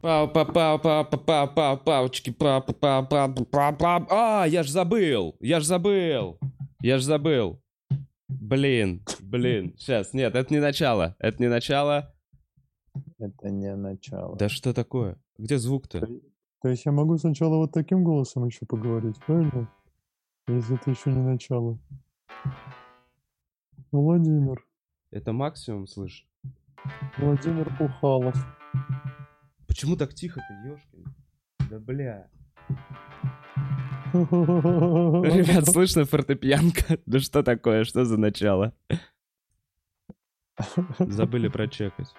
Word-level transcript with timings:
Пау, 0.00 0.28
пау, 0.28 0.46
пау, 0.46 0.78
пау, 0.78 1.04
пау, 1.04 1.18
пау, 1.24 1.48
пау, 1.48 1.76
паучки, 1.78 2.30
пау, 2.30 2.62
пау, 2.62 3.04
пау, 3.04 3.34
пау, 3.34 3.76
пау. 3.76 4.06
А, 4.10 4.46
я 4.46 4.62
ж 4.62 4.70
забыл, 4.70 5.34
я 5.40 5.58
ж 5.58 5.64
забыл, 5.64 6.38
я 6.80 6.98
ж 6.98 7.02
забыл. 7.02 7.60
Блин, 8.28 9.02
блин, 9.20 9.74
сейчас, 9.76 10.12
нет, 10.12 10.36
это 10.36 10.54
не 10.54 10.60
начало, 10.60 11.16
это 11.18 11.42
не 11.42 11.48
начало. 11.48 12.14
Это 13.18 13.50
не 13.50 13.74
начало. 13.74 14.36
Да 14.36 14.48
что 14.48 14.72
такое? 14.72 15.16
Где 15.36 15.58
звук-то? 15.58 16.06
То 16.62 16.68
есть 16.68 16.84
я 16.86 16.92
могу 16.92 17.18
сначала 17.18 17.56
вот 17.56 17.72
таким 17.72 18.04
голосом 18.04 18.46
еще 18.46 18.66
поговорить, 18.66 19.16
правильно? 19.26 19.68
Если 20.46 20.76
это 20.76 20.90
еще 20.90 21.10
не 21.10 21.22
начало. 21.22 21.76
Владимир. 23.90 24.64
Это 25.10 25.32
максимум, 25.32 25.88
слышь? 25.88 26.24
Владимир 27.16 27.76
Пухалов. 27.76 28.36
Почему 29.78 29.96
так 29.96 30.12
тихо-то, 30.12 30.52
ёшкин? 30.68 31.04
Да 31.70 31.78
бля. 31.78 32.28
Ребят, 34.12 35.68
слышно 35.68 36.04
фортепианка? 36.04 36.98
Да 37.06 37.20
что 37.20 37.44
такое? 37.44 37.84
Что 37.84 38.04
за 38.04 38.18
начало? 38.18 38.74
Забыли 40.98 41.46
прочекать. 41.46 42.12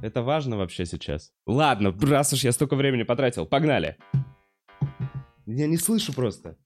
Это 0.00 0.22
важно 0.22 0.58
вообще 0.58 0.86
сейчас? 0.86 1.32
Ладно, 1.44 1.92
раз 2.02 2.32
уж 2.34 2.44
я 2.44 2.52
столько 2.52 2.76
времени 2.76 3.02
потратил, 3.02 3.46
погнали. 3.46 3.96
Я 5.46 5.66
не 5.66 5.76
слышу 5.76 6.14
просто. 6.14 6.56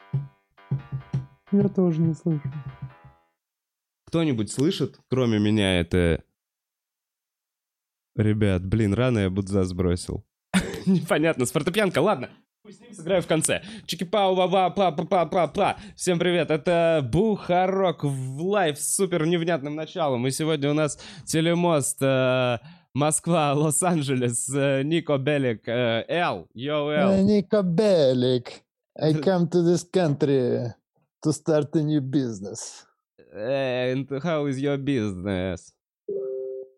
Я 1.51 1.71
тоже 1.71 2.03
не 2.03 2.13
слышу. 2.13 2.53
Кто-нибудь 4.09 4.53
слышит, 4.53 4.99
кроме 5.09 5.39
меня, 5.39 5.81
это... 5.81 6.23
Ребят, 8.17 8.65
блин, 8.65 8.95
рано 8.95 9.19
я 9.21 9.31
Бутса 9.31 9.65
сбросил. 9.65 10.25
Непонятно, 10.87 11.47
с 11.47 11.53
ладно. 12.01 12.31
С 12.67 12.81
ним 12.81 12.95
сыграю 12.95 13.21
в 13.21 13.27
конце. 13.27 13.63
чики 13.87 14.05
пау 14.05 14.37
ба 14.37 14.49
ба 14.49 14.71
па 14.71 14.93
па 14.93 15.05
па 15.05 15.27
па 15.27 15.47
па 15.49 15.77
Всем 15.97 16.19
привет, 16.19 16.51
это 16.51 17.07
Бухарог 17.13 18.05
в 18.05 18.41
лайв 18.43 18.79
с 18.79 18.95
супер 18.95 19.27
невнятным 19.27 19.75
началом. 19.75 20.27
И 20.27 20.31
сегодня 20.31 20.71
у 20.71 20.75
нас 20.75 20.99
телемост 21.27 22.01
э, 22.01 22.59
Москва, 22.95 23.53
Лос-Анджелес, 23.53 24.49
э, 24.55 24.83
Нико 24.85 25.19
Белик, 25.19 25.69
э, 25.69 26.05
Эл, 26.09 26.49
yo 26.55 26.91
Эл. 26.91 27.25
Нико 27.25 27.63
Белик, 27.63 28.63
I 28.97 29.13
come 29.13 29.49
to 29.51 29.63
this 29.63 29.85
country 29.85 30.73
to 31.23 31.33
start 31.33 31.75
a 31.75 31.83
new 31.83 32.01
business. 32.01 32.87
And 33.35 34.09
how 34.23 34.47
is 34.47 34.61
your 34.61 34.79
business? 34.79 35.73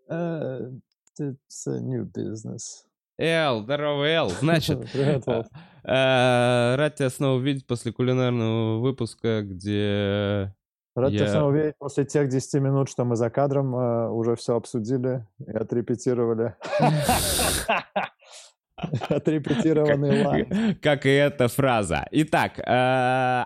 Uh, 0.09 0.71
it's 1.20 1.67
a 1.67 1.81
new 1.81 2.05
business. 2.05 2.86
Эл, 3.19 3.62
здорово, 3.62 4.05
Эл. 4.05 4.28
Значит, 4.28 4.78
Вов. 5.27 5.47
э, 5.84 6.75
рад 6.77 6.95
тебя 6.97 7.09
снова 7.09 7.39
увидеть 7.39 7.67
после 7.67 7.92
кулинарного 7.92 8.78
выпуска, 8.81 9.42
где... 9.42 10.55
Рад 10.94 11.12
тебя 11.12 11.28
снова 11.28 11.48
увидеть 11.48 11.77
после 11.78 12.05
тех 12.05 12.28
10 12.28 12.61
минут, 12.61 12.91
что 12.91 13.05
мы 13.05 13.17
за 13.17 13.31
кадром 13.31 13.75
э, 13.75 14.11
уже 14.11 14.37
все 14.37 14.56
обсудили 14.56 15.27
и 15.47 15.50
отрепетировали. 15.53 16.56
Отрепетированный 18.77 20.25
лайв. 20.25 20.48
Как 20.83 21.06
и 21.06 21.11
эта 21.11 21.48
фраза. 21.48 22.06
Итак, 22.11 22.59
э, 22.59 23.44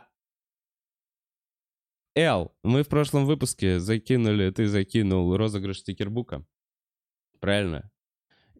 Эл, 2.17 2.53
мы 2.65 2.83
в 2.83 2.89
прошлом 2.89 3.25
выпуске 3.25 3.79
закинули, 3.79 4.51
ты 4.51 4.67
закинул 4.67 5.37
розыгрыш 5.37 5.79
стикербука. 5.79 6.45
Правильно? 7.41 7.91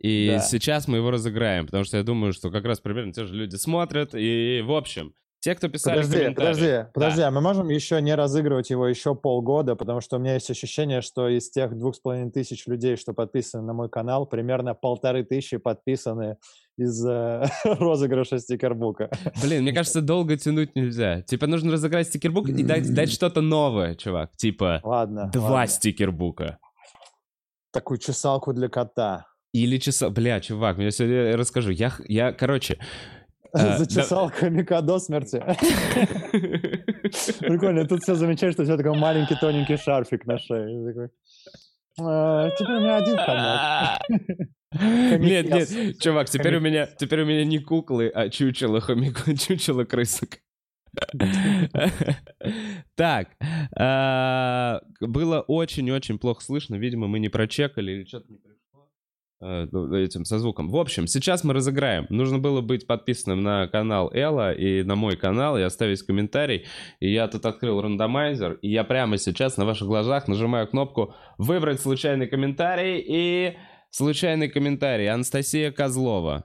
И 0.01 0.29
Да. 0.31 0.39
сейчас 0.41 0.89
мы 0.89 0.97
его 0.99 1.11
разыграем, 1.11 1.67
потому 1.67 1.85
что 1.85 1.99
я 1.99 2.03
думаю, 2.03 2.33
что 2.33 2.51
как 2.51 2.65
раз 2.65 2.81
примерно 2.81 3.13
те 3.13 3.25
же 3.27 3.35
люди 3.35 3.57
смотрят. 3.57 4.15
И, 4.15 4.63
в 4.65 4.73
общем, 4.73 5.13
те, 5.41 5.55
кто 5.55 5.69
писали 5.69 6.03
Подожди, 6.03 6.35
подожди, 6.35 6.85
подожди, 6.93 7.23
а 7.23 7.31
мы 7.31 7.41
можем 7.41 7.69
еще 7.71 8.01
не 8.03 8.15
разыгрывать 8.15 8.69
его 8.71 8.87
еще 8.87 9.15
полгода, 9.15 9.75
потому 9.75 10.01
что 10.03 10.17
у 10.17 10.19
меня 10.21 10.35
есть 10.35 10.51
ощущение, 10.51 11.01
что 11.01 11.29
из 11.29 11.51
тех 11.51 11.77
двух 11.79 11.97
с 11.97 11.99
половиной 11.99 12.31
тысяч 12.31 12.67
людей, 12.67 12.97
что 12.97 13.15
подписаны 13.15 13.63
на 13.65 13.73
мой 13.73 13.89
канал, 13.89 14.27
примерно 14.27 14.75
полторы 14.75 15.25
тысячи 15.25 15.57
подписаны 15.57 16.37
из 16.77 17.03
э, 17.07 17.45
розыгрыша 17.65 18.39
стикербука. 18.39 19.11
Блин, 19.43 19.63
мне 19.63 19.73
кажется, 19.73 20.03
долго 20.03 20.37
тянуть 20.37 20.75
нельзя. 20.75 21.23
Типа 21.23 21.47
нужно 21.47 21.73
разыграть 21.73 22.09
стикербук 22.09 22.49
и 22.51 22.63
дать, 22.63 22.93
дать 22.95 23.11
что-то 23.11 23.41
новое, 23.41 23.95
чувак. 23.95 24.37
Типа 24.37 24.81
Ладно. 24.83 25.31
два 25.33 25.51
ладно. 25.51 25.67
стикербука. 25.67 26.59
Такую 27.73 27.99
чесалку 27.99 28.53
для 28.53 28.69
кота. 28.69 29.27
Или 29.53 29.79
часа... 29.79 30.11
Бля, 30.11 30.41
чувак, 30.41 30.79
я 30.79 30.91
сегодня 30.91 31.37
расскажу. 31.37 31.71
Я, 31.71 31.93
я 32.09 32.33
короче... 32.33 32.79
э, 33.55 33.79
За 33.79 33.87
да- 33.87 33.87
чесалкой 33.87 34.51
Мика 34.51 34.81
до 34.83 34.99
смерти. 34.99 35.39
Прикольно, 37.41 37.87
тут 37.87 38.03
все 38.03 38.15
замечают, 38.15 38.55
что 38.55 38.63
у 38.63 38.67
тебя 38.67 38.77
такой 38.77 38.97
маленький 38.99 39.37
тоненький 39.37 39.77
шарфик 39.77 40.27
на 40.27 40.39
шее. 40.39 41.11
«А, 42.01 42.51
Теперь 42.51 42.77
у 42.77 42.81
меня 42.81 42.97
один 42.97 43.17
хомяк. 43.17 44.01
Нет, 45.21 45.47
нет, 45.51 45.69
Хомяк. 45.69 45.99
чувак, 45.99 46.31
теперь 46.31 46.55
у 46.55 46.59
Хомяк. 46.61 46.73
меня, 46.73 46.87
теперь 46.87 47.23
у 47.23 47.27
меня 47.27 47.45
не 47.45 47.59
куклы, 47.59 48.09
а 48.09 48.29
чучело 48.31 48.81
хомяку, 48.81 49.35
чучело 49.37 49.85
крысок. 49.85 50.39
Так, 52.95 53.29
а, 53.77 54.81
было 55.01 55.41
очень-очень 55.41 56.19
плохо 56.19 56.43
слышно, 56.43 56.77
видимо, 56.77 57.07
мы 57.07 57.19
не 57.19 57.29
прочекали 57.29 57.93
или 57.93 58.05
что-то 58.05 58.31
не 58.31 58.39
пришло 58.39 58.61
ну, 59.41 59.95
этим 59.95 60.25
со 60.25 60.39
звуком. 60.39 60.69
В 60.69 60.77
общем, 60.77 61.07
сейчас 61.07 61.45
мы 61.45 61.55
разыграем. 61.55 62.07
Нужно 62.11 62.39
было 62.39 62.61
быть 62.61 62.87
подписанным 62.87 63.43
на 63.43 63.69
канал 63.69 64.11
Элла 64.13 64.53
и 64.53 64.83
на 64.83 64.97
мой 64.97 65.17
канал 65.17 65.57
и 65.57 65.63
оставить 65.63 66.03
комментарий. 66.03 66.67
И 67.01 67.11
я 67.11 67.27
тут 67.27 67.47
открыл 67.47 67.81
рандомайзер, 67.81 68.59
и 68.61 68.71
я 68.71 68.85
прямо 68.85 69.17
сейчас 69.17 69.57
на 69.57 69.65
ваших 69.65 69.87
глазах 69.89 70.29
нажимаю 70.29 70.69
кнопку 70.69 71.15
«Выбрать 71.39 71.81
случайный 71.81 72.27
комментарий» 72.27 73.03
и 73.07 73.57
случайный 73.91 74.49
комментарий 74.49 75.09
Анастасия 75.09 75.73
Козлова. 75.73 76.45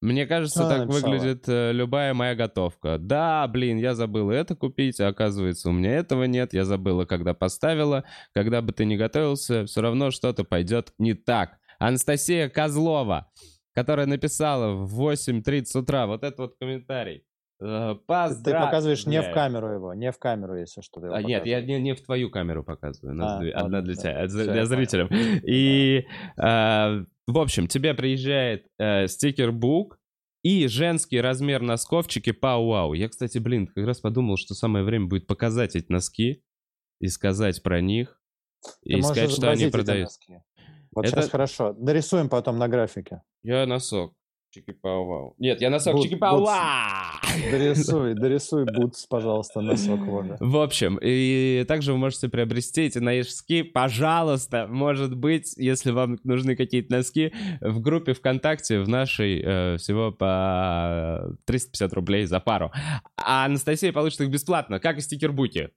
Мне 0.00 0.26
кажется, 0.26 0.64
она 0.64 0.78
так 0.78 0.88
написала? 0.88 1.12
выглядит 1.12 1.44
э, 1.46 1.72
любая 1.72 2.14
моя 2.14 2.34
готовка. 2.34 2.96
Да, 2.98 3.46
блин, 3.48 3.76
я 3.76 3.94
забыла 3.94 4.32
это 4.32 4.56
купить, 4.56 4.98
а 4.98 5.08
оказывается, 5.08 5.68
у 5.68 5.72
меня 5.72 5.96
этого 5.96 6.24
нет. 6.24 6.54
Я 6.54 6.64
забыла, 6.64 7.04
когда 7.04 7.34
поставила. 7.34 8.04
Когда 8.32 8.62
бы 8.62 8.72
ты 8.72 8.86
ни 8.86 8.96
готовился, 8.96 9.66
все 9.66 9.82
равно 9.82 10.10
что-то 10.10 10.44
пойдет 10.44 10.94
не 10.98 11.12
так. 11.12 11.58
Анастасия 11.78 12.48
Козлова, 12.48 13.30
которая 13.74 14.06
написала 14.06 14.72
в 14.72 15.00
8.30 15.00 15.78
утра 15.78 16.06
вот 16.06 16.24
этот 16.24 16.38
вот 16.38 16.56
комментарий. 16.58 17.24
Э, 17.62 17.94
Ты 17.94 18.00
Поздравляю. 18.06 18.66
показываешь 18.66 19.06
не 19.06 19.20
в 19.22 19.32
камеру 19.32 19.68
его, 19.72 19.94
не 19.94 20.10
в 20.12 20.18
камеру, 20.18 20.56
если 20.56 20.80
что. 20.80 21.00
А, 21.12 21.22
нет, 21.22 21.44
я 21.46 21.60
не, 21.60 21.78
не 21.80 21.94
в 21.94 22.00
твою 22.02 22.30
камеру 22.30 22.64
показываю. 22.64 23.14
нас 23.16 23.32
А, 23.32 23.38
две- 23.40 23.54
ладно, 23.54 23.66
одна 23.66 23.80
для 23.82 23.94
да. 23.94 24.00
тебя, 24.00 24.28
Всё, 24.28 24.44
для 24.44 24.54
я 24.54 24.66
зрителей. 24.66 25.06
понял. 25.08 25.40
И, 25.46 26.06
э, 26.38 27.04
в 27.26 27.38
общем, 27.38 27.66
тебе 27.66 27.92
приезжает 27.94 28.66
э, 28.78 29.06
стикербук 29.08 29.98
и 30.42 30.66
женский 30.68 31.20
размер 31.20 31.60
носков 31.60 32.08
чики 32.08 32.30
пау-вау. 32.32 32.94
Я, 32.94 33.08
кстати, 33.10 33.36
блин, 33.38 33.66
как 33.66 33.84
раз 33.86 34.00
подумал, 34.00 34.36
что 34.38 34.54
самое 34.54 34.84
время 34.84 35.06
будет 35.06 35.26
показать 35.26 35.76
эти 35.76 35.92
носки 35.92 36.42
и 36.98 37.08
сказать 37.08 37.62
про 37.62 37.80
них. 37.82 38.18
Ты 38.84 38.94
И 38.94 39.02
сказать, 39.02 39.30
что 39.32 39.50
они 39.50 39.66
продают. 39.66 40.08
Вот 40.94 41.04
Это- 41.06 41.14
сейчас 41.16 41.30
хорошо. 41.30 41.72
Дорисуем 41.74 42.28
потом 42.28 42.58
на 42.58 42.68
графике. 42.68 43.22
Я 43.42 43.64
носок. 43.66 44.14
Чики 44.52 44.72
пау-вау. 44.72 45.34
Нет, 45.38 45.60
я 45.60 45.70
носок 45.70 45.94
Бут- 45.94 46.02
чики 46.02 46.16
пау-вау. 46.16 47.20
Дорисуй, 47.52 48.14
дорисуй 48.20 48.64
бутс, 48.64 49.06
пожалуйста, 49.06 49.60
носок 49.60 50.00
Вова. 50.00 50.36
В 50.40 50.56
общем, 50.56 50.98
и 51.00 51.64
также 51.68 51.92
вы 51.92 51.98
можете 51.98 52.28
приобрести 52.28 52.82
эти 52.82 52.98
носки, 52.98 53.62
пожалуйста, 53.62 54.66
может 54.68 55.16
быть, 55.16 55.54
если 55.56 55.92
вам 55.92 56.18
нужны 56.24 56.56
какие-то 56.56 56.96
носки, 56.96 57.32
в 57.60 57.80
группе 57.80 58.12
ВКонтакте 58.12 58.80
в 58.80 58.88
нашей 58.88 59.40
э, 59.40 59.76
всего 59.76 60.10
по 60.10 61.32
350 61.44 61.92
рублей 61.92 62.26
за 62.26 62.40
пару. 62.40 62.72
А 63.16 63.44
Анастасия 63.44 63.92
получит 63.92 64.20
их 64.22 64.30
бесплатно, 64.30 64.80
как 64.80 64.98
и 64.98 65.00
стикербуки. 65.00 65.70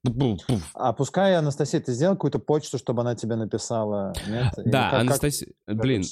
А 0.73 0.93
пускай, 0.93 1.35
Анастасия, 1.35 1.79
ты 1.79 1.91
сделал 1.91 2.15
какую-то 2.15 2.39
почту, 2.39 2.79
чтобы 2.79 3.01
она 3.01 3.13
тебе 3.13 3.35
написала? 3.35 4.13
Нет? 4.27 4.53
Да, 4.65 4.99
Анастасия... 4.99 5.49
Блин, 5.67 6.03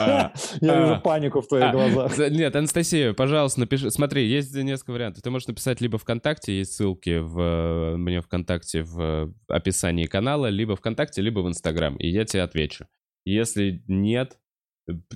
э, 0.00 0.28
Я 0.60 0.72
а, 0.72 0.80
вижу 0.80 1.00
панику 1.00 1.40
в 1.40 1.48
твоих 1.48 1.66
А, 1.66 1.72
глазах. 1.72 2.14
за- 2.14 2.30
Нет, 2.30 2.54
Анастасия, 2.56 3.12
пожалуйста, 3.12 3.60
напиши. 3.60 3.90
Смотри, 3.90 4.26
есть 4.26 4.54
несколько 4.54 4.92
вариантов. 4.92 5.22
Ты 5.22 5.30
можешь 5.30 5.48
написать 5.48 5.80
либо 5.80 5.98
ВКонтакте, 5.98 6.58
есть 6.58 6.74
ссылки 6.74 7.18
в 7.18 7.38
э, 7.40 7.96
мне 7.96 8.20
ВКонтакте 8.20 8.82
в 8.82 9.32
описании 9.48 10.06
канала, 10.06 10.46
либо 10.46 10.76
ВКонтакте, 10.76 11.22
либо 11.22 11.40
в 11.40 11.48
Инстаграм, 11.48 11.96
и 11.96 12.08
я 12.08 12.24
тебе 12.24 12.42
отвечу. 12.42 12.86
Если 13.24 13.82
нет, 13.88 14.38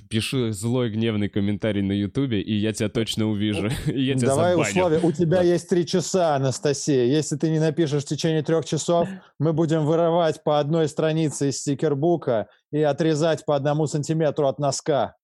пиши 0.09 0.51
злой 0.51 0.89
гневный 0.89 1.29
комментарий 1.29 1.81
на 1.81 1.93
Ютубе, 1.93 2.41
и 2.41 2.53
я 2.53 2.73
тебя 2.73 2.89
точно 2.89 3.27
увижу. 3.27 3.69
и 3.87 4.01
я 4.01 4.15
тебя 4.15 4.29
Давай 4.29 4.53
забаню. 4.53 4.69
условия. 4.69 4.99
У 5.01 5.11
тебя 5.11 5.41
есть 5.41 5.69
три 5.69 5.85
часа, 5.85 6.35
Анастасия. 6.35 7.05
Если 7.05 7.37
ты 7.37 7.49
не 7.49 7.59
напишешь 7.59 8.03
в 8.03 8.07
течение 8.07 8.43
трех 8.43 8.65
часов, 8.65 9.07
мы 9.39 9.53
будем 9.53 9.85
вырывать 9.85 10.43
по 10.43 10.59
одной 10.59 10.87
странице 10.87 11.49
из 11.49 11.59
стикербука 11.59 12.47
и 12.71 12.81
отрезать 12.81 13.45
по 13.45 13.55
одному 13.55 13.87
сантиметру 13.87 14.47
от 14.47 14.59
носка. 14.59 15.15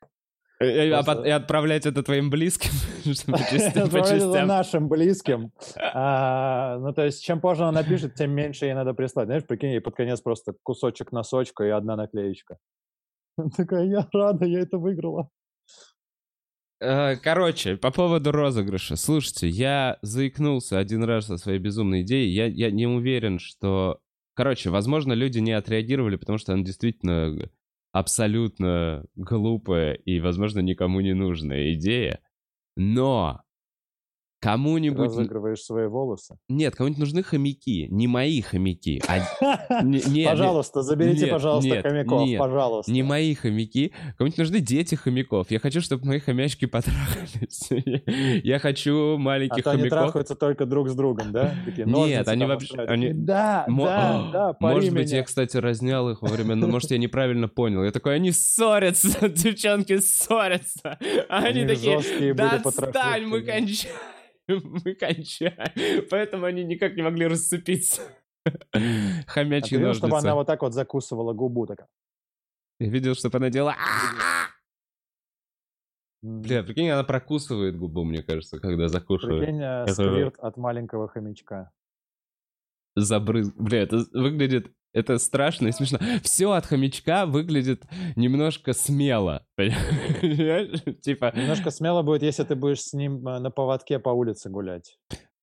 Э, 0.00 0.04
э, 0.04 0.04
а 0.04 0.04
Просто- 0.04 0.04
пот- 0.04 0.36
И 0.60 0.90
отправлять 0.90 1.84
это 1.84 2.02
твоим 2.02 2.30
близким, 2.30 2.70
чтобы 3.14 3.38
по 3.38 4.00
частям. 4.00 4.46
нашим 4.48 4.88
близким. 4.88 5.52
А, 5.76 6.78
ну, 6.78 6.94
то 6.94 7.04
есть, 7.04 7.22
чем 7.22 7.40
позже 7.40 7.64
она 7.64 7.82
напишет, 7.82 8.14
тем 8.14 8.30
меньше 8.30 8.64
ей 8.64 8.74
надо 8.74 8.94
прислать. 8.94 9.26
Знаешь, 9.26 9.44
прикинь, 9.44 9.72
ей 9.72 9.80
под 9.80 9.94
конец 9.94 10.20
просто 10.22 10.54
кусочек 10.62 11.12
носочка 11.12 11.64
и 11.64 11.68
одна 11.68 11.96
наклеечка. 11.96 12.56
Такая, 13.56 13.84
я 13.84 14.08
рада, 14.12 14.46
я 14.46 14.60
это 14.60 14.78
выиграла. 14.78 15.28
Э, 16.80 17.16
Короче, 17.16 17.76
по 17.76 17.90
поводу 17.90 18.32
розыгрыша. 18.32 18.96
Слушайте, 18.96 19.48
я 19.48 19.98
заикнулся 20.00 20.78
один 20.78 21.04
раз 21.04 21.26
со 21.26 21.36
своей 21.36 21.58
безумной 21.58 22.02
идеей. 22.02 22.32
Я, 22.32 22.46
я 22.46 22.70
не 22.70 22.86
уверен, 22.86 23.38
что... 23.38 24.00
Короче, 24.34 24.70
возможно, 24.70 25.12
люди 25.14 25.38
не 25.38 25.52
отреагировали, 25.52 26.16
потому 26.16 26.38
что 26.38 26.52
она 26.52 26.62
действительно 26.62 27.50
абсолютно 27.98 29.06
глупая 29.14 29.94
и, 29.94 30.20
возможно, 30.20 30.60
никому 30.60 31.00
не 31.00 31.14
нужная 31.14 31.72
идея. 31.72 32.20
Но 32.76 33.40
кому-нибудь... 34.46 35.06
Разыгрываешь 35.06 35.60
свои 35.62 35.86
волосы. 35.86 36.36
Нет, 36.48 36.74
кому-нибудь 36.74 37.00
нужны 37.00 37.22
хомяки. 37.22 37.88
Не 37.90 38.06
мои 38.06 38.40
хомяки, 38.40 39.02
а 39.06 39.18
не- 39.82 40.00
не- 40.06 40.10
не- 40.20 40.24
Пожалуйста, 40.26 40.82
заберите, 40.82 41.22
нет, 41.22 41.30
пожалуйста, 41.30 41.68
нет, 41.70 41.82
хомяков, 41.82 42.26
нет. 42.28 42.38
пожалуйста. 42.38 42.90
Не 42.92 43.02
мои 43.02 43.34
хомяки. 43.34 43.92
Кому-нибудь 44.18 44.38
нужны 44.38 44.60
дети 44.60 44.94
хомяков. 44.94 45.50
Я 45.50 45.58
хочу, 45.58 45.80
чтобы 45.80 46.06
мои 46.06 46.18
хомячки 46.20 46.66
потрахались. 46.66 47.68
Я 48.44 48.58
хочу 48.58 49.14
А 49.14 49.18
маленьких 49.18 49.64
то 49.64 49.70
они 49.70 49.80
хомяков. 49.82 49.98
трахаются 49.98 50.34
только 50.34 50.66
друг 50.66 50.88
с 50.88 50.94
другом, 50.94 51.32
да? 51.32 51.54
Такие 51.64 51.86
Нет, 51.86 52.28
они 52.28 52.44
вообще- 52.44 52.76
они- 52.82 53.12
Да, 53.12 53.64
Мо- 53.68 53.84
да, 53.86 53.96
а, 53.98 54.32
да, 54.32 54.56
Может 54.60 54.92
быть, 54.94 55.10
я, 55.12 55.22
кстати, 55.22 55.56
разнял 55.56 56.08
их 56.10 56.22
во 56.22 56.28
время... 56.28 56.54
Может, 56.56 56.90
я 56.90 56.98
неправильно 56.98 57.48
понял. 57.48 57.84
Я 57.84 57.90
такой, 57.90 58.14
они 58.16 58.32
ссорятся, 58.32 59.28
девчонки 59.28 59.98
ссорятся. 59.98 60.98
А 61.28 61.38
они 61.44 61.64
них 61.64 61.68
такие, 61.68 62.34
да 62.34 62.52
отстань, 62.52 62.62
потрошители». 62.62 63.24
мы 63.26 63.40
кончаем. 63.42 63.94
Мы 64.84 64.94
кончаем. 64.94 66.06
Поэтому 66.10 66.46
они 66.46 66.64
никак 66.64 66.96
не 66.96 67.02
могли 67.02 67.26
расцепиться. 67.26 68.02
А 68.72 68.78
Хомячьи 69.26 69.70
ты 69.70 69.76
видел, 69.76 69.92
чтобы 69.94 70.12
ножницы. 70.12 70.26
она 70.28 70.34
вот 70.36 70.46
так 70.46 70.62
вот 70.62 70.72
закусывала 70.72 71.32
губу 71.32 71.66
такая. 71.66 71.88
Я 72.78 72.88
видел, 72.90 73.16
чтобы 73.16 73.38
она 73.38 73.50
делала... 73.50 73.74
Бля, 76.22 76.62
прикинь, 76.62 76.88
она 76.90 77.02
прокусывает 77.02 77.76
губу, 77.76 78.04
мне 78.04 78.22
кажется, 78.22 78.60
когда 78.60 78.86
закушивает. 78.86 79.40
Прикинь, 79.40 79.60
э, 79.60 79.82
Это- 79.82 79.94
сквирт 79.94 80.38
от 80.38 80.56
маленького 80.56 81.08
хомячка. 81.08 81.72
Забрыз... 82.94 83.52
Бля, 83.52 83.82
это 83.82 84.04
выглядит... 84.12 84.72
Это 84.96 85.18
страшно 85.18 85.68
и 85.68 85.72
смешно. 85.72 85.98
Все 86.22 86.50
от 86.52 86.64
хомячка 86.64 87.26
выглядит 87.26 87.84
немножко 88.16 88.72
смело. 88.72 89.46
Понимаешь? 89.54 90.82
Типа, 91.02 91.34
Немножко 91.36 91.70
смело 91.70 92.02
будет, 92.02 92.22
если 92.22 92.44
ты 92.44 92.54
будешь 92.54 92.80
с 92.80 92.94
ним 92.94 93.28
э, 93.28 93.38
на 93.38 93.50
поводке 93.50 93.98
по 93.98 94.08
улице 94.08 94.48
гулять. 94.48 94.96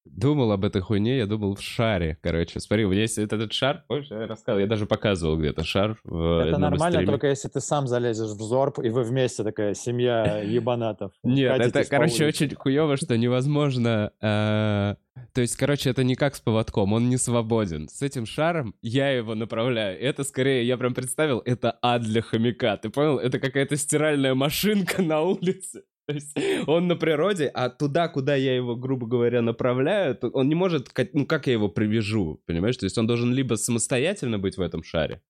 Думал 0.05 0.51
об 0.51 0.65
этой 0.65 0.81
хуйне, 0.81 1.17
я 1.17 1.25
думал 1.25 1.55
в 1.55 1.61
шаре, 1.61 2.17
короче. 2.21 2.59
Смотри, 2.59 2.85
у 2.85 2.89
меня 2.89 3.01
есть 3.01 3.17
этот 3.17 3.51
шар, 3.53 3.83
помнишь, 3.87 4.07
я 4.09 4.27
рассказывал, 4.27 4.59
я 4.59 4.67
даже 4.67 4.85
показывал 4.85 5.37
где-то 5.37 5.63
шар 5.63 5.97
в 6.03 6.39
Это 6.47 6.57
нормально, 6.57 6.97
стримов. 6.99 7.05
только 7.13 7.27
если 7.27 7.47
ты 7.47 7.59
сам 7.61 7.87
залезешь 7.87 8.31
в 8.31 8.41
зорб, 8.41 8.79
и 8.79 8.89
вы 8.89 9.03
вместе 9.03 9.43
такая 9.43 9.73
семья 9.73 10.41
ебанатов. 10.41 11.11
Нет, 11.23 11.59
это, 11.59 11.83
короче, 11.85 12.25
очень 12.25 12.53
хуево, 12.55 12.97
что 12.97 13.17
невозможно... 13.17 14.11
э, 14.21 14.95
То 15.33 15.41
есть, 15.41 15.55
короче, 15.55 15.89
это 15.89 16.03
не 16.03 16.15
как 16.15 16.35
с 16.35 16.41
поводком, 16.41 16.93
он 16.93 17.09
не 17.09 17.17
свободен. 17.17 17.87
С 17.87 18.01
этим 18.01 18.25
шаром 18.25 18.75
я 18.81 19.09
его 19.11 19.35
направляю. 19.35 19.99
Это 19.99 20.23
скорее, 20.23 20.65
я 20.67 20.77
прям 20.77 20.93
представил, 20.93 21.41
это 21.45 21.77
ад 21.81 22.01
для 22.03 22.21
хомяка. 22.21 22.77
Ты 22.77 22.89
понял? 22.89 23.17
Это 23.19 23.39
какая-то 23.39 23.75
стиральная 23.77 24.35
машинка 24.35 25.01
на 25.03 25.21
улице. 25.21 25.83
То 26.05 26.13
есть 26.13 26.37
он 26.67 26.87
на 26.87 26.95
природе, 26.95 27.47
а 27.47 27.69
туда, 27.69 28.07
куда 28.09 28.35
я 28.35 28.55
его, 28.55 28.75
грубо 28.75 29.07
говоря, 29.07 29.41
направляю, 29.41 30.17
он 30.33 30.49
не 30.49 30.55
может... 30.55 30.91
Ну, 31.13 31.25
как 31.25 31.47
я 31.47 31.53
его 31.53 31.69
привяжу, 31.69 32.41
понимаешь? 32.45 32.77
То 32.77 32.85
есть 32.85 32.97
он 32.97 33.07
должен 33.07 33.31
либо 33.33 33.55
самостоятельно 33.55 34.37
быть 34.37 34.57
в 34.57 34.61
этом 34.61 34.83
шаре. 34.83 35.21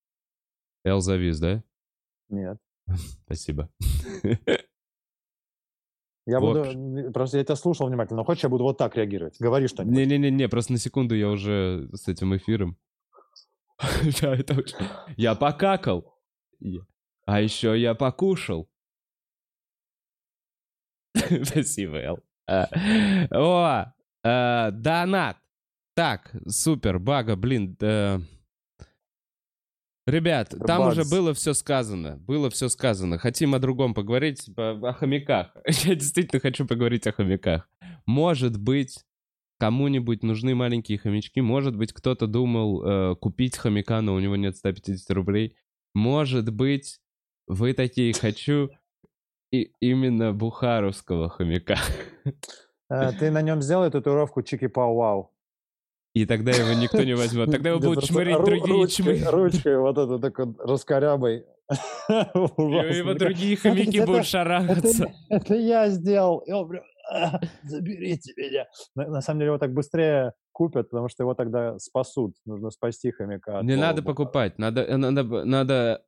Эл 0.84 1.00
завис, 1.00 1.38
да? 1.38 1.62
Нет. 2.28 2.58
Спасибо. 3.24 3.70
Я 6.26 6.40
В 6.40 6.42
буду... 6.42 7.12
Просто 7.12 7.38
я 7.38 7.44
тебя 7.44 7.54
слушал 7.56 7.86
внимательно, 7.86 8.18
но 8.18 8.24
хочешь, 8.24 8.44
я 8.44 8.48
буду 8.48 8.64
вот 8.64 8.78
так 8.78 8.96
реагировать? 8.96 9.36
Говори 9.38 9.68
что-нибудь. 9.68 9.94
Не-не-не, 9.96 10.48
просто 10.48 10.72
на 10.72 10.78
секунду 10.78 11.14
я 11.14 11.28
уже 11.28 11.88
с 11.92 12.08
этим 12.08 12.34
эфиром. 12.36 12.76
Да, 14.20 14.34
это 14.34 14.54
очень- 14.54 14.76
Я 15.16 15.34
покакал. 15.34 16.14
А 17.26 17.40
еще 17.40 17.78
я 17.78 17.94
покушал. 17.94 18.68
Спасибо, 21.44 21.96
Эл. 21.98 22.18
А, 22.46 22.68
О, 23.30 23.92
а, 24.24 24.70
донат. 24.70 25.38
Так, 25.94 26.34
супер, 26.48 26.98
бага, 26.98 27.36
блин. 27.36 27.76
да. 27.78 28.20
Ребят, 30.06 30.54
там 30.66 30.88
уже 30.88 31.00
Багс. 31.00 31.10
было 31.10 31.32
все 31.34 31.54
сказано. 31.54 32.18
Было 32.18 32.50
все 32.50 32.68
сказано. 32.68 33.16
Хотим 33.16 33.54
о 33.54 33.58
другом 33.58 33.94
поговорить, 33.94 34.50
по- 34.54 34.72
о 34.90 34.92
хомяках. 34.92 35.56
Я 35.84 35.94
действительно 35.94 36.40
хочу 36.40 36.66
поговорить 36.66 37.06
о 37.06 37.12
хомяках. 37.12 37.66
Может 38.04 38.60
быть, 38.60 39.02
кому-нибудь 39.58 40.22
нужны 40.22 40.54
маленькие 40.54 40.98
хомячки. 40.98 41.40
Может 41.40 41.74
быть, 41.76 41.94
кто-то 41.94 42.26
думал 42.26 42.84
э, 42.84 43.16
купить 43.16 43.56
хомяка, 43.56 44.02
но 44.02 44.14
у 44.14 44.20
него 44.20 44.36
нет 44.36 44.56
150 44.58 45.08
рублей. 45.12 45.56
Может 45.94 46.52
быть, 46.52 46.98
вы 47.46 47.72
такие 47.72 48.12
хочу 48.12 48.70
и 49.54 49.72
именно 49.80 50.32
бухаровского 50.32 51.28
хомяка. 51.28 51.76
Э, 52.90 53.12
Ты 53.18 53.30
на 53.30 53.42
нем 53.42 53.62
сделай 53.62 53.90
татуировку 53.90 54.40
Чики-Пау-Вау. 54.40 55.30
И 56.14 56.26
тогда 56.26 56.52
его 56.52 56.80
никто 56.80 57.02
не 57.02 57.14
возьмет. 57.14 57.50
Тогда 57.50 57.70
его 57.70 57.80
будут 57.80 58.04
ру- 58.10 58.44
другие 58.44 58.76
ручкой- 58.76 59.18
чмы. 59.20 59.30
Ручкой 59.30 59.78
вот 59.78 59.98
это 59.98 60.18
такой 60.18 60.54
раскорябой. 60.58 61.44
Его 62.08 63.14
другие 63.14 63.54
«Это 63.54 63.62
хомяки 63.62 64.04
будут 64.04 64.26
шарахаться. 64.26 65.06
это 65.30 65.54
я 65.54 65.88
сделал. 65.88 66.38
И 66.40 66.52
он 66.52 66.68
прям, 66.68 66.84
«А, 67.10 67.40
заберите 67.64 68.32
меня. 68.36 68.66
На, 68.94 69.22
самом 69.22 69.40
деле 69.40 69.48
его 69.48 69.58
так 69.58 69.72
быстрее 69.72 70.34
купят, 70.52 70.90
потому 70.90 71.08
что 71.08 71.22
его 71.22 71.34
тогда 71.34 71.78
спасут. 71.78 72.36
Нужно 72.44 72.70
спасти 72.70 73.10
хомяка. 73.12 73.60
Не 73.62 73.76
надо 73.76 74.02
покупать, 74.02 74.58
надо, 74.58 74.82
э, 74.82 74.96
надо, 74.96 75.44
надо 75.44 76.02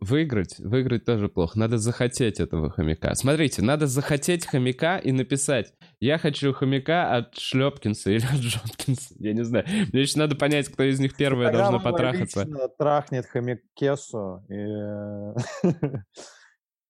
выиграть. 0.00 0.58
Выиграть 0.58 1.04
тоже 1.04 1.28
плохо. 1.28 1.58
Надо 1.58 1.78
захотеть 1.78 2.40
этого 2.40 2.70
хомяка. 2.70 3.14
Смотрите, 3.14 3.62
надо 3.62 3.86
захотеть 3.86 4.46
хомяка 4.46 4.98
и 4.98 5.12
написать 5.12 5.72
«Я 6.00 6.18
хочу 6.18 6.52
хомяка 6.52 7.14
от 7.14 7.36
Шлепкинса 7.38 8.10
или 8.10 8.24
от 8.24 8.40
Джопкинса». 8.40 9.14
Я 9.18 9.32
не 9.32 9.44
знаю. 9.44 9.64
Мне 9.92 10.02
еще 10.02 10.18
надо 10.18 10.34
понять, 10.36 10.68
кто 10.68 10.82
из 10.82 10.98
них 10.98 11.16
первая 11.16 11.52
должна 11.52 11.78
Программа 11.78 11.92
потрахаться. 11.92 12.46
трахнет 12.78 13.26
хомякесу. 13.26 14.44
И... 14.48 14.54
э, 14.54 15.34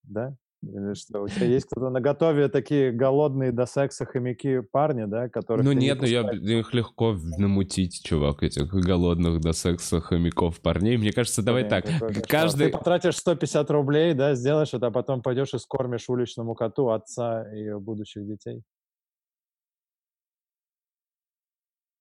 Да? 0.03 0.35
Или 0.63 0.93
что? 0.93 1.23
У 1.23 1.27
тебя 1.27 1.47
есть 1.47 1.65
кто-то 1.65 1.89
на 1.89 2.01
готове 2.01 2.47
такие 2.47 2.91
голодные 2.91 3.51
до 3.51 3.65
секса 3.65 4.05
хомяки 4.05 4.61
парни, 4.61 5.05
да, 5.05 5.27
которых 5.27 5.65
Ну 5.65 5.71
ты 5.71 5.77
не 5.77 5.87
нет, 5.87 6.01
ну 6.01 6.07
я, 6.07 6.21
их 6.31 6.73
легко 6.73 7.17
намутить, 7.37 8.03
чувак, 8.03 8.43
этих 8.43 8.71
голодных 8.71 9.41
до 9.41 9.53
секса 9.53 10.01
хомяков 10.01 10.61
парней. 10.61 10.97
Мне 10.97 11.11
кажется, 11.11 11.41
давай 11.41 11.63
Блин, 11.63 11.69
так, 11.69 11.85
кошмар. 11.85 12.13
каждый... 12.27 12.67
Ты 12.67 12.77
потратишь 12.77 13.17
150 13.17 13.71
рублей, 13.71 14.13
да, 14.13 14.35
сделаешь 14.35 14.73
это, 14.73 14.87
а 14.87 14.91
потом 14.91 15.23
пойдешь 15.23 15.53
и 15.55 15.57
скормишь 15.57 16.09
уличному 16.09 16.53
коту 16.53 16.89
отца 16.89 17.51
ее 17.53 17.79
будущих 17.79 18.27
детей. 18.27 18.61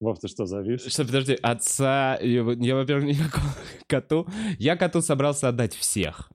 Вов, 0.00 0.18
ты 0.18 0.28
что, 0.28 0.46
завис? 0.46 0.86
Что, 0.86 1.04
подожди, 1.04 1.36
отца... 1.42 2.18
Я, 2.22 2.42
во- 2.42 2.54
я, 2.54 2.74
во-первых, 2.74 3.04
никакого 3.04 3.52
коту... 3.86 4.26
Я 4.58 4.76
коту 4.76 5.02
собрался 5.02 5.48
отдать 5.48 5.74
всех. 5.74 6.30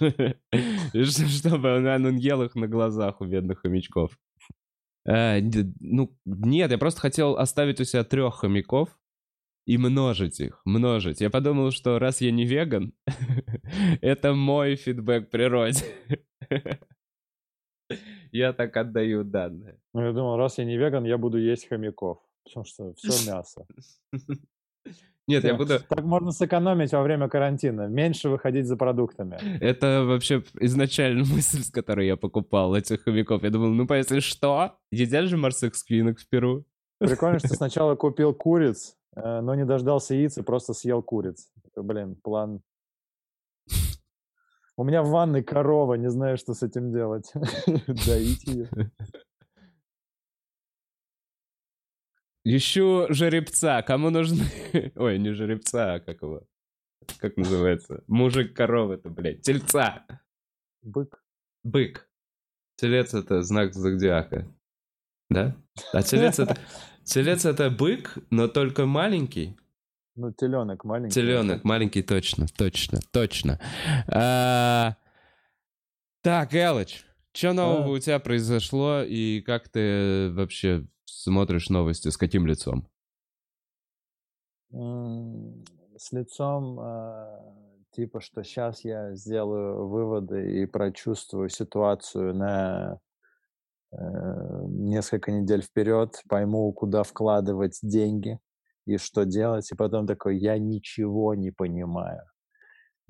Чтобы 0.00 1.68
ел 2.18 2.42
их 2.42 2.54
на 2.54 2.66
глазах 2.66 3.20
у 3.20 3.26
бедных 3.26 3.60
хомячков. 3.60 4.18
Э, 5.06 5.40
Ну, 5.80 6.16
нет, 6.24 6.70
я 6.70 6.78
просто 6.78 7.00
хотел 7.00 7.36
оставить 7.36 7.80
у 7.80 7.84
себя 7.84 8.04
трех 8.04 8.36
хомяков 8.36 8.88
и 9.66 9.76
множить 9.76 10.40
их, 10.40 10.62
множить. 10.64 11.20
Я 11.20 11.28
подумал, 11.28 11.72
что 11.72 11.98
раз 11.98 12.22
я 12.22 12.30
не 12.30 12.46
веган, 12.46 12.94
это 14.00 14.32
мой 14.34 14.76
фидбэк 14.76 15.30
природе. 15.30 15.84
Я 18.32 18.52
так 18.52 18.76
отдаю 18.76 19.24
данные. 19.24 19.80
Ну, 19.92 20.02
я 20.04 20.12
думал, 20.12 20.36
раз 20.36 20.58
я 20.58 20.64
не 20.64 20.76
веган, 20.76 21.04
я 21.04 21.18
буду 21.18 21.38
есть 21.38 21.68
хомяков. 21.68 22.18
Потому 22.44 22.64
что 22.64 22.94
все 22.94 23.30
мясо. 23.30 23.66
Нет, 25.26 25.44
я 25.44 25.54
буду... 25.54 25.78
Так 25.88 26.02
можно 26.02 26.32
сэкономить 26.32 26.92
во 26.92 27.02
время 27.02 27.28
карантина, 27.28 27.86
меньше 27.86 28.28
выходить 28.28 28.66
за 28.66 28.76
продуктами. 28.76 29.38
Это 29.60 30.04
вообще 30.04 30.42
изначально 30.58 31.24
мысль, 31.34 31.62
с 31.62 31.70
которой 31.70 32.06
я 32.06 32.16
покупал 32.16 32.74
этих 32.74 33.04
хомяков. 33.04 33.42
Я 33.42 33.50
думал, 33.50 33.68
ну, 33.68 33.86
если 33.94 34.20
что, 34.20 34.76
едят 34.90 35.26
же 35.26 35.36
морских 35.36 35.76
сквинок 35.76 36.18
в 36.18 36.28
Перу. 36.28 36.64
Прикольно, 36.98 37.38
что 37.38 37.48
сначала 37.54 37.94
купил 37.94 38.34
куриц, 38.34 38.96
э, 39.14 39.40
но 39.40 39.54
не 39.54 39.64
дождался 39.64 40.14
яиц 40.14 40.38
и 40.38 40.42
просто 40.42 40.74
съел 40.74 41.02
куриц. 41.02 41.48
Блин, 41.76 42.16
план 42.16 42.60
у 44.80 44.84
меня 44.84 45.02
в 45.02 45.10
ванной 45.10 45.42
корова, 45.42 45.92
не 45.92 46.08
знаю, 46.08 46.38
что 46.38 46.54
с 46.54 46.62
этим 46.62 46.90
делать. 46.90 47.30
Доить 48.06 48.44
ее. 48.46 48.70
Ищу 52.44 53.06
жеребца. 53.10 53.82
Кому 53.82 54.10
нужны... 54.10 54.44
Ой, 54.96 55.18
не 55.18 55.32
жеребца, 55.32 55.94
а 55.94 56.00
как 56.00 56.22
его? 56.22 56.42
Как 57.18 57.36
называется? 57.36 58.02
Мужик 58.06 58.54
коровы-то, 58.54 59.10
блядь. 59.10 59.42
Тельца. 59.42 60.06
Бык. 60.82 61.22
Бык. 61.64 62.08
Телец— 62.76 63.12
это 63.14 63.42
знак 63.42 63.74
зодиака. 63.74 64.48
Да? 65.28 65.54
А 65.92 66.02
телец— 66.02 66.38
это... 66.38 66.56
Телец— 67.04 67.44
это 67.46 67.70
бык, 67.70 68.16
но 68.30 68.48
только 68.48 68.86
маленький. 68.86 69.56
Ну, 70.16 70.32
теленок 70.32 70.84
маленький. 70.84 71.14
Теленок 71.14 71.64
маленький, 71.64 72.02
точно, 72.02 72.46
точно, 72.46 73.00
точно. 73.10 73.58
А, 74.06 74.96
так, 76.22 76.54
Элыч, 76.54 77.04
что 77.32 77.52
нового 77.52 77.86
а? 77.86 77.88
у 77.90 77.98
тебя 77.98 78.18
произошло 78.18 79.02
и 79.02 79.40
как 79.40 79.68
ты 79.68 80.30
вообще 80.32 80.86
смотришь 81.10 81.68
новости, 81.68 82.08
с 82.08 82.16
каким 82.16 82.46
лицом? 82.46 82.88
С 84.70 86.12
лицом 86.12 86.78
а, 86.80 87.40
типа, 87.92 88.20
что 88.20 88.42
сейчас 88.42 88.84
я 88.84 89.14
сделаю 89.14 89.88
выводы 89.88 90.62
и 90.62 90.66
прочувствую 90.66 91.48
ситуацию 91.48 92.34
на 92.34 93.00
э, 93.92 93.96
несколько 94.68 95.32
недель 95.32 95.62
вперед, 95.62 96.22
пойму, 96.28 96.72
куда 96.72 97.02
вкладывать 97.02 97.78
деньги 97.82 98.38
и 98.86 98.96
что 98.96 99.24
делать, 99.24 99.70
и 99.70 99.76
потом 99.76 100.06
такой, 100.06 100.38
я 100.38 100.58
ничего 100.58 101.34
не 101.34 101.50
понимаю. 101.50 102.22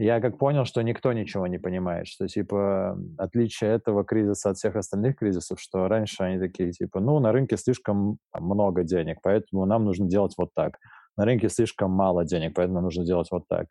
Я 0.02 0.18
как 0.20 0.38
понял, 0.38 0.64
что 0.64 0.80
никто 0.80 1.12
ничего 1.12 1.46
не 1.46 1.58
понимает, 1.58 2.06
что, 2.06 2.26
типа, 2.26 2.98
отличие 3.18 3.70
этого 3.70 4.02
кризиса 4.02 4.48
от 4.48 4.56
всех 4.56 4.76
остальных 4.76 5.16
кризисов, 5.16 5.60
что 5.60 5.88
раньше 5.88 6.22
они 6.22 6.38
такие, 6.38 6.72
типа, 6.72 7.00
ну, 7.00 7.20
на 7.20 7.32
рынке 7.32 7.58
слишком 7.58 8.16
много 8.32 8.82
денег, 8.82 9.18
поэтому 9.22 9.66
нам 9.66 9.84
нужно 9.84 10.08
делать 10.08 10.32
вот 10.38 10.54
так. 10.54 10.78
На 11.18 11.26
рынке 11.26 11.50
слишком 11.50 11.90
мало 11.90 12.24
денег, 12.24 12.54
поэтому 12.54 12.80
нужно 12.80 13.04
делать 13.04 13.28
вот 13.30 13.44
так. 13.46 13.66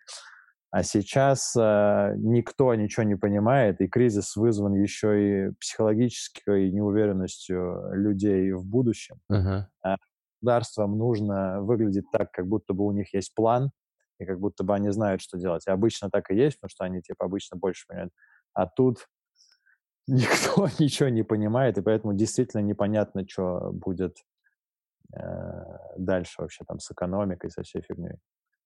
А 0.69 0.83
сейчас 0.83 1.55
э, 1.57 2.13
никто 2.17 2.75
ничего 2.75 3.03
не 3.03 3.15
понимает, 3.15 3.81
и 3.81 3.87
кризис 3.87 4.35
вызван 4.35 4.75
еще 4.75 5.47
и 5.47 5.51
психологической 5.59 6.71
неуверенностью 6.71 7.91
людей 7.95 8.51
в 8.51 8.67
будущем. 8.67 9.15
Uh-huh 9.31 9.65
государствам 10.41 10.97
нужно 10.97 11.61
выглядеть 11.61 12.05
так, 12.11 12.31
как 12.31 12.47
будто 12.47 12.73
бы 12.73 12.85
у 12.85 12.91
них 12.91 13.13
есть 13.13 13.33
план, 13.35 13.71
и 14.19 14.25
как 14.25 14.39
будто 14.39 14.63
бы 14.63 14.73
они 14.75 14.89
знают, 14.89 15.21
что 15.21 15.37
делать. 15.37 15.65
И 15.67 15.71
обычно 15.71 16.09
так 16.09 16.31
и 16.31 16.35
есть, 16.35 16.59
потому 16.59 16.69
что 16.69 16.85
они, 16.85 17.01
типа, 17.01 17.25
обычно 17.25 17.57
больше 17.57 17.85
понимают. 17.87 18.13
А 18.53 18.67
тут 18.67 19.07
никто 20.07 20.67
ничего 20.79 21.09
не 21.09 21.23
понимает, 21.23 21.77
и 21.77 21.81
поэтому 21.81 22.13
действительно 22.13 22.61
непонятно, 22.61 23.23
что 23.27 23.71
будет 23.71 24.17
э, 25.15 25.21
дальше 25.97 26.41
вообще 26.41 26.63
там 26.67 26.79
с 26.79 26.91
экономикой, 26.91 27.49
со 27.49 27.63
всей 27.63 27.81
фигней. 27.81 28.17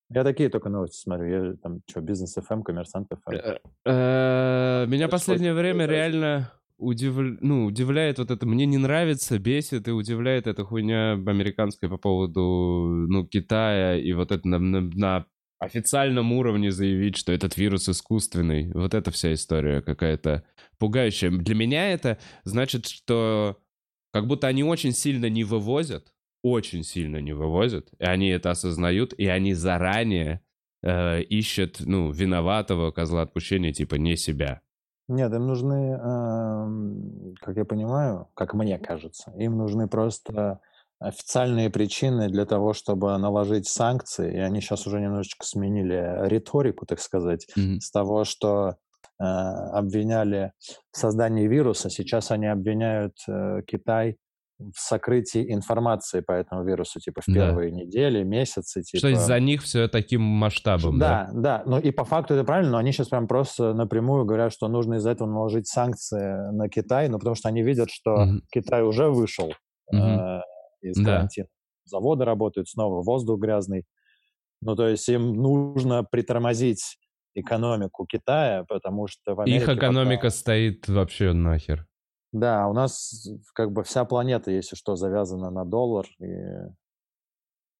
Я 0.09 0.23
такие 0.23 0.49
только 0.49 0.69
новости 0.69 0.97
смотрю. 0.97 1.27
Я 1.27 1.53
там 1.55 1.81
что, 1.89 2.01
бизнес 2.01 2.37
FM, 2.37 2.63
коммерсант 2.63 3.11
FM. 3.11 3.35
Э, 3.35 3.57
э, 3.85 4.85
меня 4.87 5.07
последнее 5.07 5.53
время 5.53 5.85
реально 5.85 6.51
удив... 6.77 7.15
ну, 7.41 7.65
удивляет 7.65 8.19
вот 8.19 8.31
это, 8.31 8.45
мне 8.45 8.65
не 8.65 8.77
нравится, 8.77 9.39
бесит 9.39 9.87
и 9.87 9.91
удивляет 9.91 10.47
эта 10.47 10.63
хуйня 10.63 11.13
американская 11.13 11.89
по 11.89 11.97
поводу, 11.97 13.07
ну, 13.09 13.25
Китая 13.25 13.97
и 13.97 14.11
вот 14.13 14.31
это 14.31 14.47
на, 14.47 14.59
на, 14.59 14.81
на 14.81 15.25
официальном 15.63 16.31
уровне 16.33 16.71
заявить, 16.71 17.17
что 17.17 17.31
этот 17.31 17.57
вирус 17.57 17.89
искусственный. 17.89 18.71
Вот 18.73 18.93
эта 18.93 19.11
вся 19.11 19.33
история 19.33 19.81
какая-то 19.81 20.43
пугающая. 20.77 21.31
Для 21.31 21.55
меня 21.55 21.91
это 21.91 22.17
значит, 22.43 22.87
что 22.87 23.57
как 24.11 24.27
будто 24.27 24.47
они 24.47 24.63
очень 24.63 24.91
сильно 24.91 25.29
не 25.29 25.43
вывозят, 25.43 26.13
очень 26.43 26.83
сильно 26.83 27.17
не 27.17 27.33
вывозят, 27.33 27.89
и 27.99 28.03
они 28.03 28.29
это 28.29 28.51
осознают, 28.51 29.13
и 29.13 29.27
они 29.27 29.53
заранее 29.53 30.41
э, 30.81 31.21
ищут, 31.21 31.79
ну, 31.79 32.11
виноватого 32.11 32.91
козла 32.91 33.21
отпущения, 33.21 33.73
типа 33.73 33.95
не 33.95 34.17
себя. 34.17 34.61
Нет, 35.09 35.33
им 35.33 35.47
нужны, 35.47 35.97
как 37.41 37.57
я 37.57 37.65
понимаю, 37.65 38.29
как 38.35 38.53
мне 38.53 38.79
кажется, 38.79 39.33
им 39.37 39.57
нужны 39.57 39.87
просто 39.87 40.61
официальные 41.03 41.69
причины 41.69 42.29
для 42.29 42.45
того, 42.45 42.73
чтобы 42.73 43.17
наложить 43.17 43.67
санкции, 43.67 44.33
и 44.33 44.39
они 44.39 44.61
сейчас 44.61 44.87
уже 44.87 44.99
немножечко 44.99 45.45
сменили 45.45 46.27
риторику, 46.27 46.85
так 46.85 46.99
сказать, 46.99 47.47
mm-hmm. 47.57 47.79
с 47.79 47.91
того, 47.91 48.23
что 48.23 48.75
э, 49.19 49.23
обвиняли 49.23 50.53
в 50.91 50.97
создании 50.97 51.47
вируса, 51.47 51.89
сейчас 51.89 52.31
они 52.31 52.47
обвиняют 52.47 53.15
э, 53.27 53.61
Китай 53.67 54.17
в 54.59 54.79
сокрытии 54.79 55.51
информации 55.51 56.21
по 56.21 56.31
этому 56.31 56.63
вирусу, 56.63 56.99
типа 56.99 57.21
в 57.21 57.25
первые 57.25 57.71
да. 57.71 57.77
недели, 57.77 58.23
месяцы. 58.23 58.81
Типа... 58.81 58.99
Что 58.99 59.07
из-за 59.09 59.39
них 59.39 59.63
все 59.63 59.87
таким 59.87 60.21
масштабом, 60.21 60.99
да? 60.99 61.29
Да, 61.33 61.41
да. 61.41 61.63
Ну 61.65 61.79
и 61.79 61.91
по 61.91 62.05
факту 62.05 62.35
это 62.35 62.43
правильно, 62.45 62.73
но 62.73 62.77
они 62.77 62.91
сейчас 62.91 63.09
прям 63.09 63.27
просто 63.27 63.73
напрямую 63.73 64.25
говорят, 64.25 64.53
что 64.53 64.67
нужно 64.67 64.95
из-за 64.95 65.11
этого 65.11 65.27
наложить 65.27 65.67
санкции 65.67 66.51
на 66.53 66.69
Китай, 66.69 67.09
ну 67.09 67.17
потому 67.17 67.35
что 67.35 67.49
они 67.49 67.61
видят, 67.61 67.89
что 67.89 68.11
mm-hmm. 68.11 68.39
Китай 68.51 68.83
уже 68.83 69.09
вышел 69.09 69.51
mm-hmm. 69.93 70.39
э, 70.39 70.41
из 70.89 71.03
карантина. 71.03 71.47
Да. 71.47 71.89
Заводы 71.89 72.25
работают 72.25 72.69
снова, 72.69 73.03
воздух 73.03 73.39
грязный. 73.39 73.85
Ну 74.61 74.75
то 74.75 74.87
есть 74.87 75.07
им 75.09 75.33
нужно 75.33 76.03
притормозить 76.03 76.97
экономику 77.35 78.05
Китая, 78.05 78.65
потому 78.67 79.07
что 79.07 79.35
в 79.35 79.41
Америке... 79.41 79.63
Их 79.63 79.69
экономика 79.69 80.23
пока... 80.23 80.29
стоит 80.29 80.87
вообще 80.87 81.33
нахер. 81.33 81.85
Да, 82.31 82.67
у 82.67 82.73
нас 82.73 83.27
как 83.53 83.71
бы 83.71 83.83
вся 83.83 84.05
планета, 84.05 84.51
если 84.51 84.75
что, 84.75 84.95
завязана 84.95 85.51
на 85.51 85.65
доллар. 85.65 86.05
И... 86.19 86.25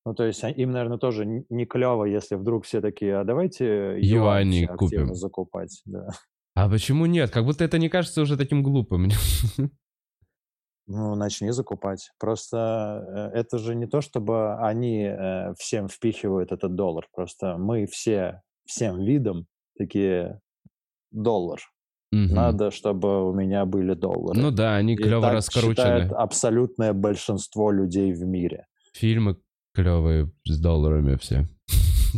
Ну, 0.06 0.14
то 0.14 0.26
есть 0.26 0.44
а, 0.44 0.50
им, 0.50 0.72
наверное, 0.72 0.98
тоже 0.98 1.26
не 1.26 1.66
клево, 1.66 2.06
если 2.06 2.36
вдруг 2.36 2.66
все 2.66 2.82
такие, 2.82 3.18
а 3.18 3.24
давайте 3.24 3.98
юани 4.00 4.66
купим. 4.66 5.16
закупать. 5.16 5.82
Да. 5.86 6.08
А 6.56 6.70
почему 6.70 7.06
нет? 7.06 7.32
Как 7.32 7.46
будто 7.46 7.64
это 7.64 7.80
не 7.80 7.90
кажется 7.90 8.22
уже 8.22 8.38
таким 8.38 8.62
глупым. 8.62 9.10
Ну, 10.86 11.16
начни 11.16 11.52
закупать. 11.52 12.12
Просто 12.20 13.32
э, 13.34 13.40
это 13.40 13.58
же 13.58 13.74
не 13.76 13.88
то, 13.88 14.02
чтобы 14.02 14.56
они 14.56 15.04
э, 15.04 15.54
всем 15.58 15.88
впихивают 15.88 16.52
этот 16.52 16.76
доллар. 16.76 17.08
Просто 17.14 17.58
мы 17.58 17.86
все, 17.86 18.42
всем 18.66 19.04
видом 19.04 19.48
такие 19.78 20.42
доллар. 21.12 21.60
Угу. 22.12 22.34
Надо, 22.34 22.70
чтобы 22.70 23.28
у 23.28 23.34
меня 23.34 23.66
были 23.66 23.94
доллары. 23.94 24.40
Ну 24.40 24.52
да, 24.52 24.76
они 24.76 24.96
клево 24.96 25.22
так 25.22 25.34
раскручены. 25.34 26.10
абсолютное 26.16 26.94
большинство 26.94 27.72
людей 27.72 28.14
в 28.14 28.22
мире. 28.26 28.68
Фильмы 28.94 29.38
клевые 29.74 30.32
с 30.46 30.60
долларами 30.60 31.16
все. 31.16 31.48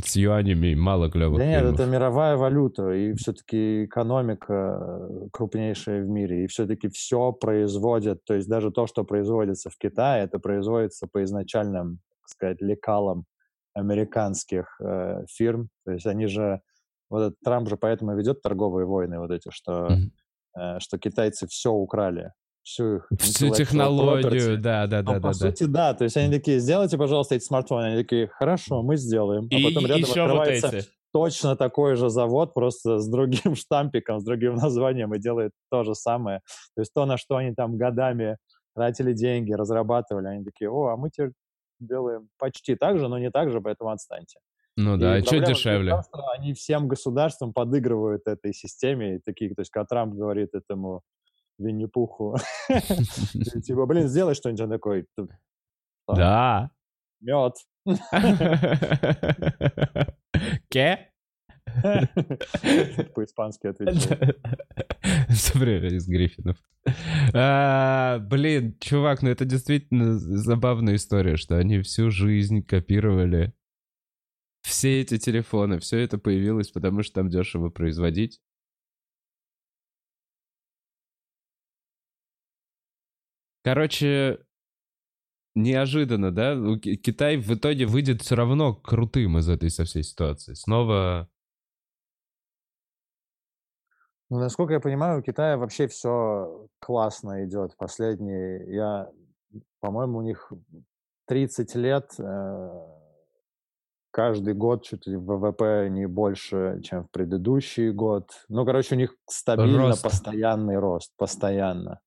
С 0.03 0.15
юанями 0.15 0.75
мало 0.75 1.09
клевых 1.09 1.39
Да 1.39 1.45
нет, 1.45 1.63
это 1.63 1.85
мировая 1.85 2.35
валюта, 2.35 2.91
и 2.91 3.13
все-таки 3.13 3.85
экономика 3.85 5.29
крупнейшая 5.31 6.03
в 6.03 6.07
мире, 6.07 6.43
и 6.43 6.47
все-таки 6.47 6.89
все 6.89 7.31
производят, 7.31 8.23
то 8.25 8.33
есть 8.33 8.47
даже 8.47 8.71
то, 8.71 8.87
что 8.87 9.03
производится 9.03 9.69
в 9.69 9.77
Китае, 9.77 10.25
это 10.25 10.39
производится 10.39 11.07
по 11.07 11.23
изначальным, 11.23 11.99
так 12.21 12.29
сказать, 12.29 12.61
лекалам 12.61 13.25
американских 13.73 14.79
э, 14.81 15.25
фирм, 15.29 15.69
то 15.85 15.91
есть 15.91 16.05
они 16.05 16.27
же 16.27 16.61
вот 17.09 17.21
этот 17.21 17.39
Трамп 17.43 17.69
же 17.69 17.77
поэтому 17.77 18.15
ведет 18.15 18.41
торговые 18.41 18.85
войны 18.85 19.19
вот 19.19 19.31
эти, 19.31 19.49
что, 19.51 19.87
mm-hmm. 19.87 20.77
э, 20.77 20.79
что 20.79 20.97
китайцы 20.97 21.47
все 21.47 21.71
украли. 21.71 22.31
Всю 22.65 23.03
Всю 23.19 23.51
технологию, 23.51 24.59
да, 24.59 24.87
да, 24.87 25.03
да, 25.03 25.13
да. 25.13 25.19
По 25.19 25.27
да, 25.27 25.33
сути, 25.33 25.65
да. 25.65 25.93
То 25.93 26.03
есть 26.03 26.17
они 26.17 26.33
такие, 26.33 26.59
сделайте, 26.59 26.97
пожалуйста, 26.97 27.35
эти 27.35 27.43
смартфоны. 27.43 27.85
Они 27.85 27.97
такие, 28.01 28.27
хорошо, 28.27 28.81
мы 28.81 28.97
сделаем. 28.97 29.47
А 29.51 29.63
потом 29.63 29.85
и, 29.85 29.87
рядом 29.87 30.03
открывается 30.09 30.71
вот 30.71 30.85
точно 31.13 31.55
такой 31.55 31.95
же 31.95 32.09
завод, 32.09 32.55
просто 32.55 32.97
с 32.97 33.07
другим 33.07 33.55
штампиком, 33.55 34.19
с 34.19 34.23
другим 34.23 34.55
названием 34.55 35.13
и 35.13 35.19
делает 35.19 35.51
то 35.69 35.83
же 35.83 35.93
самое. 35.93 36.41
То 36.75 36.81
есть 36.81 36.91
то, 36.91 37.05
на 37.05 37.17
что 37.17 37.35
они 37.35 37.53
там 37.53 37.77
годами 37.77 38.37
тратили 38.75 39.13
деньги, 39.13 39.53
разрабатывали, 39.53 40.27
они 40.27 40.43
такие, 40.43 40.69
о, 40.69 40.87
а 40.87 40.97
мы 40.97 41.11
теперь 41.11 41.33
делаем 41.79 42.29
почти 42.39 42.75
так 42.75 42.97
же, 42.97 43.07
но 43.07 43.19
не 43.19 43.29
так 43.29 43.51
же, 43.51 43.61
поэтому 43.61 43.91
отстаньте. 43.91 44.39
Ну 44.75 44.97
да, 44.97 45.19
и, 45.19 45.21
и 45.21 45.23
что 45.23 45.39
дешевле? 45.39 45.91
Том, 45.91 46.01
что 46.01 46.27
они 46.31 46.53
всем 46.53 46.87
государствам 46.87 47.53
подыгрывают 47.53 48.23
этой 48.25 48.53
системе, 48.53 49.17
и 49.17 49.19
такие, 49.19 49.53
то 49.53 49.61
есть, 49.61 49.71
когда 49.71 49.85
Трамп 49.85 50.15
говорит 50.15 50.49
этому 50.53 51.03
Винни-Пуху, 51.57 52.37
типа, 53.63 53.85
блин, 53.85 54.07
сделай 54.07 54.35
что-нибудь, 54.35 54.61
он 54.61 54.69
такой, 54.69 55.05
да. 56.07 56.69
Мед, 57.21 57.55
Ке? 60.69 61.11
По-испански 63.15 63.67
отвечаю. 63.67 64.35
Смотри, 65.29 65.95
из 65.95 66.07
Гриффинов. 66.07 66.57
А, 67.33 68.19
блин, 68.19 68.77
чувак, 68.79 69.23
ну 69.23 69.29
это 69.29 69.45
действительно 69.45 70.19
забавная 70.19 70.95
история, 70.95 71.37
что 71.37 71.57
они 71.57 71.81
всю 71.81 72.11
жизнь 72.11 72.63
копировали 72.63 73.53
все 74.65 75.01
эти 75.01 75.17
телефоны, 75.17 75.79
все 75.79 75.99
это 75.99 76.17
появилось, 76.17 76.71
потому 76.71 77.03
что 77.03 77.15
там 77.15 77.29
дешево 77.29 77.69
производить. 77.69 78.41
Короче, 83.65 84.37
неожиданно, 85.55 86.31
да? 86.31 86.53
Китай 86.77 87.37
в 87.37 87.51
итоге 87.51 87.87
выйдет 87.87 88.21
все 88.21 88.35
равно 88.35 88.75
крутым 88.75 89.39
из 89.39 89.49
этой 89.49 89.71
со 89.71 89.85
всей 89.85 90.03
ситуации. 90.03 90.53
Снова... 90.53 91.27
Ну, 94.29 94.37
насколько 94.37 94.73
я 94.73 94.79
понимаю, 94.79 95.19
у 95.19 95.23
Китая 95.23 95.57
вообще 95.57 95.87
все 95.87 96.67
классно 96.77 97.43
идет. 97.45 97.75
Последние, 97.75 98.71
я, 98.71 99.09
по-моему, 99.79 100.19
у 100.19 100.21
них 100.21 100.53
30 101.25 101.73
лет 101.73 102.11
э, 102.19 102.69
каждый 104.11 104.53
год 104.53 104.83
чуть 104.83 105.07
ли 105.07 105.15
ВВП 105.15 105.87
не 105.89 106.07
больше, 106.07 106.81
чем 106.83 107.05
в 107.05 107.09
предыдущий 107.09 107.89
год. 107.89 108.29
Ну, 108.47 108.63
короче, 108.63 108.93
у 108.93 108.97
них 108.99 109.15
стабильно 109.27 109.87
рост. 109.87 110.03
постоянный 110.03 110.77
рост, 110.77 111.15
постоянно. 111.17 111.99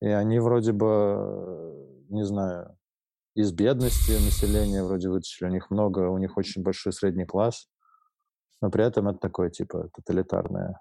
И 0.00 0.06
они 0.06 0.38
вроде 0.38 0.72
бы 0.72 1.70
не 2.10 2.24
знаю, 2.24 2.76
из 3.34 3.52
бедности 3.52 4.12
населения 4.12 4.82
вроде 4.82 5.08
вытащили. 5.08 5.48
У 5.48 5.52
них 5.52 5.70
много, 5.70 6.10
у 6.10 6.18
них 6.18 6.36
очень 6.36 6.62
большой 6.62 6.92
средний 6.92 7.24
класс, 7.24 7.68
но 8.60 8.70
при 8.70 8.84
этом 8.84 9.08
это 9.08 9.18
такое, 9.18 9.50
типа, 9.50 9.88
тоталитарное. 9.94 10.80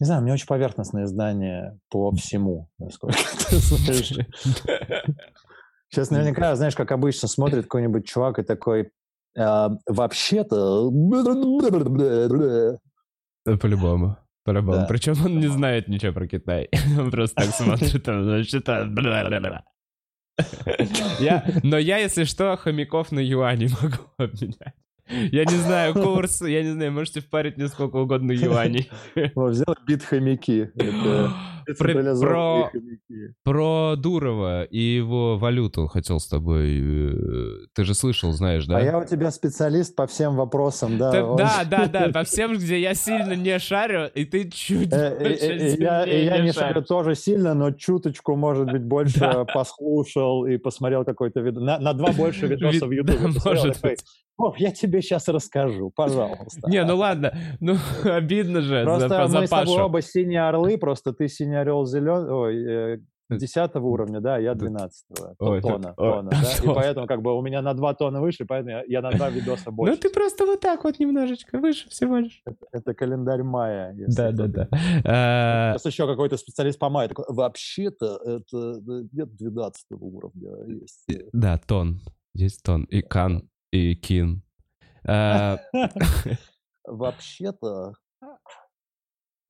Не 0.00 0.06
знаю, 0.06 0.22
мне 0.22 0.32
очень 0.32 0.46
поверхностное 0.46 1.04
издание 1.04 1.78
по 1.90 2.10
всему, 2.12 2.68
насколько 2.78 3.18
ты 3.50 3.56
знаешь. 3.56 4.12
Сейчас 5.88 6.10
наверняка, 6.10 6.56
знаешь, 6.56 6.74
как 6.74 6.90
обычно, 6.90 7.28
смотрит 7.28 7.64
какой-нибудь 7.64 8.06
чувак 8.06 8.38
и 8.38 8.42
такой, 8.42 8.90
«А, 9.36 9.70
вообще-то... 9.86 10.90
По-любому. 13.44 14.16
По-любому. 14.44 14.78
Да. 14.78 14.86
Причем 14.86 15.14
он 15.24 15.38
не 15.38 15.46
знает 15.46 15.88
ничего 15.88 16.12
про 16.12 16.26
Китай. 16.26 16.68
Он 16.98 17.10
просто 17.10 17.36
так 17.36 17.54
смотрит, 17.54 18.06
вообще-то... 18.06 18.84
Я, 21.20 21.44
но 21.62 21.78
я, 21.78 21.98
если 21.98 22.24
что, 22.24 22.56
хомяков 22.56 23.12
на 23.12 23.20
юани 23.20 23.68
могу 23.82 23.98
обменять. 24.16 24.74
Я 25.32 25.44
не 25.44 25.56
знаю 25.56 25.94
курс, 25.94 26.42
я 26.42 26.62
не 26.62 26.70
знаю, 26.72 26.92
можете 26.92 27.20
впарить 27.20 27.56
мне 27.56 27.68
сколько 27.68 27.96
угодно 27.96 28.32
юаней. 28.32 28.90
Взял 29.34 29.74
бит 29.86 30.02
хомяки. 30.08 30.70
Про, 31.78 31.94
про, 32.18 32.70
про 33.44 33.96
Дурова 33.96 34.64
и 34.64 34.80
его 34.80 35.38
валюту 35.38 35.86
хотел 35.86 36.18
с 36.18 36.26
тобой. 36.26 36.80
Э, 36.80 37.66
ты 37.72 37.84
же 37.84 37.94
слышал, 37.94 38.32
знаешь, 38.32 38.66
да? 38.66 38.78
А 38.78 38.80
я 38.82 38.98
у 38.98 39.04
тебя 39.04 39.30
специалист 39.30 39.94
по 39.94 40.08
всем 40.08 40.34
вопросам, 40.34 40.98
да? 40.98 41.12
Ты, 41.12 41.18
Да, 41.36 41.62
да, 41.64 41.86
да, 41.86 42.08
по 42.12 42.24
всем, 42.24 42.56
где 42.56 42.80
я 42.80 42.94
сильно 42.94 43.34
не 43.34 43.58
шарю, 43.60 44.10
и 44.12 44.24
ты 44.24 44.50
чуть 44.50 44.92
э, 44.92 45.16
больше 45.18 45.76
Я, 45.78 46.04
я 46.04 46.38
не 46.38 46.52
шарю 46.52 46.82
тоже 46.82 47.14
сильно, 47.14 47.54
но 47.54 47.70
чуточку, 47.70 48.34
может 48.34 48.70
быть, 48.70 48.82
больше 48.82 49.46
послушал 49.54 50.46
и 50.46 50.56
посмотрел 50.56 51.04
какой-то 51.04 51.40
видос. 51.40 51.62
На, 51.62 51.78
на 51.78 51.92
два 51.92 52.12
больше 52.12 52.46
видоса 52.46 52.86
в 52.86 52.90
Ютубе. 52.90 53.28
Может 53.44 53.80
быть. 53.82 54.00
О, 54.38 54.54
я 54.56 54.70
тебе 54.70 55.02
сейчас 55.02 55.28
расскажу, 55.28 55.90
пожалуйста. 55.94 56.68
Не, 56.68 56.84
ну 56.84 56.96
ладно, 56.96 57.34
ну 57.60 57.76
обидно 58.04 58.62
же 58.62 58.82
просто 58.84 59.08
за, 59.08 59.26
за 59.28 59.40
мы 59.40 59.46
Пашу. 59.46 59.66
с 59.66 59.70
тобой 59.70 59.82
оба 59.82 60.02
синие 60.02 60.48
орлы, 60.48 60.78
просто 60.78 61.12
ты 61.12 61.28
синий 61.28 61.56
орел 61.56 61.84
зеленый, 61.84 62.32
ой, 62.32 62.64
э, 62.64 62.98
10 63.38 63.76
уровня, 63.76 64.20
да, 64.20 64.38
я 64.38 64.54
12 64.54 65.04
Ой, 65.38 65.60
тона, 65.60 65.94
тона, 65.96 66.30
да? 66.30 66.38
И 66.62 66.66
поэтому 66.66 67.06
как 67.06 67.22
бы 67.22 67.36
у 67.36 67.42
меня 67.42 67.62
на 67.62 67.74
2 67.74 67.94
тона 67.94 68.20
выше, 68.20 68.44
поэтому 68.44 68.82
я, 68.86 69.00
на 69.00 69.10
2 69.10 69.30
видоса 69.30 69.64
ну, 69.66 69.72
больше. 69.72 69.94
Ну 69.94 70.00
ты 70.00 70.10
просто 70.10 70.46
вот 70.46 70.60
так 70.60 70.84
вот 70.84 70.98
немножечко 70.98 71.58
выше 71.58 71.88
всего 71.88 72.18
лишь. 72.18 72.42
Это, 72.44 72.66
это 72.72 72.94
календарь 72.94 73.42
мая. 73.42 73.94
Да, 74.08 74.32
да, 74.32 74.46
да. 74.46 74.68
Сейчас 75.74 75.86
еще 75.86 76.06
какой-то 76.06 76.36
специалист 76.36 76.78
по 76.78 76.88
маю 76.88 77.08
такой, 77.08 77.24
вообще-то 77.28 78.16
это 78.24 78.80
нет 79.12 79.34
12 79.36 79.86
уровня 79.92 80.80
есть. 80.80 81.06
Да, 81.32 81.58
тон. 81.58 82.00
Есть 82.34 82.62
тон. 82.62 82.84
И 82.84 83.02
кан, 83.02 83.48
и 83.72 83.94
кин. 83.96 84.42
А, 85.04 85.58
вообще-то 86.84 87.94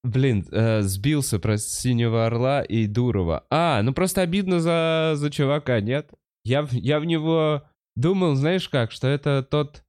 Блин, 0.05 0.45
э, 0.51 0.83
сбился 0.83 1.39
про 1.39 1.59
Синего 1.59 2.27
Орла 2.27 2.63
и 2.63 2.87
Дурова. 2.89 3.47
А, 3.51 3.83
ну 3.83 3.95
просто 3.95 4.23
обидно 4.23 4.59
за, 4.59 5.13
за 5.15 5.31
чувака, 5.31 5.81
нет? 5.81 6.13
Я, 6.45 6.67
я 6.73 6.99
в 6.99 7.05
него 7.05 7.63
думал, 7.95 8.35
знаешь 8.35 8.69
как, 8.69 8.91
что 8.91 9.07
это 9.07 9.45
тот 9.45 9.85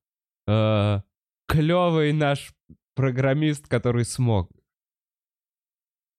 э, 0.47 1.01
клевый 1.47 2.13
наш 2.13 2.53
программист, 2.95 3.67
который 3.67 4.05
смог. 4.05 4.51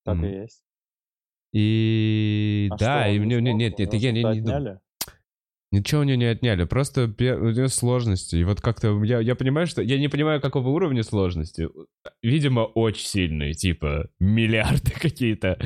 Так 0.05 0.19
и 0.25 0.27
есть. 0.27 0.65
И 1.53 2.69
а 2.73 2.77
да, 2.77 3.03
что, 3.03 3.11
и 3.13 3.19
мне, 3.21 3.41
нет, 3.41 3.55
нет, 3.55 3.79
нет, 3.79 3.95
я 3.95 4.11
не, 4.11 4.25
не 4.25 4.41
думаю. 4.41 4.81
Ничего 5.75 6.03
у 6.03 6.05
нее 6.05 6.17
не 6.17 6.27
отняли, 6.27 6.65
просто 6.65 7.13
у 7.19 7.23
нее 7.23 7.69
сложности. 7.69 8.37
И 8.37 8.45
вот 8.45 8.61
как-то 8.61 9.03
я, 9.03 9.19
я 9.19 9.35
понимаю, 9.35 9.67
что... 9.67 9.83
Я 9.83 9.99
не 9.99 10.07
понимаю, 10.07 10.41
какого 10.41 10.69
уровня 10.69 11.03
сложности. 11.03 11.69
Видимо, 12.23 12.61
очень 12.61 13.07
сильные, 13.07 13.55
типа 13.55 14.09
миллиарды 14.21 14.93
какие-то 15.01 15.59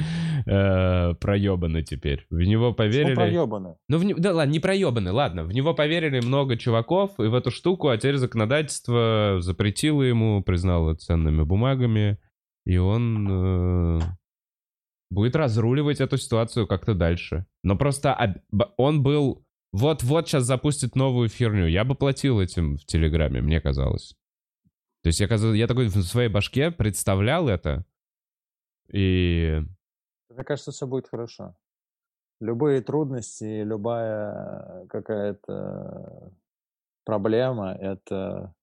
э, 0.46 1.14
проебаны 1.14 1.82
теперь. 1.82 2.26
В 2.30 2.38
него 2.38 2.72
поверили... 2.72 3.12
Что 3.12 3.20
проебаны? 3.20 3.74
Ну, 3.88 3.98
в 3.98 4.20
да 4.20 4.32
ладно, 4.32 4.50
не 4.50 4.60
проебаны, 4.60 5.12
ладно. 5.12 5.44
В 5.44 5.52
него 5.52 5.74
поверили 5.74 6.20
много 6.20 6.56
чуваков, 6.56 7.20
и 7.20 7.24
в 7.24 7.34
эту 7.34 7.50
штуку, 7.50 7.88
а 7.88 7.98
теперь 7.98 8.16
законодательство 8.16 9.36
запретило 9.40 10.02
ему, 10.02 10.42
признало 10.42 10.94
ценными 10.94 11.42
бумагами, 11.42 12.18
и 12.64 12.78
он... 12.78 13.98
Э 14.00 14.00
будет 15.10 15.36
разруливать 15.36 16.02
эту 16.02 16.18
ситуацию 16.18 16.66
как-то 16.66 16.94
дальше. 16.94 17.46
Но 17.62 17.76
просто 17.76 18.42
он 18.76 19.02
был 19.02 19.42
вот-вот 19.72 20.28
сейчас 20.28 20.44
запустит 20.44 20.96
новую 20.96 21.28
фирню. 21.28 21.66
Я 21.66 21.84
бы 21.84 21.94
платил 21.94 22.40
этим 22.40 22.76
в 22.76 22.84
Телеграме, 22.84 23.40
мне 23.40 23.60
казалось. 23.60 24.16
То 25.02 25.08
есть 25.08 25.20
я, 25.20 25.26
я 25.26 25.66
такой 25.66 25.88
в 25.88 26.02
своей 26.02 26.28
башке 26.28 26.70
представлял 26.70 27.48
это. 27.48 27.84
И... 28.90 29.60
Мне 30.30 30.44
кажется, 30.44 30.72
все 30.72 30.86
будет 30.86 31.08
хорошо. 31.08 31.56
Любые 32.40 32.80
трудности, 32.82 33.62
любая 33.62 34.86
какая-то 34.86 36.32
проблема— 37.04 37.72
это 37.80 38.54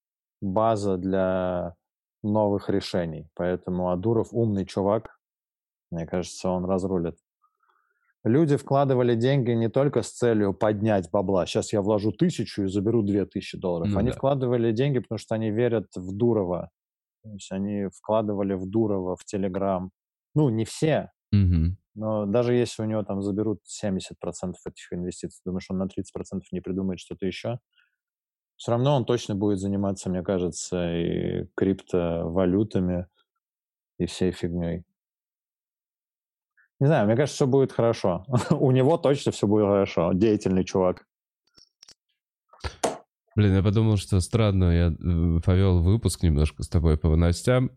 база 0.42 0.98
для 0.98 1.76
новых 2.24 2.70
решений. 2.70 3.28
Поэтому 3.36 3.92
Адуров 3.92 4.30
умный 4.32 4.66
чувак. 4.66 5.20
Мне 5.92 6.08
кажется, 6.08 6.50
он 6.50 6.66
разрулит 6.66 7.18
люди 8.26 8.58
вкладывали 8.58 9.16
деньги 9.16 9.52
не 9.52 9.70
только 9.70 10.02
с 10.02 10.12
целью 10.12 10.54
поднять 10.54 11.10
бабла. 11.12 11.46
Сейчас 11.46 11.72
я 11.72 11.82
вложу 11.82 12.12
тысячу 12.12 12.64
и 12.64 12.68
заберу 12.68 13.04
две 13.04 13.26
тысячи 13.26 13.58
долларов. 13.58 13.90
Ну, 13.90 14.00
они 14.00 14.10
да. 14.10 14.16
вкладывали 14.18 14.72
деньги, 14.72 15.00
потому 15.00 15.20
что 15.20 15.36
они 15.36 15.52
верят 15.52 15.88
в 15.96 16.12
Дурова. 16.12 16.72
То 17.24 17.30
есть 17.30 17.52
они 17.52 17.88
вкладывали 17.96 18.56
в 18.56 18.68
Дурова, 18.68 19.16
в 19.16 19.24
Телеграм. 19.24 19.92
Ну, 20.34 20.50
не 20.50 20.66
все, 20.66 21.12
угу. 21.32 21.78
но 21.94 22.26
даже 22.26 22.54
если 22.54 22.82
у 22.82 22.86
него 22.86 23.04
там 23.04 23.22
заберут 23.22 23.62
70% 23.84 24.54
этих 24.66 24.92
инвестиций, 24.92 25.42
думаешь, 25.46 25.68
он 25.70 25.78
на 25.78 25.86
30% 25.86 26.42
не 26.52 26.60
придумает 26.60 27.00
что-то 27.00 27.26
еще? 27.26 27.60
Все 28.58 28.72
равно 28.72 28.96
он 28.96 29.06
точно 29.06 29.36
будет 29.36 29.60
заниматься, 29.60 30.10
мне 30.10 30.24
кажется, 30.24 30.94
и 30.94 31.48
криптовалютами, 31.56 33.08
и 33.98 34.06
всей 34.06 34.32
фигней. 34.32 34.84
Не 36.80 36.88
знаю, 36.88 37.06
мне 37.06 37.16
кажется, 37.16 37.36
все 37.36 37.48
будет 37.48 37.72
хорошо. 37.72 38.26
У 38.50 38.72
него 38.72 38.98
точно 38.98 39.32
все 39.32 39.48
будет 39.48 39.66
хорошо. 39.66 40.12
Деятельный 40.14 40.66
чувак. 40.66 41.06
Блин, 43.36 43.56
я 43.56 43.64
подумал, 43.64 43.98
что 43.98 44.20
странно, 44.22 44.72
я 44.72 44.88
э, 44.88 45.40
повел 45.42 45.82
выпуск 45.82 46.24
немножко 46.24 46.64
с 46.64 46.70
тобой 46.70 46.98
по 46.98 47.14
новостям. 47.16 47.70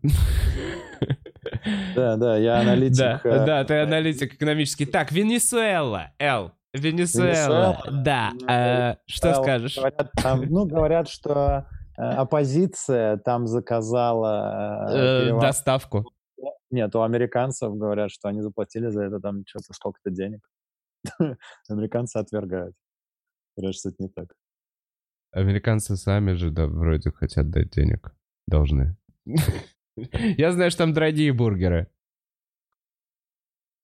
Да, 1.95 2.15
да, 2.15 2.37
я 2.37 2.59
аналитик. 2.61 2.97
Да, 2.97 3.21
э, 3.23 3.45
да, 3.45 3.63
ты 3.65 3.81
аналитик 3.81 4.35
экономический. 4.35 4.85
Так, 4.85 5.11
Венесуэла, 5.11 6.11
Эл. 6.17 6.51
Венесуэла, 6.73 7.83
да. 7.91 8.31
А, 8.47 8.97
что 9.05 9.33
скажешь? 9.33 9.75
Говорят, 9.75 10.11
там, 10.21 10.45
ну, 10.45 10.65
говорят, 10.65 11.09
что 11.09 11.65
оппозиция 11.97 13.17
там 13.17 13.47
заказала... 13.47 15.39
Доставку. 15.41 16.05
Нет, 16.71 16.95
у 16.95 17.01
американцев 17.01 17.75
говорят, 17.75 18.11
что 18.11 18.29
они 18.29 18.41
заплатили 18.41 18.89
за 18.89 19.03
это 19.03 19.19
там 19.19 19.43
что-то 19.45 19.73
сколько-то 19.73 20.11
денег. 20.11 20.47
Американцы 21.69 22.17
отвергают. 22.17 22.75
Говорят, 23.57 23.75
что 23.75 23.89
это 23.89 24.03
не 24.03 24.09
так. 24.09 24.35
Американцы 25.31 25.95
сами 25.95 26.33
же, 26.33 26.51
да, 26.51 26.67
вроде 26.67 27.11
хотят 27.11 27.49
дать 27.49 27.69
денег. 27.71 28.15
Должны. 28.47 28.97
Я 30.37 30.51
знаю, 30.51 30.71
что 30.71 30.79
там 30.83 30.93
дорогие 30.93 31.33
бургеры. 31.33 31.91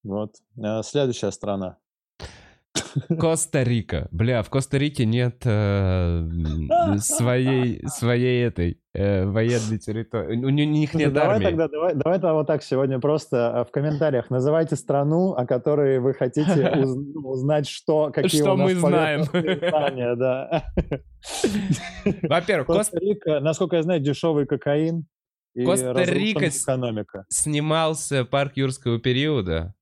Вот. 0.04 0.36
А, 0.62 0.82
Следующая 0.84 1.32
страна. 1.32 1.78
Коста-Рика. 3.20 4.08
Бля, 4.12 4.42
в 4.44 4.50
Коста-Рике 4.50 5.06
нет 5.06 5.42
э, 5.46 6.24
своей, 7.00 7.82
своей 7.88 8.46
этой 8.46 8.80
э, 8.94 9.26
военной 9.26 9.80
территории. 9.80 10.38
У 10.38 10.50
ни- 10.50 10.62
них 10.64 10.92
Слушай, 10.92 11.06
нет 11.06 11.14
давай 11.14 11.36
армии. 11.36 11.46
тогда, 11.46 11.68
давай, 11.68 11.94
давай 11.96 12.14
тогда 12.20 12.34
вот 12.34 12.48
так 12.48 12.64
сегодня 12.64 13.00
просто 13.00 13.60
а, 13.62 13.66
в 13.66 13.72
комментариях 13.72 14.30
называйте 14.30 14.76
страну, 14.76 15.34
о 15.34 15.46
которой 15.46 16.00
вы 16.00 16.14
хотите 16.14 16.70
уз- 16.78 16.96
ну, 16.96 17.30
узнать, 17.30 17.68
что, 17.68 18.12
какие 18.14 18.42
Что 18.42 18.54
у 18.54 18.58
нас 18.58 18.68
мы 18.74 18.76
знаем. 18.76 19.24
знания, 19.24 20.16
да. 20.16 20.64
Во-первых, 22.24 22.68
Коста 22.68 22.98
Коста-Рика, 22.98 23.40
насколько 23.40 23.76
я 23.78 23.84
знаю, 23.84 24.00
дешевый 24.00 24.46
кокаин 24.46 25.06
Коста-Рика 25.56 26.50
снимался 27.30 28.26
парк 28.26 28.54
юрского 28.58 29.00
периода, 29.00 29.74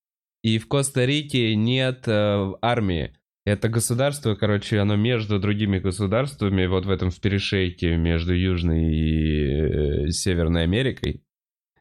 и 0.43 0.59
в 0.59 0.67
Коста-Рике 0.67 1.55
нет 1.55 2.03
э, 2.07 2.51
армии. 2.61 3.13
Это 3.45 3.67
государство, 3.67 4.35
короче, 4.35 4.79
оно 4.79 4.95
между 4.95 5.39
другими 5.39 5.79
государствами, 5.79 6.65
вот 6.65 6.85
в 6.85 6.89
этом 6.89 7.09
в 7.09 7.19
перешейке 7.19 7.97
между 7.97 8.33
Южной 8.33 8.93
и 8.93 10.05
э, 10.05 10.09
Северной 10.09 10.63
Америкой. 10.63 11.23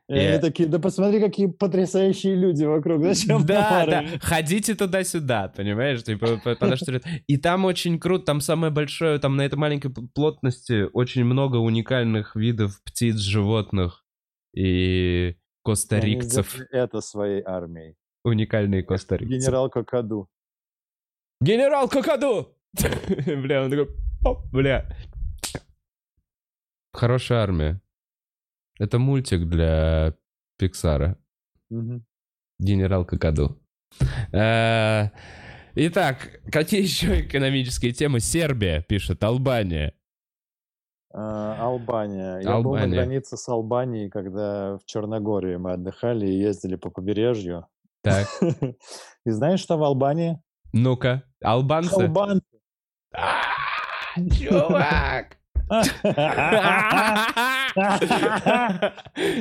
И 0.09 0.15
они 0.15 0.39
такие, 0.41 0.69
да 0.69 0.79
посмотри, 0.79 1.21
какие 1.21 1.47
потрясающие 1.47 2.35
люди 2.35 2.65
вокруг. 2.65 3.03
Зачем 3.03 3.47
Да, 3.47 3.87
да, 3.87 3.99
армия?» 3.99 4.19
ходите 4.21 4.75
туда-сюда, 4.75 5.49
понимаешь? 5.57 6.03
Типа, 6.03 6.39
по- 6.43 6.51
потому 6.57 6.77
что- 6.77 7.01
И 7.27 7.37
там 7.37 7.65
очень 7.65 7.99
круто, 7.99 8.25
там 8.27 8.41
самое 8.41 8.73
большое, 8.73 9.19
там 9.19 9.37
на 9.37 9.43
этой 9.43 9.55
маленькой 9.55 9.93
плотности 10.15 10.87
очень 10.93 11.25
много 11.25 11.57
уникальных 11.57 12.37
видов 12.37 12.83
птиц, 12.85 13.17
животных 13.19 14.05
и 14.55 15.37
костарикцев. 15.65 16.61
это 16.71 17.01
своей 17.01 17.43
армией. 17.43 17.95
Уникальные 18.25 18.83
костарикцы. 18.83 19.35
Генерал 19.35 19.69
Кокаду. 19.71 20.29
Генерал 21.41 21.89
Кокаду! 21.89 22.57
Бля, 23.27 23.65
он 23.65 23.71
такой, 23.71 23.89
«Оп, 24.25 24.47
бля. 24.53 24.89
Хорошая 26.93 27.41
армия. 27.41 27.81
Это 28.79 28.99
мультик 28.99 29.49
для 29.49 30.15
Пиксара. 30.59 31.19
Генерал 32.59 33.05
Кокаду. 33.05 33.59
Э, 34.33 35.09
Итак, 35.75 36.41
какие 36.51 36.83
еще 36.83 37.23
экономические 37.23 37.93
темы? 37.93 38.21
Сербия 38.21 38.83
пишет, 38.83 39.25
Албания. 39.25 39.95
А, 41.15 41.57
Албания. 41.67 42.39
Я 42.41 42.61
был 42.61 42.73
на 42.75 42.83
Албания. 42.83 42.95
границе 42.95 43.37
с 43.37 43.49
Албанией, 43.49 44.09
когда 44.11 44.77
в 44.79 44.85
Черногории 44.87 45.57
мы 45.57 45.73
отдыхали 45.73 46.27
и 46.27 46.39
ездили 46.39 46.77
по 46.77 46.91
побережью. 46.91 47.67
Так, 48.03 48.27
И 49.27 49.31
знаешь, 49.31 49.61
что 49.61 49.77
в 49.77 49.83
Албании? 49.85 50.41
ну-ка, 50.73 51.23
албанцы. 51.43 51.95
Албанцы. 52.05 52.43
А, 53.15 53.43
Чувак! 54.37 55.37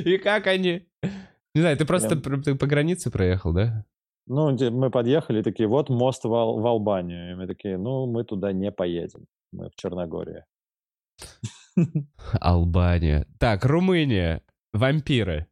И 0.05 0.17
как 0.17 0.47
они? 0.47 0.87
Не 1.53 1.61
знаю, 1.61 1.77
ты 1.77 1.85
просто 1.85 2.15
по 2.55 2.67
границе 2.67 3.11
проехал, 3.11 3.53
да? 3.53 3.85
Ну, 4.27 4.55
мы 4.71 4.89
подъехали, 4.91 5.41
такие, 5.41 5.67
вот 5.67 5.89
мост 5.89 6.23
в, 6.23 6.33
Ал- 6.33 6.59
в 6.59 6.65
Албанию. 6.65 7.31
И 7.31 7.35
мы 7.35 7.47
такие, 7.47 7.77
ну, 7.77 8.05
мы 8.05 8.23
туда 8.23 8.53
не 8.53 8.71
поедем. 8.71 9.25
Мы 9.51 9.69
в 9.69 9.75
Черногории. 9.75 10.45
Албания. 12.39 13.27
Так, 13.39 13.65
Румыния. 13.65 14.41
Вампиры. 14.73 15.47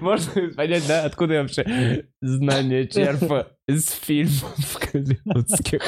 Можно 0.00 0.50
понять, 0.56 0.86
да, 0.88 1.04
откуда 1.04 1.34
я 1.34 1.42
вообще 1.42 2.04
знания 2.20 2.86
черпаю 2.86 3.46
из 3.68 3.90
фильмов 3.90 4.78
голливудских. 4.92 5.82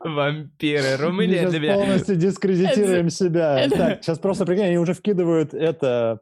Вампиры. 0.00 0.96
Мы 0.96 1.04
Румыния 1.04 1.48
для 1.48 1.58
меня... 1.58 1.74
полностью 1.74 2.16
дискредитируем 2.16 3.10
себя. 3.10 3.68
Так, 3.68 4.02
сейчас 4.02 4.18
просто 4.18 4.46
прикинь, 4.46 4.64
они 4.64 4.78
уже 4.78 4.94
вкидывают 4.94 5.54
это 5.54 6.20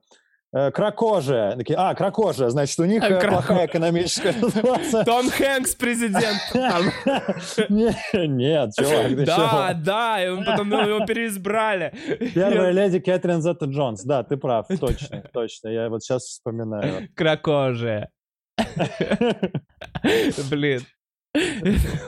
кракожия. 0.53 1.57
Такие, 1.57 1.77
а, 1.79 1.95
кракожия, 1.95 2.49
значит, 2.51 2.79
у 2.79 2.85
них 2.85 3.03
э, 3.03 3.19
крако- 3.19 3.29
плохая 3.29 3.67
экономическая 3.67 4.33
ситуация. 4.33 5.05
Том 5.05 5.31
Хэнкс 5.31 5.75
президент. 5.77 6.41
Нет, 7.69 8.71
чувак, 8.79 9.25
Да, 9.25 9.75
да, 9.75 10.25
и 10.25 10.45
потом 10.45 10.71
его 10.73 11.07
переизбрали. 11.07 11.93
Первая 12.35 12.71
леди 12.71 12.99
Кэтрин 13.01 13.41
Зетта 13.43 13.67
Джонс. 13.67 14.03
Да, 14.05 14.23
ты 14.23 14.37
прав, 14.37 14.67
точно, 14.81 15.23
точно. 15.33 15.69
Я 15.69 15.89
вот 15.89 16.03
сейчас 16.03 16.25
вспоминаю. 16.25 17.09
Кракожия. 17.17 18.11
Блин. 20.51 20.83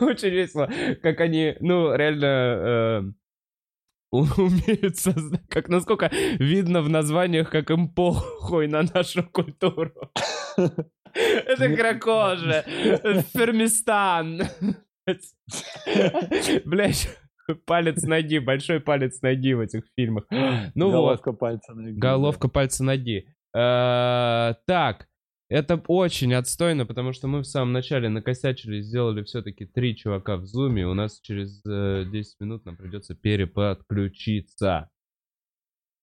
Очень 0.01 0.29
весело, 0.29 0.69
как 1.03 1.21
они, 1.21 1.57
ну, 1.61 1.95
реально 1.95 2.27
э, 2.27 3.03
умеют 4.39 4.97
создать, 4.97 5.47
как 5.49 5.69
насколько 5.69 6.11
видно 6.39 6.83
в 6.83 6.89
названиях, 6.89 7.51
как 7.51 7.71
им 7.71 7.89
похуй 7.89 8.69
на 8.69 8.83
нашу 8.83 9.25
культуру. 9.25 9.93
Это 11.15 11.75
кракожия, 11.77 12.63
Фермистан. 13.33 14.43
Блять, 16.65 17.09
палец 17.67 18.03
ноги, 18.03 18.39
большой 18.39 18.81
палец 18.81 19.21
ноги 19.23 19.55
в 19.55 19.61
этих 19.61 19.85
фильмах. 19.97 20.25
Ну 20.75 20.87
вот. 20.87 20.93
Головка 20.93 21.33
пальца. 21.33 21.75
ноги. 21.75 21.99
Головка 21.99 22.49
пальца 22.49 22.85
ноги. 22.85 23.27
Э, 23.55 24.55
Так, 24.67 25.07
это 25.49 25.83
очень 25.89 26.35
отстойно, 26.35 26.87
потому 26.87 27.13
что 27.13 27.29
мы 27.29 27.41
в 27.41 27.47
самом 27.47 27.73
начале 27.73 28.09
накосячили, 28.09 28.81
сделали 28.81 29.23
все-таки 29.25 29.67
три 29.67 29.97
чувака 29.97 30.37
в 30.37 30.47
зуме. 30.47 30.87
У 30.87 30.95
нас 30.95 31.21
через 31.21 31.63
э, 31.67 32.05
10 32.11 32.41
минут 32.41 32.65
нам 32.65 32.77
придется 32.77 33.15
переподключиться. 33.15 34.89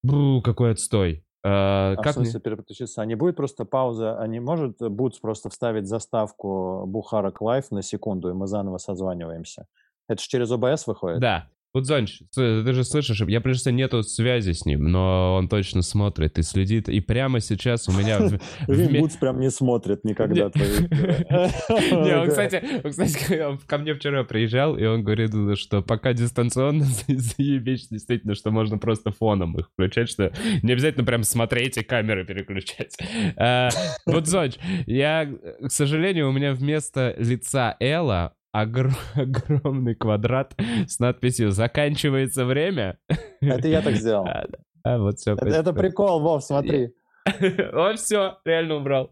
Бу, 0.04 0.42
какой 0.42 0.72
отстой. 0.72 1.26
Э, 1.44 1.50
А 1.50 1.94
в 1.94 1.96
Как 1.98 2.16
мне- 2.18 2.26
смысле 2.26 2.40
переключиться? 2.40 3.02
А 3.02 3.06
не 3.06 3.16
будет 3.16 3.36
просто 3.36 3.66
пауза? 3.66 4.20
А 4.20 4.28
не 4.28 4.40
может 4.40 4.78
Бутс 4.80 5.20
просто 5.20 5.50
вставить 5.50 5.88
заставку 5.88 6.86
Бухарог 6.88 7.42
Лайв 7.42 7.72
на 7.72 7.82
секунду, 7.82 8.30
и 8.30 8.34
мы 8.34 8.48
заново 8.48 8.78
созваниваемся? 8.78 9.66
Это 10.08 10.22
же 10.22 10.28
через 10.28 10.52
OBS 10.52 10.88
выходит? 10.88 11.20
Да. 11.20 11.50
Вот, 11.74 11.86
Зонч, 11.86 12.20
ты 12.36 12.64
ты 12.64 12.74
же 12.74 12.84
слышишь, 12.84 13.22
я 13.28 13.40
просто 13.40 13.72
нету 13.72 14.04
связи 14.04 14.52
с 14.52 14.66
ним, 14.66 14.92
но 14.92 15.36
он 15.36 15.48
точно 15.48 15.82
смотрит 15.82 16.38
и 16.38 16.42
следит. 16.42 16.90
И 16.90 17.00
прямо 17.00 17.40
сейчас 17.40 17.88
у 17.88 17.94
меня... 17.94 18.20
в- 18.20 18.30
Прикинь, 18.68 18.86
вме- 18.88 19.00
Бутс 19.00 19.16
прям 19.16 19.40
не 19.40 19.50
смотрит 19.50 20.04
никогда 20.04 20.46
Не. 20.46 20.50
твои 20.50 20.68
эфиры. 20.68 21.26
Не, 22.06 22.18
он, 22.18 22.28
кстати, 22.30 22.62
ко 23.68 23.78
мне 23.78 23.94
вчера 23.96 24.24
приезжал, 24.26 24.78
и 24.78 24.84
он 24.86 25.04
говорит, 25.04 25.32
что 25.58 25.82
пока 25.82 26.12
дистанционно 26.14 26.84
за- 26.84 27.18
заебись, 27.18 27.88
действительно, 27.90 28.36
что 28.36 28.52
можно 28.52 28.78
просто 28.78 29.12
фоном 29.12 29.58
их 29.58 29.70
включать, 29.74 30.10
что 30.10 30.34
не 30.64 30.74
обязательно 30.74 31.06
прям 31.06 31.24
смотреть 31.24 31.78
и 31.78 31.84
камеры 31.84 32.26
переключать. 32.26 32.98
А, 33.38 33.70
Вот, 34.06 34.28
Зонч, 34.28 34.56
я, 34.88 35.26
к 35.62 35.72
сожалению, 35.72 36.30
у 36.30 36.32
меня 36.34 36.54
вместо 36.54 37.16
лица 37.18 37.78
Элла 37.80 38.34
огр- 38.56 38.92
огромный 39.16 39.96
квадрат 39.96 40.56
с 40.88 41.00
надписью 41.00 41.52
«Заканчивается 41.52 42.46
время». 42.46 42.98
Это 43.42 43.68
я 43.68 43.82
так 43.82 43.96
сделал. 43.96 44.28
А. 44.84 44.96
А, 44.96 44.98
вот 44.98 45.20
все. 45.20 45.34
Это 45.34 45.46
это 45.46 45.74
прикол, 45.74 46.22
Вов, 46.22 46.44
смотри. 46.44 46.94
О, 47.74 47.94
все, 47.96 48.38
реально 48.46 48.76
убрал. 48.76 49.12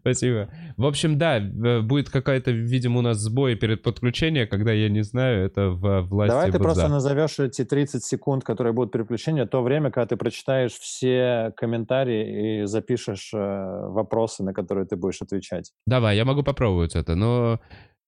Спасибо. 0.00 0.48
В 0.76 0.84
общем, 0.84 1.18
да, 1.18 1.40
будет 1.82 2.10
какая-то, 2.10 2.50
видимо, 2.50 2.98
у 2.98 3.02
нас 3.02 3.18
сбой 3.18 3.54
перед 3.54 3.82
подключением, 3.82 4.48
когда 4.48 4.72
я 4.72 4.88
не 4.88 5.02
знаю, 5.02 5.46
это 5.46 5.70
в 5.70 6.02
власти 6.02 6.32
Давай 6.32 6.50
ты 6.50 6.58
просто 6.58 6.88
назовешь 6.88 7.38
эти 7.38 7.64
30 7.64 8.02
секунд, 8.04 8.42
которые 8.42 8.72
будут 8.72 8.92
переключения, 8.92 9.46
то 9.46 9.62
время, 9.62 9.90
когда 9.90 10.06
ты 10.06 10.16
прочитаешь 10.16 10.72
все 10.72 11.52
комментарии 11.56 12.62
и 12.62 12.66
запишешь 12.66 13.30
э, 13.32 13.38
вопросы, 13.38 14.42
на 14.42 14.52
которые 14.52 14.86
ты 14.86 14.96
будешь 14.96 15.22
отвечать. 15.22 15.70
Давай, 15.86 16.16
я 16.16 16.24
могу 16.24 16.42
попробовать 16.42 16.96
это, 16.96 17.14
но... 17.14 17.60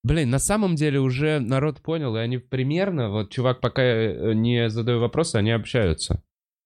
Блин, 0.06 0.30
на 0.30 0.38
самом 0.38 0.76
деле 0.76 1.00
уже 1.00 1.40
народ 1.40 1.80
понял, 1.80 2.14
и 2.14 2.20
они 2.20 2.38
примерно, 2.38 3.10
вот 3.10 3.32
чувак 3.32 3.60
пока 3.60 3.82
э, 3.82 4.34
не 4.34 4.70
задаю 4.70 5.00
вопросы, 5.00 5.34
они 5.34 5.50
общаются, 5.50 6.22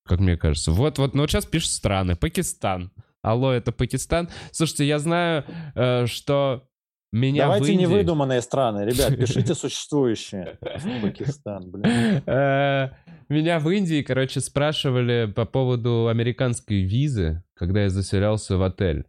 как 0.06 0.20
мне 0.20 0.36
кажется. 0.36 0.72
Вот, 0.72 0.98
вот, 0.98 1.14
ну 1.14 1.22
вот 1.22 1.30
сейчас 1.30 1.46
пишут 1.46 1.70
страны. 1.70 2.16
Пакистан. 2.16 2.92
Алло, 3.22 3.50
это 3.50 3.72
Пакистан. 3.72 4.28
Слушайте, 4.50 4.84
я 4.84 4.98
знаю, 4.98 5.44
э, 5.74 6.04
что 6.04 6.68
меня 7.12 7.44
Давайте 7.44 7.64
в 7.64 7.68
Индии... 7.70 7.82
невыдуманные 7.84 8.42
страны, 8.42 8.84
ребят, 8.84 9.16
пишите 9.16 9.54
существующие. 9.54 10.58
Пакистан, 11.00 11.70
блин. 11.70 12.22
Э, 12.26 12.90
Меня 13.30 13.58
в 13.58 13.70
Индии, 13.70 14.02
короче, 14.02 14.40
спрашивали 14.40 15.32
по 15.34 15.46
поводу 15.46 16.08
американской 16.08 16.82
визы, 16.82 17.42
когда 17.54 17.84
я 17.84 17.88
заселялся 17.88 18.58
в 18.58 18.62
отель. 18.62 19.06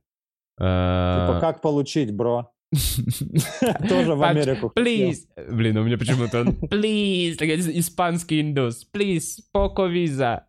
Э, 0.57 1.27
Типа, 1.27 1.39
как 1.41 1.61
получить, 1.61 2.15
бро? 2.15 2.49
Тоже 3.89 4.15
в 4.15 4.23
Америку. 4.23 4.71
Please. 4.75 5.27
Блин, 5.36 5.77
у 5.77 5.84
меня 5.84 5.97
почему-то 5.97 6.41
он... 6.41 6.47
Please. 6.69 7.36
Испанский 7.77 8.41
индус. 8.41 8.88
Please. 8.93 9.41
Поко 9.51 9.88
виза. 9.88 10.47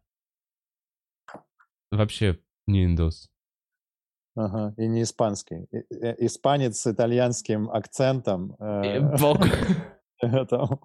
Вообще 1.90 2.38
не 2.66 2.85
индус. 2.85 3.28
Ага, 4.35 4.74
и 4.78 4.87
не 4.87 5.02
испанский. 5.02 5.66
Э, 5.72 6.14
испанец 6.18 6.78
с 6.78 6.87
итальянским 6.87 7.68
акцентом. 7.70 8.56
Э, 8.58 9.16
Поко. 9.18 9.48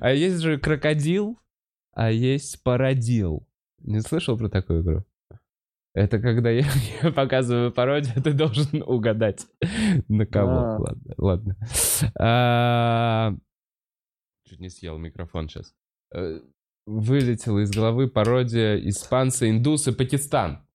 А 0.00 0.10
есть 0.12 0.40
же 0.40 0.58
крокодил, 0.58 1.38
а 1.92 2.10
есть 2.10 2.62
пародил. 2.62 3.46
Не 3.78 4.00
слышал 4.00 4.36
про 4.36 4.48
такую 4.48 4.82
игру? 4.82 5.04
Это 5.94 6.20
когда 6.20 6.50
я, 6.50 6.64
я 7.02 7.10
показываю 7.10 7.72
пародию, 7.72 8.22
ты 8.22 8.32
должен 8.32 8.82
угадать 8.82 9.46
на 10.08 10.26
кого. 10.26 10.50
А. 10.50 10.78
Ладно, 10.78 11.14
ладно. 11.16 11.56
А... 12.18 13.34
Чуть 14.48 14.60
не 14.60 14.68
съел 14.68 14.98
микрофон 14.98 15.48
сейчас. 15.48 15.74
Э, 16.14 16.40
вылетела 16.86 17.60
из 17.60 17.70
головы 17.70 18.08
пародия 18.08 18.76
испанцы, 18.76 19.50
индусы, 19.50 19.92
Пакистан. 19.92 20.66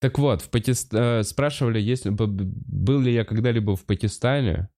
Так 0.00 0.18
вот, 0.18 0.42
в 0.42 0.50
Пакист... 0.50 0.92
Э, 0.94 1.22
спрашивали, 1.22 1.80
если 1.80 2.10
был 2.10 3.00
ли 3.00 3.12
я 3.12 3.24
когда-либо 3.24 3.76
в 3.76 3.84
Пакистане, 3.86 4.68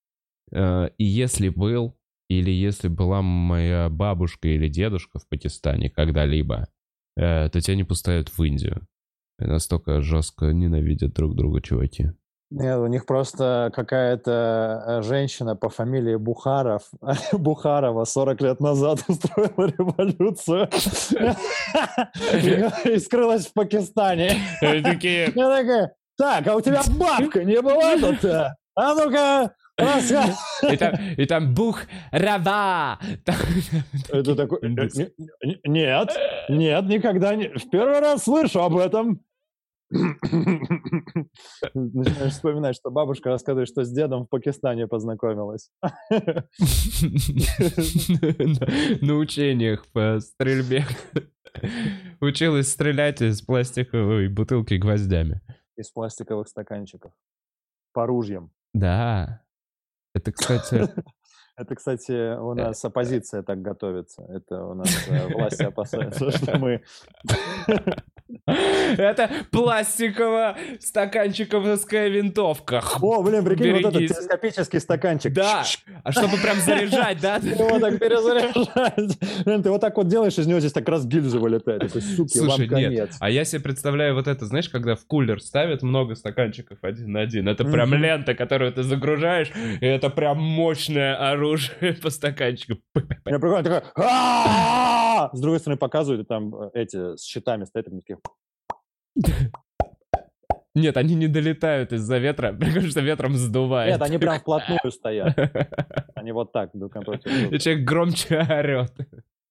э, 0.52 0.90
и 0.98 1.04
если 1.04 1.48
был, 1.48 1.98
или 2.28 2.50
если 2.50 2.88
была 2.88 3.22
моя 3.22 3.88
бабушка 3.88 4.48
или 4.48 4.68
дедушка 4.68 5.18
в 5.18 5.28
Пакистане 5.28 5.90
когда-либо, 5.90 6.68
то 7.16 7.50
тебя 7.50 7.76
не 7.76 7.84
пускают 7.84 8.28
в 8.28 8.42
Индию. 8.42 8.86
Настолько 9.38 10.00
жестко 10.00 10.46
ненавидят 10.46 11.12
друг 11.12 11.34
друга 11.34 11.60
чуваки. 11.60 12.12
Нет, 12.50 12.78
у 12.78 12.86
них 12.86 13.06
просто 13.06 13.72
какая-то 13.74 14.84
э, 14.86 15.02
женщина 15.02 15.56
по 15.56 15.68
фамилии 15.68 16.14
Бухаров, 16.14 16.82
Бухарова 17.32 18.04
40 18.04 18.40
лет 18.40 18.60
назад 18.60 19.00
устроила 19.08 19.66
революцию 19.66 20.68
и 22.94 22.98
скрылась 22.98 23.48
в 23.48 23.52
Пакистане. 23.52 24.36
Я 24.62 24.80
такая, 24.80 25.92
так, 26.16 26.46
а 26.46 26.54
у 26.54 26.60
тебя 26.60 26.82
бабка 26.96 27.42
не 27.42 27.60
была 27.60 27.96
тут? 27.98 28.24
А 28.78 28.94
ну-ка, 28.94 29.52
и 29.78 30.76
там, 30.76 30.94
и 31.16 31.26
там 31.26 31.54
бух 31.54 31.82
рава. 32.10 32.98
Это 34.08 34.34
такой... 34.34 34.58
Э, 34.62 34.68
нет, 35.64 36.16
нет, 36.48 36.84
никогда 36.86 37.34
не... 37.34 37.48
В 37.48 37.68
первый 37.70 38.00
раз 38.00 38.24
слышу 38.24 38.62
об 38.62 38.76
этом. 38.76 39.20
Начинаешь 41.74 42.32
вспоминать, 42.32 42.76
что 42.76 42.90
бабушка 42.90 43.28
рассказывает, 43.30 43.68
что 43.68 43.84
с 43.84 43.90
дедом 43.90 44.24
в 44.24 44.28
Пакистане 44.28 44.88
познакомилась. 44.88 45.70
На 49.00 49.14
учениях 49.14 49.86
по 49.92 50.18
стрельбе. 50.20 50.84
Училась 52.20 52.70
стрелять 52.72 53.22
из 53.22 53.42
пластиковой 53.42 54.28
бутылки 54.28 54.74
гвоздями. 54.74 55.40
Из 55.76 55.90
пластиковых 55.90 56.48
стаканчиков. 56.48 57.12
По 57.92 58.06
ружьям. 58.06 58.50
Да. 58.74 59.45
Это, 60.16 60.32
кстати... 60.32 60.88
Это, 61.58 61.74
кстати, 61.74 62.36
у 62.38 62.54
нас 62.54 62.84
оппозиция 62.84 63.42
так 63.42 63.62
готовится. 63.62 64.22
Это 64.28 64.62
у 64.62 64.74
нас 64.74 64.88
э, 65.08 65.26
власти 65.32 65.62
опасаются, 65.62 66.30
что 66.36 66.58
мы... 66.58 66.82
Это 68.46 69.30
пластиковая 69.50 70.56
стаканчиковская 70.80 72.08
винтовка. 72.08 72.82
О, 73.00 73.22
блин, 73.22 73.44
прикинь, 73.44 73.72
вот 73.72 73.94
этот 73.94 74.08
телескопический 74.08 74.80
стаканчик. 74.80 75.32
Да, 75.32 75.64
а 76.02 76.12
чтобы 76.12 76.36
прям 76.38 76.58
заряжать, 76.58 77.20
да? 77.20 77.36
Его 77.42 77.78
так 77.78 77.98
перезаряжать. 77.98 79.18
Блин, 79.44 79.62
ты 79.62 79.70
вот 79.70 79.80
так 79.80 79.96
вот 79.96 80.08
делаешь, 80.08 80.38
из 80.38 80.46
него 80.46 80.60
здесь 80.60 80.72
так 80.72 80.88
раз 80.88 81.06
гильза 81.06 81.38
вылетает. 81.38 81.90
Суки, 81.92 82.38
Слушай, 82.38 82.68
нет, 82.68 83.12
а 83.20 83.30
я 83.30 83.44
себе 83.44 83.60
представляю 83.62 84.14
вот 84.14 84.26
это, 84.26 84.46
знаешь, 84.46 84.68
когда 84.68 84.94
в 84.96 85.04
кулер 85.06 85.40
ставят 85.40 85.82
много 85.82 86.14
стаканчиков 86.14 86.78
один 86.82 87.12
на 87.12 87.20
один. 87.20 87.48
Это 87.48 87.64
прям 87.64 87.94
лента, 87.94 88.34
которую 88.34 88.72
ты 88.72 88.82
загружаешь, 88.82 89.50
и 89.80 89.86
это 89.86 90.10
прям 90.10 90.38
мощное 90.38 91.30
оружие 91.30 91.94
по 92.02 92.10
стаканчику. 92.10 92.80
Я 93.24 93.38
прикольно 93.38 93.62
такой, 93.62 93.82
с 95.32 95.40
другой 95.40 95.60
стороны 95.60 95.78
показывают, 95.78 96.24
и 96.24 96.28
там 96.28 96.54
э, 96.54 96.70
эти 96.74 97.16
с 97.16 97.24
щитами 97.24 97.64
стоят, 97.64 97.86
такие... 97.86 98.18
Нет, 100.76 100.98
они 100.98 101.14
не 101.14 101.26
долетают 101.26 101.92
из-за 101.94 102.18
ветра, 102.18 102.52
потому 102.58 102.82
что 102.82 103.00
ветром 103.00 103.34
сдувает. 103.34 103.92
Нет, 103.92 104.02
они 104.02 104.18
прям 104.18 104.38
вплотную 104.38 104.92
стоят. 104.92 105.34
Они 106.14 106.32
вот 106.32 106.52
так 106.52 106.70
друг 106.74 106.94
напротив 106.94 107.30
И 107.52 107.58
человек 107.58 107.86
громче 107.86 108.38
орет. 108.38 108.92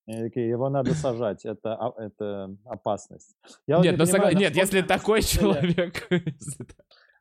его 0.05 0.69
надо 0.69 0.93
сажать, 0.93 1.45
это, 1.45 1.93
это 1.97 2.55
опасность. 2.65 3.35
Я 3.65 3.79
нет, 3.79 3.97
вот 3.97 4.07
не 4.07 4.13
понимаю, 4.13 4.37
нет 4.37 4.55
если 4.55 4.81
такой 4.81 5.21
человек... 5.21 6.07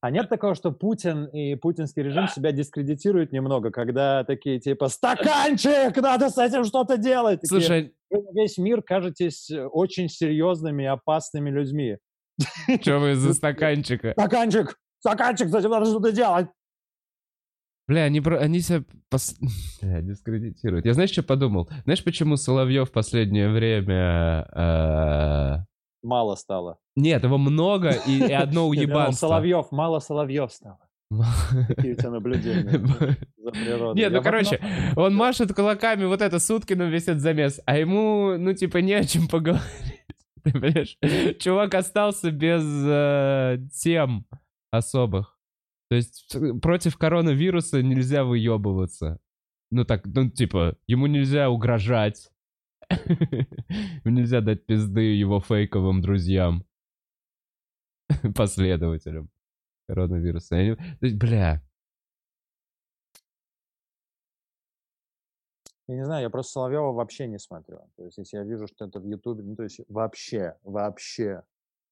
А 0.00 0.10
нет 0.10 0.28
такого, 0.28 0.54
что 0.54 0.70
Путин 0.70 1.24
и 1.24 1.54
путинский 1.54 2.02
режим 2.02 2.28
себя 2.28 2.52
дискредитируют 2.52 3.32
немного, 3.32 3.70
когда 3.70 4.22
такие 4.22 4.60
типа 4.60 4.88
«Стаканчик! 4.88 5.96
Надо 5.96 6.28
с 6.28 6.36
этим 6.36 6.64
что-то 6.64 6.98
делать!» 6.98 7.40
такие, 7.40 7.60
Слушай... 7.62 7.94
весь 8.34 8.58
мир 8.58 8.82
кажетесь 8.82 9.50
очень 9.50 10.10
серьезными 10.10 10.82
и 10.82 10.86
опасными 10.86 11.48
людьми. 11.48 11.96
Что 12.80 12.98
вы 12.98 13.14
за 13.14 13.34
стаканчика? 13.34 14.12
Стаканчик! 14.12 14.78
Стаканчик! 14.98 15.48
Этим 15.48 15.70
надо 15.70 15.86
что-то 15.86 16.12
делать! 16.12 16.48
Бля, 17.86 18.04
они, 18.04 18.20
про... 18.20 18.38
они 18.38 18.60
себя 18.60 18.82
пос... 19.10 19.36
Бля, 19.82 20.00
дискредитируют. 20.00 20.86
Я 20.86 20.94
знаешь, 20.94 21.10
что 21.10 21.22
подумал? 21.22 21.68
Знаешь, 21.84 22.02
почему 22.02 22.36
Соловьев 22.36 22.88
в 22.88 22.92
последнее 22.92 23.50
время 23.50 24.46
э, 24.54 25.64
мало 26.02 26.34
стало. 26.36 26.78
Нет, 26.96 27.24
его 27.24 27.38
много 27.38 27.90
и, 27.90 28.26
и 28.26 28.32
одно 28.32 28.68
уебанство. 28.68 29.28
Соловьев, 29.28 29.70
мало 29.70 29.98
Соловьев 29.98 30.52
стало. 30.52 30.78
Какие 31.68 31.92
у 31.92 31.96
тебя 31.96 32.10
наблюдения 32.10 32.70
за 33.36 33.50
природой? 33.50 34.02
Нет, 34.02 34.12
ну 34.12 34.22
короче, 34.22 34.60
он 34.96 35.14
машет 35.14 35.54
кулаками, 35.54 36.06
вот 36.06 36.22
это 36.22 36.38
Суткину 36.38 36.88
висит 36.88 37.20
замес, 37.20 37.60
а 37.66 37.76
ему, 37.76 38.36
ну 38.38 38.54
типа, 38.54 38.78
не 38.78 38.94
о 38.94 39.04
чем 39.04 39.28
поговорить. 39.28 39.62
Понимаешь? 40.44 40.98
Чувак 41.40 41.74
остался 41.74 42.30
без 42.30 42.62
э, 42.64 43.58
тем 43.72 44.26
особых. 44.70 45.38
То 45.88 45.96
есть 45.96 46.36
против 46.60 46.96
коронавируса 46.98 47.82
нельзя 47.82 48.24
выебываться. 48.24 49.20
Ну 49.70 49.84
так, 49.84 50.06
ну 50.06 50.30
типа, 50.30 50.76
ему 50.86 51.06
нельзя 51.06 51.50
угрожать. 51.50 52.30
Нельзя 54.04 54.42
дать 54.42 54.66
пизды 54.66 55.00
его 55.00 55.40
фейковым 55.40 56.02
друзьям. 56.02 56.64
Последователям 58.34 59.30
коронавируса. 59.88 60.76
Бля. 61.00 61.62
Я 65.86 65.96
не 65.96 66.04
знаю, 66.04 66.22
я 66.22 66.30
просто 66.30 66.52
Соловьева 66.52 66.92
вообще 66.92 67.26
не 67.26 67.38
смотрю. 67.38 67.78
То 67.96 68.04
есть, 68.04 68.18
если 68.18 68.38
я 68.38 68.44
вижу, 68.44 68.66
что 68.66 68.86
это 68.86 69.00
в 69.00 69.04
Ютубе, 69.04 69.42
ну, 69.42 69.54
то 69.54 69.64
есть, 69.64 69.80
вообще, 69.88 70.54
вообще. 70.62 71.42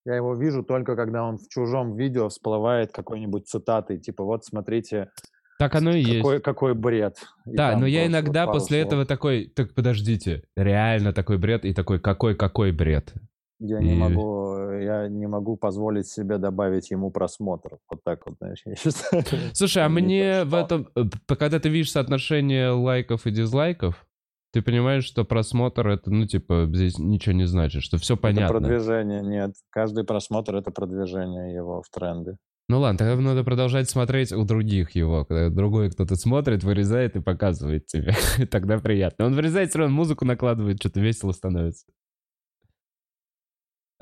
Я 0.05 0.17
его 0.17 0.35
вижу 0.35 0.65
только, 0.65 0.97
когда 0.97 1.23
он 1.25 1.37
в 1.37 1.49
чужом 1.49 1.95
видео 1.95 2.29
всплывает 2.29 2.93
какой-нибудь 2.93 3.47
цитатой, 3.47 3.99
типа, 3.99 4.25
вот, 4.25 4.45
смотрите, 4.45 5.11
так 5.59 5.77
оно 5.77 5.93
и 5.93 6.03
какой, 6.03 6.35
есть. 6.35 6.45
Какой 6.45 6.75
бред. 6.75 7.19
И 7.47 7.55
да, 7.55 7.77
но 7.77 7.87
я 7.87 8.07
иногда 8.07 8.47
после 8.47 8.79
слов. 8.79 8.87
этого 8.89 9.07
такой, 9.07 9.47
так 9.47 9.75
подождите, 9.75 10.43
реально 10.57 11.13
такой 11.13 11.39
бред 11.39 11.65
и 11.65 11.73
такой, 11.73 12.01
какой-какой 12.01 12.73
бред. 12.73 13.15
Я 13.63 13.79
и... 13.79 13.85
не 13.85 13.95
могу, 13.95 14.73
я 14.73 15.09
не 15.09 15.27
могу 15.29 15.57
позволить 15.57 16.09
себе 16.09 16.39
добавить 16.39 16.91
ему 16.91 17.11
просмотр. 17.11 17.79
Вот 17.89 18.01
так 18.05 18.27
вот, 18.27 18.37
знаешь, 18.39 18.63
я 18.67 18.75
считаю. 18.75 19.25
Слушай, 19.55 19.85
а 19.85 19.89
мне 19.89 20.43
в 20.45 20.55
этом, 20.55 20.89
э, 20.97 21.05
когда 21.39 21.61
ты 21.61 21.69
видишь 21.69 21.93
соотношение 21.93 22.71
лайков 22.71 23.27
и 23.27 23.31
дизлайков, 23.31 24.05
ты 24.53 24.63
понимаешь, 24.63 25.05
что 25.05 25.25
просмотр 25.25 25.89
это, 25.89 26.11
ну, 26.11 26.27
типа, 26.27 26.69
здесь 26.73 26.99
ничего 26.99 27.35
не 27.35 27.47
значит, 27.47 27.83
что 27.83 27.99
все 27.99 28.17
понятно. 28.17 28.57
Это 28.57 28.67
продвижение, 28.67 29.23
нет. 29.23 29.55
Каждый 29.71 30.05
просмотр— 30.05 30.57
это 30.57 30.73
продвижение 30.73 31.55
его 31.55 31.83
в 31.83 31.89
тренды. 31.89 32.37
Ну 32.69 32.81
ладно, 32.81 32.99
тогда 32.99 33.21
надо 33.21 33.45
продолжать 33.45 33.91
смотреть 33.91 34.33
у 34.33 34.45
других 34.45 34.93
его. 34.93 35.25
Когда 35.25 35.51
другой 35.51 35.91
кто-то 35.91 36.17
смотрит, 36.17 36.65
вырезает 36.65 37.17
и 37.17 37.21
показывает 37.21 37.87
тебе. 37.87 38.15
тогда 38.51 38.79
приятно. 38.79 39.27
Он 39.27 39.35
вырезает, 39.35 39.71
все 39.71 39.81
равно 39.81 39.95
музыку 39.95 40.25
накладывает, 40.25 40.79
что-то 40.81 41.01
весело 41.01 41.33
становится. 41.33 41.87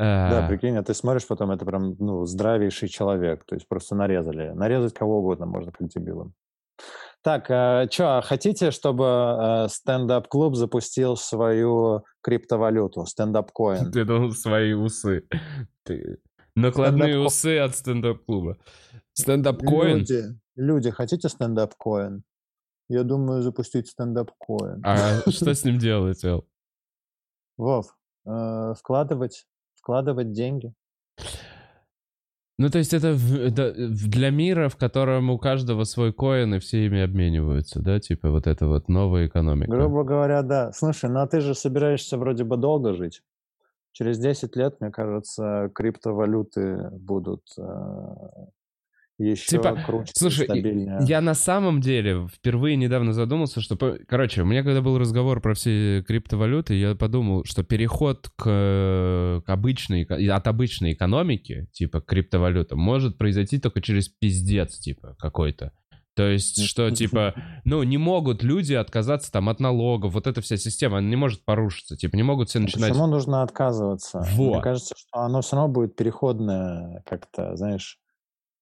Да, 0.01 0.47
а. 0.47 0.49
прикинь, 0.49 0.77
а 0.77 0.83
ты 0.83 0.95
смотришь 0.95 1.27
потом, 1.27 1.51
это 1.51 1.67
прям, 1.67 1.95
ну, 1.99 2.25
здравейший 2.25 2.89
человек. 2.89 3.45
То 3.45 3.55
есть 3.55 3.69
просто 3.69 3.95
нарезали. 3.95 4.51
Нарезать 4.51 4.95
кого 4.95 5.19
угодно 5.19 5.45
можно, 5.45 5.73
как 5.73 5.89
дебилом. 5.89 6.33
Так, 7.23 7.51
э, 7.51 7.87
что, 7.91 8.23
хотите, 8.25 8.71
чтобы 8.71 9.05
э, 9.05 9.69
стендап-клуб 9.69 10.57
запустил 10.57 11.17
свою 11.17 12.05
криптовалюту, 12.23 13.05
стендап-coin? 13.05 13.91
Ты 13.93 14.07
думал, 14.07 14.31
свои 14.33 14.73
усы. 14.73 15.27
Ты 15.83 16.19
Накладные 16.57 17.13
Стендап-ко- 17.13 17.27
усы 17.27 17.59
от 17.59 17.77
стендап-клуба. 17.77 18.57
Стендап-coin? 19.13 19.99
Люди, 19.99 20.25
люди, 20.57 20.91
хотите 20.91 21.29
стендап-coin? 21.29 22.23
Я 22.89 23.03
думаю 23.03 23.43
запустить 23.43 23.89
стендап-coin. 23.89 24.81
А 24.83 25.21
что 25.31 25.55
с 25.55 25.63
ним 25.63 25.79
делать, 25.79 26.25
Эл? 26.25 26.47
Вов, 27.59 27.95
э, 28.25 28.75
вкладывать, 28.79 29.47
вкладывать 29.91 30.31
деньги. 30.31 30.73
Ну, 32.59 32.69
то 32.69 32.79
есть 32.79 32.95
это, 32.95 33.17
для 33.17 34.31
мира, 34.31 34.69
в 34.69 34.77
котором 34.77 35.31
у 35.31 35.39
каждого 35.39 35.85
свой 35.85 36.13
коин, 36.13 36.55
и 36.55 36.59
все 36.59 36.87
ими 36.87 37.01
обмениваются, 37.01 37.81
да? 37.81 37.99
Типа 37.99 38.31
вот 38.31 38.47
это 38.47 38.69
вот 38.69 38.89
новая 38.89 39.27
экономика. 39.27 39.71
Грубо 39.71 40.05
говоря, 40.05 40.43
да. 40.43 40.71
Слушай, 40.73 41.11
ну 41.11 41.21
а 41.21 41.27
ты 41.27 41.41
же 41.41 41.55
собираешься 41.55 42.19
вроде 42.19 42.45
бы 42.45 42.57
долго 42.57 42.93
жить. 42.93 43.23
Через 43.93 44.19
10 44.19 44.55
лет, 44.57 44.81
мне 44.81 44.91
кажется, 44.91 45.71
криптовалюты 45.75 46.91
будут 46.93 47.43
э, 47.59 47.63
еще 49.21 49.47
Типа, 49.47 49.79
круче, 49.85 50.13
слушай, 50.15 50.45
стабильнее. 50.45 50.99
Я 51.07 51.21
на 51.21 51.35
самом 51.35 51.81
деле 51.81 52.27
впервые 52.29 52.77
недавно 52.77 53.13
задумался, 53.13 53.61
что... 53.61 53.77
Короче, 54.09 54.43
у 54.43 54.47
меня 54.47 54.63
когда 54.63 54.81
был 54.81 54.99
разговор 54.99 55.41
про 55.41 55.55
все 55.55 56.03
криптовалюты, 56.07 56.75
я 56.75 56.95
подумал, 56.95 57.45
что 57.45 57.63
переход 57.63 58.29
к, 58.37 59.43
к 59.45 59.49
обычной, 59.49 60.03
от 60.05 60.47
обычной 60.47 60.93
экономики, 60.93 61.69
типа 61.73 62.01
к 62.01 62.07
криптовалютам, 62.07 62.79
может 62.79 63.19
произойти 63.19 63.59
только 63.59 63.81
через 63.81 64.09
пиздец, 64.09 64.79
типа, 64.79 65.17
какой-то. 65.19 65.73
То 66.15 66.29
есть, 66.29 66.65
что, 66.65 66.91
типа, 66.91 67.35
ну, 67.65 67.83
не 67.83 67.97
могут 67.97 68.43
люди 68.43 68.75
отказаться 68.75 69.31
там 69.31 69.49
от 69.49 69.61
налогов, 69.61 70.13
вот 70.13 70.27
эта 70.27 70.41
вся 70.41 70.57
система, 70.57 70.99
она 70.99 71.09
не 71.09 71.17
может 71.17 71.45
порушиться, 71.45 71.97
типа, 71.97 72.17
не 72.17 72.23
могут 72.23 72.49
все 72.49 72.59
начинать... 72.59 72.91
Почему 72.91 73.07
нужно 73.07 73.43
отказываться? 73.43 74.27
Во. 74.35 74.55
Мне 74.55 74.61
кажется, 74.61 74.95
что 74.99 75.21
оно 75.21 75.41
все 75.41 75.57
равно 75.57 75.73
будет 75.73 75.95
переходное 75.97 77.03
как-то, 77.07 77.57
знаешь. 77.57 78.00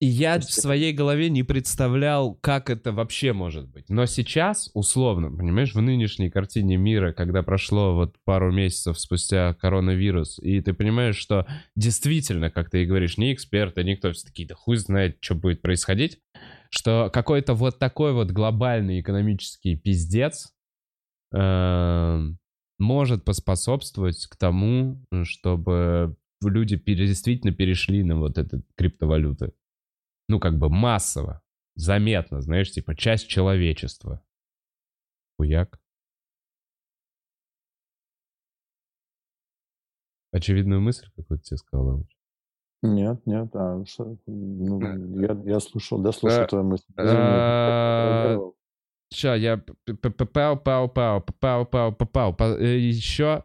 И 0.01 0.07
я 0.07 0.39
в 0.39 0.45
своей 0.45 0.93
голове 0.93 1.29
не 1.29 1.43
представлял, 1.43 2.35
как 2.37 2.71
это 2.71 2.93
вообще 2.93 3.33
может 3.33 3.69
быть. 3.69 3.89
Но 3.89 4.07
сейчас, 4.07 4.71
условно, 4.73 5.29
понимаешь, 5.29 5.75
в 5.75 5.81
нынешней 5.81 6.31
картине 6.31 6.77
мира, 6.77 7.13
когда 7.13 7.43
прошло 7.43 7.97
вот 7.97 8.15
пару 8.25 8.53
месяцев 8.53 8.99
спустя 9.01 9.55
коронавирус, 9.55 10.39
и 10.39 10.61
ты 10.61 10.73
понимаешь, 10.73 11.17
что 11.17 11.49
действительно, 11.75 12.49
как 12.49 12.71
ты 12.71 12.85
и 12.85 12.87
говоришь, 12.87 13.19
ни 13.19 13.33
эксперты, 13.33 13.83
никто, 13.83 14.13
все 14.13 14.29
такие, 14.29 14.47
да 14.47 14.55
хуй 14.55 14.77
знает, 14.77 15.19
что 15.21 15.35
будет 15.35 15.63
происходить, 15.63 16.21
что 16.71 17.11
какой-то 17.13 17.55
вот 17.55 17.81
такой 17.81 18.13
вот 18.13 18.31
глобальный 18.31 19.01
экономический 19.01 19.75
пиздец 19.75 20.55
эм, 21.35 22.39
может 22.79 23.25
поспособствовать 23.25 24.27
к 24.27 24.37
тому, 24.37 25.05
чтобы 25.25 26.17
люди 26.41 26.77
действительно 26.77 27.53
перешли 27.53 28.05
на 28.05 28.17
вот 28.17 28.39
это 28.39 28.63
криптовалюты 28.77 29.55
ну, 30.29 30.39
как 30.41 30.59
бы 30.59 30.69
массово, 30.69 31.43
заметно, 31.75 32.41
знаешь, 32.41 32.71
типа 32.71 32.95
часть 32.95 33.29
человечества. 33.29 34.23
Хуяк. 35.37 35.81
Очевидную 40.33 40.81
мысль 40.81 41.09
какую-то 41.17 41.45
тебе 41.45 41.57
сказал. 41.57 42.07
Нет, 42.83 43.27
нет, 43.27 43.49
а 43.55 43.85
что? 43.87 44.19
Ну, 44.27 44.81
Э, 44.81 44.97
я, 45.21 45.53
я 45.53 45.61
слушал, 45.61 46.01
да, 46.01 46.13
слушал 46.13 46.43
э, 46.43 46.47
твою 46.47 46.65
мысль. 46.65 46.85
Извини, 46.97 47.17
я 49.37 49.57
пау 50.33 50.57
пау 50.57 50.89
пау 50.89 51.23
пау 51.41 51.67
пау 51.67 51.93
пау 51.93 52.35
пау 52.35 52.59
еще 52.59 53.43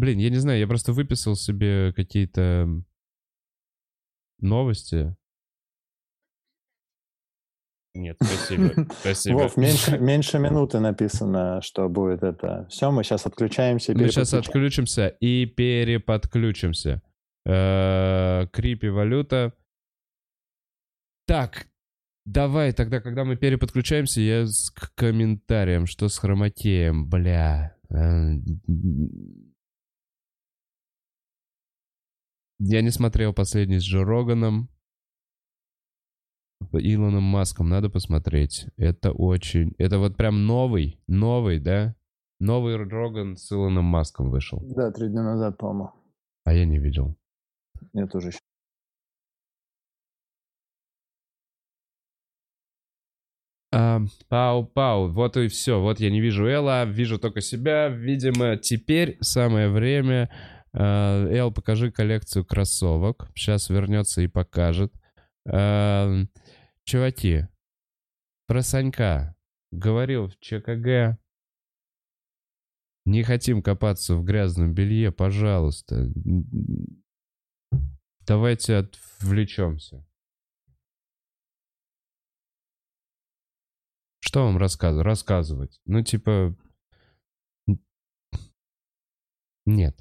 Блин, 0.00 0.18
я 0.18 0.30
не 0.30 0.36
знаю, 0.36 0.58
я 0.58 0.66
просто 0.66 0.94
выписал 0.94 1.36
себе 1.36 1.92
какие-то 1.92 2.66
новости. 4.40 5.14
Нет, 7.94 8.16
спасибо. 8.22 8.86
Спасибо. 9.00 9.36
Вов, 9.36 9.56
меньше, 9.56 9.98
меньше 9.98 10.38
минуты 10.38 10.78
написано, 10.78 11.60
что 11.60 11.88
будет 11.88 12.22
это. 12.22 12.66
Все, 12.70 12.90
мы 12.90 13.02
сейчас 13.02 13.26
отключаемся 13.26 13.94
Мы 13.94 14.08
сейчас 14.08 14.32
отключимся 14.32 15.08
и 15.08 15.46
переподключимся. 15.46 17.02
Э, 17.44 18.46
Крипи 18.52 18.88
валюта. 18.88 19.54
Так, 21.26 21.66
давай 22.24 22.72
тогда, 22.72 23.00
когда 23.00 23.24
мы 23.24 23.36
переподключаемся, 23.36 24.20
я 24.20 24.46
с 24.46 24.70
к 24.70 24.94
комментариям, 24.94 25.86
что 25.86 26.08
с 26.08 26.16
хромакеем, 26.18 27.08
бля. 27.08 27.76
Э, 27.90 28.34
Я 32.62 32.82
не 32.82 32.90
смотрел 32.90 33.32
последний 33.32 33.78
с 33.78 33.84
Джо 33.84 34.04
Роганом. 34.04 34.68
Илоном 36.72 37.22
Маском 37.24 37.68
надо 37.68 37.90
посмотреть. 37.90 38.66
Это 38.76 39.12
очень... 39.12 39.74
Это 39.78 39.98
вот 39.98 40.16
прям 40.16 40.46
новый, 40.46 41.00
новый, 41.06 41.58
да? 41.58 41.94
Новый 42.38 42.76
Роган 42.76 43.36
с 43.36 43.52
Илоном 43.52 43.84
Маском 43.84 44.30
вышел. 44.30 44.60
Да, 44.74 44.90
три 44.90 45.08
дня 45.08 45.22
назад, 45.22 45.58
по-моему. 45.58 45.92
А 46.44 46.54
я 46.54 46.64
не 46.64 46.78
видел. 46.78 47.16
Я 47.92 48.06
тоже 48.06 48.28
еще. 48.28 48.38
А, 53.72 54.00
Пау-пау, 54.28 55.10
вот 55.10 55.36
и 55.36 55.48
все. 55.48 55.80
Вот 55.80 56.00
я 56.00 56.10
не 56.10 56.20
вижу 56.20 56.46
Элла, 56.46 56.84
вижу 56.84 57.18
только 57.18 57.40
себя. 57.40 57.88
Видимо, 57.88 58.56
теперь 58.56 59.16
самое 59.20 59.68
время. 59.68 60.30
А, 60.72 61.26
Эл, 61.26 61.52
покажи 61.52 61.90
коллекцию 61.90 62.44
кроссовок. 62.44 63.30
Сейчас 63.34 63.70
вернется 63.70 64.22
и 64.22 64.26
покажет. 64.26 64.92
А, 65.48 66.24
Чуваки, 66.90 67.46
про 68.48 68.62
Санька. 68.62 69.36
Говорил 69.70 70.26
в 70.26 70.36
ЧКГ. 70.40 71.20
Не 73.04 73.22
хотим 73.22 73.62
копаться 73.62 74.16
в 74.16 74.24
грязном 74.24 74.74
белье, 74.74 75.12
пожалуйста. 75.12 76.10
Давайте 78.26 78.78
отвлечемся. 78.78 80.04
Что 84.18 84.46
вам 84.46 84.56
рассказывать? 84.56 85.06
Рассказывать. 85.06 85.80
Ну, 85.84 86.02
типа... 86.02 86.56
Нет. 89.64 89.96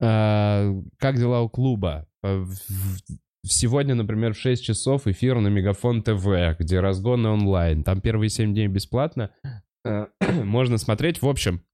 А, 0.00 0.72
как 0.98 1.14
дела 1.18 1.42
у 1.42 1.48
клуба? 1.48 2.08
В- 2.22 2.54
Сегодня, 3.44 3.96
например, 3.96 4.34
в 4.34 4.38
6 4.38 4.62
часов 4.62 5.08
эфир 5.08 5.40
на 5.40 5.48
Мегафон 5.48 6.02
ТВ, 6.04 6.24
где 6.60 6.78
разгоны 6.78 7.28
онлайн. 7.28 7.82
Там 7.82 8.00
первые 8.00 8.30
7 8.30 8.52
дней 8.54 8.68
бесплатно. 8.68 9.30
Э, 9.84 10.06
Можно 10.44 10.78
смотреть. 10.78 11.22
В 11.22 11.28
общем, 11.28 11.64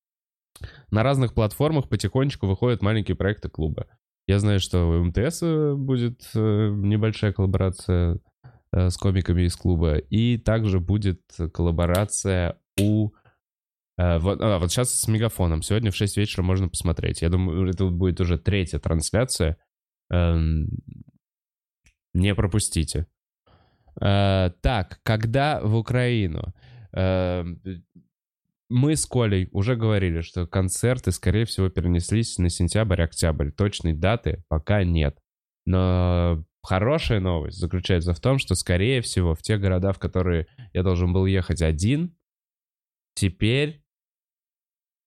на 0.90 1.02
разных 1.02 1.34
платформах 1.34 1.90
потихонечку 1.90 2.46
выходят 2.46 2.80
маленькие 2.80 3.16
проекты 3.16 3.50
клуба. 3.50 3.86
Я 4.26 4.38
знаю, 4.38 4.60
что 4.60 4.86
у 4.88 5.04
МТС 5.04 5.42
э, 5.42 5.74
будет 5.74 6.22
э, 6.34 6.70
небольшая 6.74 7.34
коллаборация 7.34 8.18
э, 8.72 8.88
с 8.88 8.96
комиками 8.96 9.42
из 9.42 9.54
клуба. 9.54 9.98
И 9.98 10.38
также 10.38 10.80
будет 10.80 11.20
коллаборация 11.52 12.58
у... 12.80 13.10
э, 13.98 14.18
Вот, 14.20 14.40
а, 14.40 14.58
вот 14.58 14.70
сейчас 14.72 14.98
с 14.98 15.06
Мегафоном. 15.06 15.60
Сегодня 15.60 15.90
в 15.90 15.96
6 15.96 16.16
вечера 16.16 16.42
можно 16.42 16.70
посмотреть. 16.70 17.20
Я 17.20 17.28
думаю, 17.28 17.68
это 17.68 17.84
будет 17.90 18.22
уже 18.22 18.38
третья 18.38 18.78
трансляция. 18.78 19.58
Эм, 20.10 20.68
Не 22.14 22.34
пропустите. 22.34 23.06
Э, 24.00 24.50
Так, 24.62 25.00
когда 25.02 25.60
в 25.62 25.76
Украину? 25.76 26.54
Э, 26.92 27.44
Мы 28.70 28.96
с 28.96 29.06
Колей 29.06 29.48
уже 29.52 29.76
говорили, 29.76 30.20
что 30.20 30.46
концерты, 30.46 31.10
скорее 31.10 31.46
всего, 31.46 31.70
перенеслись 31.70 32.36
на 32.38 32.50
сентябрь-октябрь. 32.50 33.50
Точной 33.50 33.94
даты 33.94 34.44
пока 34.48 34.84
нет. 34.84 35.18
Но 35.64 36.44
хорошая 36.62 37.20
новость 37.20 37.58
заключается 37.58 38.12
в 38.12 38.20
том, 38.20 38.38
что, 38.38 38.54
скорее 38.54 39.00
всего, 39.00 39.34
в 39.34 39.40
те 39.42 39.56
города, 39.56 39.92
в 39.92 39.98
которые 39.98 40.46
я 40.74 40.82
должен 40.82 41.12
был 41.14 41.24
ехать 41.24 41.62
один, 41.62 42.14
теперь, 43.14 43.82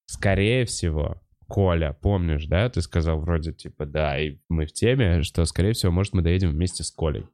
скорее 0.08 0.66
всего, 0.66 1.21
Коля, 1.52 1.92
помнишь, 2.02 2.46
да? 2.46 2.70
Ты 2.70 2.82
сказал 2.82 3.20
вроде 3.20 3.52
типа, 3.52 3.86
да, 3.86 4.18
и 4.18 4.38
мы 4.48 4.66
в 4.66 4.72
теме, 4.72 5.22
что, 5.22 5.44
скорее 5.44 5.74
всего, 5.74 5.92
может, 5.92 6.14
мы 6.14 6.22
доедем 6.22 6.52
вместе 6.52 6.86
с 6.86 6.92
Колей. 6.92 7.26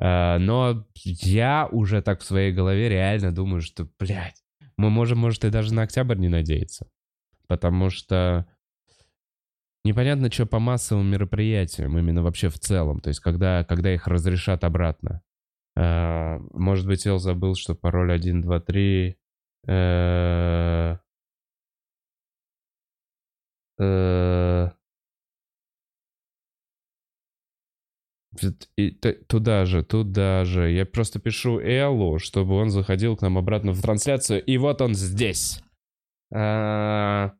А, 0.00 0.38
Но 0.38 0.86
я 0.94 1.68
уже 1.72 2.02
так 2.02 2.20
в 2.20 2.24
своей 2.24 2.52
голове 2.52 2.88
реально 2.88 3.34
думаю, 3.34 3.62
что, 3.62 3.88
блядь, 3.98 4.40
мы 4.76 4.90
можем, 4.90 5.18
может, 5.18 5.44
и 5.44 5.50
даже 5.50 5.74
на 5.74 5.82
октябрь 5.82 6.18
не 6.18 6.28
надеяться. 6.28 6.88
Потому 7.48 7.90
что 7.90 8.46
непонятно, 9.84 10.30
что 10.30 10.46
по 10.46 10.60
массовым 10.60 11.10
мероприятиям, 11.10 11.98
именно 11.98 12.22
вообще 12.22 12.48
в 12.48 12.60
целом. 12.60 13.00
То 13.00 13.08
есть, 13.08 13.18
когда, 13.18 13.64
когда 13.64 13.92
их 13.92 14.06
разрешат 14.06 14.62
обратно. 14.62 15.20
А, 15.76 16.38
Может 16.52 16.86
быть, 16.86 17.04
Эл 17.08 17.18
забыл, 17.18 17.56
что 17.56 17.74
пароль 17.74 18.12
1, 18.12 18.42
2, 18.42 18.60
3... 18.60 19.16
э, 19.66 20.79
и, 28.76 28.90
туда 29.26 29.64
же, 29.64 29.82
туда 29.82 30.44
же. 30.44 30.70
Я 30.70 30.86
просто 30.86 31.18
пишу 31.18 31.58
Эллу, 31.58 32.18
чтобы 32.18 32.54
он 32.54 32.70
заходил 32.70 33.16
к 33.16 33.22
нам 33.22 33.38
обратно 33.38 33.72
в 33.72 33.80
трансляцию. 33.80 34.44
И 34.44 34.58
вот 34.58 34.80
он 34.80 34.94
здесь. 34.94 35.62
А... 36.32 37.32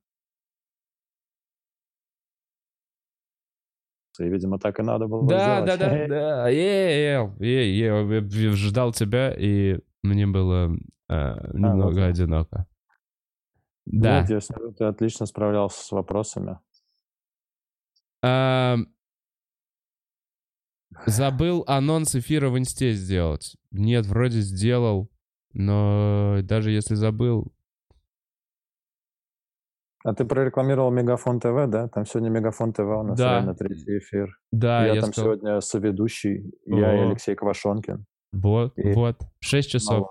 И, 4.18 4.24
видимо, 4.24 4.59
так 4.59 4.78
и 4.78 4.82
надо 4.82 5.07
было 5.07 5.26
да, 5.26 5.62
сделать. 5.62 5.80
Да, 5.80 5.88
да, 5.88 6.09
да. 6.09 6.53
Эл, 6.53 7.34
я 7.41 8.55
ждал 8.55 8.93
тебя, 8.93 9.32
и 9.32 9.78
мне 10.03 10.26
было 10.26 10.76
э, 11.09 11.51
немного 11.55 12.03
а, 12.03 12.07
вот. 12.07 12.11
одиноко. 12.11 12.66
Да. 13.86 14.26
Нет, 14.28 14.46
ты 14.78 14.84
отлично 14.84 15.26
справлялся 15.26 15.84
с 15.84 15.90
вопросами. 15.90 16.58
А, 18.22 18.76
забыл 21.06 21.64
анонс 21.66 22.14
эфира 22.14 22.50
в 22.50 22.58
инсте 22.58 22.92
сделать. 22.92 23.56
Нет, 23.70 24.06
вроде 24.06 24.40
сделал, 24.40 25.10
но 25.52 26.38
даже 26.42 26.70
если 26.70 26.94
забыл... 26.94 27.52
А 30.02 30.14
ты 30.14 30.24
прорекламировал 30.24 30.90
Мегафон 30.90 31.40
ТВ, 31.40 31.68
да? 31.68 31.88
Там 31.88 32.06
сегодня 32.06 32.30
Мегафон 32.30 32.72
ТВ 32.72 32.80
у 32.80 33.02
нас 33.02 33.18
да. 33.18 33.32
реально 33.32 33.54
третий 33.54 33.98
эфир. 33.98 34.38
Да, 34.50 34.86
я, 34.86 34.94
я 34.94 35.00
там 35.02 35.12
сказал... 35.12 35.34
сегодня 35.34 35.60
соведущий, 35.60 36.54
О. 36.66 36.78
я 36.78 36.94
и 36.96 37.08
Алексей 37.08 37.34
Квашонкин. 37.34 38.06
Вот, 38.32 38.78
и... 38.78 38.92
вот, 38.92 39.20
в 39.40 39.44
6 39.44 39.70
часов. 39.70 40.08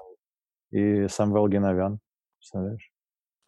И 0.71 1.07
Самвел 1.07 1.47
Геновян, 1.47 1.99
представляешь? 2.37 2.91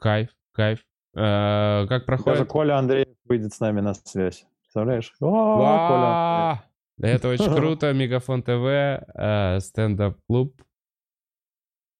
Кайф, 0.01 0.29
кайф. 0.53 0.79
Э, 1.15 1.85
как 1.87 2.07
проходит? 2.07 2.39
Даже 2.39 2.45
Коля 2.45 2.79
Андреев 2.79 3.15
выйдет 3.25 3.53
с 3.53 3.59
нами 3.59 3.81
на 3.81 3.93
связь. 3.93 4.45
Представляешь? 4.61 5.13
Коля 5.19 6.63
Это 6.97 7.29
очень 7.29 7.55
круто. 7.55 7.93
Мегафон 7.93 8.41
ТВ, 8.41 8.49
э, 8.49 9.59
стендап-клуб. 9.59 10.59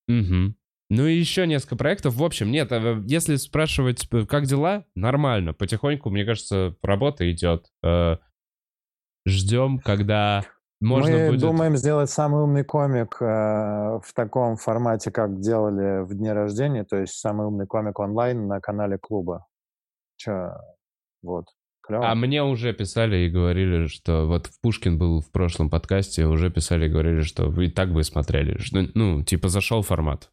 Угу. 0.08 0.56
Ну 0.90 1.06
и 1.06 1.14
еще 1.14 1.46
несколько 1.46 1.76
проектов. 1.76 2.16
В 2.16 2.24
общем, 2.24 2.50
нет, 2.50 2.72
э, 2.72 3.04
если 3.06 3.36
спрашивать, 3.36 4.10
как 4.28 4.46
дела, 4.46 4.84
нормально. 4.96 5.54
Потихоньку, 5.54 6.10
мне 6.10 6.26
кажется, 6.26 6.76
работа 6.82 7.32
идет. 7.32 7.68
Ждем, 9.28 9.78
когда 9.78 10.44
можно 10.82 11.16
Мы 11.16 11.28
будет... 11.28 11.42
думаем 11.42 11.78
сделать 11.78 12.10
самый 12.10 12.42
умный 12.42 12.64
комик 12.64 13.18
э, 13.22 13.26
в 13.26 14.14
таком 14.16 14.56
формате, 14.58 15.12
как 15.12 15.40
делали 15.40 16.04
в 16.04 16.14
дни 16.16 16.32
рождения, 16.32 16.84
то 16.84 16.98
есть 16.98 17.14
самый 17.14 17.46
умный 17.46 17.68
комик 17.68 18.00
онлайн 18.00 18.48
на 18.48 18.60
канале 18.60 18.98
клуба. 18.98 19.46
Че, 20.18 20.54
вот. 21.22 21.46
Клево. 21.84 22.10
А 22.10 22.16
мне 22.16 22.44
уже 22.44 22.74
писали 22.74 23.18
и 23.18 23.30
говорили, 23.30 23.88
что 23.88 24.26
вот 24.26 24.48
в 24.48 24.60
Пушкин 24.62 24.98
был 24.98 25.22
в 25.22 25.32
прошлом 25.32 25.70
подкасте, 25.70 26.26
уже 26.26 26.52
писали 26.52 26.88
и 26.88 26.90
говорили, 26.90 27.22
что 27.22 27.50
вы 27.50 27.68
и 27.68 27.72
так 27.72 27.94
бы 27.94 28.04
смотрели. 28.04 28.58
Что, 28.58 28.84
ну, 28.96 29.24
типа 29.24 29.50
зашел 29.50 29.84
формат. 29.84 30.32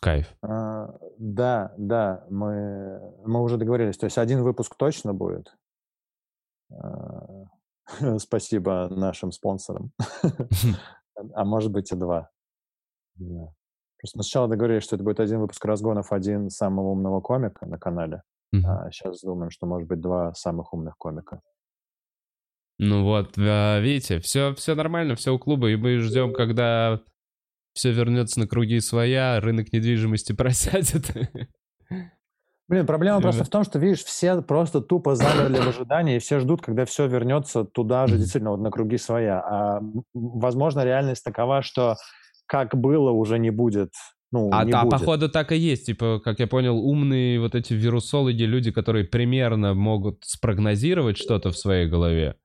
Кайф. 0.00 0.34
А, 0.42 0.94
да, 1.18 1.74
да, 1.76 2.26
мы, 2.30 3.00
мы 3.26 3.42
уже 3.42 3.56
договорились. 3.56 3.96
То 3.96 4.04
есть 4.06 4.18
один 4.18 4.42
выпуск 4.42 4.76
точно 4.76 5.12
будет. 5.12 5.54
Спасибо 8.18 8.88
нашим 8.90 9.32
спонсорам. 9.32 9.92
А 11.34 11.44
может 11.44 11.72
быть 11.72 11.90
и 11.90 11.96
два. 11.96 12.30
Просто 13.16 14.22
сначала 14.22 14.46
договорились, 14.46 14.84
что 14.84 14.94
это 14.94 15.02
будет 15.02 15.18
один 15.18 15.40
выпуск 15.40 15.64
разгонов, 15.64 16.12
один 16.12 16.48
самого 16.48 16.90
умного 16.90 17.20
комика 17.20 17.66
на 17.66 17.76
канале. 17.76 18.22
А 18.52 18.88
сейчас 18.92 19.22
думаем, 19.22 19.50
что 19.50 19.66
может 19.66 19.88
быть 19.88 20.00
два 20.00 20.32
самых 20.34 20.72
умных 20.72 20.96
комика. 20.96 21.40
Ну 22.78 23.02
вот, 23.02 23.34
а, 23.36 23.80
видите, 23.80 24.20
все, 24.20 24.54
все 24.54 24.76
нормально, 24.76 25.16
все 25.16 25.34
у 25.34 25.38
клуба, 25.40 25.68
и 25.70 25.76
мы 25.76 25.98
ждем, 25.98 26.32
когда 26.32 27.00
все 27.72 27.92
вернется 27.92 28.38
на 28.38 28.46
круги 28.46 28.78
своя, 28.78 29.40
рынок 29.40 29.72
недвижимости 29.72 30.32
просядет. 30.36 31.10
Блин, 32.68 32.86
проблема 32.86 33.20
просто 33.22 33.44
в 33.44 33.48
том, 33.48 33.64
что, 33.64 33.78
видишь, 33.78 34.04
все 34.04 34.42
просто 34.42 34.82
тупо 34.82 35.14
замерли 35.14 35.58
в 35.58 35.68
ожидании, 35.68 36.16
и 36.16 36.18
все 36.18 36.38
ждут, 36.38 36.60
когда 36.60 36.84
все 36.84 37.06
вернется 37.06 37.64
туда 37.64 38.06
же, 38.06 38.18
действительно, 38.18 38.50
вот 38.50 38.60
на 38.60 38.70
круги 38.70 38.98
своя. 38.98 39.40
А, 39.40 39.80
возможно, 40.12 40.84
реальность 40.84 41.24
такова, 41.24 41.62
что 41.62 41.96
как 42.46 42.76
было, 42.76 43.10
уже 43.10 43.38
не 43.38 43.50
будет 43.50 43.92
ну, 44.30 44.50
а, 44.52 44.64
не 44.64 44.72
а 44.72 44.82
будет. 44.82 44.90
походу 44.90 45.28
так 45.28 45.52
и 45.52 45.56
есть. 45.56 45.86
Типа, 45.86 46.20
как 46.22 46.38
я 46.38 46.46
понял, 46.46 46.78
умные 46.78 47.40
вот 47.40 47.54
эти 47.54 47.72
вирусологи, 47.72 48.42
люди, 48.42 48.70
которые 48.70 49.04
примерно 49.04 49.74
могут 49.74 50.24
спрогнозировать 50.24 51.16
что-то 51.16 51.50
в 51.50 51.56
своей 51.56 51.88
голове, 51.88 52.36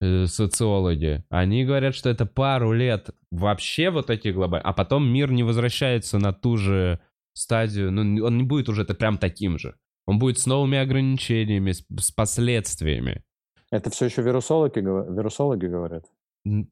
э, 0.00 0.26
социологи, 0.26 1.24
они 1.30 1.64
говорят, 1.64 1.94
что 1.94 2.10
это 2.10 2.26
пару 2.26 2.72
лет 2.72 3.10
вообще 3.30 3.90
вот 3.90 4.10
эти 4.10 4.28
глобальные, 4.28 4.64
а 4.64 4.72
потом 4.74 5.10
мир 5.10 5.32
не 5.32 5.42
возвращается 5.42 6.18
на 6.18 6.34
ту 6.34 6.58
же 6.58 7.00
стадию, 7.34 7.90
ну, 7.90 8.24
он 8.24 8.36
не 8.36 8.44
будет 8.44 8.68
уже 8.68 8.82
это 8.82 8.94
прям 8.94 9.18
таким 9.18 9.58
же. 9.58 9.76
Он 10.06 10.18
будет 10.18 10.38
с 10.38 10.46
новыми 10.46 10.78
ограничениями, 10.78 11.72
с, 11.72 11.84
с 11.98 12.10
последствиями. 12.10 13.22
Это 13.70 13.90
все 13.90 14.06
еще 14.06 14.22
вирусологи, 14.22 14.78
вирусологи 14.78 15.66
говорят? 15.66 16.04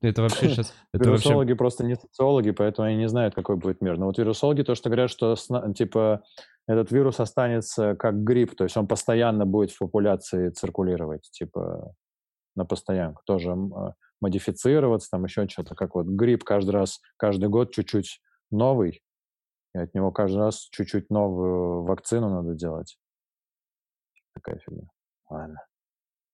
Это 0.00 0.22
вообще 0.22 0.48
сейчас... 0.50 0.74
Это 0.92 1.04
вирусологи 1.04 1.50
вообще... 1.50 1.56
просто 1.56 1.84
не 1.84 1.94
социологи, 1.96 2.50
поэтому 2.50 2.88
они 2.88 2.96
не 2.96 3.08
знают, 3.08 3.34
какой 3.34 3.56
будет 3.56 3.80
мир. 3.80 3.98
Но 3.98 4.06
вот 4.06 4.18
вирусологи 4.18 4.62
то, 4.62 4.74
что 4.74 4.90
говорят, 4.90 5.11
что 5.11 5.36
типа 5.76 6.22
этот 6.66 6.90
вирус 6.90 7.20
останется 7.20 7.94
как 7.94 8.22
грипп, 8.22 8.54
то 8.56 8.64
есть 8.64 8.76
он 8.76 8.86
постоянно 8.86 9.46
будет 9.46 9.70
в 9.70 9.78
популяции 9.78 10.50
циркулировать, 10.50 11.28
типа 11.30 11.94
на 12.56 12.64
постоянку. 12.64 13.22
Тоже 13.24 13.52
а, 13.52 13.94
модифицироваться, 14.20 15.08
там 15.11 15.24
еще 15.24 15.48
что-то, 15.48 15.74
как 15.74 15.94
вот 15.94 16.06
грипп 16.06 16.44
каждый 16.44 16.70
раз, 16.70 17.00
каждый 17.16 17.48
год 17.48 17.72
чуть-чуть 17.72 18.20
новый, 18.50 19.02
и 19.74 19.78
от 19.78 19.94
него 19.94 20.10
каждый 20.10 20.38
раз 20.38 20.68
чуть-чуть 20.70 21.10
новую 21.10 21.84
вакцину 21.84 22.28
надо 22.30 22.54
делать. 22.54 22.98
Такая 24.34 24.58
фигня. 24.58 24.88
Ладно. 25.28 25.56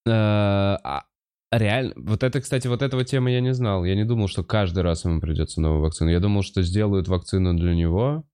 Э, 0.06 0.78
а, 0.82 1.04
реально, 1.50 1.94
вот 1.96 2.22
это, 2.22 2.40
кстати, 2.40 2.66
вот 2.66 2.82
этого 2.82 3.04
темы 3.04 3.30
я 3.30 3.40
не 3.40 3.52
знал. 3.52 3.84
Я 3.84 3.94
не 3.94 4.04
думал, 4.04 4.28
что 4.28 4.44
каждый 4.44 4.82
раз 4.82 5.04
ему 5.04 5.20
придется 5.20 5.60
новую 5.60 5.82
вакцину. 5.82 6.10
Я 6.10 6.20
думал, 6.20 6.42
что 6.42 6.62
сделают 6.62 7.08
вакцину 7.08 7.54
для 7.54 7.74
него, 7.74 8.24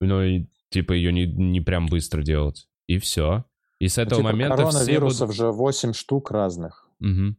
но 0.00 0.22
и 0.22 0.46
типа 0.70 0.92
ее 0.92 1.12
не, 1.12 1.26
не 1.26 1.60
прям 1.60 1.86
быстро 1.86 2.22
делать. 2.22 2.68
И 2.86 2.98
все. 2.98 3.44
И 3.78 3.88
с 3.88 3.96
ну, 3.96 4.02
этого 4.04 4.18
ну, 4.18 4.22
типа 4.22 4.32
момента 4.32 4.56
коронавирусов 4.56 5.30
все 5.32 5.44
будут... 5.44 5.56
же 5.56 5.58
8 5.58 5.92
штук 5.92 6.30
разных. 6.30 6.88
Угу. 7.00 7.36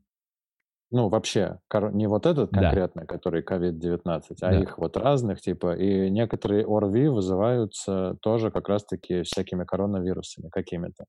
Ну, 0.90 1.10
вообще, 1.10 1.60
не 1.92 2.08
вот 2.08 2.26
этот 2.26 2.52
конкретно, 2.52 3.02
да. 3.02 3.08
который 3.08 3.44
COVID-19, 3.44 4.00
а 4.06 4.22
да. 4.40 4.60
их 4.60 4.78
вот 4.78 4.96
разных, 4.96 5.42
типа, 5.42 5.76
и 5.76 6.10
некоторые 6.10 6.66
ОРВИ 6.66 7.10
вызываются 7.10 8.16
тоже 8.22 8.52
как 8.52 8.70
раз-таки 8.70 9.24
всякими 9.24 9.66
коронавирусами 9.66 10.48
какими-то. 10.50 11.06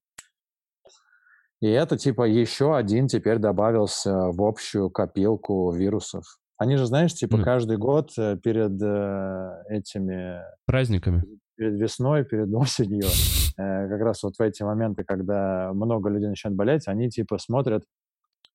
И 1.60 1.68
это, 1.68 1.96
типа, 1.96 2.22
еще 2.24 2.76
один 2.76 3.06
теперь 3.06 3.38
добавился 3.38 4.30
в 4.30 4.42
общую 4.42 4.90
копилку 4.90 5.70
вирусов. 5.72 6.24
Они 6.56 6.76
же, 6.76 6.86
знаешь, 6.86 7.14
типа, 7.14 7.36
mm. 7.36 7.44
каждый 7.44 7.76
год 7.76 8.10
э, 8.18 8.36
перед 8.36 8.82
э, 8.82 9.62
этими... 9.68 10.40
Праздниками. 10.66 11.22
Перед 11.56 11.80
весной, 11.80 12.24
перед 12.24 12.48
осенью, 12.54 13.06
э, 13.56 13.88
как 13.88 14.00
раз 14.00 14.24
вот 14.24 14.34
в 14.36 14.42
эти 14.42 14.64
моменты, 14.64 15.04
когда 15.04 15.70
много 15.72 16.10
людей 16.10 16.28
начинают 16.28 16.56
болеть, 16.56 16.88
они, 16.88 17.10
типа, 17.10 17.38
смотрят 17.38 17.84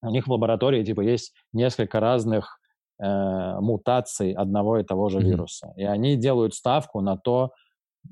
у 0.04 0.10
них 0.10 0.28
в 0.28 0.32
лаборатории 0.32 0.84
типа 0.84 1.02
есть 1.02 1.34
несколько 1.52 2.00
разных 2.00 2.60
э, 3.02 3.60
мутаций 3.60 4.34
одного 4.34 4.80
и 4.80 4.84
того 4.84 5.10
же 5.10 5.20
mm-hmm. 5.20 5.24
вируса, 5.24 5.74
и 5.76 5.84
они 5.84 6.16
делают 6.16 6.54
ставку 6.54 7.02
на 7.02 7.18
то, 7.18 7.52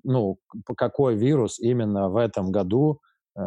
ну 0.04 0.38
какой 0.78 1.16
вирус 1.16 1.60
именно 1.60 2.10
в 2.10 2.18
этом 2.18 2.52
году 2.52 3.00
э, 3.36 3.42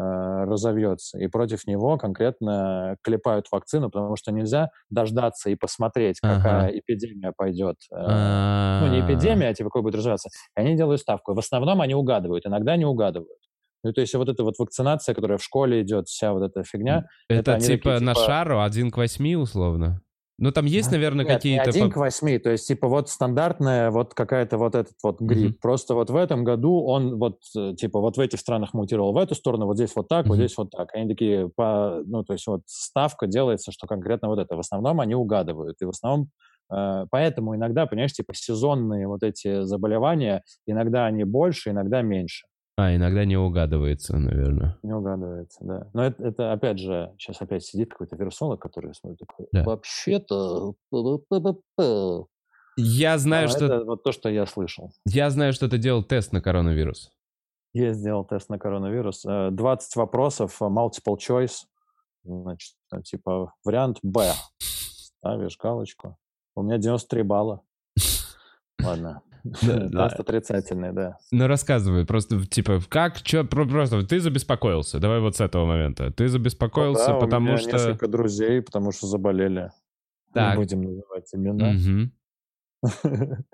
разовьется, 0.44 1.18
и 1.18 1.26
против 1.26 1.66
него 1.66 1.96
конкретно 1.96 2.96
клепают 3.02 3.46
вакцину, 3.50 3.90
потому 3.90 4.16
что 4.16 4.30
нельзя 4.30 4.68
дождаться 4.90 5.50
и 5.50 5.56
посмотреть, 5.56 6.20
какая 6.20 6.68
ага. 6.68 6.78
эпидемия 6.78 7.32
пойдет. 7.36 7.76
Э, 7.92 8.80
ну 8.82 8.92
не 8.92 9.00
эпидемия, 9.00 9.48
а 9.48 9.54
типа 9.54 9.70
какой 9.70 9.82
будет 9.82 9.96
развиваться. 9.96 10.28
И 10.56 10.60
они 10.60 10.76
делают 10.76 11.00
ставку. 11.00 11.34
В 11.34 11.38
основном 11.38 11.80
они 11.80 11.94
угадывают, 11.94 12.46
иногда 12.46 12.76
не 12.76 12.84
угадывают. 12.84 13.38
Ну, 13.84 13.92
то 13.92 14.00
есть 14.00 14.14
вот 14.14 14.28
эта 14.28 14.42
вот 14.42 14.54
вакцинация, 14.58 15.14
которая 15.14 15.38
в 15.38 15.44
школе 15.44 15.82
идет, 15.82 16.08
вся 16.08 16.32
вот 16.32 16.42
эта 16.42 16.64
фигня. 16.64 17.06
Это, 17.28 17.52
это 17.52 17.60
типа 17.60 17.90
такие, 17.90 18.04
на 18.06 18.14
типа... 18.14 18.26
шару 18.26 18.62
один 18.62 18.90
к 18.90 18.96
восьми 18.96 19.36
условно? 19.36 20.00
Ну, 20.36 20.50
там 20.50 20.64
есть, 20.64 20.90
наверное, 20.90 21.24
Нет, 21.24 21.34
какие-то... 21.34 21.70
один 21.70 21.90
к 21.90 21.96
восьми, 21.96 22.38
то 22.38 22.50
есть, 22.50 22.66
типа, 22.66 22.88
вот 22.88 23.08
стандартная 23.08 23.92
вот 23.92 24.14
какая-то 24.14 24.58
вот 24.58 24.74
этот 24.74 24.94
вот 25.02 25.20
грипп. 25.20 25.52
Mm-hmm. 25.52 25.60
Просто 25.60 25.94
вот 25.94 26.10
в 26.10 26.16
этом 26.16 26.42
году 26.42 26.82
он 26.82 27.18
вот, 27.18 27.38
э, 27.56 27.74
типа, 27.76 28.00
вот 28.00 28.16
в 28.16 28.20
этих 28.20 28.40
странах 28.40 28.74
мутировал 28.74 29.12
в 29.12 29.16
эту 29.16 29.36
сторону, 29.36 29.66
вот 29.66 29.76
здесь 29.76 29.94
вот 29.94 30.08
так, 30.08 30.26
mm-hmm. 30.26 30.28
вот 30.28 30.34
здесь 30.36 30.56
вот 30.56 30.70
так. 30.70 30.92
Они 30.92 31.08
такие, 31.08 31.48
по, 31.54 32.02
ну, 32.04 32.24
то 32.24 32.32
есть, 32.32 32.48
вот 32.48 32.62
ставка 32.66 33.28
делается, 33.28 33.70
что 33.70 33.86
конкретно 33.86 34.26
вот 34.26 34.40
это. 34.40 34.56
В 34.56 34.60
основном 34.60 35.00
они 35.00 35.14
угадывают, 35.14 35.80
и 35.80 35.84
в 35.84 35.90
основном 35.90 36.30
э, 36.72 37.06
Поэтому 37.10 37.54
иногда, 37.54 37.86
понимаешь, 37.86 38.12
типа 38.12 38.34
сезонные 38.34 39.06
вот 39.06 39.22
эти 39.22 39.62
заболевания, 39.62 40.42
иногда 40.66 41.06
они 41.06 41.22
больше, 41.22 41.70
иногда 41.70 42.02
меньше. 42.02 42.46
А, 42.76 42.94
иногда 42.94 43.24
не 43.24 43.36
угадывается, 43.36 44.16
наверное. 44.16 44.76
Не 44.82 44.92
угадывается, 44.94 45.58
да. 45.64 45.88
Но 45.92 46.04
это, 46.04 46.24
это 46.24 46.52
опять 46.52 46.78
же, 46.78 47.14
сейчас 47.18 47.40
опять 47.40 47.64
сидит 47.64 47.90
какой-то 47.90 48.16
вирусолог, 48.16 48.60
который 48.60 48.92
смотрит 48.94 49.20
такой, 49.20 49.46
Да. 49.52 49.62
вообще-то... 49.62 50.74
Я 52.76 53.18
знаю, 53.18 53.46
А, 53.46 53.48
что 53.48 53.66
Это 53.66 53.84
вот 53.84 54.02
то, 54.02 54.10
что 54.10 54.28
я 54.28 54.46
слышал. 54.46 54.90
я 55.06 55.30
знаю, 55.30 55.52
что 55.52 55.68
ты 55.68 55.78
делал 55.78 56.02
тест 56.02 56.32
на 56.32 56.40
коронавирус. 56.40 57.12
Я 57.72 57.92
сделал 57.92 58.24
тест 58.24 58.48
на 58.50 58.58
коронавирус. 58.58 59.24
Э, 59.24 59.50
20 59.52 59.94
вопросов, 59.96 60.60
э, 60.60 60.64
multiple 60.64 61.16
choice. 61.16 61.66
Значит, 62.24 62.74
э, 62.92 63.02
типа 63.02 63.52
вариант 63.64 63.98
Б. 64.02 64.32
Ставишь 64.58 65.56
галочку. 65.58 66.16
У 66.56 66.62
меня 66.62 66.78
93 66.78 67.22
балла. 67.22 67.62
Ладно. 68.82 69.22
Да, 69.44 69.88
Тест 70.08 70.20
отрицательный, 70.20 70.92
да. 70.92 71.18
Ну 71.30 71.46
рассказывай, 71.46 72.06
просто 72.06 72.44
типа 72.46 72.80
как, 72.88 73.20
чё, 73.22 73.44
про- 73.44 73.66
просто 73.66 74.02
ты 74.06 74.18
забеспокоился. 74.20 74.98
Давай 75.00 75.20
вот 75.20 75.36
с 75.36 75.40
этого 75.40 75.66
момента. 75.66 76.10
Ты 76.10 76.28
забеспокоился, 76.28 77.08
Да, 77.08 77.16
у 77.18 77.20
потому 77.20 77.48
меня 77.48 77.58
что. 77.58 77.72
несколько 77.72 78.08
друзей, 78.08 78.62
потому 78.62 78.90
что 78.92 79.06
заболели. 79.06 79.70
Так. 80.32 80.54
Не 80.56 80.62
будем 80.64 80.82
называть 80.82 81.28
имена. 81.34 81.74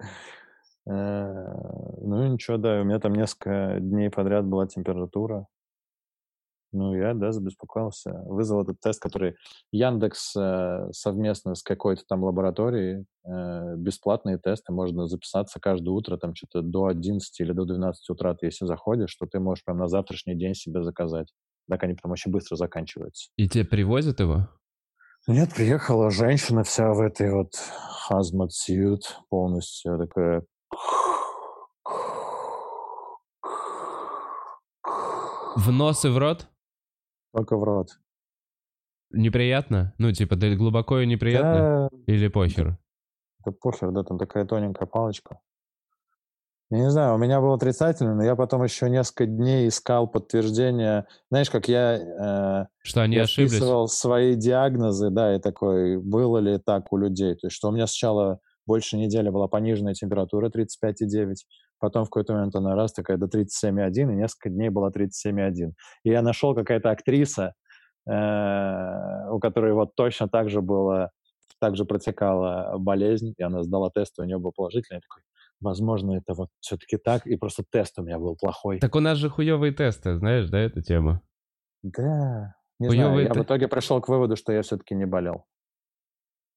Э, 0.86 1.26
Ну 2.02 2.26
ничего, 2.32 2.56
да, 2.56 2.80
у 2.80 2.84
меня 2.84 2.98
там 2.98 3.12
несколько 3.14 3.76
дней 3.80 4.10
подряд 4.10 4.46
была 4.46 4.66
температура. 4.66 5.46
Ну, 6.72 6.94
я, 6.94 7.14
да, 7.14 7.32
забеспокоился. 7.32 8.22
Вызвал 8.26 8.62
этот 8.62 8.80
тест, 8.80 9.00
который 9.00 9.34
Яндекс 9.72 10.36
э, 10.36 10.88
совместно 10.92 11.54
с 11.54 11.62
какой-то 11.62 12.02
там 12.08 12.22
лабораторией, 12.22 13.06
э, 13.24 13.76
бесплатные 13.76 14.38
тесты, 14.38 14.72
можно 14.72 15.06
записаться 15.06 15.58
каждое 15.58 15.90
утро, 15.90 16.16
там 16.16 16.34
что-то 16.34 16.62
до 16.62 16.86
11 16.86 17.40
или 17.40 17.52
до 17.52 17.64
12 17.64 18.08
утра 18.10 18.34
ты 18.34 18.46
если 18.46 18.66
заходишь, 18.66 19.10
что 19.10 19.26
ты 19.26 19.40
можешь 19.40 19.64
прям 19.64 19.78
на 19.78 19.88
завтрашний 19.88 20.36
день 20.36 20.54
себе 20.54 20.82
заказать. 20.82 21.32
Так 21.68 21.82
они 21.82 21.94
прям 21.94 22.12
очень 22.12 22.30
быстро 22.30 22.56
заканчиваются. 22.56 23.30
И 23.36 23.48
тебе 23.48 23.64
привозят 23.64 24.20
его? 24.20 24.48
Нет, 25.26 25.54
приехала 25.54 26.10
женщина 26.10 26.64
вся 26.64 26.92
в 26.92 27.00
этой 27.00 27.32
вот 27.32 27.52
hazmat 28.10 28.48
suit 28.48 29.02
полностью 29.28 29.98
такая... 29.98 30.44
В 35.56 35.72
нос 35.72 36.04
и 36.04 36.08
в 36.08 36.16
рот? 36.16 36.48
Только 37.32 37.56
в 37.56 37.62
рот. 37.64 37.98
Неприятно? 39.12 39.94
Ну, 39.98 40.12
типа, 40.12 40.36
да 40.36 40.54
глубоко 40.54 41.00
и 41.00 41.06
неприятно? 41.06 41.88
Да, 41.92 42.12
Или 42.12 42.28
похер? 42.28 42.78
да 43.44 43.52
похер, 43.52 43.90
да, 43.90 44.04
там 44.04 44.18
такая 44.18 44.44
тоненькая 44.44 44.86
палочка. 44.86 45.40
Я 46.72 46.78
не 46.78 46.90
знаю, 46.90 47.16
у 47.16 47.18
меня 47.18 47.40
было 47.40 47.56
отрицательно, 47.56 48.14
но 48.14 48.22
я 48.22 48.36
потом 48.36 48.62
еще 48.62 48.88
несколько 48.88 49.26
дней 49.26 49.66
искал 49.66 50.06
подтверждение. 50.06 51.06
Знаешь, 51.28 51.50
как 51.50 51.66
я, 51.66 51.96
э, 52.62 52.66
Что 52.84 53.02
они 53.02 53.16
я 53.16 53.22
ошиблись? 53.22 53.50
списывал 53.56 53.88
свои 53.88 54.36
диагнозы, 54.36 55.10
да, 55.10 55.34
и 55.34 55.40
такой, 55.40 55.96
было 55.96 56.38
ли 56.38 56.58
так 56.58 56.92
у 56.92 56.96
людей. 56.96 57.34
То 57.34 57.48
есть, 57.48 57.56
что 57.56 57.68
у 57.68 57.72
меня 57.72 57.88
сначала 57.88 58.38
больше 58.66 58.96
недели 58.96 59.30
была 59.30 59.48
пониженная 59.48 59.94
температура 59.94 60.48
35,9, 60.48 61.44
потом 61.80 62.04
в 62.04 62.10
какой-то 62.10 62.34
момент 62.34 62.54
она 62.54 62.74
раз 62.76 62.92
такая 62.92 63.16
до 63.16 63.26
37,1, 63.26 64.12
и 64.12 64.16
несколько 64.16 64.50
дней 64.50 64.68
была 64.68 64.90
37,1. 64.90 65.72
И 66.04 66.10
я 66.10 66.22
нашел 66.22 66.54
какая-то 66.54 66.90
актриса, 66.90 67.54
э, 68.06 69.30
у 69.30 69.38
которой 69.40 69.72
вот 69.72 69.94
точно 69.96 70.28
так 70.28 70.48
же 70.50 70.60
было, 70.60 71.10
так 71.60 71.76
же 71.76 71.84
протекала 71.84 72.76
болезнь, 72.78 73.34
и 73.36 73.42
она 73.42 73.62
сдала 73.62 73.90
тест, 73.90 74.18
и 74.18 74.22
у 74.22 74.24
нее 74.24 74.38
был 74.38 74.52
положительный. 74.52 74.96
Я 74.98 75.00
такой, 75.00 75.22
возможно, 75.60 76.16
это 76.16 76.34
вот 76.34 76.48
все-таки 76.60 76.96
так, 76.96 77.26
и 77.26 77.36
просто 77.36 77.64
тест 77.70 77.98
у 77.98 78.02
меня 78.02 78.18
был 78.18 78.36
плохой. 78.36 78.78
Так 78.78 78.94
у 78.94 79.00
нас 79.00 79.18
же 79.18 79.28
хуевые 79.28 79.72
тесты, 79.72 80.16
знаешь, 80.16 80.48
да, 80.48 80.58
эта 80.58 80.82
тема? 80.82 81.22
Да, 81.82 82.54
не 82.78 82.88
Хуёвый 82.88 82.96
знаю, 83.08 83.20
я 83.22 83.30
те- 83.30 83.40
в 83.40 83.42
итоге 83.44 83.68
пришел 83.68 84.00
к 84.00 84.08
выводу, 84.08 84.36
что 84.36 84.52
я 84.52 84.62
все-таки 84.62 84.94
не 84.94 85.06
болел. 85.06 85.44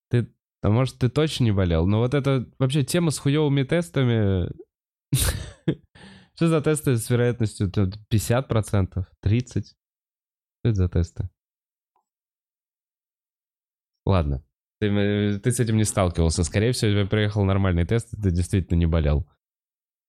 Ты, 0.10 0.34
а 0.62 0.70
может, 0.70 1.00
ты 1.00 1.10
точно 1.10 1.46
не 1.46 1.52
болел? 1.52 1.86
Но 1.86 2.00
вот 2.00 2.14
это 2.14 2.46
вообще 2.60 2.84
тема 2.84 3.12
с 3.12 3.20
хуевыми 3.20 3.64
тестами... 3.64 4.50
Что 6.36 6.48
за 6.48 6.62
тесты 6.62 6.98
с 6.98 7.10
вероятностью 7.10 7.72
тут 7.72 7.98
50%? 8.12 9.06
30%? 9.24 9.64
Что 9.64 10.70
это 10.70 10.74
за 10.74 10.90
тесты? 10.90 11.30
Ладно. 14.06 14.44
Ты, 14.80 14.88
э, 14.88 15.40
ты 15.40 15.52
с 15.52 15.60
этим 15.60 15.78
не 15.78 15.86
сталкивался. 15.86 16.44
Скорее 16.44 16.72
всего, 16.72 16.92
у 16.92 16.94
тебя 16.94 17.06
приехал 17.06 17.44
нормальный 17.46 17.86
тест, 17.86 18.14
и 18.14 18.22
ты 18.22 18.32
действительно 18.32 18.78
не 18.78 18.86
болел. 18.86 19.26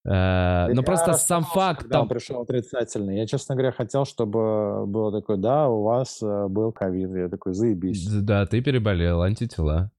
Э, 0.05 0.67
Но 0.73 0.83
просто 0.83 1.13
сам 1.13 1.43
факт... 1.43 1.89
Там- 1.89 2.07
пришел 2.07 2.41
отрицательный. 2.41 3.17
Я, 3.17 3.25
честно 3.25 3.55
говоря, 3.55 3.71
хотел, 3.71 4.05
чтобы 4.05 4.85
было 4.85 5.11
такое, 5.11 5.37
да, 5.37 5.69
у 5.69 5.83
вас 5.83 6.21
э, 6.21 6.47
был 6.47 6.71
ковид. 6.71 7.09
Я 7.15 7.29
такой, 7.29 7.53
заебись. 7.53 8.05
Да, 8.07 8.45
ты 8.45 8.61
переболел, 8.61 9.21
антитела. 9.21 9.91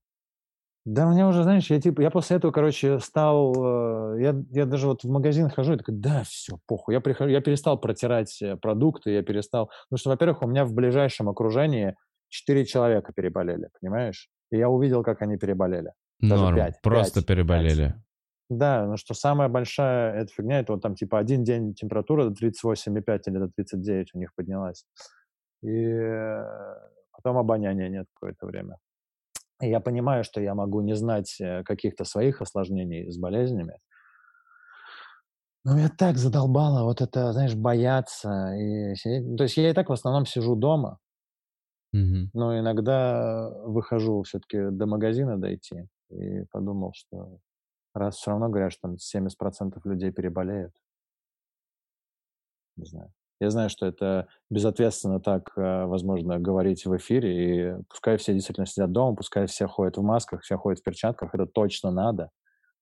Да, 0.87 1.09
мне 1.09 1.27
уже, 1.27 1.43
знаешь, 1.43 1.69
я 1.69 1.81
типа, 1.81 2.01
я 2.01 2.13
после 2.13 2.37
этого, 2.37 2.53
короче, 2.53 3.01
стал, 3.01 4.15
э, 4.15 4.23
я, 4.23 4.37
я 4.53 4.67
даже 4.67 4.87
вот 4.87 5.03
в 5.03 5.11
магазин 5.11 5.51
хожу 5.51 5.73
и 5.73 5.77
такой, 5.79 5.97
да, 5.97 6.23
все, 6.23 6.61
похуй. 6.67 6.95
Я, 6.95 7.01
прихожу, 7.01 7.29
я 7.29 7.41
перестал 7.41 7.77
протирать 7.77 8.41
э, 8.41 8.57
продукты, 8.57 9.11
я 9.11 9.23
перестал, 9.23 9.67
потому 9.89 9.99
что, 9.99 10.11
во-первых, 10.11 10.43
у 10.43 10.47
меня 10.47 10.65
в 10.65 10.73
ближайшем 10.73 11.29
окружении 11.29 11.97
четыре 12.29 12.65
человека 12.65 13.13
переболели, 13.13 13.69
понимаешь? 13.81 14.29
И 14.53 14.59
я 14.59 14.69
увидел, 14.69 15.03
как 15.03 15.23
они 15.23 15.37
переболели. 15.37 15.93
Даже 16.21 16.45
Норм. 16.45 16.57
пять, 16.57 16.81
Просто 16.83 17.19
пять, 17.21 17.27
переболели. 17.27 17.95
Да, 18.49 18.87
ну 18.87 18.97
что 18.97 19.13
самая 19.13 19.49
большая 19.49 20.15
эта 20.15 20.33
фигня, 20.33 20.61
это 20.61 20.75
вот 20.75 20.83
там 20.83 20.95
типа 20.95 21.19
один 21.19 21.43
день 21.43 21.75
температура 21.75 22.27
до 22.27 22.47
38,5 22.47 23.21
или 23.27 23.39
до 23.39 23.49
39 23.49 24.15
у 24.15 24.19
них 24.19 24.33
поднялась. 24.37 24.85
И 25.65 25.69
э, 25.69 26.45
потом 27.11 27.39
обоняния 27.39 27.89
нет 27.89 28.07
какое-то 28.15 28.47
время. 28.47 28.77
Я 29.61 29.81
понимаю, 29.81 30.25
что 30.25 30.41
я 30.41 30.55
могу 30.55 30.81
не 30.83 30.95
знать 30.95 31.41
э, 31.41 31.63
каких-то 31.65 32.05
своих 32.05 32.43
осложнений 32.43 33.11
с 33.11 33.19
болезнями. 33.19 33.79
Но 35.65 35.75
меня 35.77 35.91
так 35.91 36.17
задолбало 36.17 36.85
вот 36.85 37.01
это, 37.03 37.33
знаешь, 37.33 37.55
бояться. 37.55 38.55
И 38.55 38.95
сидеть. 38.95 39.37
То 39.37 39.43
есть 39.45 39.57
я 39.57 39.71
и 39.71 39.75
так 39.75 39.89
в 39.89 39.93
основном 39.93 40.25
сижу 40.25 40.55
дома, 40.55 40.99
Мгм. 41.93 42.31
но 42.33 42.59
иногда 42.59 43.51
выхожу 43.65 44.23
все-таки 44.23 44.71
до 44.71 44.87
магазина 44.87 45.39
дойти. 45.39 45.87
И 46.11 46.45
подумал, 46.53 46.93
что 46.95 47.39
раз 47.95 48.17
все 48.17 48.33
равно 48.33 48.49
говорят, 48.49 48.73
что 48.73 48.83
там 48.83 48.99
70% 48.99 49.85
людей 49.87 50.13
переболеют. 50.13 50.75
Не 52.77 52.85
знаю. 52.87 53.13
Я 53.39 53.51
знаю, 53.51 53.69
что 53.69 53.87
это 53.87 54.29
безответственно 54.49 55.21
так, 55.21 55.53
э, 55.57 55.85
возможно, 55.85 56.39
говорить 56.39 56.87
в 56.87 56.97
эфире, 56.97 57.79
и 57.79 57.83
пускай 57.89 58.17
все 58.17 58.33
действительно 58.33 58.67
сидят 58.67 58.93
дома, 58.93 59.15
пускай 59.15 59.47
все 59.47 59.67
ходят 59.67 59.99
в 59.99 60.03
масках, 60.03 60.43
все 60.43 60.57
ходят 60.57 60.81
в 60.81 60.83
перчатках, 60.83 61.35
это 61.35 61.47
точно 61.47 61.91
надо. 61.91 62.31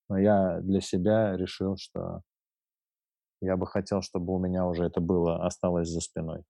Но 0.09 0.18
я 0.18 0.61
для 0.61 0.80
себя 0.80 1.36
решил, 1.36 1.76
что 1.76 2.20
я 3.40 3.57
бы 3.57 3.66
хотел, 3.66 4.00
чтобы 4.00 4.32
у 4.32 4.38
меня 4.38 4.66
уже 4.66 4.84
это 4.84 5.00
было, 5.00 5.44
осталось 5.44 5.88
за 5.88 6.00
спиной. 6.00 6.42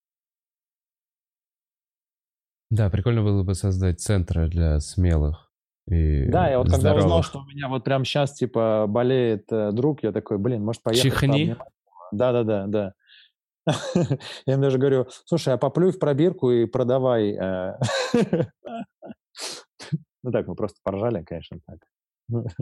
Да, 2.70 2.90
прикольно 2.90 3.22
было 3.22 3.42
бы 3.42 3.55
создать 3.55 4.00
центры 4.00 4.48
для 4.48 4.80
смелых 4.80 5.52
и 5.86 6.26
Да, 6.28 6.48
я 6.48 6.59
вот 6.59 6.70
когда 6.70 6.94
узнал, 6.94 7.22
здоровых. 7.22 7.26
что 7.26 7.38
у 7.40 7.44
меня 7.44 7.68
вот 7.68 7.84
прямо 7.84 8.05
сейчас, 8.05 8.32
типа, 8.32 8.86
болеет 8.88 9.50
э, 9.52 9.70
друг, 9.72 10.02
я 10.02 10.12
такой, 10.12 10.38
блин, 10.38 10.64
может, 10.64 10.82
поехать 10.82 11.12
Чихни. 11.12 11.28
пообнимать 11.28 11.59
его?» 11.59 12.09
Да-да-да, 12.12 12.66
да. 12.66 12.94
Я 14.47 14.55
им 14.55 14.61
даже 14.61 14.79
говорю, 14.79 15.07
слушай, 15.25 15.55
а 15.55 15.59
поплюй 15.59 15.93
в 15.93 15.99
пробирку 15.99 16.51
и 16.51 16.67
продавай. 16.67 17.33
э». 17.33 17.79
Ну 20.23 20.31
так, 20.33 20.47
мы 20.49 20.55
просто 20.55 20.79
поржали, 20.83 21.23
конечно, 21.23 21.59
так. 21.67 21.79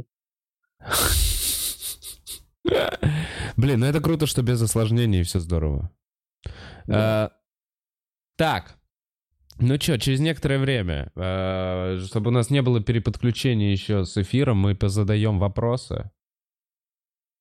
Блин, 3.57 3.81
ну 3.81 3.87
это 3.87 4.01
круто, 4.01 4.27
что 4.27 4.43
без 4.43 4.61
осложнений 4.63 5.21
и 5.21 5.25
все 5.25 5.39
здорово. 5.39 5.91
А, 6.89 7.31
Так, 8.37 8.77
ну 9.59 9.77
что, 9.81 9.99
через 9.99 10.21
некоторое 10.21 10.59
время, 10.59 11.13
а, 11.15 11.99
чтобы 12.05 12.29
у 12.31 12.33
нас 12.33 12.51
не 12.51 12.63
было 12.63 12.81
переподключения 12.83 13.71
еще 13.71 14.05
с 14.05 14.17
эфиром, 14.17 14.59
мы 14.59 14.75
позадаем 14.75 15.39
вопросы, 15.39 16.11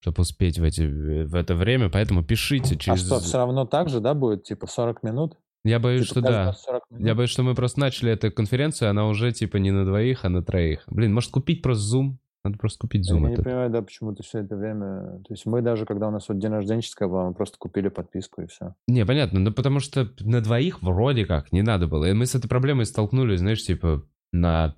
чтобы 0.02 0.22
успеть 0.22 0.58
в, 0.60 0.64
эти, 0.64 0.82
в 0.82 1.36
это 1.36 1.56
время, 1.56 1.90
поэтому 1.90 2.24
пишите 2.24 2.76
А 2.76 2.78
через... 2.78 3.06
что, 3.06 3.20
все 3.20 3.38
равно 3.38 3.66
так 3.66 3.88
же, 3.90 4.00
да, 4.00 4.14
будет, 4.14 4.44
типа, 4.44 4.68
40 4.68 5.04
минут? 5.04 5.38
Я 5.64 5.78
боюсь, 5.80 6.08
Типа, 6.08 6.20
что 6.20 6.22
да. 6.22 6.46
раз 6.48 6.64
40 6.64 6.84
Я 6.98 7.14
боюсь, 7.14 7.30
что 7.30 7.44
мы 7.44 7.54
просто 7.54 7.80
начали 7.80 8.12
эту 8.12 8.32
конференцию, 8.32 8.90
она 8.90 9.08
уже 9.08 9.32
типа 9.32 9.58
не 9.58 9.70
на 9.70 9.86
двоих, 9.86 10.26
а 10.26 10.30
на 10.30 10.42
троих. 10.42 10.82
Блин, 10.88 11.14
может 11.14 11.30
купить 11.30 11.62
просто 11.62 11.98
Zoom? 11.98 12.16
Надо 12.44 12.58
просто 12.58 12.80
купить 12.80 13.08
Я 13.08 13.16
Zoom. 13.16 13.28
не 13.28 13.34
этот. 13.34 13.46
понимаю, 13.46 13.70
да, 13.70 13.84
почему 13.84 14.16
ты 14.16 14.24
все 14.24 14.40
это 14.40 14.56
время... 14.56 15.20
То 15.28 15.34
есть 15.34 15.46
мы 15.46 15.62
даже, 15.62 15.86
когда 15.86 16.08
у 16.08 16.12
нас 16.12 16.28
вот 16.30 16.40
день 16.40 16.50
рожденческого 16.50 17.10
был, 17.10 17.28
мы 17.28 17.34
просто 17.36 17.60
купили 17.60 17.90
подписку 17.90 18.42
и 18.42 18.48
все. 18.48 18.74
Не, 18.88 19.06
понятно, 19.06 19.40
ну 19.40 19.52
потому 19.52 19.80
что 19.80 20.10
на 20.22 20.42
двоих 20.42 20.82
вроде 20.82 21.26
как 21.28 21.52
не 21.52 21.62
надо 21.62 21.86
было. 21.86 22.06
И 22.06 22.14
мы 22.14 22.26
с 22.26 22.34
этой 22.34 22.48
проблемой 22.48 22.88
столкнулись, 22.88 23.42
знаешь, 23.42 23.64
типа 23.64 24.04
на 24.34 24.74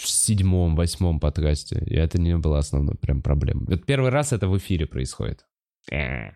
в 0.00 0.08
седьмом, 0.08 0.76
восьмом 0.76 1.20
подкасте. 1.20 1.82
И 1.86 1.94
это 1.94 2.20
не 2.20 2.36
была 2.36 2.58
основной 2.58 2.96
прям 2.96 3.22
проблема. 3.22 3.66
Вот 3.66 3.84
первый 3.86 4.10
раз 4.10 4.32
это 4.32 4.48
в 4.48 4.56
эфире 4.58 4.86
происходит. 4.86 5.46
Э. 5.92 6.32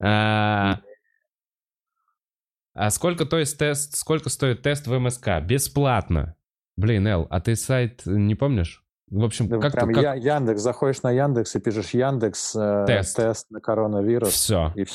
А, 0.00 0.80
а 2.74 2.90
сколько, 2.90 3.26
то 3.26 3.38
есть, 3.38 3.58
тест, 3.58 3.96
сколько 3.96 4.28
стоит 4.28 4.62
тест 4.62 4.86
в 4.86 4.98
МСК? 4.98 5.40
Бесплатно. 5.42 6.36
Блин, 6.76 7.06
Эл, 7.06 7.26
а 7.30 7.40
ты 7.40 7.54
сайт 7.56 8.02
не 8.06 8.34
помнишь? 8.34 8.84
В 9.10 9.24
общем, 9.24 9.46
Да, 9.46 9.58
как, 9.58 9.74
прям 9.74 9.92
как... 9.92 10.02
Я, 10.02 10.14
Яндекс, 10.14 10.62
заходишь 10.62 11.02
на 11.02 11.10
Яндекс 11.10 11.54
и 11.54 11.60
пишешь 11.60 11.90
Яндекс 11.90 12.56
э, 12.56 12.84
Тест. 12.86 13.16
тест 13.16 13.50
на 13.50 13.60
коронавирус. 13.60 14.30
Все. 14.30 14.72
И. 14.74 14.86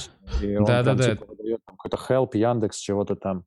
И 0.44 0.58
он 0.58 0.66
Да-да-да. 0.66 1.04
там, 1.04 1.18
типа, 1.18 1.26
выдает 1.28 1.60
там 1.66 1.78
какой-то 1.78 1.98
help, 1.98 2.30
Яндекс, 2.34 2.78
чего-то 2.78 3.16
там. 3.16 3.46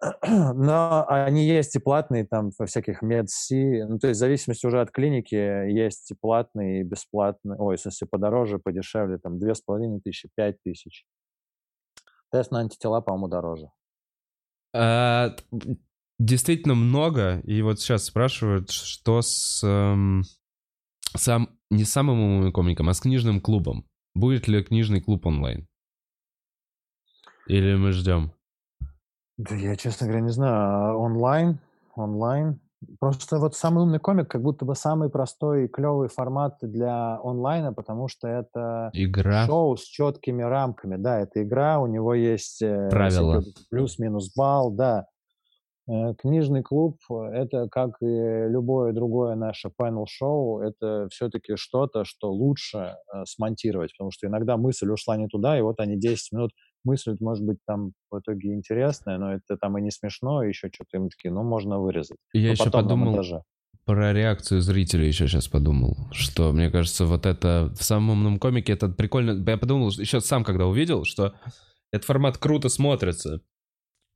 Но 0.26 1.06
они 1.08 1.46
есть 1.46 1.74
и 1.76 1.78
платные 1.78 2.26
там 2.26 2.50
во 2.58 2.66
всяких 2.66 3.02
медси. 3.02 3.84
Ну, 3.88 3.98
то 3.98 4.08
есть 4.08 4.18
в 4.18 4.20
зависимости 4.20 4.66
уже 4.66 4.80
от 4.80 4.90
клиники 4.90 5.34
есть 5.34 6.10
и 6.10 6.14
платные, 6.14 6.80
и 6.80 6.84
бесплатные. 6.84 7.58
Ой, 7.58 7.78
смысле, 7.78 8.06
подороже, 8.08 8.58
подешевле. 8.58 9.18
Там 9.18 9.38
две 9.38 9.54
с 9.54 9.62
половиной 9.62 10.00
тысячи, 10.00 10.28
пять 10.34 10.62
тысяч. 10.62 11.06
Тест 12.30 12.50
на 12.50 12.60
антитела, 12.60 13.00
по-моему, 13.00 13.28
дороже. 13.28 13.70
А, 14.74 15.34
действительно 16.18 16.74
много. 16.74 17.40
И 17.40 17.62
вот 17.62 17.80
сейчас 17.80 18.04
спрашивают, 18.04 18.70
что 18.70 19.22
с... 19.22 19.62
эм, 19.64 20.24
сам, 21.14 21.58
не 21.70 21.84
самым 21.84 22.52
комиком, 22.52 22.88
а 22.88 22.94
с 22.94 23.00
книжным 23.00 23.40
клубом. 23.40 23.86
Будет 24.14 24.48
ли 24.48 24.62
книжный 24.62 25.00
клуб 25.00 25.26
онлайн? 25.26 25.66
Или 27.46 27.76
мы 27.76 27.92
ждем? 27.92 28.32
Да 29.38 29.54
я, 29.54 29.76
честно 29.76 30.06
говоря, 30.06 30.22
не 30.22 30.30
знаю. 30.30 30.54
а 30.54 30.96
Онлайн? 30.96 31.58
Онлайн? 31.94 32.58
Просто 33.00 33.38
вот 33.38 33.54
самый 33.54 33.82
умный 33.82 33.98
комик 33.98 34.28
как 34.28 34.42
будто 34.42 34.64
бы 34.64 34.74
самый 34.74 35.10
простой 35.10 35.64
и 35.64 35.68
клевый 35.68 36.08
формат 36.08 36.58
для 36.60 37.18
онлайна, 37.22 37.72
потому 37.72 38.06
что 38.08 38.28
это 38.28 38.90
Игра? 38.92 39.46
шоу 39.46 39.76
с 39.76 39.82
четкими 39.82 40.42
рамками. 40.42 40.96
Да, 40.96 41.20
это 41.20 41.42
игра, 41.42 41.80
у 41.80 41.86
него 41.86 42.14
есть 42.14 42.62
э, 42.62 42.88
Правила. 42.90 43.42
плюс-минус 43.70 44.32
балл, 44.34 44.70
да. 44.70 45.06
Э, 45.88 46.14
Книжный 46.14 46.62
клуб— 46.62 46.98
это, 47.32 47.68
как 47.68 47.96
и 48.02 48.06
любое 48.06 48.92
другое 48.92 49.36
наше 49.36 49.70
панел-шоу, 49.74 50.60
это 50.60 51.08
все-таки 51.10 51.56
что-то, 51.56 52.04
что 52.04 52.30
лучше 52.30 52.96
э, 53.12 53.24
смонтировать, 53.24 53.92
потому 53.96 54.10
что 54.10 54.26
иногда 54.26 54.56
мысль 54.56 54.90
ушла 54.90 55.16
не 55.16 55.28
туда, 55.28 55.58
и 55.58 55.62
вот 55.62 55.80
они 55.80 55.96
10 55.96 56.32
минут 56.32 56.52
мыслят, 56.86 57.20
может 57.20 57.44
быть, 57.44 57.58
там 57.66 57.92
в 58.10 58.18
итоге 58.18 58.54
интересная, 58.54 59.18
но 59.18 59.34
это 59.34 59.58
там 59.58 59.76
и 59.76 59.82
не 59.82 59.90
смешно, 59.90 60.42
и 60.42 60.48
еще 60.48 60.70
что-то 60.72 60.96
им 60.96 61.10
такие, 61.10 61.32
ну, 61.32 61.42
можно 61.42 61.78
вырезать. 61.78 62.16
Я 62.32 62.48
Но 62.48 62.52
еще 62.52 62.70
подумал 62.70 63.42
про 63.86 64.12
реакцию 64.12 64.60
зрителей 64.62 65.06
еще 65.06 65.28
сейчас 65.28 65.46
подумал, 65.46 66.08
что 66.10 66.52
мне 66.52 66.70
кажется, 66.70 67.06
вот 67.06 67.24
это 67.24 67.72
в 67.78 67.84
самом 67.84 68.10
умном 68.10 68.38
комике 68.40 68.72
это 68.72 68.88
прикольно. 68.88 69.42
Я 69.48 69.56
подумал 69.56 69.90
еще 69.90 70.20
сам, 70.20 70.42
когда 70.42 70.66
увидел, 70.66 71.04
что 71.04 71.34
этот 71.92 72.04
формат 72.04 72.36
круто 72.36 72.68
смотрится. 72.68 73.42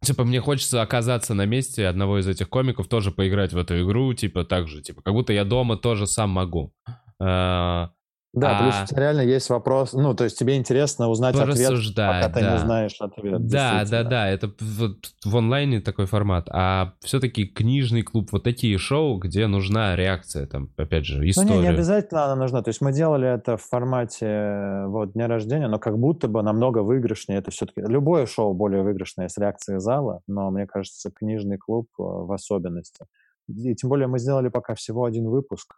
Типа, 0.02 0.24
мне 0.24 0.40
хочется 0.40 0.82
оказаться 0.82 1.34
на 1.34 1.46
месте 1.46 1.86
одного 1.86 2.18
из 2.18 2.26
этих 2.26 2.48
комиков, 2.48 2.88
тоже 2.88 3.12
поиграть 3.12 3.52
в 3.52 3.58
эту 3.58 3.80
игру, 3.82 4.12
типа, 4.12 4.44
так 4.44 4.66
же, 4.66 4.82
типа, 4.82 5.02
как 5.02 5.14
будто 5.14 5.32
я 5.32 5.44
дома 5.44 5.76
тоже 5.76 6.06
сам 6.06 6.30
могу. 6.30 6.74
А, 7.20 7.90
Да, 8.32 8.60
плюс 8.60 8.74
А- 8.78 8.84
у 8.84 8.86
тебя 8.86 9.00
реально 9.00 9.22
есть 9.22 9.50
вопрос, 9.50 9.92
ну, 9.92 10.14
то 10.14 10.22
есть 10.22 10.38
тебе 10.38 10.56
интересно 10.56 11.08
узнать 11.08 11.34
ответ, 11.34 11.68
пока 11.96 12.28
ты 12.28 12.40
да. 12.40 12.52
не 12.52 12.58
знаешь 12.58 12.96
ответ. 13.00 13.44
Да, 13.44 13.84
да, 13.84 14.04
да, 14.04 14.28
это 14.28 14.52
вот 14.60 15.12
в 15.24 15.36
онлайне 15.36 15.80
такой 15.80 16.06
формат, 16.06 16.48
а 16.48 16.92
все-таки 17.00 17.44
книжный 17.44 18.02
клуб, 18.02 18.28
вот 18.30 18.44
такие 18.44 18.78
шоу, 18.78 19.18
где 19.18 19.48
нужна 19.48 19.96
реакция, 19.96 20.46
там, 20.46 20.70
опять 20.76 21.06
же, 21.06 21.16
Ну, 21.16 21.24
не, 21.24 21.30
история. 21.30 21.58
не 21.60 21.68
обязательно 21.68 22.24
она 22.24 22.36
нужна. 22.36 22.62
То 22.62 22.68
есть 22.68 22.80
мы 22.80 22.92
делали 22.92 23.28
это 23.28 23.56
в 23.56 23.62
формате 23.62 24.84
вот, 24.86 25.14
дня 25.14 25.26
рождения, 25.26 25.66
но 25.66 25.80
как 25.80 25.98
будто 25.98 26.28
бы 26.28 26.42
намного 26.42 26.78
выигрышнее. 26.78 27.38
Это 27.38 27.50
все-таки 27.50 27.80
любое 27.80 28.26
шоу 28.26 28.54
более 28.54 28.82
выигрышное 28.82 29.26
с 29.26 29.38
реакцией 29.38 29.80
зала, 29.80 30.20
но 30.28 30.50
мне 30.52 30.66
кажется, 30.66 31.10
книжный 31.10 31.58
клуб 31.58 31.88
э, 31.98 32.02
в 32.02 32.30
особенности. 32.32 33.06
И 33.48 33.74
тем 33.74 33.90
более 33.90 34.06
мы 34.06 34.20
сделали 34.20 34.48
пока 34.48 34.74
всего 34.74 35.04
один 35.04 35.28
выпуск, 35.28 35.74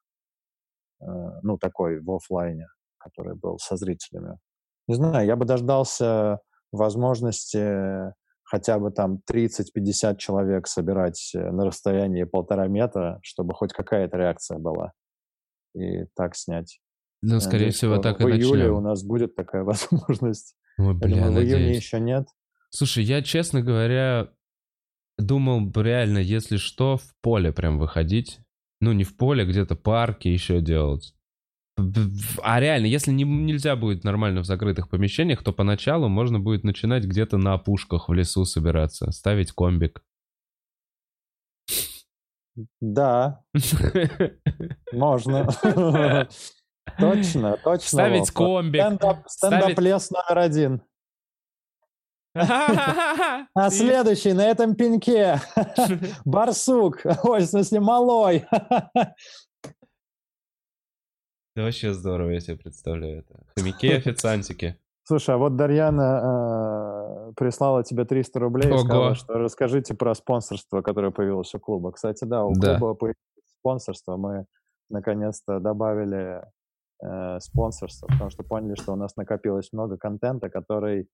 ну, 1.42 1.58
такой 1.58 2.00
в 2.00 2.10
оффлайне, 2.10 2.66
который 2.98 3.34
был 3.36 3.58
со 3.58 3.76
зрителями. 3.76 4.38
Не 4.88 4.94
знаю, 4.94 5.26
я 5.26 5.36
бы 5.36 5.44
дождался 5.44 6.40
возможности 6.72 8.12
хотя 8.52 8.78
бы 8.78 8.90
там 8.90 9.20
30-50 9.30 10.18
человек 10.18 10.66
собирать 10.66 11.32
э, 11.34 11.50
на 11.50 11.64
расстоянии 11.64 12.24
полтора 12.24 12.66
метра, 12.68 13.18
чтобы 13.22 13.54
хоть 13.54 13.72
какая-то 13.72 14.18
реакция 14.18 14.58
была. 14.58 14.92
И 15.74 16.04
так 16.14 16.36
снять. 16.36 16.78
Ну, 17.22 17.40
скорее 17.40 17.52
надеюсь, 17.52 17.76
всего, 17.76 17.96
так 17.96 18.20
и 18.20 18.24
в 18.24 18.28
июле 18.28 18.64
начнем. 18.64 18.76
у 18.76 18.80
нас 18.82 19.02
будет 19.04 19.34
такая 19.34 19.64
возможность. 19.64 20.54
Ой, 20.76 20.88
Я 20.88 20.92
бля, 20.92 21.16
думаю, 21.16 21.32
в 21.32 21.38
июне 21.38 21.76
еще 21.76 21.98
нет. 21.98 22.26
Слушай, 22.68 23.04
я, 23.04 23.22
честно 23.22 23.62
говоря, 23.62 24.28
думал 25.16 25.70
реально, 25.74 26.18
если 26.18 26.58
что, 26.58 26.98
в 26.98 27.14
поле 27.22 27.52
прям 27.52 27.78
выходить. 27.78 28.38
Ну, 28.82 28.90
не 28.90 29.04
в 29.04 29.16
поле, 29.16 29.44
где-то 29.44 29.76
парки 29.76 30.26
еще 30.26 30.60
делать. 30.60 31.14
А 32.42 32.58
реально, 32.58 32.86
если 32.86 33.12
не- 33.12 33.22
нельзя 33.22 33.76
будет 33.76 34.02
нормально 34.02 34.40
в 34.40 34.44
закрытых 34.44 34.88
помещениях, 34.88 35.44
то 35.44 35.52
поначалу 35.52 36.08
можно 36.08 36.40
будет 36.40 36.64
начинать 36.64 37.04
где-то 37.04 37.38
на 37.38 37.54
опушках 37.54 38.08
в 38.08 38.12
лесу 38.12 38.44
собираться, 38.44 39.12
ставить 39.12 39.52
комбик. 39.52 40.02
Да, 42.80 43.44
можно. 44.92 45.48
Точно, 46.98 47.56
точно. 47.62 47.86
Ставить 47.86 48.30
комбик. 48.32 48.82
Стендап, 48.82 49.28
стендап-лес 49.28 50.10
номер 50.10 50.38
один. 50.38 50.82
А 52.34 53.70
следующий 53.70 54.32
на 54.32 54.44
этом 54.46 54.74
пеньке 54.74 55.40
барсук, 56.24 57.00
ой, 57.24 57.40
в 57.40 57.46
смысле 57.46 57.80
малой. 57.80 58.46
Да 61.54 61.64
вообще 61.64 61.92
здорово, 61.92 62.30
я 62.30 62.40
себе 62.40 62.56
представляю 62.56 63.18
это. 63.20 63.44
Хомяки, 63.56 63.92
официантики. 63.92 64.78
Слушай, 65.04 65.34
а 65.34 65.38
вот 65.38 65.56
Дарьяна 65.56 67.28
э, 67.28 67.32
прислала 67.36 67.82
тебе 67.84 68.04
300 68.04 68.40
рублей 68.40 68.68
и 68.70 68.72
Ого. 68.72 68.78
сказала, 68.84 69.14
что 69.14 69.34
расскажите 69.34 69.94
про 69.94 70.14
спонсорство, 70.14 70.80
которое 70.80 71.10
появилось 71.10 71.52
у 71.54 71.58
клуба. 71.60 71.92
Кстати, 71.92 72.24
да, 72.24 72.44
у 72.44 72.54
Да. 72.54 72.78
клуба 72.78 72.94
появилось 72.94 73.18
спонсорство. 73.58 74.16
Мы 74.16 74.46
наконец-то 74.88 75.58
добавили 75.60 76.42
э, 77.04 77.40
спонсорство, 77.40 78.06
потому 78.06 78.30
что 78.30 78.44
поняли, 78.44 78.74
что 78.76 78.92
у 78.92 78.96
нас 78.96 79.16
накопилось 79.16 79.70
много 79.72 79.98
контента, 79.98 80.48
который 80.48 81.08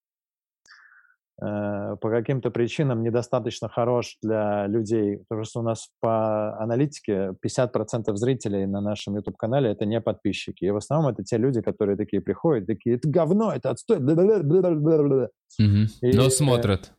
по 1.41 2.11
каким-то 2.11 2.51
причинам 2.51 3.03
недостаточно 3.03 3.69
хорош 3.69 4.17
для 4.23 4.67
людей. 4.67 5.19
Потому 5.29 5.45
что 5.45 5.61
у 5.61 5.63
нас 5.63 5.89
по 6.01 6.59
аналитике 6.59 7.35
50% 7.45 8.15
зрителей 8.17 8.67
на 8.67 8.81
нашем 8.81 9.17
YouTube-канале— 9.17 9.71
это 9.73 9.87
не 9.87 10.01
подписчики. 10.01 10.65
И 10.65 10.71
в 10.71 10.77
основном 10.77 11.13
это 11.13 11.23
те 11.23 11.37
люди, 11.37 11.61
которые 11.63 11.97
такие 11.97 12.21
приходят, 12.21 12.67
такие, 12.67 12.97
это 12.97 13.09
говно, 13.09 13.53
это 13.53 13.71
отстой. 13.71 13.99
бла-бла-бла-бла-бла-бла». 13.99 15.29
Мгм. 15.61 15.87
И- 16.03 16.17
Но 16.17 16.29
смотрят. 16.29 16.93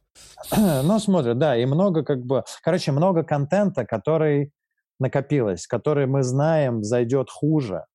Смотрят, 1.00 1.38
да, 1.38 1.58
и 1.58 1.66
много 1.66 2.04
как 2.04 2.26
бы... 2.26 2.44
Короче, 2.64 2.92
много 2.92 3.24
контента, 3.24 3.86
который 3.86 4.52
накопилось, 5.00 5.66
который 5.68 6.08
мы 6.08 6.24
знаем 6.24 6.84
зайдет 6.84 7.30
хуже, 7.30 7.86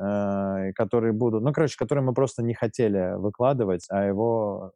э, 0.00 0.72
которые 0.74 1.12
будут... 1.12 1.42
Ну, 1.42 1.52
короче, 1.52 1.76
которые 1.76 2.04
мы 2.04 2.14
просто 2.14 2.42
не 2.42 2.54
хотели 2.54 3.16
выкладывать, 3.16 3.86
а 3.90 4.04
его... 4.04 4.72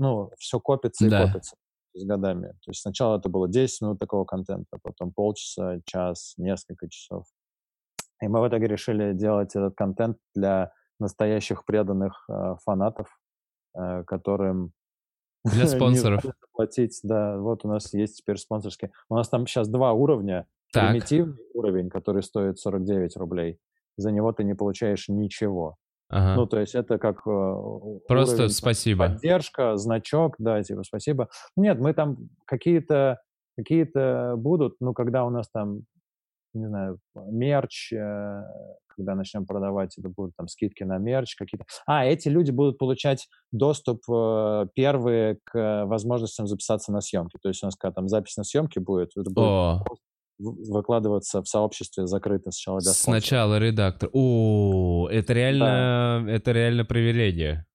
Ну, 0.00 0.30
все 0.38 0.58
копится 0.58 1.06
и 1.06 1.10
Да. 1.10 1.26
копится 1.26 1.56
с 1.94 2.04
годами. 2.04 2.48
То 2.64 2.70
есть 2.70 2.80
сначала 2.80 3.18
это 3.18 3.28
было 3.28 3.48
10 3.48 3.82
минут 3.82 3.98
такого 3.98 4.24
контента, 4.24 4.78
потом 4.82 5.12
полчаса, 5.12 5.80
час, 5.84 6.34
несколько 6.38 6.88
часов. 6.88 7.26
И 8.22 8.28
мы 8.28 8.40
в 8.40 8.48
итоге 8.48 8.66
решили 8.66 9.12
делать 9.12 9.54
этот 9.54 9.74
контент 9.76 10.16
для 10.34 10.72
настоящих 10.98 11.64
преданных 11.64 12.24
э, 12.30 12.56
фанатов, 12.64 13.08
э, 13.76 14.04
которым 14.04 14.72
Для 15.44 15.66
спонсоров. 15.66 16.22
платить. 16.52 16.98
Да, 17.02 17.38
вот 17.38 17.64
у 17.64 17.68
нас 17.68 17.92
есть 17.94 18.18
теперь 18.18 18.36
спонсорские. 18.36 18.92
У 19.08 19.14
нас 19.16 19.28
там 19.28 19.46
сейчас 19.46 19.68
два 19.68 19.92
уровня. 19.92 20.46
Так. 20.72 20.90
Примитивный 20.90 21.36
уровень, 21.54 21.88
который 21.90 22.22
стоит 22.22 22.58
49 22.58 23.16
рублей. 23.16 23.58
За 23.96 24.10
него 24.12 24.32
ты 24.32 24.44
не 24.44 24.54
получаешь 24.54 25.08
ничего. 25.08 25.76
Ага. 26.10 26.34
Ну, 26.34 26.46
то 26.46 26.58
есть 26.58 26.74
это 26.74 26.98
как 26.98 27.18
э, 27.26 27.54
Просто 28.08 28.34
уровень, 28.34 28.50
спасибо. 28.50 29.06
поддержка, 29.06 29.76
значок, 29.76 30.34
да, 30.38 30.62
типа 30.62 30.82
спасибо. 30.82 31.28
Нет, 31.56 31.78
мы 31.78 31.94
там 31.94 32.28
какие-то 32.46 33.20
какие-то 33.56 34.34
будут, 34.36 34.76
ну, 34.80 34.92
когда 34.92 35.24
у 35.24 35.30
нас 35.30 35.48
там, 35.52 35.82
не 36.54 36.66
знаю, 36.66 36.98
мерч, 37.14 37.92
э, 37.92 38.42
когда 38.88 39.14
начнем 39.14 39.46
продавать, 39.46 39.96
это 39.98 40.08
будут 40.08 40.34
там 40.36 40.48
скидки 40.48 40.82
на 40.82 40.98
мерч 40.98 41.36
какие-то. 41.36 41.64
А, 41.86 42.04
эти 42.04 42.28
люди 42.28 42.50
будут 42.50 42.78
получать 42.78 43.28
доступ 43.52 44.02
э, 44.10 44.66
первые 44.74 45.38
к 45.44 45.84
возможностям 45.86 46.46
записаться 46.46 46.92
на 46.92 47.00
съемки. 47.00 47.38
То 47.40 47.48
есть 47.48 47.62
у 47.62 47.66
нас 47.66 47.76
когда 47.76 47.94
там 47.94 48.08
запись 48.08 48.36
на 48.36 48.44
съемки 48.44 48.78
будет, 48.78 49.10
это 49.16 49.30
будет 49.30 49.38
О, 49.38 49.84
выкладываться 50.40 51.42
в 51.42 51.48
сообществе 51.48 52.06
закрыто 52.06 52.50
сначала 52.50 52.80
для 52.80 52.92
спонсоров. 52.92 53.22
Сначала 53.22 53.58
редактор. 53.58 54.10
О, 54.12 55.08
это 55.10 55.32
реально, 55.32 56.24
да. 56.24 56.32
это 56.32 56.52
реально 56.52 56.84
привилегия. 56.84 57.66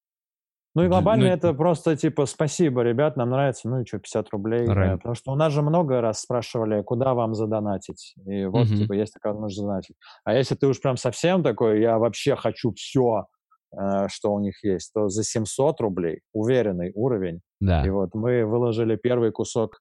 Ну 0.74 0.84
и 0.84 0.88
глобально 0.90 1.28
ну, 1.28 1.32
это 1.32 1.54
просто 1.54 1.96
типа 1.96 2.26
спасибо, 2.26 2.82
ребят, 2.82 3.16
нам 3.16 3.30
нравится, 3.30 3.70
ну 3.70 3.80
и 3.80 3.86
что, 3.86 3.98
50 3.98 4.30
рублей. 4.32 4.68
Right. 4.68 4.98
Потому 4.98 5.16
что 5.16 5.32
у 5.32 5.36
нас 5.36 5.54
же 5.54 5.62
много 5.62 6.02
раз 6.02 6.20
спрашивали, 6.20 6.82
куда 6.82 7.14
вам 7.14 7.34
задонатить. 7.34 8.14
И 8.26 8.44
вот, 8.46 8.68
mm-hmm. 8.68 8.76
типа, 8.76 8.94
есть 8.94 9.14
такая 9.14 9.32
возможность 9.32 9.62
задонатить. 9.62 9.96
А 10.26 10.34
если 10.34 10.56
ты 10.56 10.68
уж 10.68 10.82
прям 10.82 10.98
совсем 10.98 11.44
такой, 11.44 11.80
я 11.80 11.98
вообще 11.98 12.36
хочу 12.36 12.74
все, 12.74 13.28
э, 13.72 14.08
что 14.10 14.34
у 14.34 14.40
них 14.42 14.62
есть, 14.66 14.92
то 14.94 15.08
за 15.08 15.24
700 15.24 15.80
рублей 15.80 16.20
уверенный 16.34 16.92
уровень. 16.94 17.40
Да. 17.62 17.86
И 17.86 17.90
вот 17.90 18.10
мы 18.14 18.46
выложили 18.46 18.98
первый 18.98 19.32
кусок 19.32 19.80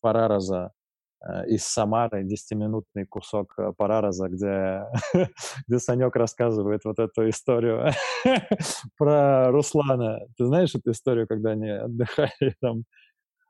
Парараза 0.00 0.70
Э, 0.70 0.79
из 1.48 1.64
Самары 1.64 2.24
10-минутный 2.24 3.04
кусок 3.06 3.54
э, 3.58 3.72
Парараза, 3.76 4.28
где, 4.28 4.86
где 5.68 5.78
Санек 5.78 6.16
рассказывает 6.16 6.84
вот 6.84 6.98
эту 6.98 7.28
историю 7.28 7.90
про 8.96 9.50
Руслана. 9.50 10.20
Ты 10.38 10.46
знаешь 10.46 10.74
эту 10.74 10.92
историю, 10.92 11.26
когда 11.26 11.50
они 11.50 11.68
отдыхали 11.68 12.54
там? 12.60 12.84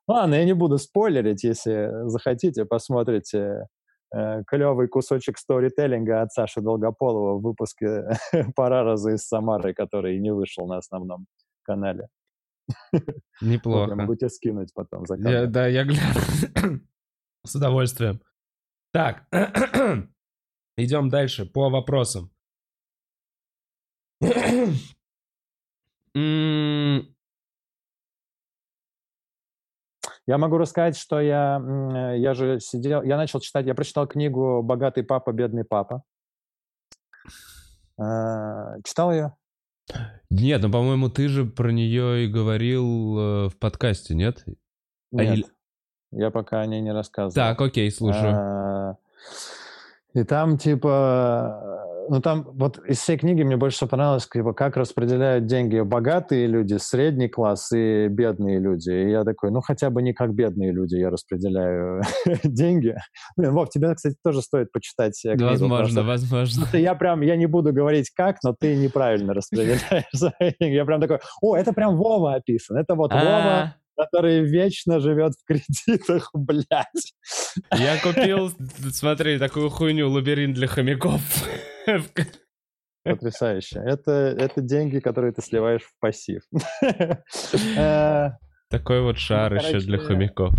Ладно, 0.08 0.34
я 0.34 0.44
не 0.44 0.54
буду 0.54 0.78
спойлерить, 0.78 1.44
если 1.44 1.90
захотите, 2.08 2.64
посмотрите 2.64 3.66
э, 4.12 4.42
клевый 4.48 4.88
кусочек 4.88 5.38
сторителлинга 5.38 6.22
от 6.22 6.32
Саши 6.32 6.60
Долгополова 6.60 7.38
в 7.38 7.42
выпуске 7.42 8.08
Парараза 8.56 9.12
из 9.12 9.28
Самары, 9.28 9.74
который 9.74 10.18
не 10.18 10.32
вышел 10.32 10.66
на 10.66 10.78
основном 10.78 11.26
канале. 11.62 12.08
Неплохо. 13.40 13.94
Могу 13.94 14.16
тебе 14.16 14.28
скинуть 14.28 14.72
потом. 14.74 15.06
За 15.06 15.14
я, 15.16 15.46
да, 15.46 15.68
я 15.68 15.84
гляну. 15.84 16.80
С 17.44 17.54
удовольствием. 17.54 18.20
Так, 18.92 19.26
идем 20.76 21.08
дальше 21.08 21.46
по 21.46 21.70
вопросам. 21.70 22.30
Я 30.26 30.38
могу 30.38 30.58
рассказать, 30.58 30.96
что 30.96 31.20
я, 31.20 31.60
я 32.16 32.34
же 32.34 32.60
сидел, 32.60 33.02
я 33.02 33.16
начал 33.16 33.40
читать, 33.40 33.66
я 33.66 33.74
прочитал 33.74 34.06
книгу 34.06 34.62
«Богатый 34.62 35.02
папа, 35.02 35.32
бедный 35.32 35.64
папа». 35.64 36.04
А, 37.98 38.80
читал 38.84 39.12
ее? 39.12 39.34
Нет, 40.30 40.62
ну, 40.62 40.70
по-моему, 40.70 41.08
ты 41.08 41.28
же 41.28 41.44
про 41.44 41.72
нее 41.72 42.24
и 42.24 42.28
говорил 42.28 43.18
э, 43.18 43.48
в 43.48 43.58
подкасте, 43.58 44.14
нет? 44.14 44.44
А 45.12 45.24
нет. 45.24 45.46
А, 45.48 45.52
я 46.12 46.30
пока 46.30 46.60
о 46.60 46.66
ней 46.66 46.80
не 46.80 46.92
рассказывал. 46.92 47.34
Так, 47.34 47.60
окей, 47.60 47.90
слушаю. 47.90 48.34
А, 48.34 48.96
и 50.14 50.24
там, 50.24 50.58
типа, 50.58 51.80
ну 52.08 52.20
там 52.20 52.44
вот 52.54 52.78
из 52.84 52.98
всей 52.98 53.16
книги 53.16 53.44
мне 53.44 53.56
больше 53.56 53.76
всего 53.76 53.90
понравилось, 53.90 54.26
типа, 54.26 54.52
как 54.52 54.76
распределяют 54.76 55.46
деньги 55.46 55.78
богатые 55.80 56.48
люди, 56.48 56.74
средний 56.74 57.28
класс 57.28 57.70
и 57.72 58.08
бедные 58.08 58.58
люди. 58.58 58.90
И 58.90 59.10
я 59.10 59.22
такой, 59.22 59.52
ну 59.52 59.60
хотя 59.60 59.90
бы 59.90 60.02
не 60.02 60.12
как 60.12 60.34
бедные 60.34 60.72
люди 60.72 60.96
я 60.96 61.10
распределяю 61.10 62.02
деньги. 62.42 62.96
Блин, 63.36 63.52
Вов, 63.52 63.70
тебе, 63.70 63.94
кстати, 63.94 64.16
тоже 64.24 64.42
стоит 64.42 64.72
почитать 64.72 65.20
книгу. 65.22 65.44
Возможно, 65.44 66.02
возможно. 66.02 66.66
Я 66.72 66.96
прям, 66.96 67.20
я 67.20 67.36
не 67.36 67.46
буду 67.46 67.72
говорить 67.72 68.10
как, 68.10 68.38
но 68.42 68.56
ты 68.58 68.74
неправильно 68.74 69.32
распределяешь 69.32 69.80
Я 70.58 70.84
прям 70.84 71.00
такой, 71.00 71.20
о, 71.40 71.56
это 71.56 71.72
прям 71.72 71.96
Вова 71.96 72.34
описан. 72.34 72.76
Это 72.76 72.96
вот 72.96 73.12
Вова 73.12 73.22
а 73.22 73.74
который 74.00 74.44
вечно 74.44 75.00
живет 75.00 75.34
в 75.34 75.44
кредитах, 75.44 76.30
блядь. 76.34 77.14
Я 77.72 77.98
купил, 78.00 78.52
смотри, 78.92 79.38
такую 79.38 79.70
хуйню, 79.70 80.08
лабиринт 80.10 80.54
для 80.54 80.66
хомяков. 80.66 81.20
Потрясающе. 83.02 83.80
Это, 83.84 84.12
это 84.38 84.60
деньги, 84.60 84.98
которые 84.98 85.32
ты 85.32 85.42
сливаешь 85.42 85.82
в 85.82 85.92
пассив. 86.00 86.42
Э, 87.76 88.30
Такой 88.68 89.00
вот 89.00 89.18
шар 89.18 89.54
еще 89.54 89.80
для 89.80 89.98
хомяков. 89.98 90.54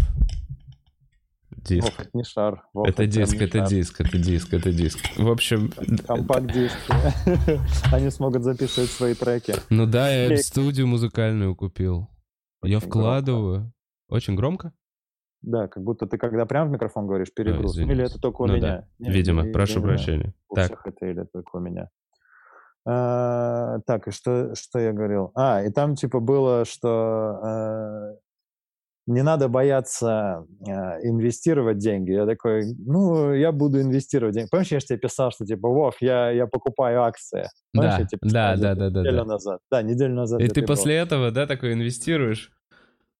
Диск. 1.63 1.83
Вов, 1.83 1.99
это 1.99 2.09
не 2.13 2.23
шар. 2.23 2.63
Вов, 2.73 2.87
это, 2.87 3.03
это 3.03 3.11
диск, 3.11 3.35
это 3.35 3.59
шар. 3.59 3.67
диск, 3.67 4.01
это 4.01 4.17
диск, 4.17 4.53
это 4.53 4.71
диск. 4.71 4.97
В 5.15 5.29
общем... 5.29 5.71
Компакт-диск. 6.07 6.75
Они 7.93 8.09
смогут 8.09 8.43
записывать 8.43 8.89
свои 8.89 9.13
треки. 9.13 9.53
Ну 9.69 9.85
да, 9.85 10.09
я 10.09 10.35
студию 10.37 10.87
музыкальную 10.87 11.55
купил. 11.55 12.09
Очень 12.61 12.73
я 12.73 12.79
вкладываю. 12.79 13.53
Громко. 13.53 13.73
Очень 14.09 14.35
громко? 14.35 14.73
Да, 15.41 15.67
как 15.67 15.83
будто 15.83 16.05
ты 16.05 16.17
когда 16.17 16.45
прям 16.45 16.69
в 16.69 16.71
микрофон 16.71 17.07
говоришь 17.07 17.33
перегруз. 17.33 17.77
А, 17.77 17.81
или 17.81 18.03
это 18.05 18.19
только 18.19 18.43
у 18.43 18.47
ну, 18.47 18.55
меня? 18.55 18.67
Да. 18.67 18.87
Нет, 18.99 19.15
Видимо, 19.15 19.47
и, 19.47 19.51
прошу 19.51 19.81
прощения. 19.81 20.33
У 20.49 20.55
так. 20.55 20.65
всех 20.67 20.85
это 20.85 21.05
или 21.07 21.23
только 21.23 21.55
у 21.55 21.59
меня. 21.59 21.89
А, 22.85 23.79
так, 23.85 24.07
и 24.07 24.11
что, 24.11 24.53
что 24.55 24.79
я 24.79 24.91
говорил? 24.91 25.31
А, 25.35 25.63
и 25.63 25.71
там 25.71 25.95
типа 25.95 26.19
было, 26.19 26.65
что 26.65 27.39
а, 27.43 28.15
не 29.07 29.23
надо 29.23 29.47
бояться 29.47 30.45
а, 30.67 30.99
инвестировать 31.01 31.77
деньги. 31.77 32.11
Я 32.11 32.25
такой, 32.25 32.73
ну, 32.77 33.33
я 33.33 33.51
буду 33.51 33.81
инвестировать 33.81 34.35
деньги. 34.35 34.49
Помнишь, 34.49 34.71
я 34.71 34.79
же 34.79 34.85
тебе 34.85 34.99
писал, 34.99 35.31
что 35.31 35.45
типа, 35.45 35.67
Вов, 35.67 35.95
я, 36.01 36.31
я 36.31 36.47
покупаю 36.47 37.03
акции. 37.03 37.47
Помнишь, 37.73 37.91
да, 37.91 37.99
я 37.99 38.05
тебе 38.05 38.19
писал, 38.19 38.33
да, 38.33 38.55
да, 38.55 38.75
да, 38.75 38.89
да. 38.89 38.99
Неделю 39.01 39.17
да. 39.17 39.25
назад. 39.25 39.59
Да, 39.71 39.81
неделю 39.81 40.13
назад. 40.13 40.41
И 40.41 40.47
ты 40.47 40.61
после 40.63 40.97
был. 40.97 41.05
этого, 41.05 41.31
да, 41.31 41.47
такой 41.47 41.73
инвестируешь? 41.73 42.51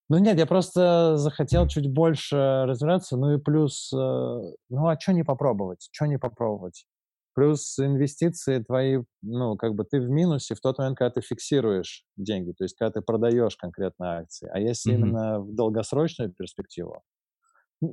Ну 0.09 0.17
нет, 0.17 0.37
я 0.37 0.45
просто 0.45 1.15
захотел 1.15 1.67
чуть 1.67 1.89
больше 1.89 2.65
разбираться, 2.65 3.15
ну 3.15 3.35
и 3.35 3.37
плюс, 3.37 3.93
э, 3.93 3.97
ну 3.97 4.87
а 4.87 4.99
что 4.99 5.13
не 5.13 5.23
попробовать, 5.23 5.87
что 5.89 6.05
не 6.05 6.19
попробовать? 6.19 6.85
Плюс 7.33 7.79
инвестиции 7.79 8.59
твои, 8.59 8.99
ну, 9.21 9.55
как 9.55 9.75
бы 9.75 9.85
ты 9.85 10.01
в 10.01 10.09
минусе 10.09 10.53
в 10.53 10.59
тот 10.59 10.77
момент, 10.77 10.97
когда 10.97 11.11
ты 11.11 11.21
фиксируешь 11.21 12.03
деньги, 12.17 12.51
то 12.51 12.65
есть 12.65 12.75
когда 12.77 12.91
ты 12.91 13.01
продаешь 13.01 13.55
конкретно 13.55 14.17
акции. 14.17 14.49
А 14.51 14.59
если 14.59 14.91
mm-hmm. 14.91 14.95
именно 14.95 15.39
в 15.39 15.55
долгосрочную 15.55 16.33
перспективу, 16.33 17.03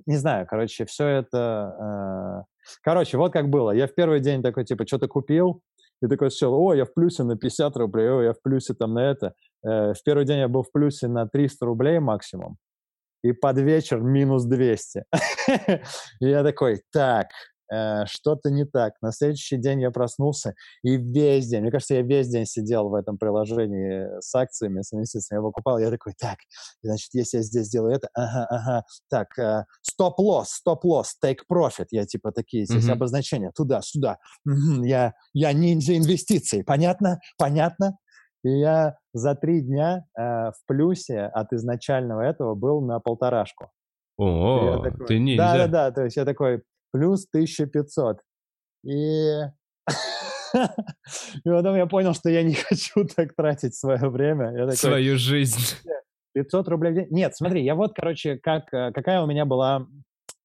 не 0.07 0.17
знаю, 0.17 0.47
короче, 0.47 0.85
все 0.85 1.07
это... 1.07 2.45
Э... 2.45 2.73
Короче, 2.83 3.17
вот 3.17 3.33
как 3.33 3.49
было. 3.49 3.71
Я 3.71 3.87
в 3.87 3.95
первый 3.95 4.21
день 4.21 4.43
такой, 4.43 4.65
типа, 4.65 4.87
что-то 4.87 5.09
купил, 5.09 5.63
и 6.03 6.07
такой 6.07 6.31
сначала, 6.31 6.57
о, 6.57 6.75
я 6.75 6.85
в 6.85 6.93
плюсе 6.93 7.25
на 7.25 7.37
50 7.37 7.77
рублей, 7.77 8.11
о, 8.11 8.23
я 8.23 8.33
в 8.33 8.43
плюсе 8.43 8.75
там 8.75 8.95
на 8.95 9.11
это. 9.11 9.35
Э, 9.65 9.95
в 9.95 10.03
первый 10.05 10.25
день 10.27 10.39
я 10.39 10.49
был 10.49 10.63
в 10.63 10.71
плюсе 10.71 11.09
на 11.09 11.27
300 11.27 11.65
рублей 11.67 11.99
максимум, 11.99 12.57
и 13.23 13.33
под 13.33 13.59
вечер 13.59 14.01
минус 14.01 14.45
200. 14.45 15.05
И 16.21 16.29
я 16.29 16.45
такой, 16.45 16.83
так, 16.93 17.29
э, 17.73 18.07
что-то 18.07 18.51
не 18.51 18.65
так. 18.65 18.95
На 19.03 19.13
следующий 19.13 19.57
день 19.57 19.83
я 19.83 19.91
проснулся, 19.91 20.55
и 20.83 20.97
весь 20.97 21.49
день, 21.49 21.63
мне 21.63 21.71
кажется, 21.71 21.95
я 21.95 22.03
весь 22.03 22.29
день 22.29 22.47
сидел 22.47 22.89
в 22.89 22.95
этом 22.95 23.19
приложении 23.19 24.21
с 24.21 24.35
акциями, 24.35 24.83
с 24.83 24.93
инвестициями, 24.93 25.41
я 25.41 25.43
покупал, 25.43 25.79
я 25.79 25.91
такой, 25.91 26.15
так, 26.19 26.39
значит, 26.83 27.11
если 27.13 27.39
я 27.39 27.43
здесь 27.43 27.67
сделаю 27.67 27.95
это, 27.95 28.09
ага, 28.15 28.47
ага, 28.51 28.85
так, 29.11 29.39
э, 29.39 29.65
стоп-лосс, 29.83 30.51
стоп-лосс, 30.51 31.15
profit, 31.51 31.87
я 31.91 32.07
типа 32.07 32.33
такие 32.33 32.65
здесь 32.65 32.89
mm-hmm. 32.89 32.93
обозначения, 32.93 33.53
туда-сюда, 33.55 34.19
я, 34.83 35.15
я 35.33 35.53
ниндзя 35.53 35.97
инвестиций, 35.97 36.65
понятно? 36.65 37.19
Понятно? 37.37 37.99
И 38.45 38.51
я 38.51 38.97
за 39.13 39.35
три 39.35 39.63
дня 39.63 40.05
э, 40.17 40.23
в 40.23 40.67
плюсе 40.67 41.23
от 41.23 41.53
изначального 41.53 42.23
этого 42.23 42.55
был 42.55 42.81
на 42.81 43.01
полторашку. 43.01 43.71
О, 44.17 44.83
такой, 44.83 45.07
ты 45.07 45.19
ниндзя. 45.19 45.43
Да-да-да, 45.43 45.91
то 45.93 46.05
есть 46.05 46.17
я 46.17 46.25
такой, 46.25 46.63
плюс 46.93 47.27
1500. 47.33 48.19
И... 48.85 49.41
и 50.55 51.45
потом 51.45 51.77
я 51.77 51.87
понял, 51.87 52.15
что 52.15 52.31
я 52.31 52.43
не 52.43 52.55
хочу 52.69 53.05
так 53.05 53.35
тратить 53.35 53.75
свое 53.75 54.09
время. 54.09 54.53
Я 54.53 54.61
такой, 54.61 54.77
Свою 54.77 55.19
жизнь. 55.19 55.77
500 56.35 56.69
рублей 56.69 56.93
в 56.93 56.95
день. 56.95 57.07
Нет, 57.11 57.37
смотри, 57.37 57.65
я 57.65 57.75
вот, 57.75 57.95
короче, 57.95 58.37
как, 58.37 58.73
э, 58.73 58.93
какая 58.93 59.23
у 59.23 59.27
меня 59.27 59.45
была 59.45 59.87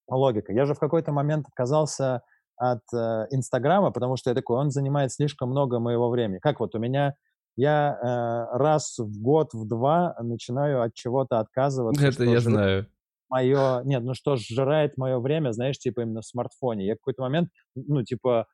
логика. 0.10 0.52
Я 0.54 0.66
же 0.66 0.74
в 0.74 0.80
какой-то 0.80 1.12
момент 1.12 1.48
отказался 1.48 2.22
от 2.58 2.82
э, 2.94 3.28
Инстаграма, 3.32 3.92
потому 3.92 4.18
что 4.18 4.30
я 4.30 4.36
такой, 4.36 4.58
он 4.58 4.72
занимает 4.72 5.12
слишком 5.12 5.50
много 5.50 5.80
моего 5.80 6.10
времени. 6.10 6.40
Как 6.40 6.60
вот 6.60 6.76
у 6.76 6.80
меня 6.80 7.16
я 7.56 7.98
э, 8.02 8.58
раз 8.58 8.98
в 8.98 9.22
год, 9.22 9.54
в 9.54 9.68
два 9.68 10.16
начинаю 10.20 10.82
от 10.82 10.94
чего-то 10.94 11.40
отказываться. 11.40 12.06
Это 12.06 12.24
я 12.24 12.40
знаю. 12.40 12.88
Мое, 13.34 13.82
нет, 13.84 14.04
ну 14.04 14.14
что 14.14 14.36
сжирает 14.36 14.96
мое 14.96 15.18
время, 15.18 15.54
знаешь, 15.54 15.80
типа 15.80 16.02
именно 16.02 16.22
в 16.22 16.26
смартфоне. 16.26 16.86
Я 16.86 16.94
в 16.94 16.98
какой-то 17.00 17.24
момент, 17.24 17.50
ну, 17.74 18.04
типа, 18.04 18.46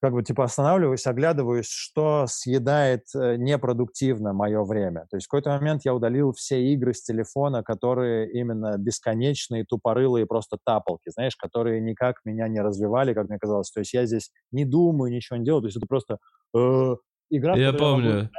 как 0.00 0.14
бы, 0.14 0.22
типа, 0.22 0.44
останавливаюсь, 0.44 1.06
оглядываюсь, 1.06 1.68
что 1.68 2.24
съедает 2.26 3.02
э, 3.14 3.36
непродуктивно 3.36 4.32
мое 4.32 4.64
время. 4.64 5.06
То 5.10 5.18
есть 5.18 5.26
в 5.26 5.28
какой-то 5.28 5.50
момент 5.50 5.82
я 5.84 5.94
удалил 5.94 6.32
все 6.32 6.72
игры 6.72 6.94
с 6.94 7.02
телефона, 7.02 7.62
которые 7.62 8.32
именно 8.32 8.78
бесконечные, 8.78 9.66
тупорылые 9.66 10.24
просто 10.24 10.56
тапалки, 10.64 11.10
знаешь, 11.10 11.36
которые 11.36 11.82
никак 11.82 12.16
меня 12.24 12.48
не 12.48 12.62
развивали, 12.62 13.12
как 13.12 13.28
мне 13.28 13.38
казалось. 13.38 13.70
То 13.70 13.80
есть 13.80 13.92
я 13.92 14.06
здесь 14.06 14.30
не 14.52 14.64
думаю, 14.64 15.12
ничего 15.12 15.36
не 15.36 15.44
делаю, 15.44 15.60
то 15.60 15.68
есть 15.68 15.76
это 15.76 15.86
просто 15.86 16.16
э, 16.56 16.96
игра, 17.28 17.56
я 17.56 17.74
помню. 17.74 18.22
Я 18.22 18.30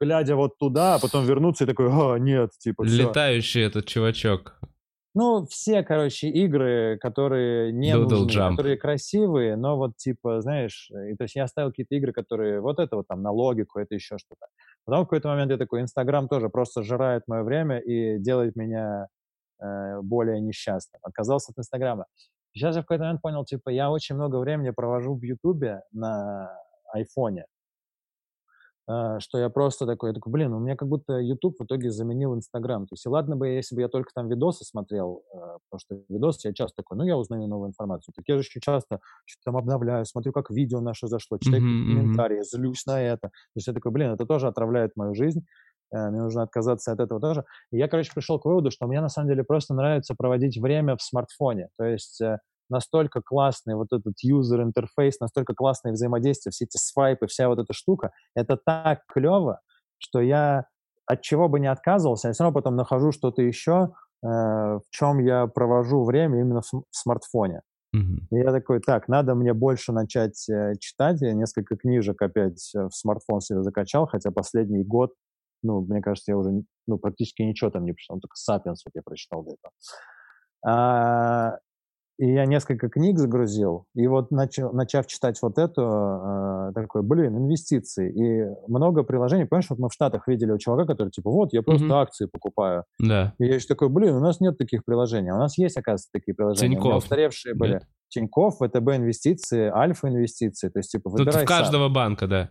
глядя 0.00 0.36
вот 0.36 0.58
туда, 0.58 0.94
а 0.94 0.98
потом 0.98 1.24
вернуться 1.26 1.64
и 1.64 1.66
такой, 1.66 1.88
а, 1.90 2.16
нет, 2.16 2.50
типа, 2.58 2.84
все. 2.84 3.08
Летающий 3.08 3.62
этот 3.62 3.86
чувачок. 3.86 4.58
Ну, 5.16 5.46
все, 5.46 5.84
короче, 5.84 6.28
игры, 6.28 6.98
которые 7.00 7.72
не 7.72 7.92
Doodle 7.92 8.08
нужны, 8.08 8.30
Jump. 8.30 8.50
которые 8.50 8.76
красивые, 8.76 9.54
но 9.54 9.76
вот 9.76 9.96
типа, 9.96 10.40
знаешь, 10.40 10.90
и, 10.90 11.14
то 11.14 11.22
есть 11.24 11.36
я 11.36 11.44
оставил 11.44 11.70
какие-то 11.70 11.94
игры, 11.94 12.12
которые 12.12 12.60
вот 12.60 12.80
это 12.80 12.96
вот 12.96 13.06
там 13.06 13.22
на 13.22 13.30
логику, 13.30 13.78
это 13.78 13.94
еще 13.94 14.18
что-то. 14.18 14.46
Потом 14.84 15.02
в 15.02 15.04
какой-то 15.04 15.28
момент 15.28 15.52
я 15.52 15.56
такой, 15.56 15.82
Инстаграм 15.82 16.26
тоже 16.28 16.48
просто 16.48 16.82
жирает 16.82 17.22
мое 17.28 17.44
время 17.44 17.78
и 17.78 18.18
делает 18.18 18.56
меня 18.56 19.06
э, 19.62 20.00
более 20.02 20.40
несчастным. 20.40 21.00
Отказался 21.04 21.52
от 21.52 21.58
Инстаграма. 21.60 22.06
Сейчас 22.52 22.74
я 22.74 22.82
в 22.82 22.84
какой-то 22.84 23.04
момент 23.04 23.22
понял, 23.22 23.44
типа, 23.44 23.68
я 23.70 23.90
очень 23.90 24.16
много 24.16 24.36
времени 24.38 24.70
провожу 24.70 25.14
в 25.14 25.22
Ютубе 25.22 25.82
на 25.92 26.50
айфоне, 26.92 27.42
э, 27.42 27.44
что 28.86 29.38
я 29.38 29.48
просто 29.48 29.86
такой, 29.86 30.10
я 30.10 30.14
такой, 30.14 30.30
блин, 30.30 30.52
у 30.52 30.58
меня 30.58 30.76
как 30.76 30.88
будто 30.88 31.18
YouTube 31.18 31.56
в 31.58 31.64
итоге 31.64 31.90
заменил 31.90 32.34
Инстаграм. 32.34 32.86
То 32.86 32.92
есть, 32.92 33.06
и 33.06 33.08
ладно 33.08 33.34
бы, 33.36 33.48
если 33.48 33.74
бы 33.74 33.80
я 33.80 33.88
только 33.88 34.10
там 34.14 34.28
видосы 34.28 34.64
смотрел, 34.64 35.22
э, 35.32 35.36
потому 35.70 35.78
что 35.78 35.96
видосы 36.08 36.48
я 36.48 36.54
часто 36.54 36.82
такой, 36.82 36.98
ну, 36.98 37.04
я 37.04 37.16
узнаю 37.16 37.48
новую 37.48 37.68
информацию. 37.68 38.12
Так 38.14 38.24
я 38.28 38.36
же 38.36 38.42
еще 38.42 38.60
часто 38.60 39.00
что-то 39.24 39.44
там 39.52 39.56
обновляю, 39.56 40.04
смотрю, 40.04 40.32
как 40.32 40.50
видео 40.50 40.80
наше 40.80 41.06
зашло, 41.06 41.38
читаю 41.38 41.62
мгм. 41.62 41.96
комментарии, 41.96 42.42
злюсь 42.42 42.84
на 42.86 43.00
это. 43.00 43.28
То 43.28 43.56
есть 43.56 43.66
я 43.66 43.72
такой, 43.72 43.90
блин, 43.90 44.10
это 44.10 44.26
тоже 44.26 44.48
отравляет 44.48 44.92
мою 44.96 45.14
жизнь, 45.14 45.46
э, 45.90 46.10
мне 46.10 46.20
нужно 46.20 46.42
отказаться 46.42 46.92
от 46.92 47.00
этого 47.00 47.20
тоже. 47.20 47.44
И 47.72 47.78
я, 47.78 47.88
короче, 47.88 48.12
пришел 48.14 48.38
к 48.38 48.44
выводу, 48.44 48.70
что 48.70 48.86
мне 48.86 49.00
на 49.00 49.08
самом 49.08 49.28
деле 49.28 49.44
просто 49.44 49.72
нравится 49.72 50.14
проводить 50.14 50.58
время 50.58 50.96
в 50.96 51.02
смартфоне. 51.02 51.68
То 51.78 51.84
есть 51.84 52.20
э, 52.20 52.38
настолько 52.68 53.20
классный 53.22 53.74
вот 53.74 53.88
этот 53.92 54.14
юзер-интерфейс, 54.22 55.20
настолько 55.20 55.54
классное 55.54 55.92
взаимодействие, 55.92 56.52
все 56.52 56.64
эти 56.64 56.76
свайпы, 56.76 57.26
вся 57.26 57.48
вот 57.48 57.58
эта 57.58 57.72
штука, 57.72 58.12
это 58.34 58.56
так 58.56 59.00
клево, 59.06 59.60
что 59.98 60.20
я 60.20 60.66
от 61.06 61.22
чего 61.22 61.48
бы 61.48 61.60
не 61.60 61.66
отказывался, 61.66 62.28
я 62.28 62.34
все 62.34 62.44
равно 62.44 62.54
потом 62.54 62.76
нахожу 62.76 63.12
что-то 63.12 63.42
еще, 63.42 63.92
э, 64.22 64.26
в 64.26 64.82
чем 64.90 65.18
я 65.18 65.46
провожу 65.46 66.02
время 66.04 66.40
именно 66.40 66.62
в, 66.62 66.66
см- 66.66 66.86
в 66.90 66.96
смартфоне. 66.96 67.60
И 68.32 68.36
я 68.36 68.50
такой, 68.50 68.80
так, 68.80 69.06
надо 69.06 69.34
мне 69.34 69.52
больше 69.52 69.92
начать 69.92 70.48
э, 70.48 70.72
читать. 70.80 71.20
Я 71.20 71.32
несколько 71.32 71.76
книжек 71.76 72.20
опять 72.20 72.74
э, 72.74 72.88
в 72.88 72.90
смартфон 72.92 73.40
себе 73.40 73.62
закачал, 73.62 74.06
хотя 74.08 74.32
последний 74.32 74.82
год, 74.82 75.12
ну, 75.62 75.80
мне 75.82 76.00
кажется, 76.02 76.32
я 76.32 76.38
уже 76.38 76.64
ну, 76.86 76.98
практически 76.98 77.42
ничего 77.42 77.70
там 77.70 77.84
не 77.84 77.92
прочитал, 77.92 78.18
только 78.18 78.34
«Сапиенс» 78.36 78.84
вот 78.84 78.92
я 78.94 79.02
прочитал 79.02 79.44
до 79.44 79.52
этого. 79.52 79.72
А, 80.66 81.58
и 82.18 82.32
я 82.32 82.46
несколько 82.46 82.88
книг 82.88 83.18
загрузил, 83.18 83.86
и 83.94 84.06
вот 84.06 84.30
начал, 84.30 84.72
начав 84.72 85.06
читать 85.08 85.38
вот 85.42 85.58
эту, 85.58 85.82
э, 85.82 86.72
такой, 86.74 87.02
блин, 87.02 87.36
инвестиции. 87.36 88.08
И 88.12 88.70
много 88.70 89.02
приложений, 89.02 89.46
понимаешь, 89.46 89.66
вот 89.70 89.78
мы 89.80 89.88
в 89.88 89.92
Штатах 89.92 90.28
видели 90.28 90.52
у 90.52 90.58
чувака, 90.58 90.86
который 90.86 91.10
типа, 91.10 91.30
вот, 91.30 91.52
я 91.52 91.62
просто 91.62 91.86
Мгм. 91.86 91.94
акции 91.94 92.26
покупаю. 92.26 92.84
Да. 93.00 93.34
И 93.38 93.46
я 93.46 93.56
еще 93.56 93.66
такой, 93.66 93.88
блин, 93.88 94.14
у 94.14 94.20
нас 94.20 94.40
нет 94.40 94.56
таких 94.58 94.84
приложений. 94.84 95.30
А 95.30 95.34
У 95.34 95.38
нас 95.38 95.58
есть, 95.58 95.76
оказывается, 95.76 96.08
такие 96.12 96.34
приложения. 96.34 96.76
Тинькофф. 96.76 96.96
устаревшие 97.04 97.54
были. 97.54 97.72
Нет? 97.74 97.84
Тинькофф, 98.10 98.54
ВТБ 98.58 98.88
инвестиции, 98.96 99.68
Альфа 99.68 100.08
инвестиции. 100.08 100.68
То 100.68 100.78
есть, 100.78 100.92
типа, 100.92 101.10
Тут 101.10 101.18
выбирай 101.20 101.44
в 101.44 101.48
сам. 101.48 101.58
каждого 101.58 101.88
банка, 101.88 102.26
да. 102.28 102.50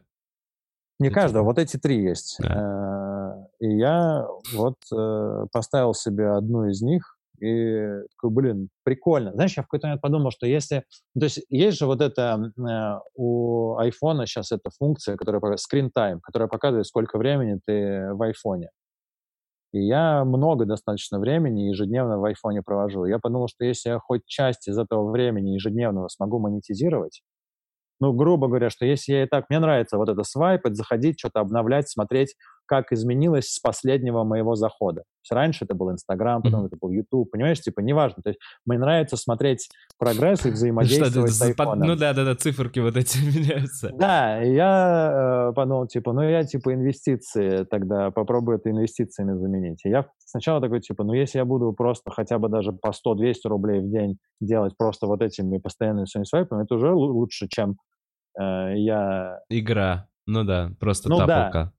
Не 1.00 1.08
эти- 1.08 1.14
каждого, 1.16 1.44
вот 1.46 1.58
эти 1.58 1.78
три 1.78 2.04
есть. 2.04 2.38
Э, 2.44 3.34
И 3.60 3.78
я 3.78 4.28
вот 4.54 4.76
э, 4.94 5.46
поставил 5.54 5.94
себе 5.94 6.32
одну 6.32 6.66
из 6.66 6.82
них 6.82 7.13
и 7.44 8.08
такой, 8.16 8.30
блин, 8.32 8.70
прикольно. 8.84 9.34
Знаешь, 9.34 9.58
я 9.58 9.64
в 9.64 9.66
какой-то 9.66 9.88
момент 9.88 10.02
подумал, 10.02 10.32
что 10.32 10.48
если... 10.48 10.84
То 11.20 11.26
есть 11.26 11.42
есть 11.50 11.78
же 11.78 11.86
вот 11.86 12.02
это 12.02 12.52
э, 12.58 13.00
у 13.16 13.76
айфона 13.78 14.26
сейчас 14.26 14.52
эта 14.52 14.70
функция, 14.78 15.18
которая 15.18 15.42
screen 15.56 15.90
time, 15.96 16.20
которая 16.22 16.48
показывает, 16.48 16.88
сколько 16.88 17.18
времени 17.18 17.60
ты 17.66 18.14
в 18.14 18.22
айфоне. 18.22 18.70
И 19.74 19.86
я 19.86 20.24
много 20.24 20.66
достаточно 20.66 21.20
времени 21.20 21.64
ежедневно 21.64 22.20
в 22.20 22.24
айфоне 22.24 22.62
провожу. 22.62 23.06
Я 23.06 23.20
подумал, 23.20 23.48
что 23.48 23.66
если 23.66 23.90
я 23.90 24.00
хоть 24.00 24.22
часть 24.26 24.68
из 24.68 24.78
этого 24.78 25.12
времени 25.12 25.50
ежедневного 25.50 26.08
смогу 26.08 26.40
монетизировать, 26.40 27.24
ну, 28.00 28.14
грубо 28.14 28.48
говоря, 28.48 28.70
что 28.70 28.86
если 28.86 29.14
я 29.14 29.24
и 29.24 29.28
так, 29.28 29.50
мне 29.50 29.60
нравится 29.60 29.98
вот 29.98 30.10
это 30.10 30.24
свайпать, 30.24 30.76
заходить, 30.76 31.20
что-то 31.20 31.40
обновлять, 31.40 31.90
смотреть, 31.90 32.36
как 32.66 32.92
изменилось 32.92 33.50
с 33.50 33.60
последнего 33.60 34.24
моего 34.24 34.56
захода. 34.56 35.02
То 35.02 35.06
есть 35.26 35.32
раньше 35.32 35.66
это 35.66 35.74
был 35.76 35.92
Инстаграм, 35.92 36.42
потом 36.42 36.60
Мгм. 36.62 36.68
это 36.68 36.78
был 36.80 36.90
Ютуб, 36.92 37.32
понимаешь, 37.32 37.62
типа, 37.62 37.80
неважно. 37.80 38.22
То 38.24 38.30
есть 38.32 38.40
мне 38.66 38.78
нравится 38.78 39.16
смотреть 39.16 39.70
прогресс 39.98 40.46
и 40.46 40.50
взаимодействовать 40.52 41.32
с 41.32 41.42
айфоном. 41.42 41.88
Ну 41.88 41.96
да, 41.96 42.14
да, 42.14 42.26
да, 42.26 42.36
циферки 42.36 42.80
вот 42.80 42.98
эти 42.98 43.18
меняются. 43.26 43.90
Да, 43.94 44.40
я 44.42 45.50
э, 45.50 45.54
подумал, 45.54 45.88
типа, 45.88 46.14
ну 46.14 46.24
я 46.24 46.44
типа 46.44 46.74
инвестиции 46.74 47.64
тогда 47.64 48.12
попробую 48.12 48.58
это 48.58 48.70
инвестициями 48.70 49.38
заменить. 49.38 49.80
И 49.86 49.90
я 49.90 50.06
сначала 50.20 50.60
такой, 50.60 50.82
типа, 50.82 51.04
ну 51.04 51.14
если 51.14 51.38
я 51.38 51.46
буду 51.46 51.72
просто 51.74 52.12
хотя 52.12 52.38
бы 52.40 52.50
даже 52.50 52.74
по 52.74 52.90
100-200 52.90 53.34
рублей 53.46 53.80
в 53.80 53.90
день 53.90 54.18
делать 54.42 54.76
просто 54.78 55.08
вот 55.08 55.22
этими 55.22 55.58
постоянными 55.58 56.06
своими 56.06 56.26
свайпами, 56.26 56.64
это 56.64 56.76
уже 56.76 56.88
лу- 56.88 57.12
лучше, 57.12 57.48
чем 57.50 57.78
э, 58.40 58.74
я... 58.78 59.40
Игра. 59.50 60.08
Ну 60.26 60.44
да, 60.44 60.72
просто 60.80 61.10
Ну 61.10 61.18
тапалка. 61.18 61.52
Да, 61.66 61.72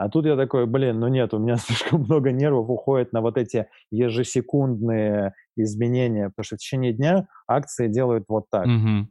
а 0.00 0.08
тут 0.08 0.26
я 0.26 0.36
такой, 0.36 0.66
блин, 0.66 1.00
ну 1.00 1.08
нет, 1.08 1.34
у 1.34 1.38
меня 1.38 1.56
слишком 1.58 2.02
много 2.02 2.32
нервов 2.32 2.68
уходит 2.70 3.12
на 3.12 3.20
вот 3.20 3.36
эти 3.36 3.68
ежесекундные 3.90 5.34
изменения, 5.56 6.28
потому 6.30 6.44
что 6.44 6.56
в 6.56 6.58
течение 6.58 6.92
дня 6.92 7.28
акции 7.46 7.88
делают 7.88 8.24
вот 8.28 8.44
так. 8.50 8.66
Мгм. 8.66 9.10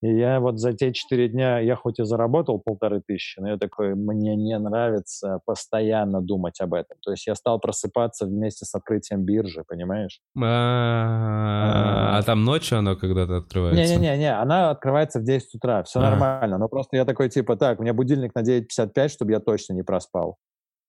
И 0.00 0.16
я 0.16 0.38
вот 0.38 0.60
за 0.60 0.72
те 0.74 0.92
четыре 0.92 1.28
дня, 1.28 1.58
я 1.58 1.74
хоть 1.74 1.98
и 1.98 2.04
заработал 2.04 2.60
полторы 2.60 3.02
тысячи, 3.04 3.40
но 3.40 3.48
я 3.48 3.56
такой, 3.56 3.94
мне 3.96 4.36
не 4.36 4.56
нравится 4.58 5.40
постоянно 5.44 6.20
думать 6.20 6.60
об 6.60 6.74
этом. 6.74 6.98
То 7.02 7.10
есть 7.10 7.26
я 7.26 7.34
стал 7.34 7.58
просыпаться 7.58 8.26
вместе 8.26 8.64
с 8.64 8.74
открытием 8.74 9.24
биржи, 9.24 9.64
понимаешь? 9.66 10.20
А 10.40 12.18
а 12.18 12.22
там 12.22 12.44
ночью 12.44 12.78
оно 12.78 12.96
когда-то 12.96 13.36
открывается? 13.38 13.96
Не-не-не, 13.96 14.36
она 14.36 14.70
открывается 14.70 15.20
в 15.20 15.24
10 15.24 15.54
утра, 15.54 15.82
все 15.84 16.00
Ага. 16.00 16.10
нормально. 16.10 16.58
Но 16.58 16.68
просто 16.68 16.96
я 16.96 17.04
такой, 17.04 17.28
типа, 17.28 17.56
так, 17.56 17.78
у 17.78 17.82
меня 17.82 17.94
будильник 17.94 18.34
на 18.34 18.40
9.55, 18.40 19.08
чтобы 19.08 19.32
я 19.32 19.40
точно 19.40 19.74
не 19.74 19.82
проспал. 19.82 20.36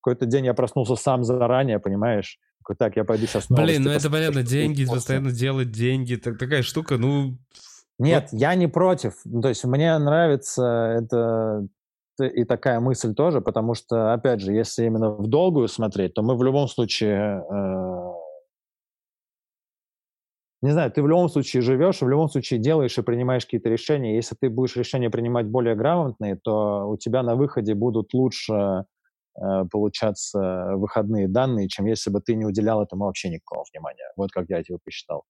Какой-то 0.01 0.25
день 0.25 0.45
я 0.45 0.53
проснулся 0.53 0.95
сам 0.95 1.23
заранее, 1.23 1.79
понимаешь? 1.79 2.37
Такой, 2.59 2.75
так, 2.77 2.95
я 2.95 3.03
пойду 3.03 3.27
сейчас 3.27 3.47
Блин, 3.49 3.83
ну 3.83 3.91
это 3.91 4.09
понятно, 4.09 4.43
деньги, 4.43 4.85
постоянно 4.85 5.31
делать 5.31 5.71
деньги, 5.71 6.15
так, 6.15 6.37
такая 6.37 6.61
штука, 6.63 6.97
ну... 6.97 7.37
Нет, 7.99 8.29
я 8.31 8.55
не 8.55 8.67
против. 8.67 9.15
Ну, 9.25 9.41
То 9.41 9.49
есть 9.49 9.65
мне 9.65 9.97
нравится 9.97 10.95
это 10.97 11.67
и 12.21 12.43
такая 12.43 12.79
мысль 12.79 13.13
тоже, 13.13 13.41
потому 13.41 13.75
что, 13.75 14.13
опять 14.13 14.41
же, 14.41 14.51
если 14.51 14.85
именно 14.85 15.11
в 15.11 15.27
долгую 15.27 15.67
смотреть, 15.67 16.13
то 16.13 16.21
мы 16.21 16.37
в 16.37 16.43
любом 16.43 16.67
случае... 16.67 17.43
э, 17.49 18.13
не 20.61 20.71
знаю, 20.71 20.91
ты 20.91 21.01
в 21.01 21.07
любом 21.07 21.29
случае 21.29 21.61
живешь, 21.61 22.01
в 22.01 22.09
любом 22.09 22.29
случае 22.29 22.59
делаешь 22.59 22.97
и 22.97 23.01
принимаешь 23.01 23.45
какие-то 23.45 23.69
решения. 23.69 24.15
Если 24.15 24.35
ты 24.35 24.49
будешь 24.49 24.75
решения 24.75 25.09
принимать 25.09 25.47
более 25.47 25.75
грамотные, 25.75 26.35
то 26.35 26.89
у 26.89 26.97
тебя 26.97 27.23
на 27.23 27.35
выходе 27.35 27.73
будут 27.73 28.13
лучше 28.13 28.83
э, 29.41 29.65
получаться 29.71 30.71
выходные 30.75 31.29
данные, 31.29 31.69
чем 31.69 31.85
если 31.85 32.09
бы 32.09 32.19
ты 32.19 32.35
не 32.35 32.45
уделял 32.45 32.83
этому 32.83 33.05
вообще 33.05 33.29
никакого 33.29 33.63
внимания. 33.71 34.11
Вот 34.17 34.31
как 34.31 34.49
я 34.49 34.61
типа 34.61 34.79
посчитал. 34.83 35.23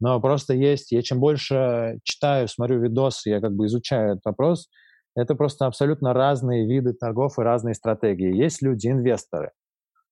Но 0.00 0.20
просто 0.20 0.54
есть, 0.54 0.92
я 0.92 1.02
чем 1.02 1.20
больше 1.20 1.98
читаю, 2.02 2.48
смотрю 2.48 2.80
видосы, 2.80 3.30
я 3.30 3.40
как 3.40 3.52
бы 3.52 3.66
изучаю 3.66 4.12
этот 4.12 4.24
вопрос, 4.24 4.68
это 5.14 5.34
просто 5.34 5.66
абсолютно 5.66 6.12
разные 6.14 6.66
виды 6.66 6.92
торгов 6.94 7.38
и 7.38 7.42
разные 7.42 7.74
стратегии. 7.74 8.34
Есть 8.34 8.62
люди, 8.62 8.88
инвесторы. 8.88 9.50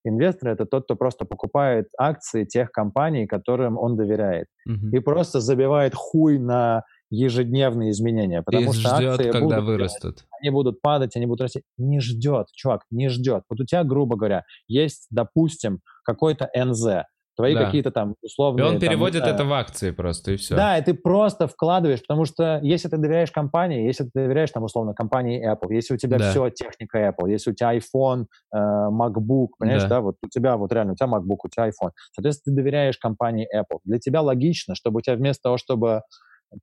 Инвестор— 0.05 0.49
это 0.51 0.65
тот, 0.65 0.85
кто 0.85 0.97
просто 0.97 1.25
покупает 1.25 1.89
акции 1.99 2.45
тех 2.45 2.71
компаний, 2.71 3.27
которым 3.27 3.79
он 3.79 3.97
доверяет, 3.97 4.47
мгм. 4.65 4.91
и 4.91 5.01
просто 5.01 5.41
забивает 5.41 5.95
хуй 5.95 6.39
на 6.39 6.85
ежедневные 7.11 7.91
изменения, 7.91 8.43
потому 8.43 8.71
И 8.71 8.73
что 8.75 8.97
ждет, 8.97 9.13
акции 9.13 9.31
когда 9.31 9.61
будут 9.61 9.65
вырастут. 9.65 10.25
они 10.41 10.51
будут 10.51 10.83
падать, 10.83 11.17
они 11.17 11.27
будут 11.27 11.43
расти. 11.43 11.63
Не 11.79 12.01
ждет, 12.01 12.49
чувак, 12.53 12.83
не 12.91 13.09
ждет. 13.09 13.45
Вот 13.49 13.61
у 13.61 13.65
тебя, 13.65 13.83
грубо 13.83 14.17
говоря, 14.17 14.45
есть, 14.69 15.07
допустим, 15.11 15.81
какой-то 16.05 16.51
НЗ, 16.55 17.05
твои 17.39 17.55
Да. 17.55 17.65
какие-то 17.67 17.91
там 17.93 18.13
И 18.21 18.27
условные... 18.27 18.65
он 18.65 18.73
там, 18.73 18.81
не 18.83 18.87
переводит 18.89 19.19
знаю, 19.23 19.35
это 19.35 19.45
в 19.45 19.53
акции 19.53 19.93
просто, 19.93 20.33
и 20.33 20.37
все. 20.37 20.57
да, 20.57 20.77
и 20.77 20.83
ты 20.85 20.93
просто 20.93 21.47
вкладываешь, 21.47 22.01
потому 22.03 22.25
что 22.27 22.59
если 22.63 22.89
ты 22.89 22.99
доверяешь 22.99 23.31
компании, 23.31 23.87
если 23.87 24.05
ты 24.05 24.11
доверяешь, 24.15 24.51
там, 24.51 24.65
условно, 24.65 24.93
компании 24.93 25.41
Apple, 25.51 25.73
если 25.73 25.95
у 25.95 25.97
тебя 25.97 26.19
Да. 26.19 26.31
все 26.31 26.51
техника 26.51 26.99
Apple, 27.09 27.31
если 27.31 27.53
у 27.53 27.55
тебя 27.55 27.75
iPhone, 27.77 28.27
э, 28.53 28.59
MacBook, 28.59 29.49
понимаешь, 29.59 29.85
Да. 29.85 29.89
да. 29.89 30.01
вот 30.01 30.17
у 30.23 30.29
тебя 30.29 30.57
вот 30.57 30.73
реально, 30.73 30.93
у 30.93 30.97
тебя 30.97 31.07
MacBook, 31.09 31.39
у 31.45 31.49
тебя 31.49 31.69
iPhone, 31.69 31.93
соответственно, 32.13 32.57
ты 32.57 32.61
доверяешь 32.63 32.99
компании 32.99 33.47
Apple. 33.57 33.79
Для 33.85 33.99
тебя 34.01 34.21
логично, 34.21 34.75
чтобы 34.75 34.99
у 34.99 35.01
тебя 35.01 35.15
вместо 35.17 35.45
того, 35.45 35.57
чтобы 35.59 36.03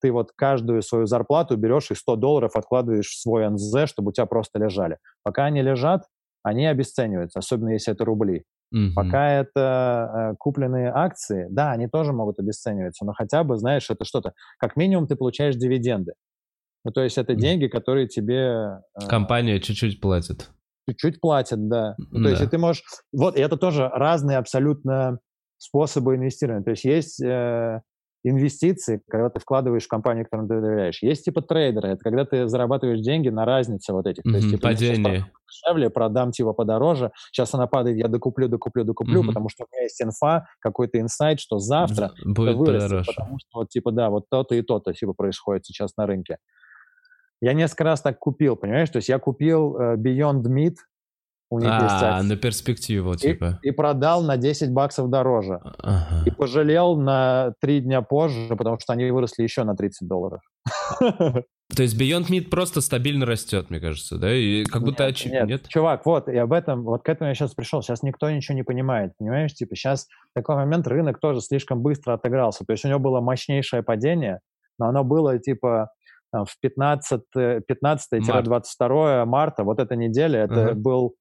ты 0.02 0.12
вот 0.12 0.32
каждую 0.36 0.82
свою 0.82 1.06
зарплату 1.06 1.56
берешь 1.58 1.92
и 1.92 1.96
100 1.96 2.16
долларов 2.18 2.56
откладываешь 2.56 3.08
в 3.08 3.22
свой 3.22 3.48
НЗ, 3.50 3.88
чтобы 3.88 4.10
у 4.10 4.12
тебя 4.12 4.26
просто 4.26 4.60
лежали. 4.60 4.98
Пока 5.24 5.46
они 5.46 5.62
лежат, 5.62 6.04
они 6.44 6.66
обесцениваются, 6.68 7.40
особенно 7.40 7.70
если 7.70 7.94
это 7.94 8.04
рубли. 8.06 8.44
Мгм. 8.72 8.94
Пока 8.96 9.30
это 9.32 10.32
э, 10.32 10.36
купленные 10.38 10.92
акции, 10.94 11.48
да, 11.50 11.72
они 11.72 11.88
тоже 11.88 12.14
могут 12.14 12.40
обесцениваться, 12.40 13.06
но 13.06 13.14
хотя 13.14 13.44
бы, 13.44 13.58
знаешь, 13.58 13.90
это 13.90 14.06
что-то. 14.06 14.34
Как 14.58 14.76
минимум 14.76 15.08
ты 15.08 15.16
получаешь 15.16 15.56
дивиденды. 15.56 16.14
Ну, 16.84 16.92
то 16.92 17.02
есть 17.02 17.18
это 17.18 17.34
Мгм. 17.34 17.42
деньги, 17.42 17.68
которые 17.68 18.08
тебе 18.08 18.82
э, 19.00 19.08
Компания 19.08 19.60
чуть-чуть 19.60 20.00
платит. 20.02 20.50
чуть-чуть 20.90 21.20
платят, 21.20 21.68
да. 21.68 21.96
Ну, 21.98 22.22
то 22.22 22.30
есть 22.30 22.42
Да. 22.42 22.48
и 22.48 22.50
ты 22.50 22.58
можешь... 22.58 22.84
Вот, 23.12 23.36
и 23.38 23.42
это 23.42 23.58
тоже 23.58 23.88
разные 23.90 24.38
абсолютно 24.38 25.20
способы 25.58 26.16
инвестирования. 26.16 26.64
То 26.64 26.72
есть 26.72 26.84
есть 26.86 27.22
э, 27.24 27.82
инвестиции, 28.30 29.02
когда 29.10 29.30
ты 29.30 29.40
вкладываешь 29.40 29.84
в 29.84 29.88
компанию, 29.88 30.26
которой 30.26 30.48
ты 30.48 30.60
доверяешь. 30.60 31.04
Есть 31.04 31.26
типа 31.26 31.42
трейдеры, 31.42 31.90
это 31.90 32.00
когда 32.04 32.26
ты 32.26 32.48
зарабатываешь 32.48 33.02
деньги 33.02 33.30
на 33.30 33.46
разнице 33.46 33.94
вот 33.94 34.08
этих. 34.08 34.26
Mm-hmm, 34.26 34.32
то 34.32 34.38
есть, 34.38 34.50
типа, 34.50 34.62
падение. 34.62 35.26
Дешевле, 35.48 35.90
продам 35.90 36.32
типа 36.32 36.54
подороже. 36.54 37.12
Сейчас 37.32 37.54
она 37.54 37.68
падает, 37.68 37.98
я 37.98 38.08
докуплю, 38.08 38.48
докуплю, 38.48 38.84
докуплю, 38.84 39.22
mm-hmm. 39.22 39.28
потому 39.28 39.50
что 39.50 39.66
у 39.66 39.68
меня 39.72 39.84
есть 39.84 40.02
инфа, 40.02 40.48
какой-то 40.60 41.00
инсайт, 41.00 41.40
что 41.40 41.60
завтра 41.60 42.12
будет 42.24 42.56
вырастет, 42.56 42.90
подороже. 42.90 43.12
потому 43.16 43.38
что 43.40 43.60
вот 43.60 43.70
типа 43.70 43.92
да, 43.92 44.10
вот 44.10 44.26
то-то 44.30 44.56
и 44.56 44.62
то-то 44.64 44.94
типа 44.94 45.14
происходит 45.14 45.66
сейчас 45.66 45.96
на 45.96 46.08
рынке. 46.08 46.38
Я 47.42 47.54
несколько 47.54 47.84
раз 47.84 48.02
так 48.02 48.18
купил, 48.18 48.56
понимаешь? 48.56 48.90
То 48.90 48.98
есть 48.98 49.10
я 49.10 49.20
купил 49.20 49.78
э, 49.78 49.96
Beyond 49.98 50.44
Meat, 50.44 50.76
у 51.56 51.60
них 51.60 51.70
есть 51.72 51.84
А, 52.02 52.18
акции, 52.18 52.28
на 52.30 52.36
перспективу, 52.38 53.14
и, 53.14 53.18
типа. 53.18 53.60
и 53.64 53.72
продал 53.72 54.24
на 54.24 54.38
10 54.38 54.72
баксов 54.72 55.10
дороже. 55.10 55.60
Ага. 55.80 56.24
И 56.26 56.32
пожалел 56.32 56.96
на 56.98 57.54
три 57.60 57.80
дня 57.82 58.02
позже, 58.02 58.56
потому 58.56 58.78
что 58.80 58.94
они 58.94 59.10
выросли 59.12 59.44
еще 59.44 59.64
на 59.64 59.76
30 59.76 60.08
долларов. 60.08 60.42
То 61.76 61.82
есть 61.82 62.00
Beyond 62.00 62.30
Meat 62.30 62.50
просто 62.50 62.80
стабильно 62.80 63.26
растет, 63.26 63.72
мне 63.72 63.80
кажется, 63.80 64.18
да? 64.18 64.32
И 64.32 64.64
как 64.66 64.84
будто 64.84 65.04
Нет, 65.08 65.16
очи- 65.16 65.30
нет, 65.32 65.48
нет? 65.48 65.68
чувак, 65.68 66.06
вот, 66.06 66.30
и 66.30 66.38
об 66.38 66.54
этом, 66.54 66.84
вот 66.84 67.02
к 67.04 67.10
этому 67.10 67.30
я 67.30 67.34
сейчас 67.36 67.56
пришел. 67.56 67.82
Сейчас 67.82 68.04
никто 68.04 68.30
ничего 68.30 68.56
не 68.56 68.62
понимает, 68.64 69.14
понимаешь? 69.18 69.52
Типа 69.54 69.76
сейчас 69.76 70.06
в 70.32 70.34
такой 70.36 70.56
момент 70.58 70.88
рынок 70.88 71.20
тоже 71.20 71.42
слишком 71.42 71.82
быстро 71.82 72.14
отыгрался. 72.14 72.66
То 72.66 72.74
есть 72.74 72.86
у 72.86 72.88
него 72.88 73.00
было 73.00 73.20
мощнейшее 73.20 73.82
падение, 73.82 74.42
но 74.78 74.88
оно 74.90 75.04
было 75.04 75.40
типа 75.40 75.90
в 76.32 76.50
15, 76.62 77.22
э, 77.38 77.62
15-22 77.68 79.26
марта, 79.26 79.64
вот 79.64 79.80
эта 79.80 79.96
неделя, 79.96 80.42
это 80.42 80.66
Ага. 80.66 80.74
был, 80.76 81.16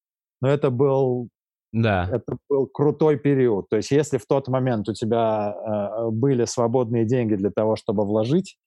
ну 0.45 0.51
это 0.51 0.70
был 0.70 1.28
Да. 1.72 2.07
это 2.12 2.36
был 2.51 2.66
крутой 2.66 3.18
период. 3.18 3.66
То 3.70 3.76
есть, 3.76 3.90
если 3.90 4.18
в 4.18 4.26
тот 4.26 4.47
момент 4.49 4.86
у 4.90 4.92
тебя 4.92 5.55
э, 5.57 6.11
были 6.11 6.45
свободные 6.45 7.07
деньги 7.07 7.34
для 7.34 7.51
того, 7.51 7.76
чтобы 7.76 8.05
вложить, 8.05 8.59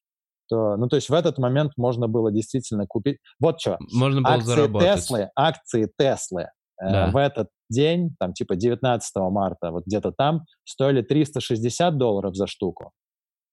то, 0.50 0.76
ну, 0.78 0.88
то 0.88 0.96
есть 0.96 1.10
в 1.10 1.14
этот 1.14 1.38
момент 1.38 1.74
можно 1.78 2.08
было 2.08 2.32
действительно 2.32 2.88
купить. 2.88 3.18
Вот 3.40 3.62
что. 3.62 3.78
Можно 3.94 4.22
было 4.22 4.34
Акции 4.34 4.48
заработать. 4.48 4.96
Теслы, 4.96 5.30
акции 5.36 5.92
Теслы 6.00 6.42
э, 6.42 6.92
Да. 6.92 7.12
в 7.12 7.18
этот 7.18 7.50
день, 7.70 8.16
там 8.20 8.34
типа 8.34 8.56
19 8.56 9.16
марта, 9.30 9.70
вот 9.72 9.86
где-то 9.86 10.12
там, 10.12 10.46
стоили 10.64 11.02
360 11.04 11.96
долларов 11.98 12.36
за 12.36 12.48
штуку. 12.48 12.92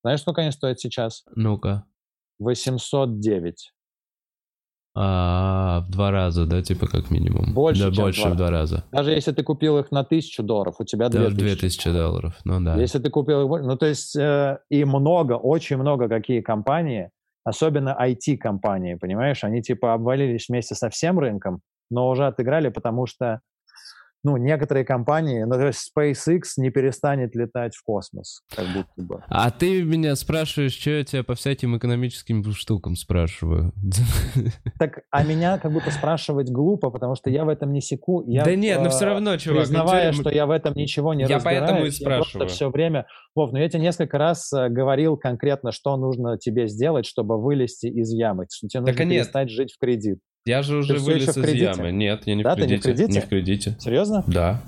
Знаешь, 0.03 0.21
сколько 0.23 0.41
они 0.41 0.51
стоят 0.51 0.81
сейчас? 0.81 1.25
Ну-ка. 1.35 1.85
809. 2.39 3.73
А, 4.97 5.81
в 5.81 5.91
два 5.91 6.13
раза, 6.13 6.47
да, 6.47 6.63
типа 6.63 6.87
как 6.87 7.11
минимум? 7.11 7.53
Больше, 7.53 7.83
Да, 7.83 7.91
чем 7.91 8.05
больше 8.05 8.23
два 8.23 8.31
в 8.31 8.37
два 8.37 8.51
раза. 8.51 8.85
Даже 8.93 9.11
если 9.11 9.33
ты 9.33 9.43
купил 9.43 9.79
их 9.79 9.91
на 9.91 10.01
1000 10.01 10.43
долларов, 10.45 10.77
у 10.79 10.85
тебя 10.85 11.09
Да, 11.09 11.19
2000. 11.19 11.35
в 11.35 11.37
2000 11.37 11.91
долларов, 11.93 12.35
ну 12.45 12.61
да. 12.61 12.77
Если 12.77 13.01
ты 13.01 13.11
купил 13.11 13.43
их 13.43 13.49
больше, 13.49 13.67
ну 13.67 13.77
то 13.77 13.87
есть 13.87 14.15
э, 14.15 14.59
и 14.71 14.85
много, 14.85 15.33
очень 15.33 15.79
много 15.79 16.09
какие 16.09 16.43
компании, 16.43 17.11
особенно 17.43 17.97
IT-компании, 18.01 18.95
понимаешь, 18.95 19.43
они 19.43 19.63
типа 19.63 19.95
обвалились 19.95 20.49
вместе 20.49 20.77
со 20.77 20.91
всем 20.91 21.19
рынком, 21.19 21.61
но 21.91 22.09
уже 22.09 22.27
отыграли, 22.27 22.69
потому 22.69 23.07
что 23.07 23.41
ну, 24.25 24.37
некоторые 24.39 24.85
компании, 24.85 25.43
ну, 25.45 25.53
то 25.55 25.67
есть 25.67 25.93
SpaceX 25.97 26.43
не 26.57 26.71
перестанет 26.71 27.37
летать 27.37 27.77
в 27.77 27.85
космос, 27.85 28.43
как 28.55 28.67
будто 28.69 28.89
бы. 28.97 29.23
А 29.29 29.51
ты 29.51 29.83
меня 29.83 30.17
спрашиваешь, 30.17 30.73
что 30.73 30.91
я 30.91 31.05
тебя 31.05 31.23
по 31.23 31.35
всяким 31.35 31.77
экономическим 31.77 32.43
штукам 32.53 32.97
спрашиваю? 32.97 33.73
Так, 34.79 35.01
а 35.11 35.23
меня 35.25 35.59
как 35.59 35.73
будто 35.73 35.91
спрашивать 35.91 36.51
глупо, 36.51 36.91
потому 36.91 37.15
что 37.15 37.31
я 37.31 37.45
в 37.45 37.49
этом 37.49 37.73
не 37.73 37.81
секу. 37.81 38.25
Я, 38.27 38.45
Да 38.45 38.55
нет, 38.57 38.81
но 38.81 38.87
э, 38.87 38.91
все 38.91 39.05
равно, 39.05 39.37
чувак. 39.37 39.61
признавая, 39.61 40.13
что 40.13 40.31
я 40.31 40.47
в 40.47 40.51
этом 40.51 40.75
ничего 40.75 41.15
не 41.15 41.23
Я 41.25 41.37
разбираюсь, 41.37 41.61
поэтому 41.61 41.83
и 41.83 41.87
я 41.87 41.93
спрашиваю. 41.93 42.49
все 42.49 42.71
время... 42.71 43.07
Вов, 43.35 43.53
ну 43.53 43.59
я 43.59 43.69
тебе 43.69 43.83
несколько 43.83 44.19
раз 44.19 44.53
э, 44.53 44.69
говорил 44.69 45.17
конкретно, 45.17 45.71
что 45.73 45.97
нужно 45.97 46.39
тебе 46.39 46.67
сделать, 46.67 47.07
чтобы 47.07 47.41
вылезти 47.41 47.87
из 47.87 48.13
ямы. 48.13 48.47
Что 48.53 48.69
тебе 48.69 48.85
Так 48.85 48.95
нужно 48.95 49.03
а 49.03 49.07
нет. 49.07 49.23
перестать 49.25 49.51
жить 49.51 49.73
в 49.73 49.79
кредит. 49.79 50.19
Я 50.45 50.63
же 50.63 50.77
уже 50.77 50.99
вылез 50.99 51.29
из 51.29 51.35
кредите? 51.35 51.65
ямы. 51.65 51.91
Нет, 51.91 52.23
я 52.27 52.35
не 52.35 52.43
в 52.43 52.45
Да, 52.45 52.55
ты 52.55 52.67
не 52.67 52.77
в 52.77 52.83
кредите. 52.83 52.93
кредите? 53.07 53.13
Не 53.13 53.21
в 53.21 53.29
кредите. 53.29 53.77
Серьезно? 53.81 54.25
Да. 54.27 54.61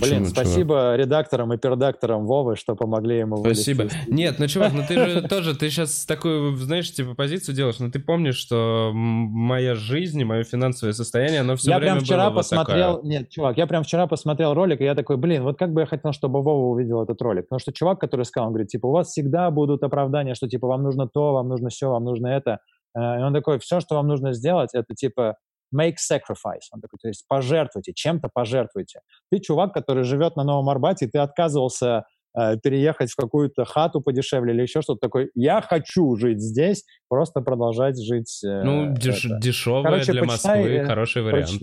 Блин, 0.00 0.02
Почему, 0.02 0.18
чувак? 0.26 0.30
спасибо 0.46 0.94
редакторам 0.96 1.52
и 1.52 1.58
передакторам 1.58 2.24
Вовы, 2.24 2.54
что 2.54 2.76
помогли 2.76 3.18
ему 3.18 3.38
Спасибо. 3.38 3.78
вылезти 3.82 3.96
кредита. 3.96 4.14
Нет, 4.14 4.36
ну, 4.38 4.46
чувак, 4.46 4.72
ну 4.72 4.82
ты 4.86 4.94
же 4.94 5.22
тоже, 5.28 5.56
ты 5.56 5.68
сейчас 5.68 6.06
такую, 6.06 6.54
знаешь, 6.58 6.92
типа 6.92 7.14
позицию 7.14 7.56
делаешь, 7.56 7.80
но 7.80 7.90
ты 7.90 7.98
помнишь, 7.98 8.36
что 8.36 8.92
моя 8.94 9.74
жизнь 9.74 10.20
и 10.20 10.24
мое 10.24 10.44
финансовое 10.44 10.92
состояние, 10.92 11.40
оно 11.40 11.56
все 11.56 11.70
я 11.72 11.78
время 11.80 11.94
прям 11.94 12.04
вчера 12.04 12.18
было 12.26 12.30
вот 12.30 12.36
посмотрел, 12.36 12.94
такое. 12.98 13.10
нет, 13.10 13.30
чувак, 13.30 13.58
я 13.58 13.66
прям 13.66 13.82
вчера 13.82 14.06
посмотрел 14.06 14.54
ролик, 14.54 14.80
и 14.80 14.84
я 14.84 14.94
такой, 14.94 15.16
блин, 15.16 15.42
вот 15.42 15.58
как 15.58 15.72
бы 15.72 15.80
я 15.80 15.86
хотел, 15.86 16.12
чтобы 16.12 16.40
Вова 16.40 16.68
увидел 16.72 17.02
этот 17.02 17.20
ролик. 17.20 17.46
Потому 17.48 17.58
что 17.58 17.72
чувак, 17.72 17.98
который 17.98 18.24
сказал, 18.24 18.46
он 18.46 18.52
говорит, 18.52 18.68
типа, 18.68 18.86
у 18.86 18.92
вас 18.92 19.08
всегда 19.08 19.50
будут 19.50 19.82
оправдания, 19.82 20.36
что, 20.36 20.48
типа, 20.48 20.68
вам 20.68 20.84
нужно 20.84 21.08
то, 21.08 21.32
вам 21.32 21.48
нужно 21.48 21.68
все, 21.68 21.90
вам 21.90 22.04
нужно 22.04 22.28
это. 22.28 22.60
Э, 22.96 23.20
И 23.20 23.22
он 23.22 23.32
такой, 23.34 23.58
все, 23.58 23.80
что 23.80 23.94
вам 23.96 24.08
нужно 24.08 24.32
сделать, 24.32 24.70
это, 24.74 24.94
типа, 24.94 25.36
make 25.74 25.94
sacrifice. 26.00 26.66
Он 26.72 26.80
такой, 26.80 26.98
то 27.00 27.08
есть 27.08 27.24
пожертвуйте, 27.28 27.92
чем-то 27.94 28.28
пожертвуйте. 28.32 29.00
Ты 29.30 29.38
чувак, 29.40 29.72
который 29.72 30.02
живет 30.04 30.36
на 30.36 30.42
Новом 30.44 30.68
Арбате, 30.68 31.04
и 31.06 31.08
ты 31.08 31.18
отказывался 31.18 32.04
э, 32.38 32.56
переехать 32.58 33.10
в 33.12 33.16
какую-то 33.16 33.64
хату 33.64 34.00
подешевле 34.00 34.52
или 34.54 34.62
еще 34.62 34.82
что-то 34.82 35.00
такое. 35.00 35.30
Я 35.34 35.60
хочу 35.60 36.16
жить 36.16 36.40
здесь, 36.40 36.84
просто 37.08 37.40
продолжать 37.40 37.96
жить. 38.00 38.40
э, 38.44 38.62
Ну, 38.64 38.92
деш- 38.94 39.26
это. 39.26 39.38
дешевое 39.40 39.82
Короче, 39.84 40.12
для 40.12 40.22
почитай, 40.22 40.58
Москвы, 40.60 40.76
э, 40.76 40.86
хороший 40.86 41.22
Проч- 41.22 41.32
вариант. 41.32 41.62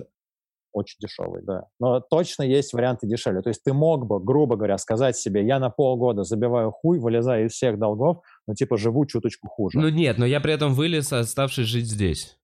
Очень 0.73 0.97
дешевый, 0.99 1.41
да. 1.43 1.63
Но 1.79 1.99
точно 1.99 2.43
есть 2.43 2.73
варианты 2.73 3.07
дешевле. 3.07 3.41
То 3.41 3.49
есть 3.49 3.63
ты 3.63 3.73
мог 3.73 4.05
бы, 4.05 4.19
грубо 4.19 4.55
говоря, 4.55 4.77
сказать 4.77 5.17
себе, 5.17 5.45
я 5.45 5.59
на 5.59 5.69
полгода 5.69 6.23
забиваю 6.23 6.71
хуй, 6.71 6.99
вылезаю 6.99 7.47
из 7.47 7.53
всех 7.53 7.79
долгов, 7.79 8.21
но 8.47 8.53
типа 8.53 8.77
живу 8.77 9.05
чуточку 9.05 9.47
хуже. 9.47 9.79
Ну 9.79 9.89
нет, 9.89 10.17
но 10.17 10.25
я 10.25 10.39
при 10.39 10.53
этом 10.53 10.73
вылез, 10.73 11.11
оставшись 11.13 11.67
жить 11.67 11.87
здесь. 11.87 12.37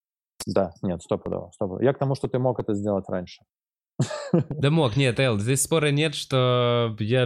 Да, 0.46 0.74
нет, 0.82 1.02
стопудово, 1.02 1.52
стопудово. 1.54 1.84
Я 1.84 1.94
к 1.94 2.00
тому, 2.00 2.16
что 2.16 2.28
ты 2.28 2.40
мог 2.40 2.60
это 2.60 2.74
сделать 2.74 3.06
раньше. 3.08 3.44
Да 4.32 4.72
мог, 4.72 4.98
нет, 4.98 5.20
Эл, 5.20 5.38
здесь 5.40 5.62
спора 5.64 5.92
нет, 5.92 6.16
что 6.16 6.96
я 7.00 7.26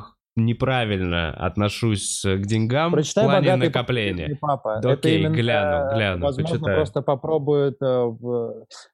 х- 0.00 0.14
неправильно 0.34 1.30
отношусь 1.34 2.22
к 2.24 2.46
деньгам 2.46 2.92
Прочитай 2.92 3.24
в 3.24 3.26
плане 3.26 3.46
«Богатый 3.50 3.66
накопления. 3.66 4.38
папа». 4.40 4.80
Да 4.82 4.92
это 4.92 4.98
окей, 5.00 5.20
именно, 5.20 5.34
гляну, 5.34 5.90
э, 5.90 5.94
гляну, 5.94 6.24
Возможно, 6.24 6.54
почитаю. 6.56 6.76
просто 6.76 7.02
попробует... 7.02 7.76
э, 7.82 8.10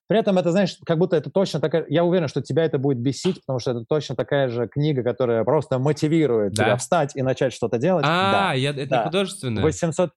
При 0.09 0.19
этом 0.19 0.37
это, 0.39 0.51
знаешь, 0.51 0.77
как 0.85 0.99
будто 0.99 1.17
это 1.17 1.31
точно 1.31 1.61
такая... 1.61 1.87
Я 1.89 2.05
уверен, 2.05 2.27
что 2.29 2.43
тебя 2.43 2.65
это 2.65 2.79
будет 2.79 2.99
бесить, 2.99 3.41
потому 3.41 3.61
что 3.61 3.71
это 3.71 3.85
точно 3.89 4.17
такая 4.17 4.49
же 4.49 4.67
книга, 4.67 5.03
которая 5.05 5.45
просто 5.45 5.79
мотивирует 5.79 6.55
Да? 6.55 6.65
тебя 6.65 6.77
встать 6.77 7.15
и 7.15 7.23
начать 7.23 7.53
что-то 7.53 7.79
делать. 7.79 8.05
А, 8.09 8.33
да. 8.33 8.53
я, 8.55 8.71
это 8.71 8.87
да. 8.89 9.05
художественное? 9.05 9.63
800 9.63 10.11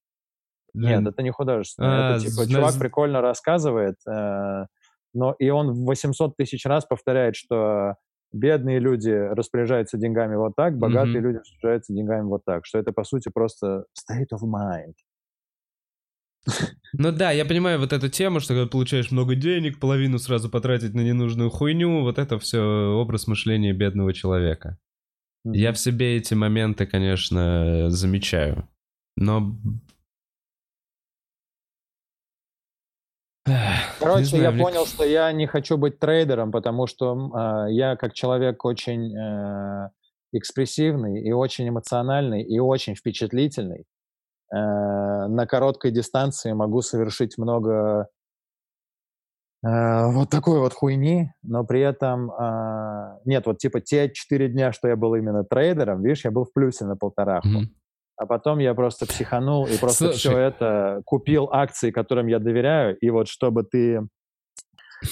Нет, 0.74 1.06
это 1.08 1.22
не 1.22 1.32
художественно. 1.32 2.14
А, 2.14 2.16
это 2.18 2.26
типа 2.26 2.48
чувак 2.50 2.80
прикольно 2.80 3.22
рассказывает, 3.22 3.96
э, 4.08 4.66
но 5.14 5.36
и 5.38 5.50
он 5.50 5.72
в 5.72 5.86
800 5.86 6.36
тысяч 6.38 6.66
раз 6.66 6.86
повторяет, 6.86 7.36
что 7.36 7.96
бедные 8.34 8.80
люди 8.80 9.10
распоряжаются 9.10 9.98
деньгами 9.98 10.36
вот 10.36 10.56
так, 10.56 10.78
богатые 10.78 11.22
Мгм. 11.22 11.30
люди 11.30 11.38
распоряжаются 11.38 11.94
деньгами 11.94 12.24
вот 12.24 12.44
так. 12.46 12.66
Что 12.66 12.80
это, 12.80 12.92
по 12.92 13.04
сути, 13.04 13.30
просто 13.34 13.86
state 13.98 14.30
of 14.34 14.42
mind. 14.44 14.94
Ну 16.94 17.12
да, 17.12 17.32
я 17.32 17.46
понимаю 17.46 17.80
вот 17.80 17.94
эту 17.94 18.10
тему, 18.10 18.40
что 18.40 18.54
когда 18.54 18.68
получаешь 18.68 19.12
много 19.12 19.36
денег, 19.36 19.80
половину 19.80 20.18
сразу 20.18 20.50
потратить 20.50 20.94
на 20.94 21.02
ненужную 21.02 21.50
хуйню, 21.50 22.02
вот 22.02 22.18
это 22.18 22.38
все 22.40 22.60
образ 22.62 23.28
мышления 23.28 23.74
бедного 23.74 24.14
человека. 24.14 24.78
Я 25.46 25.72
в 25.74 25.80
себе 25.80 26.18
эти 26.18 26.34
моменты, 26.34 26.86
конечно, 26.86 27.90
замечаю. 27.90 28.68
Но... 29.16 29.56
Короче, 34.00 34.26
знаю, 34.26 34.44
я 34.44 34.52
мне- 34.52 34.64
понял, 34.64 34.86
что 34.86 35.04
я 35.04 35.32
не 35.32 35.48
хочу 35.48 35.78
быть 35.78 36.00
трейдером, 36.00 36.52
потому 36.52 36.88
что 36.88 37.66
э, 37.68 37.72
я 37.74 37.96
как 37.96 38.14
человек 38.14 38.64
очень 38.66 39.16
э, 39.16 39.90
экспрессивный 40.34 41.22
и 41.22 41.32
очень 41.32 41.68
эмоциональный 41.70 42.44
и 42.44 42.60
очень 42.60 42.96
впечатлительный. 42.96 43.86
э, 44.54 44.56
на 44.56 45.46
короткой 45.48 45.92
дистанции 45.92 46.52
могу 46.52 46.82
совершить 46.82 47.38
много 47.38 48.08
э, 49.66 50.12
вот 50.12 50.30
такой 50.30 50.60
вот 50.60 50.74
хуйни, 50.74 51.32
но 51.42 51.64
при 51.64 51.82
этом 51.82 52.32
э, 52.32 53.20
нет, 53.26 53.46
вот 53.46 53.60
типа 53.60 53.82
те 53.82 54.10
четыре 54.12 54.50
дня, 54.50 54.72
что 54.74 54.88
я 54.88 54.96
был 54.96 55.16
именно 55.16 55.44
трейдером, 55.44 56.02
видишь, 56.04 56.26
я 56.26 56.32
был 56.32 56.44
в 56.46 56.54
плюсе 56.54 56.86
на 56.86 56.96
полтораху. 56.96 57.48
Мгм. 57.48 57.70
А 58.22 58.28
потом 58.28 58.60
я 58.60 58.76
просто 58.76 59.08
психанул 59.08 59.66
и 59.66 59.80
просто 59.80 60.14
Слушай. 60.14 60.18
все 60.20 60.38
это 60.38 61.02
купил 61.06 61.50
акции, 61.52 61.90
которым 61.90 62.28
я 62.28 62.38
доверяю. 62.38 62.96
И 62.98 63.10
вот 63.10 63.28
чтобы 63.28 63.64
ты 63.64 64.08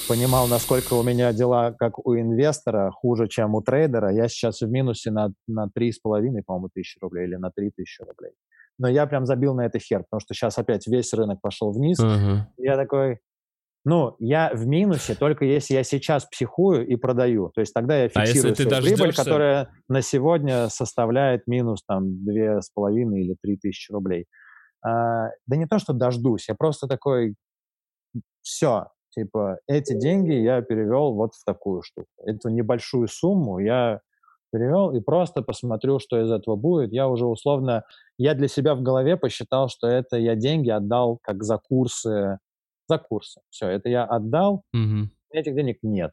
понимал, 0.07 0.47
насколько 0.47 0.93
у 0.93 1.01
меня 1.01 1.34
дела, 1.34 1.72
как 1.72 2.05
у 2.05 2.16
инвестора, 2.16 2.91
хуже, 2.91 3.28
чем 3.28 3.55
у 3.55 3.64
трейдера, 3.64 4.12
я 4.14 4.28
сейчас 4.28 4.62
в 4.62 4.70
минусе 4.70 5.10
на, 5.10 5.34
на 5.47 5.72
3,5, 5.76 6.43
по-моему, 6.45 6.70
тысячи 6.72 6.99
рублей 7.01 7.26
или 7.26 7.36
на 7.36 7.49
3 7.49 7.72
тысячи 7.76 8.03
рублей. 8.03 8.34
Но 8.78 8.88
я 8.88 9.07
прям 9.07 9.26
забил 9.26 9.55
на 9.55 9.66
это 9.66 9.80
хер, 9.80 10.03
потому 10.03 10.20
что 10.20 10.36
сейчас 10.36 10.60
опять 10.60 10.86
весь 10.86 11.12
рынок 11.12 11.41
пошел 11.41 11.72
вниз. 11.72 11.99
И 11.99 12.64
я 12.64 12.76
такой, 12.76 13.22
Ну, 13.86 14.16
я 14.20 14.52
в 14.54 14.68
минусе 14.68 15.16
только 15.16 15.46
если 15.46 15.74
я 15.74 15.84
сейчас 15.84 16.26
психую 16.26 16.86
и 16.86 16.96
продаю. 16.96 17.50
То 17.56 17.62
есть 17.62 17.74
тогда 17.74 17.98
я 17.98 18.10
А 18.14 18.22
если 18.22 18.34
фиксирую 18.34 18.56
ты 18.56 18.64
свою 18.64 18.84
прибыль, 18.84 19.16
которая 19.16 19.70
на 19.88 20.02
сегодня 20.02 20.68
составляет 20.70 21.48
минус 21.48 21.84
там 21.88 22.26
две 22.26 22.62
с 22.62 22.70
половиной 22.70 23.22
или 23.22 23.36
три 23.42 23.58
тысячи 23.58 23.92
рублей. 23.92 24.26
А, 24.86 25.30
да 25.48 25.56
не 25.56 25.66
то, 25.66 25.80
что 25.80 25.94
дождусь, 25.94 26.50
я 26.50 26.56
просто 26.56 26.88
такой, 26.88 27.36
все, 28.42 28.88
типа, 29.12 29.60
эти 29.68 29.94
деньги 29.98 30.34
я 30.34 30.62
перевел 30.62 31.14
вот 31.14 31.36
в 31.36 31.44
такую 31.46 31.82
штуку. 31.82 32.08
Эту 32.26 32.50
небольшую 32.50 33.08
сумму 33.08 33.60
я 33.60 34.02
перевел 34.52 34.92
и 34.92 35.00
просто 35.00 35.42
посмотрю, 35.42 36.00
что 36.00 36.20
из 36.22 36.32
этого 36.32 36.56
будет. 36.56 36.92
Я 36.92 37.08
уже 37.08 37.26
условно, 37.26 37.84
я 38.18 38.34
для 38.34 38.48
себя 38.48 38.76
в 38.76 38.82
голове 38.82 39.16
посчитал, 39.16 39.70
что 39.70 39.88
это 39.88 40.18
я 40.18 40.36
деньги 40.36 40.70
отдал 40.70 41.20
как 41.22 41.44
за 41.44 41.58
курсы, 41.58 42.40
за 42.90 42.98
курсы. 42.98 43.40
Все, 43.50 43.68
это 43.70 43.88
я 43.90 44.04
отдал, 44.04 44.64
Мгм. 44.74 45.12
этих 45.32 45.56
денег 45.56 45.78
нет. 45.84 46.12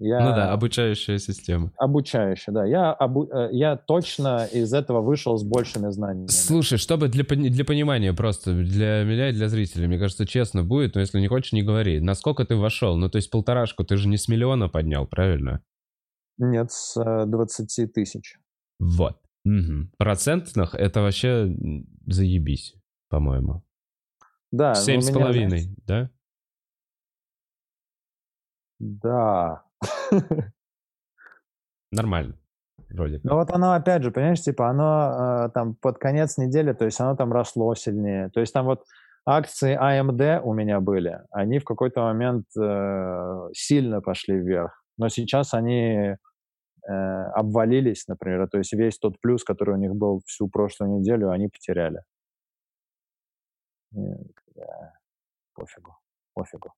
Я 0.00 0.18
Ну 0.20 0.34
да, 0.34 0.52
обучающая 0.52 1.18
система. 1.18 1.70
обучающий, 1.78 2.52
да. 2.52 2.64
Я, 2.66 2.96
обу- 3.00 3.28
э, 3.32 3.50
я 3.52 3.76
точно 3.76 4.44
из 4.52 4.74
этого 4.74 5.00
вышел 5.00 5.36
с 5.38 5.44
большими 5.44 5.88
знаниями. 5.90 6.26
Слушай, 6.26 6.78
чтобы 6.78 7.08
для, 7.08 7.22
для 7.24 7.64
понимания 7.64 8.12
просто, 8.12 8.52
для 8.54 9.04
меня 9.04 9.28
и 9.28 9.32
для 9.32 9.48
зрителей, 9.48 9.86
мне 9.86 9.98
кажется, 9.98 10.26
честно 10.26 10.64
будет, 10.64 10.96
но 10.96 11.00
если 11.00 11.20
не 11.20 11.28
хочешь, 11.28 11.52
не 11.52 11.62
говори. 11.62 12.00
Насколько 12.00 12.44
ты 12.44 12.56
вошел? 12.56 12.96
Ну, 12.96 13.08
то 13.08 13.16
есть 13.18 13.30
полторашку 13.30 13.84
ты 13.84 13.96
же 13.96 14.08
не 14.08 14.16
с 14.16 14.26
миллиона 14.26 14.68
поднял, 14.68 15.06
правильно? 15.06 15.62
Нет, 16.38 16.72
с 16.72 17.00
э, 17.00 17.26
20 17.26 17.92
тысяч. 17.92 18.36
Вот. 18.80 19.18
В 19.44 19.86
процентных 19.98 20.74
это 20.74 21.02
вообще 21.02 21.54
заебись, 22.06 22.74
по-моему. 23.10 23.62
Да, 24.54 24.68
ну, 24.68 24.74
Семь 24.76 25.00
с 25.00 25.10
половиной, 25.10 25.74
да? 25.84 26.10
Да. 28.78 29.64
Нормально. 31.90 32.38
Вроде. 32.88 33.18
Ну 33.24 33.34
вот 33.34 33.50
оно, 33.50 33.72
опять 33.72 34.04
же, 34.04 34.12
понимаешь, 34.12 34.42
типа 34.42 34.68
оно 34.68 35.46
э, 35.46 35.50
там 35.52 35.74
под 35.74 35.98
конец 35.98 36.38
недели, 36.38 36.72
то 36.72 36.84
есть 36.84 37.00
оно 37.00 37.16
там 37.16 37.32
росло 37.32 37.74
сильнее. 37.74 38.28
То 38.28 38.38
есть 38.38 38.52
там 38.52 38.66
вот 38.66 38.84
акции 39.26 39.76
AMD 39.76 40.42
у 40.42 40.52
меня 40.52 40.78
были, 40.78 41.20
они 41.32 41.58
в 41.58 41.64
какой-то 41.64 42.02
момент 42.02 42.46
э, 42.56 43.48
сильно 43.54 44.00
пошли 44.00 44.38
вверх. 44.38 44.84
Но 44.98 45.08
сейчас 45.08 45.52
они 45.52 46.14
э, 46.88 46.92
обвалились, 47.34 48.06
например. 48.06 48.48
То 48.48 48.58
есть 48.58 48.72
весь 48.72 48.98
тот 48.98 49.20
плюс, 49.20 49.42
который 49.42 49.74
у 49.74 49.78
них 49.78 49.96
был 49.96 50.22
всю 50.26 50.48
прошлую 50.48 51.00
неделю, 51.00 51.30
они 51.30 51.48
потеряли. 51.48 52.02
Да, 54.54 54.92
пофигу, 55.54 55.96
пофигу. 56.34 56.72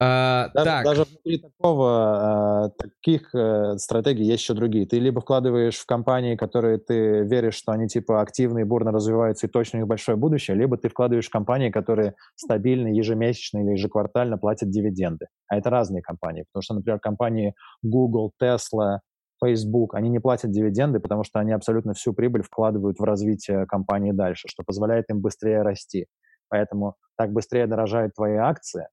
А, 0.00 0.50
Даже, 0.54 0.64
так, 0.64 0.84
даже 0.84 1.04
внутри 1.04 1.38
такого, 1.38 2.68
э, 2.78 2.82
таких 2.82 3.34
э, 3.34 3.78
стратегий 3.78 4.24
есть 4.24 4.44
еще 4.44 4.54
другие. 4.54 4.86
Ты 4.86 5.00
либо 5.00 5.20
вкладываешь 5.20 5.76
в 5.76 5.86
компании, 5.86 6.36
которые 6.36 6.78
ты 6.78 7.24
веришь, 7.24 7.56
что 7.56 7.72
они 7.72 7.88
типа 7.88 8.20
активные, 8.20 8.64
бурно 8.64 8.92
развиваются 8.92 9.48
и 9.48 9.50
точно 9.50 9.78
у 9.78 9.80
них 9.80 9.88
большое 9.88 10.16
будущее, 10.16 10.56
либо 10.56 10.76
ты 10.76 10.88
вкладываешь 10.88 11.26
в 11.26 11.32
компании, 11.32 11.70
которые 11.70 12.14
стабильно, 12.36 12.86
ежемесячно 12.86 13.58
или 13.58 13.72
ежеквартально 13.72 14.38
платят 14.38 14.70
дивиденды. 14.70 15.26
А 15.48 15.56
это 15.56 15.68
разные 15.68 16.00
компании, 16.00 16.44
потому 16.44 16.62
что, 16.62 16.74
например, 16.74 17.00
компании 17.00 17.54
Google, 17.82 18.32
Tesla, 18.40 18.98
Facebook, 19.42 19.94
они 19.94 20.08
не 20.08 20.18
платят 20.20 20.50
дивиденды, 20.50 21.00
потому 21.00 21.24
что 21.24 21.38
они 21.40 21.52
абсолютно 21.52 21.92
всю 21.94 22.12
прибыль 22.12 22.42
вкладывают 22.42 22.98
в 22.98 23.04
развитие 23.04 23.66
компании 23.66 24.12
дальше, 24.12 24.48
что 24.48 24.62
позволяет 24.64 25.06
им 25.10 25.20
быстрее 25.20 25.62
расти. 25.62 26.06
Поэтому 26.48 26.96
так 27.16 27.32
быстрее 27.32 27.66
дорожают 27.66 28.14
твои 28.14 28.36
акции, 28.36 28.88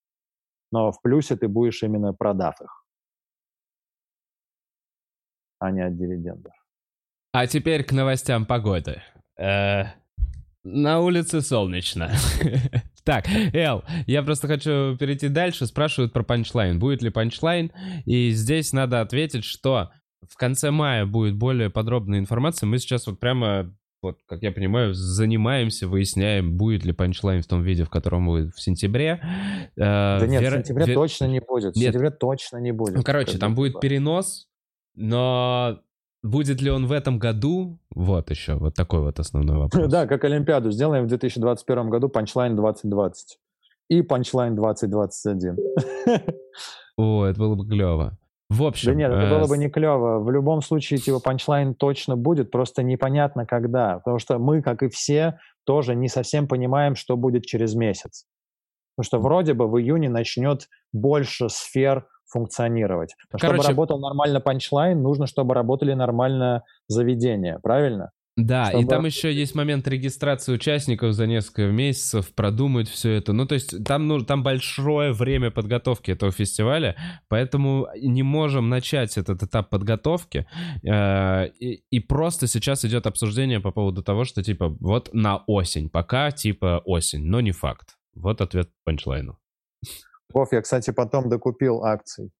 но 0.72 0.91
в 0.91 1.02
плюсе 1.02 1.36
ты 1.36 1.48
будешь 1.48 1.84
именно 1.84 2.14
продав 2.14 2.60
их, 2.62 2.86
а 5.60 5.72
не 5.72 5.82
от 5.82 5.98
дивидендов. 5.98 6.54
а 7.34 7.48
теперь 7.48 7.84
к 7.84 7.91
новостям 7.91 8.46
погоды. 8.46 9.02
Э, 9.38 9.86
на 10.64 11.00
улице 11.00 11.41
солнечно. 11.41 12.12
Так, 13.06 13.28
Эл, 13.54 13.84
я 14.08 14.24
просто 14.24 14.48
хочу 14.48 14.98
перейти 14.98 15.30
дальше. 15.30 15.68
Спрашивают 15.68 16.12
про 16.12 16.24
панчлайн. 16.24 16.80
Будет 16.80 17.04
ли 17.04 17.12
панчлайн? 17.12 17.72
И 18.06 18.32
здесь 18.32 18.74
надо 18.74 19.00
ответить, 19.00 19.43
что 19.43 19.91
в 20.30 20.38
конце 20.38 20.71
мая 20.71 21.05
будет 21.05 21.36
более 21.36 21.69
подробная 21.69 22.19
информация. 22.19 22.67
Мы 22.67 22.78
сейчас 22.78 23.07
вот 23.07 23.19
прямо, 23.19 23.73
вот, 24.01 24.19
как 24.28 24.41
я 24.41 24.51
понимаю, 24.51 24.93
занимаемся, 24.93 25.88
выясняем, 25.88 26.57
будет 26.57 26.86
ли 26.86 26.93
панчлайн 26.93 27.41
в 27.41 27.47
том 27.47 27.61
виде, 27.63 27.84
в 27.84 27.89
котором 27.89 28.26
будет 28.28 28.53
в 28.53 28.61
сентябре. 28.61 29.19
Э, 29.76 30.19
Да 30.19 30.28
нет, 30.28 30.41
вер- 30.41 30.51
в 30.53 30.57
сентябре 30.57 30.86
вер- 30.86 30.93
точно 30.95 31.26
не 31.26 31.39
будет. 31.39 31.73
В 31.73 31.78
Нет. 31.78 31.86
сентябре 31.88 32.11
точно 32.11 32.57
не 32.57 32.71
будет. 32.71 32.95
Ну, 32.95 33.03
короче, 33.03 33.38
там 33.38 33.55
будет 33.55 33.80
перенос, 33.80 34.47
но 34.95 35.80
будет 36.23 36.61
ли 36.61 36.69
он 36.71 36.88
в 36.88 36.91
этом 36.91 37.19
году? 37.19 37.80
Вот 37.93 38.30
еще, 38.30 38.55
вот 38.55 38.73
такой 38.76 39.01
вот 39.01 39.19
основной 39.19 39.57
вопрос. 39.59 39.91
Да, 39.91 40.07
как 40.07 40.23
Олимпиаду 40.23 40.71
сделаем 40.71 41.05
в 41.05 41.07
2021 41.07 41.89
году 41.89 42.09
панчлайн 42.09 42.55
2020 42.55 43.38
и 43.89 44.01
панчлайн 44.01 44.55
2021. 44.55 45.57
О, 46.97 47.26
это 47.26 47.39
было 47.39 47.55
бы 47.55 47.67
клево. 47.67 48.17
В 48.50 48.64
общем, 48.64 48.91
Да 48.91 48.96
нет, 48.96 49.12
это 49.12 49.26
э, 49.26 49.30
было 49.30 49.48
бы 49.48 49.58
не 49.58 49.70
клево. 49.70 50.20
В 50.20 50.30
любом 50.30 50.62
случае, 50.62 51.00
типа, 51.00 51.20
панчлайн 51.20 51.74
точно 51.74 52.16
будет, 52.16 52.52
просто 52.52 52.84
непонятно 52.84 53.46
когда. 53.46 53.98
Потому 54.00 54.20
что 54.20 54.38
мы, 54.38 54.62
как 54.62 54.84
и 54.84 54.89
все, 54.89 55.39
тоже 55.66 55.96
не 55.96 56.08
совсем 56.08 56.48
понимаем, 56.48 56.96
что 56.96 57.18
будет 57.18 57.46
через 57.46 57.74
месяц. 57.74 58.26
Потому 58.96 59.08
что 59.08 59.20
вроде 59.20 59.54
бы 59.54 59.68
в 59.68 59.80
июне 59.80 60.10
начнет 60.10 60.70
больше 60.93 61.50
сфер 61.50 62.08
функционировать. 62.28 63.16
Но 63.32 63.39
Короче- 63.39 63.62
чтобы 63.64 63.70
работал 63.70 64.00
нормально 64.00 64.39
панчлайн, 64.39 65.02
нужно, 65.02 65.26
чтобы 65.28 65.54
работали 65.54 65.93
нормально 65.93 66.64
заведения, 66.88 67.60
правильно? 67.62 68.12
Да, 68.38 68.65
и 68.69 68.71
чтобы- 68.71 68.88
там 68.89 69.05
еще 69.05 69.33
есть 69.33 69.55
момент 69.55 69.88
регистрации 69.88 70.53
участников 70.53 71.13
за 71.13 71.25
несколько 71.25 71.67
месяцев, 71.67 72.33
продумать 72.33 72.89
все 72.89 73.11
это. 73.13 73.31
Ну, 73.31 73.45
то 73.45 73.55
есть 73.55 73.83
там, 73.86 74.07
ну, 74.07 74.19
там 74.25 74.43
большое 74.43 75.13
время 75.13 75.51
подготовки 75.51 76.11
этого 76.11 76.33
фестиваля, 76.33 76.97
поэтому 77.29 77.88
не 77.95 78.23
можем 78.23 78.67
начать 78.67 79.17
этот 79.17 79.41
этап 79.43 79.69
подготовки. 79.69 80.47
Э, 80.83 81.47
и, 81.47 81.83
и 81.89 81.99
просто 82.01 82.47
сейчас 82.47 82.83
идет 82.83 83.07
обсуждение 83.07 83.61
по 83.61 83.71
поводу 83.71 84.03
того, 84.03 84.25
что 84.25 84.43
типа 84.43 84.67
вот 84.81 85.13
на 85.13 85.38
осень, 85.47 85.89
пока 85.89 86.31
типа 86.31 86.81
осень, 86.83 87.23
но 87.23 87.39
не 87.39 87.51
факт. 87.51 87.95
Вот 88.15 88.41
ответ 88.41 88.69
панчлайну. 88.83 89.38
Вов, 90.33 90.51
я, 90.51 90.61
кстати, 90.61 90.91
потом 90.91 91.29
докупил 91.29 91.83
акций. 91.86 92.31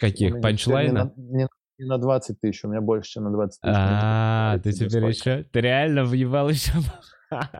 Каких? 0.00 0.40
Панчлайна? 0.40 1.12
Не 1.16 1.38
не- 1.42 1.48
не 1.82 1.88
на 1.88 1.98
20 1.98 2.40
тысяч, 2.40 2.64
у 2.64 2.68
меня 2.68 2.80
больше, 2.80 3.10
чем 3.10 3.24
на 3.24 3.30
20 3.32 3.60
тысяч. 3.60 3.74
А, 3.76 4.58
ты 4.62 4.72
теперь 4.72 5.04
еще... 5.06 5.44
Ты 5.50 5.60
реально 5.60 6.04
въебал 6.04 6.48
еще... 6.48 6.72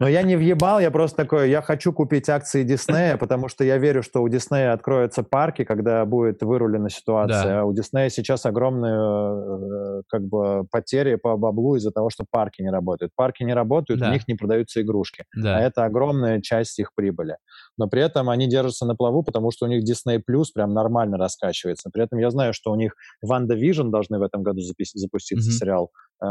Но 0.01 0.07
я 0.09 0.23
не 0.23 0.37
въебал, 0.37 0.81
я 0.81 0.91
просто 0.91 1.17
такой, 1.17 1.51
я 1.51 1.63
хочу 1.63 1.93
купить 1.93 2.29
акции 2.29 2.63
Диснея, 2.63 3.17
потому 3.17 3.49
что 3.49 3.65
я 3.65 3.79
верю, 3.79 4.03
что 4.03 4.23
у 4.23 4.29
Диснея 4.29 4.73
откроются 4.73 5.23
парки, 5.23 5.65
когда 5.65 6.05
будет 6.05 6.43
вырулена 6.43 6.91
ситуация. 6.91 7.45
Да. 7.45 7.61
А 7.61 7.65
у 7.65 7.73
Диснея 7.73 8.11
сейчас 8.11 8.45
огромные 8.47 10.01
э, 10.01 10.03
как 10.09 10.25
бы 10.25 10.67
потери 10.71 11.15
по 11.15 11.37
баблу 11.37 11.77
из-за 11.77 11.91
того, 11.91 12.11
что 12.11 12.25
парки 12.31 12.61
не 12.63 12.71
работают. 12.71 13.13
Парки 13.17 13.45
не 13.45 13.55
работают, 13.55 14.01
Да. 14.01 14.11
у 14.11 14.13
них 14.13 14.29
не 14.29 14.35
продаются 14.35 14.83
игрушки. 14.83 15.25
А 15.37 15.41
Да. 15.41 15.61
это 15.61 15.85
огромная 15.85 16.41
часть 16.41 16.79
их 16.79 16.91
прибыли. 16.95 17.37
Но 17.79 17.87
при 17.89 18.03
этом 18.03 18.29
они 18.29 18.49
держатся 18.49 18.85
на 18.87 18.95
плаву, 18.95 19.23
потому 19.23 19.51
что 19.51 19.67
у 19.67 19.69
них 19.69 19.83
Disney 19.85 20.19
Plus 20.19 20.47
прям 20.55 20.75
нормально 20.75 21.17
раскачивается. 21.17 21.91
При 21.93 22.05
этом 22.05 22.19
я 22.19 22.31
знаю, 22.31 22.53
что 22.53 22.71
у 22.71 22.77
них 22.77 22.95
Ванда 23.23 23.57
Vision 23.57 23.91
должны 23.91 24.19
в 24.19 24.23
этом 24.23 24.43
году 24.43 24.61
запис- 24.61 24.93
запуститься 24.95 25.49
Мгм. 25.51 25.57
сериал. 25.59 25.91
Э, 26.23 26.27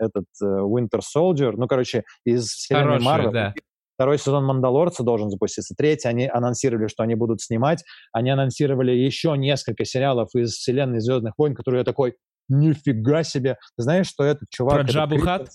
этот 0.00 0.24
э, 0.42 0.44
Winter 0.46 1.00
Soldier. 1.16 1.52
Ну, 1.56 1.66
короче, 1.66 2.04
из 2.24 2.46
вселенной 2.48 2.98
Марвел. 3.00 3.32
да. 3.32 3.54
Второй 3.94 4.18
сезон 4.18 4.44
Мандалорца 4.46 5.04
должен 5.04 5.30
запуститься. 5.30 5.74
Третий 5.76 6.08
они 6.08 6.26
анонсировали, 6.26 6.88
что 6.88 7.02
они 7.04 7.14
будут 7.14 7.40
снимать. 7.40 7.84
Они 8.12 8.30
анонсировали 8.30 8.90
еще 8.90 9.36
несколько 9.36 9.84
сериалов 9.84 10.30
из 10.34 10.52
вселенной 10.54 11.00
Звездных 11.00 11.34
войн, 11.38 11.54
которые 11.54 11.80
я 11.80 11.84
такой, 11.84 12.16
нифига 12.48 13.22
себе. 13.22 13.58
Ты 13.76 13.82
знаешь, 13.84 14.08
что 14.08 14.24
этот 14.24 14.48
чувак... 14.50 14.74
Про 14.80 14.82
Джабу 14.84 15.18
Хат? 15.18 15.48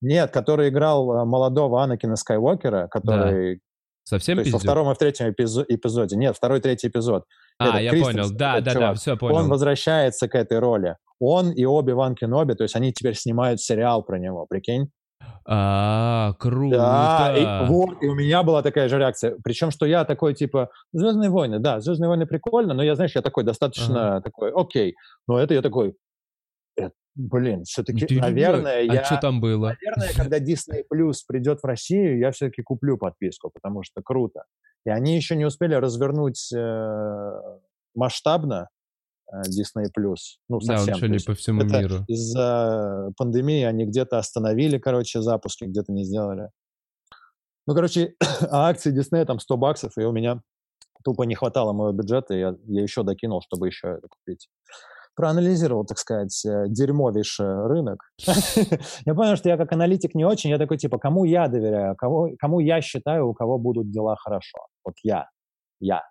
Нет, 0.00 0.30
который 0.30 0.68
играл 0.70 1.12
э, 1.12 1.24
молодого 1.24 1.82
Анакина 1.82 2.16
Скайуокера, 2.16 2.88
который... 2.88 3.60
Совсем 4.04 4.36
То 4.36 4.42
есть 4.42 4.52
во 4.52 4.58
втором 4.58 4.90
и 4.90 4.94
в 4.94 4.98
третьем 4.98 5.28
эпизо- 5.30 5.64
эпизоде. 5.66 6.16
Нет, 6.16 6.36
второй 6.36 6.58
и 6.58 6.62
третий 6.62 6.88
эпизод. 6.88 7.24
А, 7.58 7.80
этот 7.80 7.82
я 7.82 8.04
понял. 8.04 8.30
Да, 8.30 8.54
да, 8.54 8.60
да, 8.60 8.72
чувак, 8.72 8.96
все 8.98 9.12
Он 9.12 9.18
понял. 9.18 9.48
возвращается 9.48 10.28
к 10.28 10.34
этой 10.34 10.58
роли. 10.58 10.96
Он 11.20 11.50
и 11.52 11.64
Оби-Ван 11.64 12.14
Кеноби, 12.14 12.54
то 12.54 12.64
есть 12.64 12.76
они 12.76 12.92
теперь 12.92 13.14
снимают 13.14 13.60
сериал 13.60 14.02
про 14.02 14.18
него, 14.18 14.46
прикинь? 14.46 14.90
А, 15.46 16.34
круто. 16.38 16.76
Да, 16.76 17.34
и, 17.36 17.68
вот, 17.68 18.02
и 18.02 18.06
у 18.06 18.14
меня 18.14 18.42
была 18.42 18.62
такая 18.62 18.88
же 18.88 18.98
реакция. 18.98 19.36
Причем, 19.44 19.70
что 19.70 19.86
я 19.86 20.04
такой, 20.04 20.34
типа, 20.34 20.70
Звездные 20.92 21.30
войны, 21.30 21.58
да, 21.58 21.80
Звездные 21.80 22.08
войны 22.08 22.26
прикольно, 22.26 22.74
но 22.74 22.82
я, 22.82 22.94
знаешь, 22.94 23.12
я 23.14 23.22
такой 23.22 23.44
достаточно 23.44 24.20
такой, 24.22 24.52
окей. 24.54 24.94
Но 25.28 25.38
это 25.38 25.54
я 25.54 25.62
такой, 25.62 25.90
«Э, 25.90 25.92
блин, 27.14 27.64
все-таки, 27.64 28.06
Ты, 28.06 28.20
наверное, 28.20 28.80
а 28.80 28.94
я... 28.94 29.04
что 29.04 29.16
там 29.18 29.40
было? 29.40 29.76
Наверное, 29.80 30.14
когда 30.16 30.38
Disney 30.38 30.82
Plus 30.92 31.18
придет 31.26 31.60
в 31.62 31.66
Россию, 31.66 32.18
я 32.18 32.30
все-таки 32.32 32.62
куплю 32.62 32.98
подписку, 32.98 33.50
потому 33.52 33.82
что 33.82 34.02
круто. 34.02 34.44
И 34.86 34.90
они 34.90 35.16
еще 35.16 35.36
не 35.36 35.44
успели 35.44 35.74
развернуть 35.74 36.52
э, 36.52 37.30
масштабно 37.94 38.68
э, 39.32 39.36
Disney+. 39.48 39.86
Ну, 40.48 40.58
Да, 40.60 40.74
он 40.74 40.78
совсем. 40.78 40.98
То 40.98 41.06
не 41.06 41.18
по 41.18 41.34
всему 41.34 41.62
это 41.62 41.80
миру. 41.80 42.04
Из-за 42.08 43.10
пандемии 43.16 43.62
они 43.62 43.86
где-то 43.86 44.18
остановили, 44.18 44.78
короче, 44.78 45.22
запуски, 45.22 45.64
где-то 45.64 45.92
не 45.92 46.04
сделали. 46.04 46.50
Ну, 47.66 47.74
короче, 47.74 48.14
а 48.50 48.68
акции 48.68 48.94
Disney 48.94 49.24
там 49.24 49.38
100 49.38 49.56
баксов, 49.56 49.96
и 49.96 50.02
у 50.02 50.12
меня 50.12 50.42
тупо 51.02 51.22
не 51.22 51.34
хватало 51.34 51.72
моего 51.72 51.92
бюджета, 51.92 52.34
я, 52.34 52.56
я 52.66 52.82
еще 52.82 53.02
докинул, 53.02 53.42
чтобы 53.42 53.68
еще 53.68 53.88
это 53.88 54.08
купить. 54.08 54.48
Проанализировал, 55.16 55.84
так 55.84 55.98
сказать, 55.98 56.44
э, 56.44 56.64
дерьмовейший 56.68 57.66
рынок. 57.66 58.00
Я 59.06 59.14
понял, 59.14 59.36
что 59.36 59.48
я 59.48 59.56
как 59.56 59.72
аналитик 59.72 60.14
не 60.14 60.24
очень. 60.24 60.50
Я 60.50 60.58
такой, 60.58 60.76
типа, 60.76 60.98
кому 60.98 61.24
я 61.24 61.46
доверяю, 61.48 61.94
кого, 61.96 62.30
кому 62.38 62.60
я 62.60 62.80
считаю, 62.80 63.28
у 63.28 63.34
кого 63.34 63.58
будут 63.58 63.90
дела 63.90 64.16
хорошо. 64.16 64.58
Вот 64.84 64.94
я. 65.02 65.28
Я. 65.80 66.02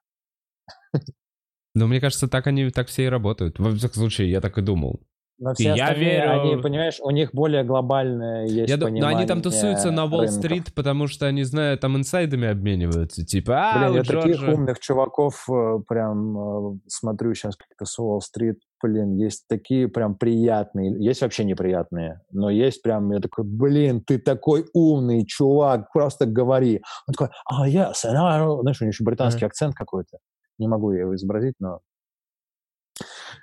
Но 1.75 1.87
мне 1.87 1.99
кажется, 1.99 2.27
так 2.27 2.47
они 2.47 2.69
так 2.69 2.87
все 2.87 3.05
и 3.05 3.09
работают. 3.09 3.59
Во 3.59 3.71
всяком 3.71 3.95
случае, 3.95 4.29
я 4.29 4.41
так 4.41 4.57
и 4.57 4.61
думал. 4.61 5.01
Но 5.39 5.53
все 5.53 5.73
Я 5.73 5.93
верю- 5.93 6.41
они, 6.41 6.61
понимаешь, 6.61 6.99
у 7.01 7.09
них 7.09 7.31
более 7.33 7.63
глобальное 7.63 8.45
есть 8.45 8.69
Я 8.69 8.77
дум- 8.77 8.93
но 8.93 9.07
они 9.07 9.25
там 9.25 9.41
понимание 9.41 9.43
тусуются 9.43 9.91
на. 9.91 10.05
Уолл-стрит, 10.05 10.73
потому 10.75 11.07
что 11.07 11.25
они 11.25 11.43
знают, 11.43 11.81
там 11.81 11.97
инсайдами 11.97 12.47
обмениваются. 12.47 13.25
Типа, 13.25 13.71
а, 13.71 13.79
Блин, 13.79 13.95
я 13.95 14.03
таких 14.03 14.35
Джорджа... 14.37 14.53
умных 14.53 14.79
чуваков 14.79 15.49
э, 15.49 15.79
прям 15.87 16.37
э, 16.37 16.79
смотрю 16.87 17.33
сейчас 17.33 17.55
как-то 17.55 17.85
с 17.85 17.97
Уолл-стрит. 17.99 18.59
Блин, 18.83 19.15
есть 19.15 19.45
такие 19.47 19.87
прям 19.87 20.13
приятные, 20.13 20.93
есть 21.01 21.21
вообще 21.21 21.45
неприятные, 21.45 22.19
но 22.31 22.49
есть 22.49 22.81
прям, 22.81 23.13
я 23.13 23.21
такой, 23.21 23.45
блин, 23.45 24.01
ты 24.01 24.19
такой 24.19 24.65
умный 24.73 25.25
чувак, 25.25 25.89
просто 25.93 26.25
говори. 26.25 26.81
Он 27.07 27.13
такой, 27.13 27.29
а, 27.45 27.65
yes, 27.69 28.03
I 28.03 28.13
know». 28.13 28.59
знаешь, 28.59 28.81
у 28.81 28.83
него 28.83 28.89
еще 28.89 29.05
британский 29.05 29.45
акцент 29.45 29.73
какой-то. 29.73 30.17
Не 30.57 30.67
могу 30.67 30.91
я 30.91 31.01
его 31.01 31.15
изобразить, 31.15 31.55
но... 31.59 31.79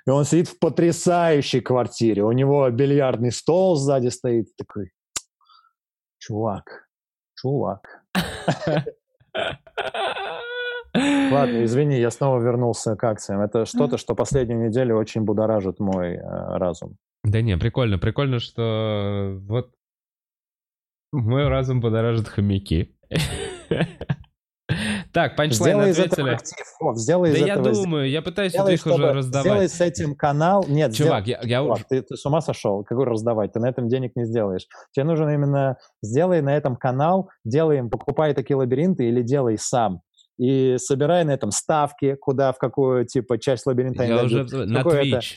И 0.05 0.11
он 0.11 0.25
сидит 0.25 0.47
в 0.47 0.59
потрясающей 0.59 1.61
квартире, 1.61 2.23
у 2.23 2.31
него 2.31 2.69
бильярдный 2.69 3.31
стол 3.31 3.77
сзади 3.77 4.09
стоит, 4.09 4.55
такой, 4.55 4.91
чувак, 6.19 6.87
чувак. 7.33 8.03
Ладно, 10.93 11.63
извини, 11.63 11.99
я 11.99 12.11
снова 12.11 12.39
вернулся 12.41 12.95
к 12.95 13.03
акциям. 13.03 13.41
Это 13.41 13.65
что-то, 13.65 13.97
что 13.97 14.15
последнюю 14.15 14.67
неделю 14.67 14.97
очень 14.97 15.21
будоражит 15.21 15.79
мой 15.79 16.15
э, 16.15 16.19
разум. 16.57 16.97
Да 17.23 17.41
не, 17.41 17.57
прикольно. 17.57 17.97
Прикольно, 17.97 18.39
что 18.39 19.37
вот 19.47 19.71
мой 21.13 21.47
разум 21.47 21.79
будоражит 21.79 22.27
хомяки. 22.27 22.95
Так, 25.13 25.35
панчлайн 25.35 25.75
Сделай 25.75 25.89
из 25.91 25.99
этого 25.99 26.31
ответили. 26.31 26.33
актив. 26.35 26.65
Вов, 26.79 26.97
сделай 26.97 27.31
Да 27.33 27.37
из 27.39 27.45
я 27.45 27.53
этого... 27.55 27.73
думаю, 27.73 28.09
я 28.09 28.21
пытаюсь 28.21 28.53
сделай, 28.53 28.75
их 28.75 28.85
уже 28.85 28.95
чтобы- 28.95 29.13
раздавать. 29.13 29.45
Сделай 29.45 29.67
с 29.69 29.81
этим 29.81 30.15
канал... 30.15 30.65
Нет, 30.67 30.93
Чувак, 30.93 31.27
я, 31.27 31.39
я 31.43 31.59
Чувак, 31.59 31.75
уже... 31.77 31.85
ты, 31.89 32.01
ты 32.03 32.15
с 32.15 32.25
ума 32.25 32.39
сошел? 32.39 32.83
Какой 32.85 33.05
раздавать? 33.05 33.51
Ты 33.51 33.59
на 33.59 33.67
этом 33.67 33.89
денег 33.89 34.15
не 34.15 34.23
сделаешь. 34.25 34.65
Тебе 34.93 35.03
нужно 35.03 35.29
именно 35.31 35.77
сделай 36.01 36.41
на 36.41 36.55
этом 36.55 36.77
канал, 36.77 37.29
делай 37.43 37.79
им, 37.79 37.89
покупай 37.89 38.33
такие 38.33 38.55
лабиринты 38.55 39.05
или 39.09 39.21
делай 39.21 39.57
сам. 39.57 40.01
И 40.41 40.77
собирай 40.79 41.23
на 41.23 41.31
этом 41.31 41.51
ставки, 41.51 42.15
куда, 42.15 42.51
в 42.51 42.57
какую, 42.57 43.05
типа, 43.05 43.37
часть 43.37 43.67
лабиринта 43.67 44.03
Я 44.03 44.23
уже 44.23 44.43
на 44.65 44.79
Какое 44.79 45.03
это? 45.03 45.17
Twitch. 45.19 45.33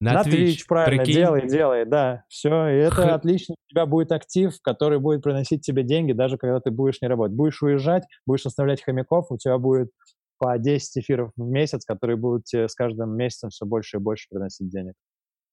На 0.00 0.22
Twitch, 0.22 0.60
правильно, 0.68 1.02
Прикинь, 1.04 1.20
делай, 1.20 1.48
делай, 1.48 1.84
да. 1.84 2.24
Все, 2.28 2.68
и 2.68 2.76
это 2.76 2.94
Х- 2.94 3.14
отлично. 3.14 3.54
У 3.54 3.70
тебя 3.72 3.84
будет 3.84 4.12
актив, 4.12 4.54
который 4.62 5.00
будет 5.00 5.22
приносить 5.22 5.62
тебе 5.62 5.82
деньги, 5.82 6.12
даже 6.12 6.38
когда 6.38 6.60
ты 6.60 6.70
будешь 6.70 7.00
не 7.02 7.08
работать. 7.08 7.36
Будешь 7.36 7.60
уезжать, 7.62 8.04
будешь 8.24 8.46
оставлять 8.46 8.80
хомяков, 8.82 9.26
у 9.30 9.38
тебя 9.38 9.58
будет 9.58 9.90
по 10.38 10.56
10 10.56 10.98
эфиров 10.98 11.32
в 11.36 11.42
месяц, 11.44 11.84
которые 11.84 12.16
будут 12.16 12.44
тебе 12.44 12.68
с 12.68 12.76
каждым 12.76 13.16
месяцем 13.16 13.50
все 13.50 13.66
больше 13.66 13.96
и 13.96 14.00
больше 14.00 14.28
приносить 14.30 14.68
денег. 14.70 14.94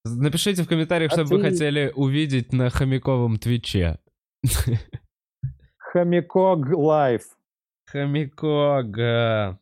Напишите 0.05 0.61
в 0.61 0.67
комментариях, 0.67 1.11
А 1.11 1.15
что 1.15 1.23
бы 1.25 1.37
вы 1.37 1.43
ты- 1.43 1.49
хотели 1.49 1.91
увидеть 1.95 2.53
на 2.53 2.69
хомяковом 2.69 3.37
Твиче. 3.39 3.97
Хомяког 5.77 6.69
лайф. 6.69 7.23
Хомякога. 7.91 9.59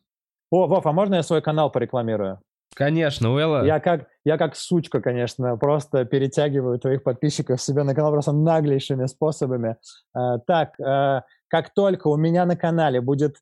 О, 0.50 0.66
Вов, 0.66 0.86
а 0.86 0.92
можно 0.92 1.16
я 1.16 1.22
свой 1.22 1.42
канал 1.42 1.70
порекламирую? 1.70 2.40
Конечно, 2.74 3.32
Уэлла. 3.32 3.64
Я 3.64 3.80
как, 3.80 4.06
я 4.24 4.38
как 4.38 4.54
сучка, 4.54 5.00
конечно, 5.00 5.56
просто 5.56 6.04
перетягиваю 6.04 6.78
твоих 6.78 7.02
подписчиков 7.02 7.60
себе 7.60 7.82
на 7.82 7.94
канал 7.94 8.12
просто 8.12 8.32
наглейшими 8.32 9.06
способами. 9.06 9.76
Э, 10.16 10.38
так, 10.46 10.78
э, 10.78 11.22
как 11.48 11.74
только 11.74 12.08
у 12.08 12.16
меня 12.16 12.44
на 12.44 12.56
канале 12.56 13.00
будет 13.00 13.36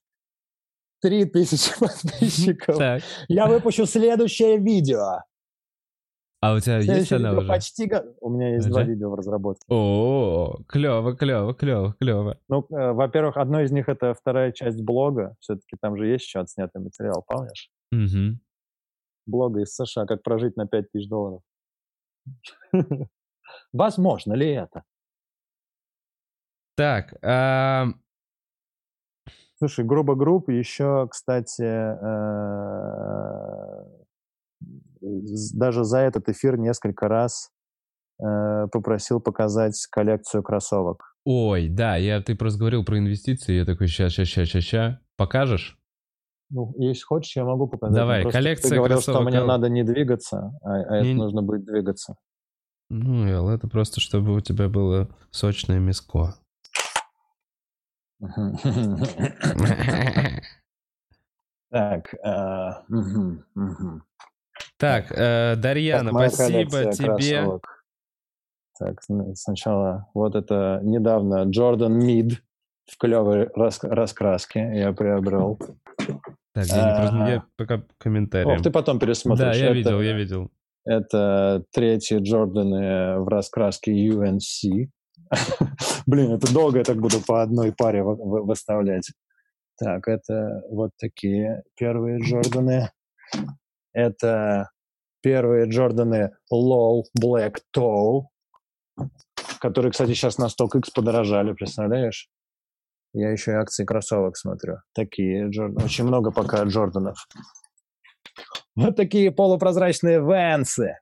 3000 1.03 1.79
подписчиков, 1.79 2.79
Так. 2.79 3.03
я 3.29 3.47
выпущу 3.47 3.87
следующее 3.87 4.59
видео. 4.59 5.23
А 6.41 6.55
у 6.55 6.61
тебя 6.61 6.79
есть 6.79 7.13
она 7.13 7.33
уже? 7.33 7.49
почти... 7.49 7.91
У 8.21 8.29
меня 8.29 8.55
есть 8.55 8.67
Уже? 8.67 8.75
два 8.75 8.83
видео 8.83 9.11
в 9.11 9.15
разработке. 9.15 9.65
О, 9.69 10.59
клево, 10.69 11.17
клево, 11.17 11.55
клево, 11.55 11.95
клево. 11.99 12.39
Ну, 12.49 12.67
э, 12.71 12.93
во-первых, 12.93 13.37
одно 13.37 13.63
из 13.63 13.73
них 13.73 13.89
это 13.89 14.13
вторая 14.15 14.53
часть 14.53 14.83
блога. 14.83 15.35
Все-таки 15.41 15.77
там 15.81 15.97
же 15.97 16.07
есть 16.07 16.27
еще 16.27 16.41
отснятый 16.41 16.83
материал, 16.83 17.25
помнишь? 17.27 17.71
Блога 19.27 19.61
из 19.63 19.75
США, 19.75 20.07
как 20.07 20.23
прожить 20.23 20.57
на 20.57 20.67
5000 20.69 21.09
долларов. 21.09 21.43
Возможно 23.73 24.35
ли 24.35 24.51
это? 24.51 24.85
Так, 26.77 27.15
а, 27.25 27.89
Слушай, 29.59 29.87
грубо 29.87 30.15
групп 30.15 30.51
еще, 30.51 31.09
кстати, 31.11 31.63
э, 31.63 31.97
даже 35.01 35.85
за 35.85 35.99
этот 35.99 36.29
эфир 36.29 36.59
несколько 36.59 37.09
раз 37.09 37.51
э, 38.21 38.67
попросил 38.73 39.21
показать 39.21 39.77
коллекцию 39.91 40.43
кроссовок. 40.43 41.15
ой, 41.25 41.69
да, 41.69 41.97
я, 41.97 42.21
ты 42.21 42.35
просто 42.35 42.59
говорил 42.59 42.85
про 42.85 42.99
инвестиции, 42.99 43.55
я 43.55 43.65
такой, 43.65 43.89
ща, 43.89 44.09
ща, 44.09 44.25
ща, 44.25 44.45
ща, 44.45 44.61
ща. 44.61 45.01
Покажешь? 45.17 45.79
Ну, 46.51 46.73
если 46.79 47.03
хочешь, 47.03 47.37
я 47.37 47.45
могу 47.45 47.67
показать. 47.67 47.93
но 47.95 48.01
Давай, 48.03 48.23
просто 48.23 48.39
коллекция 48.39 48.71
Ты 48.71 48.77
говорил, 48.77 49.01
что 49.01 49.13
кроссовок 49.13 49.31
мне 49.33 49.41
Л. 49.41 49.47
надо 49.47 49.69
не 49.69 49.83
двигаться, 49.83 50.53
а, 50.63 50.75
а 50.75 50.97
это 50.97 51.05
Не- 51.05 51.15
нужно 51.15 51.43
будет 51.43 51.65
двигаться. 51.65 52.17
Ну, 52.89 53.27
Эл, 53.27 53.49
это 53.49 53.67
просто, 53.67 54.01
чтобы 54.01 54.33
у 54.35 54.41
тебя 54.41 54.69
было 54.69 55.09
сочное 55.31 55.81
мяско. 55.81 56.35
Так, 61.71 62.15
э. 62.15 62.71
Так, 64.79 65.07
э, 65.11 65.57
Дарьяна, 65.57 66.13
Так, 66.13 66.33
спасибо 66.33 66.93
тебе. 66.93 67.07
кроссовок. 67.07 67.85
Так, 68.79 68.99
сн- 69.11 69.35
сначала 69.35 70.07
вот 70.15 70.35
это 70.35 70.81
недавно 70.83 71.47
Jordan 71.47 71.99
Mid 71.99 72.33
в 72.87 72.99
клевой 72.99 73.49
рас- 73.55 73.83
раскраске 73.83 74.71
я 74.75 74.93
приобрел. 74.93 75.59
Так, 76.53 76.67
я, 76.67 76.91
не 76.91 77.01
просто- 77.01 77.33
я 77.33 77.45
пока 77.57 77.75
О, 77.77 77.83
комментарием. 77.99 78.63
ты 78.63 78.71
потом 78.71 78.99
пересмотришь. 78.99 79.47
Да, 79.47 79.53
я 79.59 79.67
Это- 79.67 79.75
видел, 79.75 80.01
я 80.03 80.13
видел. 80.13 80.51
Это 80.85 81.65
третьи 81.73 82.19
Джорданы 82.19 83.19
в 83.21 83.29
раскраске 83.29 83.93
UNC. 83.93 84.89
Блин, 86.07 86.33
это 86.33 86.53
долго 86.53 86.79
я 86.79 86.85
так 86.85 86.99
буду 87.01 87.17
по 87.27 87.43
одной 87.43 87.73
паре 87.73 88.05
вы- 88.05 88.15
вы- 88.17 88.45
выставлять. 88.45 89.11
Так, 89.79 90.07
это 90.07 90.63
вот 90.71 90.91
такие 90.99 91.63
первые 91.77 92.21
Джорданы. 92.23 92.91
Это 93.97 94.69
первые 95.23 95.67
Джорданы 95.71 96.37
Low 96.53 97.05
Black 97.19 97.61
Toe, 97.75 98.25
которые, 99.59 99.91
кстати, 99.91 100.11
сейчас 100.11 100.37
на 100.37 100.49
StockX 100.49 100.91
подорожали, 100.95 101.55
представляешь? 101.55 102.29
Я 103.15 103.31
еще 103.31 103.53
и 103.53 103.55
акции 103.55 103.87
кроссовок 103.87 104.37
смотрю. 104.37 104.77
Такие 104.95 105.49
Джорданы. 105.49 105.83
Очень 105.87 106.05
много 106.05 106.31
пока 106.31 106.63
Джорданов. 106.65 107.17
Вот 108.75 108.97
такие 108.97 109.31
полупрозрачные 109.33 110.19
венсы. 110.21 110.99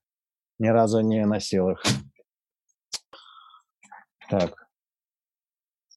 Ни 0.60 0.68
разу 0.68 1.00
не 1.00 1.26
носил 1.26 1.70
их. 1.70 1.82
Так. 4.30 4.54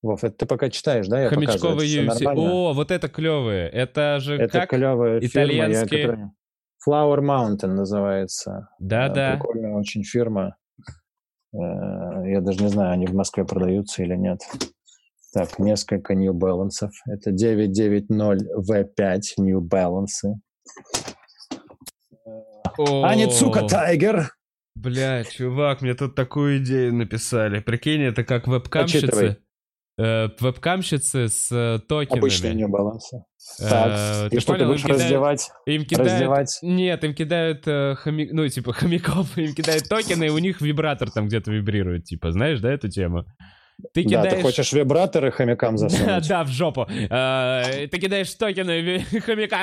Вов, 0.02 0.24
это 0.24 0.36
ты 0.36 0.46
пока 0.48 0.72
читаешь, 0.72 1.08
да? 1.08 1.22
Я 1.22 1.30
Хомячковый 1.30 1.88
UFC. 1.88 2.26
О, 2.26 2.74
вот 2.74 2.90
это 2.90 3.08
клевые. 3.08 3.70
Это 3.70 4.20
же 4.20 4.36
Это 4.36 4.62
как? 4.62 4.70
клевая 4.72 5.22
фирма. 5.22 5.52
я- 5.54 5.68
итальянские- 5.70 6.06
которая- 6.08 6.32
Flower 6.86 7.20
Mountain 7.20 7.68
называется. 7.74 8.70
Да-да. 8.80 9.34
Э, 9.34 9.38
Прикольная 9.38 9.74
очень 9.74 10.04
фирма. 10.04 10.56
Э, 11.54 11.58
Я 12.26 12.42
даже 12.42 12.64
не 12.64 12.70
знаю, 12.70 12.92
они 12.94 13.06
в 13.08 13.14
Москве 13.14 13.46
продаются 13.46 14.04
или 14.04 14.16
нет. 14.16 14.40
Так, 15.34 15.60
несколько 15.60 16.14
New 16.16 16.34
Balance. 16.34 16.90
Это 17.08 17.32
990 17.32 18.46
V5 18.60 19.22
New 19.38 19.62
Balance. 19.62 20.34
Аницука 22.78 23.68
Тайгер. 23.68 24.32
Бля, 24.76 25.24
чувак, 25.24 25.82
мне 25.82 25.96
тут 25.96 26.14
такую 26.16 26.60
идею 26.60 26.94
написали. 26.94 27.60
Прикинь, 27.60 28.02
это 28.04 28.24
как 28.24 28.48
вебкамщицы. 28.48 29.08
Почитывай. 29.08 29.38
Э, 29.98 30.30
вебкамщицы 30.40 31.28
с 31.28 31.52
э, 31.52 31.80
токенами. 31.88 32.20
Обычный 32.20 32.54
New 32.54 32.68
Balance. 32.70 33.22
Э, 33.62 33.70
Так, 33.70 34.34
и 34.34 34.40
что, 34.40 34.54
ты 34.54 34.60
понял? 34.60 34.72
будешь 34.72 34.82
Им 34.82 34.88
кидают- 34.88 35.02
раздевать? 35.04 35.50
Им 35.66 35.86
кидают... 35.86 36.12
раздевать? 36.12 36.60
Нет, 36.62 37.04
им 37.04 37.14
кидают 37.14 37.64
э, 37.68 37.96
хоми- 38.04 38.30
ну, 38.32 38.48
типа, 38.48 38.74
хомяков, 38.80 39.38
им 39.38 39.54
кидают 39.54 39.88
токены, 39.90 40.26
и 40.26 40.30
у 40.30 40.38
них 40.38 40.62
вибратор 40.62 41.10
там 41.12 41.28
где-то 41.28 41.52
вибрирует, 41.52 42.06
типа, 42.06 42.32
знаешь, 42.32 42.60
да, 42.60 42.72
эту 42.72 42.90
тему? 42.90 43.26
Ты 43.94 44.04
Да, 44.04 44.10
кидаешь... 44.10 44.34
ты 44.34 44.42
хочешь 44.42 44.74
вибраторы 44.74 45.32
хомякам 45.32 45.76
Да, 45.78 45.90
засунуть? 45.90 46.28
да, 46.28 46.44
в 46.44 46.48
жопу. 46.48 46.88
Э, 46.90 47.88
Ты 47.92 48.00
кидаешь 48.00 48.34
токены 48.34 49.00
хомяка. 49.26 49.60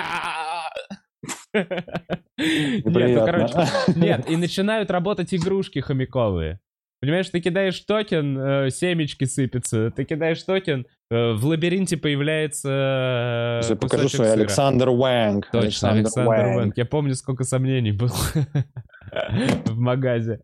Нет, 1.52 2.85
ну, 2.85 3.24
короче, 3.24 3.55
нет, 3.97 4.28
и 4.28 4.36
начинают 4.36 4.90
работать 4.90 5.32
игрушки 5.35 5.78
хомяковые. 5.81 6.59
Понимаешь, 7.05 7.29
ты 7.29 7.41
кидаешь 7.41 7.79
токен, 7.81 8.39
э, 8.39 8.71
семечки 8.71 9.25
сыпятся. 9.25 9.91
Ты 9.91 10.05
кидаешь 10.05 10.43
токен, 10.43 10.87
э, 11.11 11.33
в 11.35 11.45
лабиринте 11.45 11.99
появляется 11.99 13.61
э, 13.63 13.77
по 13.77 13.86
куску 13.86 14.09
сыра. 14.09 14.33
Alexander 14.33 14.89
Wang. 14.89 15.51
Точно, 15.53 15.91
Alexander 15.91 16.31
Wang. 16.31 16.79
Я 16.79 16.87
помню, 16.87 17.15
сколько 17.15 17.45
сомнений 17.45 17.93
было 17.93 18.09
в 19.67 19.79
магазе. 19.79 20.41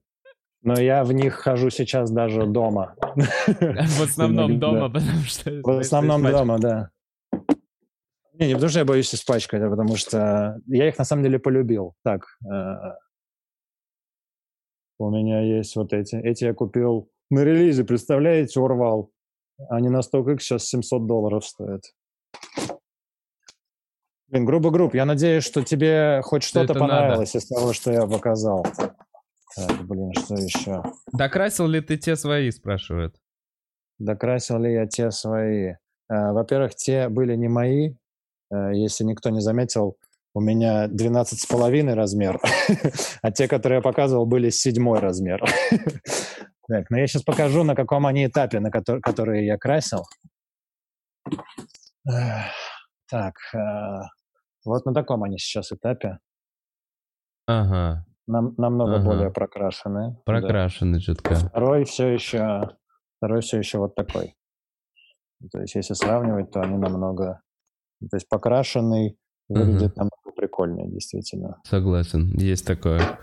Но 0.62 0.78
я 0.78 1.02
в 1.02 1.14
них 1.14 1.36
хожу 1.36 1.70
сейчас 1.70 2.10
даже 2.10 2.44
дома. 2.44 2.94
В 3.16 4.02
основном 4.02 4.60
дома, 4.60 4.90
потому 4.90 5.22
что... 5.22 5.62
В 5.62 5.78
основном 5.78 6.22
дома, 6.22 6.58
да. 6.58 6.90
Не, 8.34 8.48
не 8.48 8.52
потому 8.52 8.68
что 8.68 8.80
я 8.80 8.84
боюсь 8.84 9.14
испачкать, 9.14 9.62
а 9.62 9.70
потому 9.70 9.96
что 9.96 10.58
я 10.66 10.88
их 10.88 10.98
на 10.98 11.04
самом 11.06 11.22
деле 11.22 11.38
полюбил. 11.38 11.94
Так, 12.04 12.26
э, 12.44 12.74
у 15.00 15.10
меня 15.10 15.40
есть 15.40 15.76
вот 15.76 15.92
эти. 15.92 16.16
Эти 16.16 16.44
я 16.44 16.54
купил 16.54 17.08
на 17.30 17.40
релизе, 17.42 17.84
представляете, 17.84 18.60
урвал. 18.60 19.10
Они 19.68 19.88
на 19.88 20.00
StockX 20.00 20.38
сейчас 20.40 20.64
700 20.66 21.06
долларов 21.06 21.44
стоят. 21.46 21.82
Блин, 24.28 24.44
грубо 24.44 24.70
групп. 24.70 24.94
Я 24.94 25.04
надеюсь, 25.04 25.44
что 25.44 25.62
тебе 25.62 26.20
хоть 26.22 26.42
что-то 26.44 26.72
это 26.72 26.74
надо. 26.74 26.92
понравилось 26.92 27.34
из 27.34 27.46
того, 27.46 27.72
что 27.72 27.90
я 27.90 28.06
показал. 28.06 28.64
Так, 29.56 29.86
блин, 29.88 30.12
что 30.14 30.34
еще? 30.36 30.82
Докрасил 31.12 31.66
ли 31.66 31.80
ты 31.80 31.96
те 31.96 32.14
свои, 32.14 32.50
спрашивают. 32.50 33.16
Докрасил 33.98 34.58
ли 34.58 34.72
я 34.72 34.86
те 34.86 35.10
свои? 35.10 35.72
Э, 36.08 36.32
Во-первых, 36.32 36.76
те 36.76 37.08
были 37.08 37.34
не 37.34 37.48
мои. 37.48 37.94
Э, 38.52 38.70
Если 38.72 39.02
никто 39.04 39.30
не 39.30 39.40
заметил, 39.40 39.96
у 40.34 40.40
меня 40.40 40.86
12,5 40.86 41.94
размер, 41.94 42.40
а 43.22 43.30
те, 43.32 43.48
которые 43.48 43.78
я 43.78 43.82
показывал, 43.82 44.26
были 44.26 44.50
седьмой 44.50 44.98
размер. 45.00 45.42
Так, 46.68 46.88
но 46.88 46.98
я 47.00 47.08
сейчас 47.08 47.24
покажу, 47.24 47.64
на 47.64 47.74
каком 47.74 48.06
они 48.06 48.26
этапе, 48.26 48.60
на 48.60 48.70
который, 48.70 49.44
я 49.44 49.58
красил. 49.58 50.04
Так, 52.04 53.34
э, 53.52 54.02
вот 54.64 54.86
на 54.86 54.94
таком 54.94 55.24
они 55.24 55.36
сейчас 55.38 55.72
этапе. 55.72 56.18
Ага, 57.48 58.04
Нам, 58.28 58.54
намного 58.56 58.96
Ага. 58.96 59.04
более 59.04 59.30
прокрашенные. 59.32 60.10
Да. 60.10 60.18
прокрашены 60.24 61.00
чутка. 61.00 61.34
Второй 61.34 61.84
все 61.84 62.06
еще, 62.12 62.76
второй 63.18 63.40
все 63.40 63.58
еще 63.58 63.78
вот 63.78 63.96
такой. 63.96 64.36
То 65.50 65.58
есть, 65.60 65.74
если 65.74 65.94
сравнивать, 65.94 66.52
то 66.52 66.60
они 66.60 66.76
намного, 66.76 67.40
то 68.08 68.16
есть 68.16 68.28
покрашенный 68.28 69.18
выглядит 69.48 69.96
намного 69.96 70.19
прикольнее, 70.64 70.90
действительно. 70.90 71.56
Согласен, 71.64 72.32
есть 72.36 72.66
такое. 72.66 73.18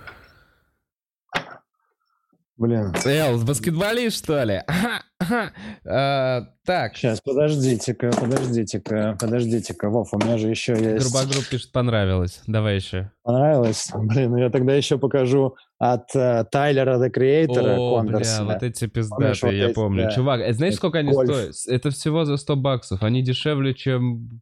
Блин, 2.58 2.92
Эл, 3.06 3.38
баскетболист, 3.46 4.18
что 4.24 4.44
ли? 4.44 4.64
Ага, 4.66 5.04
ага. 5.20 5.52
А, 5.86 6.42
Так, 6.66 6.96
сейчас, 6.98 7.22
подождите-ка, 7.22 8.10
подождите-ка, 8.20 9.16
подождите-ка. 9.20 9.90
Вов, 9.92 10.12
у 10.12 10.18
меня 10.18 10.40
же 10.40 10.50
еще 10.50 10.72
есть... 10.74 11.06
Грубогрупп 11.06 11.48
пишет, 11.50 11.72
понравилось. 11.72 12.42
Давай 12.48 12.78
еще. 12.78 13.12
Понравилось? 13.22 13.92
Блин, 13.94 14.36
я 14.38 14.50
тогда 14.50 14.74
еще 14.74 14.98
покажу 14.98 15.56
от 15.78 16.16
э, 16.16 16.46
Тайлера, 16.52 16.98
The 16.98 17.14
Creator, 17.16 17.76
О, 17.78 18.02
бля, 18.02 18.44
вот 18.44 18.64
эти 18.64 18.88
Помнишь, 18.88 18.92
пиздатые, 18.92 19.34
вот 19.44 19.52
я 19.52 19.66
эти, 19.68 19.74
помню. 19.76 20.04
да. 20.06 20.10
Чувак, 20.10 20.42
э, 20.42 20.54
знаешь, 20.54 20.74
сколько 20.78 20.98
они 20.98 21.12
гольф. 21.12 21.54
стоят? 21.54 21.56
Это 21.68 21.92
всего 21.92 22.26
за 22.26 22.38
100 22.38 22.56
баксов. 22.56 23.04
Они 23.04 23.22
дешевле, 23.22 23.76
чем 23.76 24.42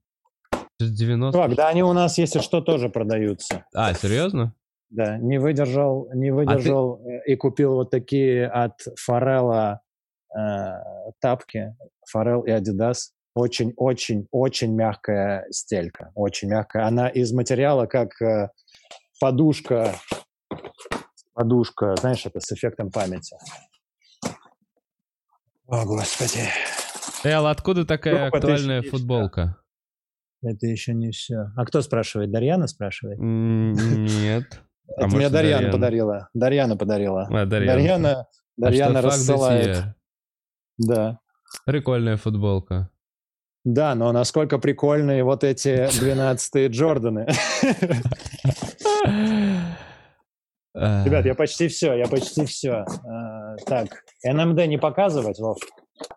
90. 0.80 1.32
Чувак, 1.32 1.56
да 1.56 1.70
они 1.70 1.84
у 1.84 1.94
нас, 1.94 2.18
если 2.18 2.40
что, 2.40 2.62
тоже 2.62 2.90
продаются. 2.90 3.66
А, 3.74 3.94
серьезно? 3.94 4.54
Да, 4.90 5.18
не 5.18 5.40
выдержал, 5.40 6.08
А 6.12 6.16
не 6.16 6.32
выдержал 6.32 7.02
э, 7.06 7.22
и 7.26 7.36
купил 7.36 7.74
вот 7.76 7.90
такие 7.90 8.48
от 8.48 8.80
Форелла 8.98 9.82
э, 10.36 10.40
тапки, 11.20 11.76
Форел 12.10 12.42
и 12.42 12.52
Адидас. 12.52 13.12
Очень-очень-очень 13.36 14.74
мягкая 14.74 15.46
стелька, 15.52 16.12
очень 16.16 16.50
мягкая. 16.50 16.88
Она 16.88 17.10
из 17.10 17.34
материала, 17.34 17.86
как 17.86 18.22
э, 18.22 18.50
подушка, 19.20 19.96
подушка, 21.34 21.96
знаешь, 22.00 22.26
это 22.26 22.40
с 22.40 22.52
эффектом 22.52 22.92
памяти. 22.92 23.36
О, 25.68 25.84
Господи. 25.84 26.48
Эл, 27.24 27.48
откуда 27.48 27.86
такая 27.86 28.30
Группа 28.30 28.38
актуальная 28.38 28.80
1000 28.80 28.92
футболка? 28.92 29.58
Это 30.46 30.68
еще 30.68 30.94
не 30.94 31.10
все. 31.12 31.52
А 31.56 31.66
кто 31.66 31.82
спрашивает? 31.82 32.32
Дарьяна 32.32 32.68
спрашивает? 32.68 33.18
Нет. 33.20 34.62
А 34.96 35.02
это 35.08 35.16
мне 35.16 35.30
Дарьяна, 35.30 35.72
подарила. 35.72 36.30
Дарьяна 36.34 36.78
подарила. 36.78 37.28
А, 37.32 37.46
Дарьяна. 37.46 38.28
Дарьяна, 38.58 39.00
А 39.00 39.02
рассылает. 39.02 39.84
Да. 40.78 41.20
Прикольная 41.66 42.18
футболка. 42.18 42.90
Да, 43.64 43.96
но 43.96 44.12
насколько 44.12 44.60
прикольные 44.60 45.24
вот 45.24 45.44
эти 45.44 45.70
12-е 46.04 46.68
Джорданы. 46.68 47.28
А, 50.76 51.04
Ребят, 51.06 51.26
я 51.26 51.34
почти 51.34 51.68
все, 51.68 51.96
я 51.96 52.06
почти 52.06 52.46
все. 52.46 52.86
Так, 53.66 53.88
NMD 54.24 54.68
не 54.68 54.78
показывать, 54.78 55.40
Вов? 55.40 55.58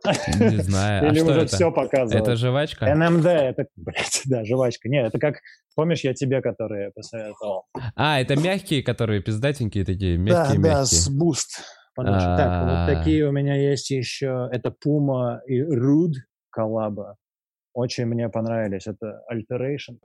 Не 0.05 0.63
знаю. 0.63 1.09
А 1.09 1.13
Или 1.13 1.21
уже 1.21 1.41
это? 1.43 1.55
все 1.57 1.71
показывать? 1.71 2.23
Это 2.23 2.37
жвачка? 2.37 2.95
NMD, 2.95 3.27
это, 3.27 3.67
блядь, 3.77 4.23
да, 4.27 4.45
жвачка. 4.45 4.89
Нет, 4.89 5.07
это 5.07 5.19
как, 5.19 5.37
помнишь, 5.77 6.01
я 6.05 6.15
тебе, 6.15 6.41
которые 6.43 6.91
посоветовал? 6.93 7.65
А, 7.95 8.21
это 8.21 8.37
мягкие, 8.37 8.83
которые 8.83 9.23
пиздатенькие 9.23 9.85
такие, 9.85 10.17
Да, 10.17 10.23
мягкие, 10.23 10.61
да, 10.63 10.69
мягкие. 10.69 10.85
с 10.87 11.09
boost. 11.09 11.61
Так, 11.97 12.07
А. 12.07 12.87
вот 12.87 12.95
такие 12.99 13.27
у 13.29 13.33
меня 13.33 13.57
есть 13.57 13.91
еще. 13.91 14.49
Это 14.53 14.69
Puma 14.85 15.39
и 15.47 15.61
Rhude 15.62 16.15
коллаба. 16.51 17.17
Очень 17.73 18.07
мне 18.07 18.29
понравились. 18.29 18.87
Это 18.87 19.23
Alteration. 19.33 19.99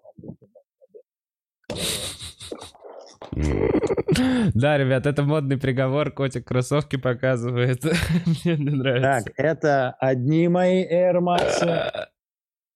Да, 4.53 4.77
ребят, 4.77 5.05
это 5.05 5.23
модный 5.23 5.57
приговор. 5.57 6.11
Котик 6.11 6.47
кроссовки 6.47 6.97
показывает. 6.97 7.83
Мне 8.25 8.57
не 8.57 8.69
нравится. 8.69 9.23
Так, 9.25 9.33
это 9.37 9.95
одни 9.99 10.47
мои 10.47 10.83
Air 10.83 11.19
Max. 11.19 12.07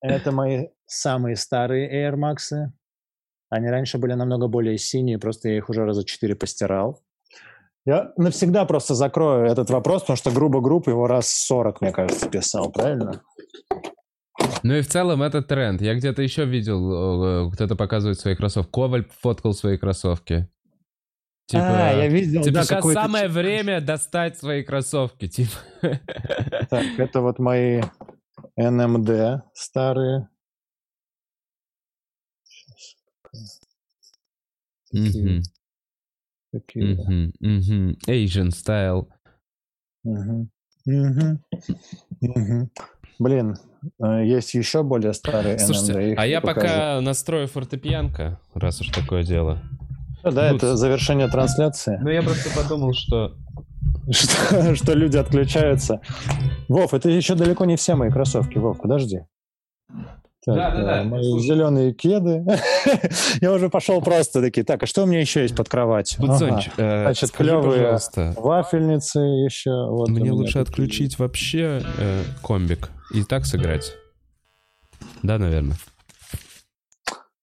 Это 0.01 0.31
мои 0.31 0.67
самые 0.85 1.35
старые 1.35 2.09
Air 2.09 2.15
Max. 2.15 2.69
Они 3.49 3.69
раньше 3.69 3.97
были 3.97 4.13
намного 4.13 4.47
более 4.47 4.77
синие, 4.77 5.19
просто 5.19 5.49
я 5.49 5.57
их 5.57 5.69
уже 5.69 5.85
раза 5.85 6.03
четыре 6.03 6.35
постирал. 6.35 7.01
Я 7.85 8.11
навсегда 8.17 8.65
просто 8.65 8.95
закрою 8.95 9.45
этот 9.45 9.69
вопрос, 9.69 10.01
потому 10.01 10.17
что 10.17 10.31
грубо 10.31 10.59
групп 10.59 10.87
его 10.87 11.07
раз 11.07 11.29
40, 11.29 11.79
мне 11.81 11.91
кажется, 11.91 12.29
писал, 12.29 12.69
правильно? 12.69 13.21
Ну 14.63 14.73
и 14.75 14.81
в 14.81 14.87
целом 14.87 15.21
это 15.23 15.41
тренд. 15.41 15.81
Я 15.81 15.95
где-то 15.95 16.21
еще 16.21 16.45
видел, 16.45 17.47
э, 17.47 17.51
кто-то 17.53 17.75
показывает 17.75 18.19
свои 18.19 18.35
кроссовки. 18.35 18.71
Коваль 18.71 19.05
фоткал 19.21 19.53
свои 19.53 19.77
кроссовки. 19.77 20.47
Типа, 21.47 21.63
а, 21.63 21.93
я 21.93 22.07
видел, 22.09 22.43
типа 22.43 22.55
да, 22.55 22.63
сейчас 22.63 22.91
самое 22.91 23.29
время 23.29 23.79
достать 23.79 24.37
свои 24.37 24.63
кроссовки. 24.63 25.27
Типа. 25.29 25.51
Так, 26.69 26.99
это 26.99 27.21
вот 27.21 27.39
мои 27.39 27.81
NMD 28.59 29.43
старые. 29.53 30.27
Мгм, 34.91 35.43
Такие. 36.51 37.33
мгм. 37.39 37.97
Asian 38.07 38.49
style. 38.49 39.07
Блин, 43.19 43.53
э, 43.53 43.66
есть 43.99 44.53
еще 44.53 44.83
более 44.83 45.13
старые 45.13 45.57
Слушайте, 45.59 45.93
NMD. 45.93 46.11
их 46.11 46.19
а 46.19 46.25
я 46.25 46.41
покажу. 46.41 46.67
пока 46.67 47.01
настрою 47.01 47.47
фортепианка, 47.47 48.39
раз 48.53 48.81
уж 48.81 48.89
такое 48.89 49.23
дело. 49.23 49.59
Ну 50.23 50.31
Да, 50.31 50.49
Ну, 50.49 50.57
это 50.57 50.75
завершение 50.75 51.27
трансляции. 51.27 51.99
Ну 52.01 52.09
я 52.09 52.21
просто 52.21 52.49
подумал, 52.55 52.93
что... 52.93 53.33
Что, 54.09 54.75
что 54.75 54.93
люди 54.93 55.17
отключаются. 55.17 55.99
Вов, 56.69 56.93
это 56.93 57.09
еще 57.09 57.35
далеко 57.35 57.65
не 57.65 57.75
все 57.75 57.95
мои 57.95 58.09
кроссовки. 58.09 58.57
Вов, 58.57 58.79
подожди. 58.81 59.21
Так, 60.47 60.55
Да-да-да, 60.55 61.01
э, 61.01 61.03
мои 61.03 61.23
слушай. 61.23 61.45
зеленые 61.45 61.93
кеды. 61.93 62.45
Я 63.41 63.51
уже 63.51 63.69
пошел 63.69 64.01
просто 64.01 64.41
такие. 64.41 64.63
Так, 64.63 64.81
а 64.83 64.85
что 64.85 65.03
у 65.03 65.05
меня 65.05 65.19
еще 65.19 65.41
есть 65.41 65.57
под 65.57 65.67
кроватью? 65.67 66.23
Ага. 66.23 66.31
Будзонч, 66.31 66.69
э, 66.77 67.03
Значит, 67.03 67.29
скажи, 67.29 67.49
клевые 67.49 67.81
пожалуйста, 67.81 68.33
Вафельницы 68.37 69.19
еще. 69.19 69.89
Вот 69.89 70.07
мне 70.07 70.31
лучше 70.31 70.53
такие. 70.53 70.61
отключить 70.63 71.19
вообще 71.19 71.81
э, 71.97 72.23
комбик. 72.41 72.91
И 73.13 73.23
так 73.23 73.45
сыграть. 73.45 73.95
Да, 75.23 75.37
наверное. 75.37 75.77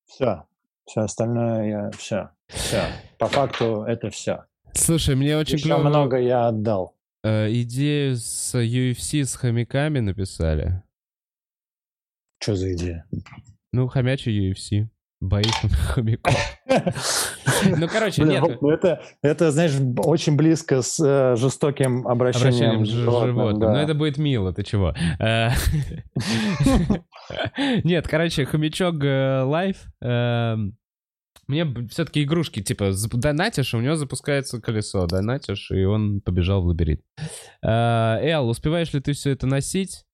Все. 0.07 0.45
Все 0.86 1.01
остальное 1.01 1.69
я... 1.69 1.91
Все. 1.93 2.31
Все. 2.49 2.85
По 3.19 3.27
факту 3.27 3.82
это 3.85 4.11
все. 4.11 4.45
Слушай, 4.74 5.15
мне 5.16 5.36
очень 5.36 5.55
Еще 5.55 5.65
клево... 5.66 5.81
много 5.89 6.19
я 6.19 6.49
отдал. 6.49 6.97
э, 7.23 7.51
идею 7.62 8.16
с 8.16 8.55
UFC 8.55 9.24
с 9.24 9.35
хомяками 9.35 10.01
написали. 10.01 10.82
Что 12.39 12.57
за 12.57 12.74
идея? 12.74 13.07
Ну, 13.73 13.89
хомячий 13.89 14.53
UFC. 14.53 14.89
Бои 15.29 15.45
хомяков. 15.89 16.35
Ну, 17.79 17.89
короче, 17.89 18.23
Блин, 18.23 18.43
нет. 18.43 18.59
ну 18.61 18.69
это, 18.71 19.03
это, 19.23 19.51
знаешь, 19.51 19.73
очень 20.05 20.37
близко 20.37 20.83
с 20.83 21.01
э, 21.03 21.35
жестоким 21.37 22.07
обращением, 22.07 22.49
Обращением 22.81 22.85
животным, 22.85 23.29
животным. 23.37 23.61
да. 23.61 23.73
Ну, 23.73 23.79
это 23.79 23.95
будет 23.95 24.19
мило, 24.19 24.53
ты 24.53 24.65
чего? 24.65 24.95
Э, 25.19 25.51
Нет, 27.85 28.07
короче, 28.09 28.45
хомячок 28.45 29.03
э, 29.03 29.43
лайф. 29.43 29.77
эм, 30.03 30.77
Мне 31.47 31.67
все-таки 31.89 32.23
игрушки, 32.25 32.61
типа, 32.63 32.91
донатишь, 33.13 33.73
у 33.75 33.81
него 33.81 33.95
запускается 33.97 34.61
колесо, 34.61 35.07
донатишь, 35.07 35.71
и 35.71 35.85
он 35.85 36.21
побежал 36.21 36.63
в 36.63 36.67
лабиринт. 36.67 37.01
Э, 37.63 38.19
Эл, 38.21 38.49
успеваешь 38.49 38.93
ли 38.93 39.01
ты 39.01 39.13
все 39.13 39.31
это 39.31 39.47
носить? 39.47 40.05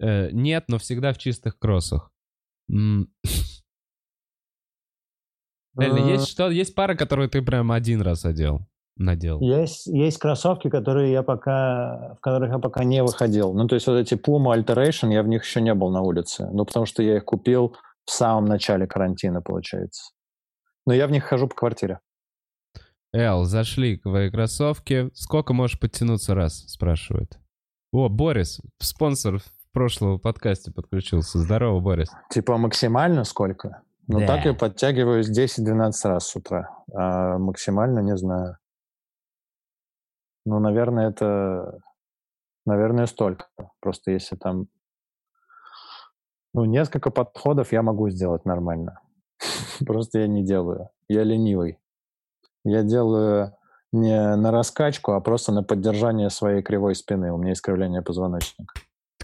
Э, 0.00 0.30
Нет, 0.32 0.64
но 0.68 0.78
всегда 0.78 1.12
в 1.12 1.18
чистых 1.18 1.58
кроссах. 1.58 2.10
Реально, 5.78 6.10
есть 6.10 6.28
что, 6.28 6.50
есть 6.50 6.74
пара, 6.74 6.94
которую 6.94 7.28
ты 7.28 7.42
прям 7.42 7.72
один 7.72 8.02
раз 8.02 8.24
одел, 8.24 8.66
надел. 8.96 9.40
Есть, 9.40 9.86
есть 9.86 10.18
кроссовки, 10.18 10.68
которые 10.68 11.12
я 11.12 11.22
пока, 11.22 12.14
в 12.18 12.20
которых 12.20 12.50
я 12.50 12.58
пока 12.58 12.84
не 12.84 13.02
выходил. 13.02 13.54
Ну, 13.54 13.66
то 13.68 13.74
есть 13.74 13.86
вот 13.86 13.96
эти 13.96 14.14
Puma 14.14 14.56
Alteration, 14.56 15.12
я 15.12 15.22
в 15.22 15.28
них 15.28 15.44
еще 15.44 15.60
не 15.60 15.74
был 15.74 15.90
на 15.90 16.02
улице. 16.02 16.48
Ну, 16.52 16.64
потому 16.64 16.86
что 16.86 17.02
я 17.02 17.16
их 17.16 17.24
купил 17.24 17.76
в 18.04 18.10
самом 18.10 18.46
начале 18.46 18.86
карантина, 18.86 19.40
получается. 19.40 20.12
Но 20.86 20.94
я 20.94 21.06
в 21.06 21.10
них 21.10 21.24
хожу 21.24 21.48
по 21.48 21.54
квартире. 21.54 22.00
Эл, 23.12 23.44
зашли 23.44 23.96
твои 23.96 24.30
кроссовки. 24.30 25.10
Сколько 25.14 25.54
можешь 25.54 25.78
подтянуться 25.78 26.34
раз? 26.34 26.64
Спрашивает. 26.66 27.38
О, 27.92 28.08
Борис, 28.08 28.60
спонсор 28.78 29.38
в 29.38 29.72
прошлого 29.72 30.18
подкасте 30.18 30.72
подключился. 30.72 31.38
Здорово, 31.38 31.80
Борис. 31.80 32.08
Типа 32.30 32.58
максимально 32.58 33.24
сколько? 33.24 33.82
Ну, 34.08 34.20
Да. 34.20 34.26
так 34.26 34.46
я 34.46 34.54
подтягиваюсь 34.54 35.28
10-12 35.28 36.08
раз 36.08 36.26
с 36.26 36.36
утра. 36.36 36.70
А 36.94 37.36
максимально 37.38 38.00
не 38.00 38.16
знаю. 38.16 38.56
Ну, 40.46 40.58
наверное, 40.60 41.10
это... 41.10 41.80
Наверное, 42.64 43.06
столько. 43.06 43.46
Просто 43.80 44.10
если 44.10 44.36
там... 44.36 44.68
Ну, 46.54 46.64
несколько 46.64 47.10
подходов 47.10 47.72
я 47.72 47.82
могу 47.82 48.08
сделать 48.08 48.46
нормально. 48.46 49.00
Просто 49.86 50.20
я 50.20 50.26
не 50.26 50.42
делаю. 50.42 50.88
Я 51.08 51.22
ленивый. 51.24 51.78
Я 52.64 52.82
делаю 52.82 53.54
не 53.92 54.36
на 54.36 54.50
раскачку, 54.50 55.12
а 55.12 55.20
просто 55.20 55.52
на 55.52 55.62
поддержание 55.62 56.28
своей 56.28 56.62
кривой 56.62 56.94
спины. 56.94 57.32
У 57.32 57.38
меня 57.38 57.52
искривление 57.52 58.02
позвоночника. 58.02 58.74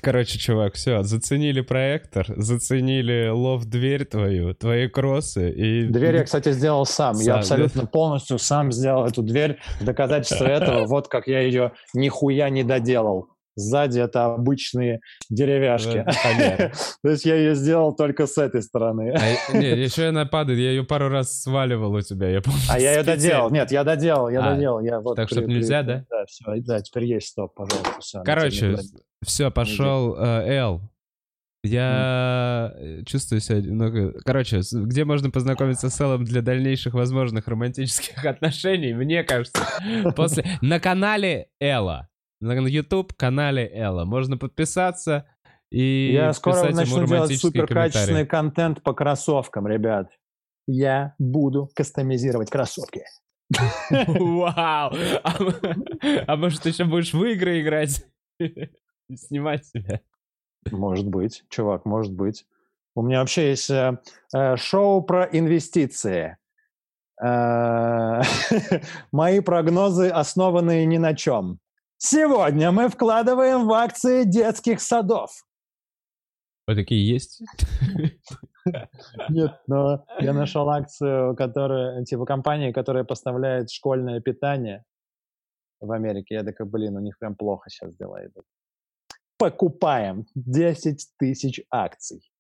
Короче, 0.05 0.39
чувак, 0.39 0.75
все, 0.75 1.03
заценили 1.03 1.63
проектор, 1.63 2.27
заценили 2.37 3.29
лофт-дверь 3.29 4.05
твою, 4.05 4.55
твои 4.55 4.89
кроссы 4.89 5.51
и... 5.51 5.85
Дверь 5.85 6.17
я, 6.17 6.25
кстати, 6.25 6.53
сделал 6.53 6.87
сам. 6.87 7.15
Сам, 7.15 7.25
Я 7.25 7.35
абсолютно 7.37 7.87
полностью 7.87 8.39
сам 8.39 8.71
сделал 8.73 9.07
эту 9.07 9.23
дверь. 9.23 9.59
В 9.81 9.85
доказательство 9.85 10.45
этого, 10.45 10.87
вот 10.87 11.09
как 11.09 11.27
я 11.27 11.41
ее 11.41 11.73
нихуя 11.95 12.51
не 12.51 12.65
доделал. 12.65 13.34
Сзади 13.57 14.01
это 14.01 14.27
обычные 14.35 15.01
деревяшки. 15.31 16.05
То 17.03 17.09
есть 17.09 17.25
я 17.25 17.37
ее 17.37 17.55
сделал 17.55 17.95
только 17.95 18.27
с 18.27 18.37
этой 18.39 18.63
стороны. 18.63 19.15
А, 19.15 19.57
не, 19.57 19.71
еще 19.71 20.09
она 20.09 20.27
падает, 20.27 20.59
я 20.59 20.71
ее 20.71 20.85
пару 20.85 21.09
раз 21.09 21.43
сваливал 21.43 21.93
у 21.93 22.01
тебя, 22.01 22.29
я 22.29 22.41
помню. 22.41 22.61
А 22.69 22.79
я 22.79 22.95
ее 22.97 23.03
доделал. 23.03 23.51
Нет, 23.51 23.71
я 23.71 23.85
доделал, 23.85 24.29
я 24.29 24.45
А, 24.45 24.55
доделал. 24.55 25.15
Так, 25.15 25.29
чтоб 25.29 25.47
нельзя, 25.47 25.83
да? 25.83 26.05
Да, 26.11 26.25
все, 26.27 26.45
да, 26.63 26.81
теперь 26.81 27.05
есть 27.05 27.29
стоп, 27.29 27.55
пожалуйста. 27.55 28.23
Короче, 28.25 28.77
все, 29.23 29.51
пошел 29.51 30.17
Эл. 30.19 30.83
Я 31.65 32.75
э, 32.77 33.05
чувствую 33.07 33.41
себя 33.41 33.59
немного... 33.63 34.13
Короче, 34.23 34.61
где 34.71 35.07
можно 35.07 35.31
познакомиться 35.31 35.89
с 35.89 35.99
Эллом 35.99 36.25
для 36.25 36.43
дальнейших 36.43 36.93
возможных 36.93 37.49
романтических 37.49 38.23
отношений? 38.27 38.93
Мне 38.93 39.25
кажется, 39.25 39.67
после... 40.15 40.45
На 40.61 40.79
канале 40.79 41.49
Элла. 41.59 42.11
На 42.41 42.53
YouTube-канале 42.53 43.71
Элла. 43.73 44.05
Можно 44.05 44.37
подписаться 44.37 45.27
и 45.71 46.13
Я 46.13 46.33
скоро 46.33 46.73
начну 46.73 47.05
делать 47.05 47.37
суперкачественный 47.37 48.27
контент 48.27 48.83
по 48.83 48.95
кроссовкам, 48.95 49.67
ребят. 49.67 50.09
Я 50.67 51.15
буду 51.19 51.69
кастомизировать 51.75 52.49
кроссовки. 52.49 53.05
Вау! 53.91 54.51
А, 54.53 54.93
а 56.27 56.37
может, 56.37 56.65
еще 56.67 56.85
будешь 56.85 57.13
в 57.13 57.23
игры 57.25 57.61
играть? 57.61 58.07
И 58.39 59.17
снимать 59.17 59.67
себя? 59.67 60.01
Может 60.71 61.09
быть, 61.09 61.45
чувак, 61.51 61.85
может 61.85 62.13
быть. 62.15 62.47
У 62.95 63.03
меня 63.03 63.19
вообще 63.19 63.51
есть 63.51 63.69
э, 63.69 63.99
э, 64.35 64.57
шоу 64.57 65.03
про 65.03 65.25
инвестиции. 65.25 66.39
Э, 67.23 68.23
Мои 69.13 69.41
прогнозы 69.41 70.09
основанные 70.09 70.87
ни 70.87 70.99
на 70.99 71.15
чем. 71.15 71.59
Сегодня 71.99 72.71
мы 72.73 72.89
вкладываем 72.89 73.67
в 73.67 73.73
акции 73.73 74.25
детских 74.25 74.81
садов. 74.81 75.31
Вот 76.67 76.77
такие 76.77 77.07
есть? 77.07 77.43
Нет, 79.29 79.61
но 79.67 80.07
я 80.21 80.33
нашел 80.33 80.69
акцию, 80.71 81.37
которая, 81.37 82.05
типа 82.05 82.25
компании, 82.25 82.73
которая 82.73 83.05
поставляет 83.05 83.71
школьное 83.71 84.21
питание 84.21 84.85
в 85.81 85.93
Америке. 85.93 86.37
Я 86.37 86.43
такой, 86.43 86.67
блин, 86.67 86.97
у 86.97 87.01
них 87.01 87.19
прям 87.19 87.37
плохо 87.37 87.69
сейчас 87.69 87.95
дела 87.97 88.25
идут. 88.25 88.45
Покупаем 89.37 90.27
10 90.35 91.07
тысяч 91.19 91.61
акций. 91.71 92.31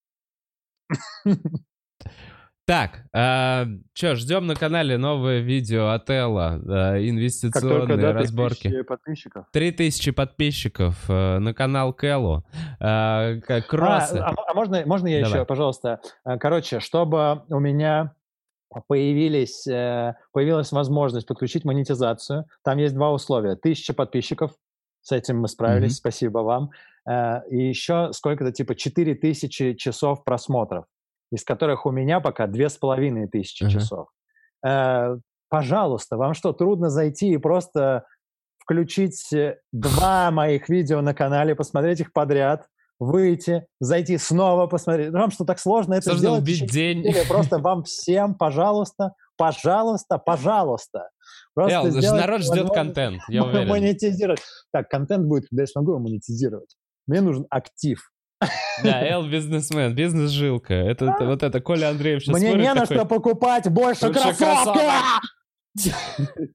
Так, 2.66 3.04
что, 3.12 4.14
ждем 4.14 4.46
на 4.46 4.54
канале 4.54 4.96
новое 4.96 5.40
видео 5.40 5.88
от 5.88 6.08
Элла, 6.08 6.58
э, 6.96 7.08
инвестиционные 7.10 8.12
разборки. 8.12 8.82
подписчиков. 8.82 9.46
3000 9.52 10.12
подписчиков 10.12 11.04
э, 11.10 11.38
на 11.40 11.52
канал 11.52 11.92
Кэллу. 11.92 12.42
Э, 12.80 13.40
как 13.46 13.66
кроссы. 13.66 14.16
А, 14.16 14.30
а- 14.30 14.34
а 14.50 14.54
можно, 14.54 14.82
можно 14.86 15.08
я 15.08 15.22
Давай. 15.22 15.38
еще, 15.40 15.44
пожалуйста? 15.44 16.00
Э, 16.24 16.38
Короче, 16.38 16.80
чтобы 16.80 17.42
у 17.50 17.58
меня 17.58 18.14
появились, 18.88 19.66
э, 19.66 20.14
появилась 20.32 20.72
возможность 20.72 21.26
подключить 21.26 21.66
монетизацию, 21.66 22.46
там 22.64 22.78
есть 22.78 22.94
два 22.94 23.12
условия. 23.12 23.56
Тысяча 23.56 23.92
подписчиков, 23.92 24.52
с 25.02 25.12
этим 25.12 25.38
мы 25.38 25.48
справились, 25.48 25.92
Мгм. 25.92 25.96
спасибо 25.96 26.38
вам. 26.38 26.70
Э, 27.06 27.42
И 27.50 27.58
еще 27.68 28.08
сколько-то, 28.12 28.52
типа, 28.52 28.74
4000 28.74 29.74
часов 29.74 30.24
просмотров, 30.24 30.86
из 31.34 31.44
которых 31.44 31.86
у 31.86 31.90
меня 31.90 32.20
пока 32.20 32.46
2500 32.46 33.62
Ага. 33.68 33.70
часов. 33.70 34.08
Э, 34.66 35.16
Пожалуйста, 35.50 36.16
вам 36.16 36.34
что, 36.34 36.52
трудно 36.52 36.88
зайти 36.90 37.30
и 37.32 37.36
просто 37.36 38.06
включить 38.58 39.32
э, 39.32 39.58
два 39.72 40.30
моих 40.32 40.68
видео 40.68 41.00
на 41.00 41.14
канале, 41.14 41.54
посмотреть 41.54 42.00
их 42.00 42.12
подряд, 42.12 42.66
выйти, 42.98 43.64
зайти 43.78 44.18
снова 44.18 44.66
посмотреть. 44.66 45.10
Вам 45.12 45.30
что, 45.30 45.44
так 45.44 45.60
сложно 45.60 45.94
это 45.94 46.04
Сложно 46.04 46.18
сделать? 46.20 46.42
убить 46.42 46.72
день. 46.72 46.98
недели? 47.00 47.28
Просто 47.28 47.58
вам 47.58 47.82
всем, 47.84 48.34
пожалуйста, 48.34 49.12
пожалуйста, 49.36 50.18
пожалуйста. 50.18 51.10
Просто 51.54 51.88
Эл, 51.88 52.16
народ 52.16 52.40
ждет 52.42 52.70
контент, 52.72 53.22
я 53.28 53.44
уверен. 53.44 53.68
Монетизировать. 53.68 54.40
Так, 54.72 54.88
контент 54.88 55.26
будет, 55.26 55.48
когда 55.50 55.62
я 55.62 55.66
смогу 55.68 55.92
его 55.92 56.00
монетизировать. 56.00 56.74
Мне 57.06 57.20
нужен 57.20 57.46
актив. 57.50 58.00
Да, 58.82 59.06
Эл 59.06 59.28
бизнесмен, 59.28 59.94
бизнес-жилка. 59.94 60.74
Это, 60.74 61.06
это- 61.06 61.24
вот 61.26 61.42
это 61.42 61.60
Коля 61.60 61.90
Андреев 61.90 62.22
сейчас 62.22 62.38
Мне 62.38 62.54
не 62.54 62.74
на 62.74 62.84
что 62.86 63.04
покупать 63.04 63.68
больше 63.70 64.12
кроссовки! 64.12 64.80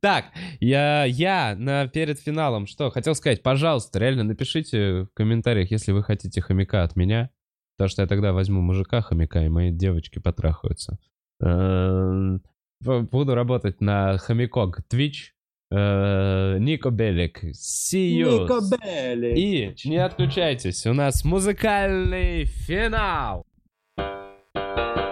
Так, 0.00 0.26
я, 0.60 1.04
я 1.04 1.54
на, 1.56 1.86
перед 1.88 2.18
финалом 2.18 2.66
что 2.66 2.90
хотел 2.90 3.14
сказать, 3.14 3.42
пожалуйста, 3.42 3.98
реально 3.98 4.24
напишите 4.24 5.02
в 5.02 5.08
комментариях, 5.14 5.70
если 5.70 5.92
вы 5.92 6.02
хотите 6.02 6.40
хомяка 6.40 6.82
от 6.82 6.96
меня, 6.96 7.30
потому 7.76 7.88
что 7.90 8.02
я 8.02 8.08
тогда 8.08 8.32
возьму 8.32 8.60
мужика 8.60 9.02
хомяка, 9.02 9.44
и 9.44 9.48
мои 9.48 9.70
девочки 9.70 10.18
потрахаются. 10.18 10.98
Эм, 11.42 12.42
Буду 12.82 13.34
работать 13.34 13.80
на 13.82 14.16
хомякок 14.16 14.80
Twitch. 14.90 15.32
Э, 15.72 16.56
Нико 16.58 16.90
Белик. 16.90 17.44
See 17.52 18.18
you. 18.18 18.42
Нико 18.42 18.60
Белли. 18.76 19.34
И 19.36 19.88
не 19.88 19.98
отключайтесь, 19.98 20.86
у 20.86 20.92
нас 20.92 21.24
музыкальный 21.24 22.44
финал. 22.44 23.46
Да 23.96 25.09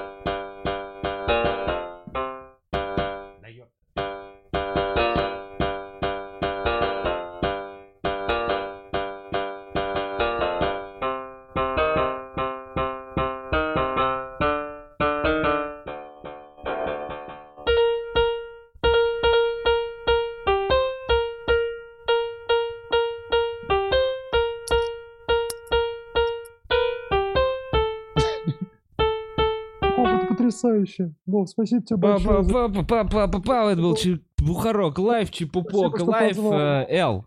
Потрясающе. 30.89 31.15
Вов, 31.27 31.49
спасибо 31.49 31.83
тебе 31.85 31.97
большое. 31.97 32.85
Папа, 32.85 33.29
это 33.71 33.83
был 33.83 33.97
Бухарок 34.39 34.99
Лайв, 34.99 35.31
Чепупок 35.31 36.01
Лайв, 36.01 36.37
позвал. 36.37 36.53
э, 36.61 36.87
Эл. 36.91 37.25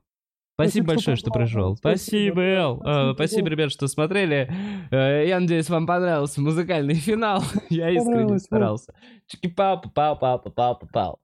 Спасибо 0.55 0.87
большое, 0.87 1.17
что 1.17 1.31
пришел. 1.31 1.75
Спасибо. 1.75 2.41
Эл. 2.41 2.81
Э, 2.85 3.13
Спасибо. 3.15 3.49
Ребят, 3.49 3.71
что 3.71 3.87
смотрели. 3.87 4.51
Э, 4.91 5.25
Я 5.27 5.39
надеюсь, 5.39 5.69
вам 5.69 5.87
понравился 5.87 6.39
музыкальный 6.41 6.95
финал. 6.95 7.41
Я 7.69 7.89
искренне 7.89 8.37
старался. 8.39 8.93
Чики-пау, 9.27 9.81
пау 9.93 10.17
пау 10.17 10.39
пау 10.39 10.51
пау 10.53 10.79
пау 10.93 11.19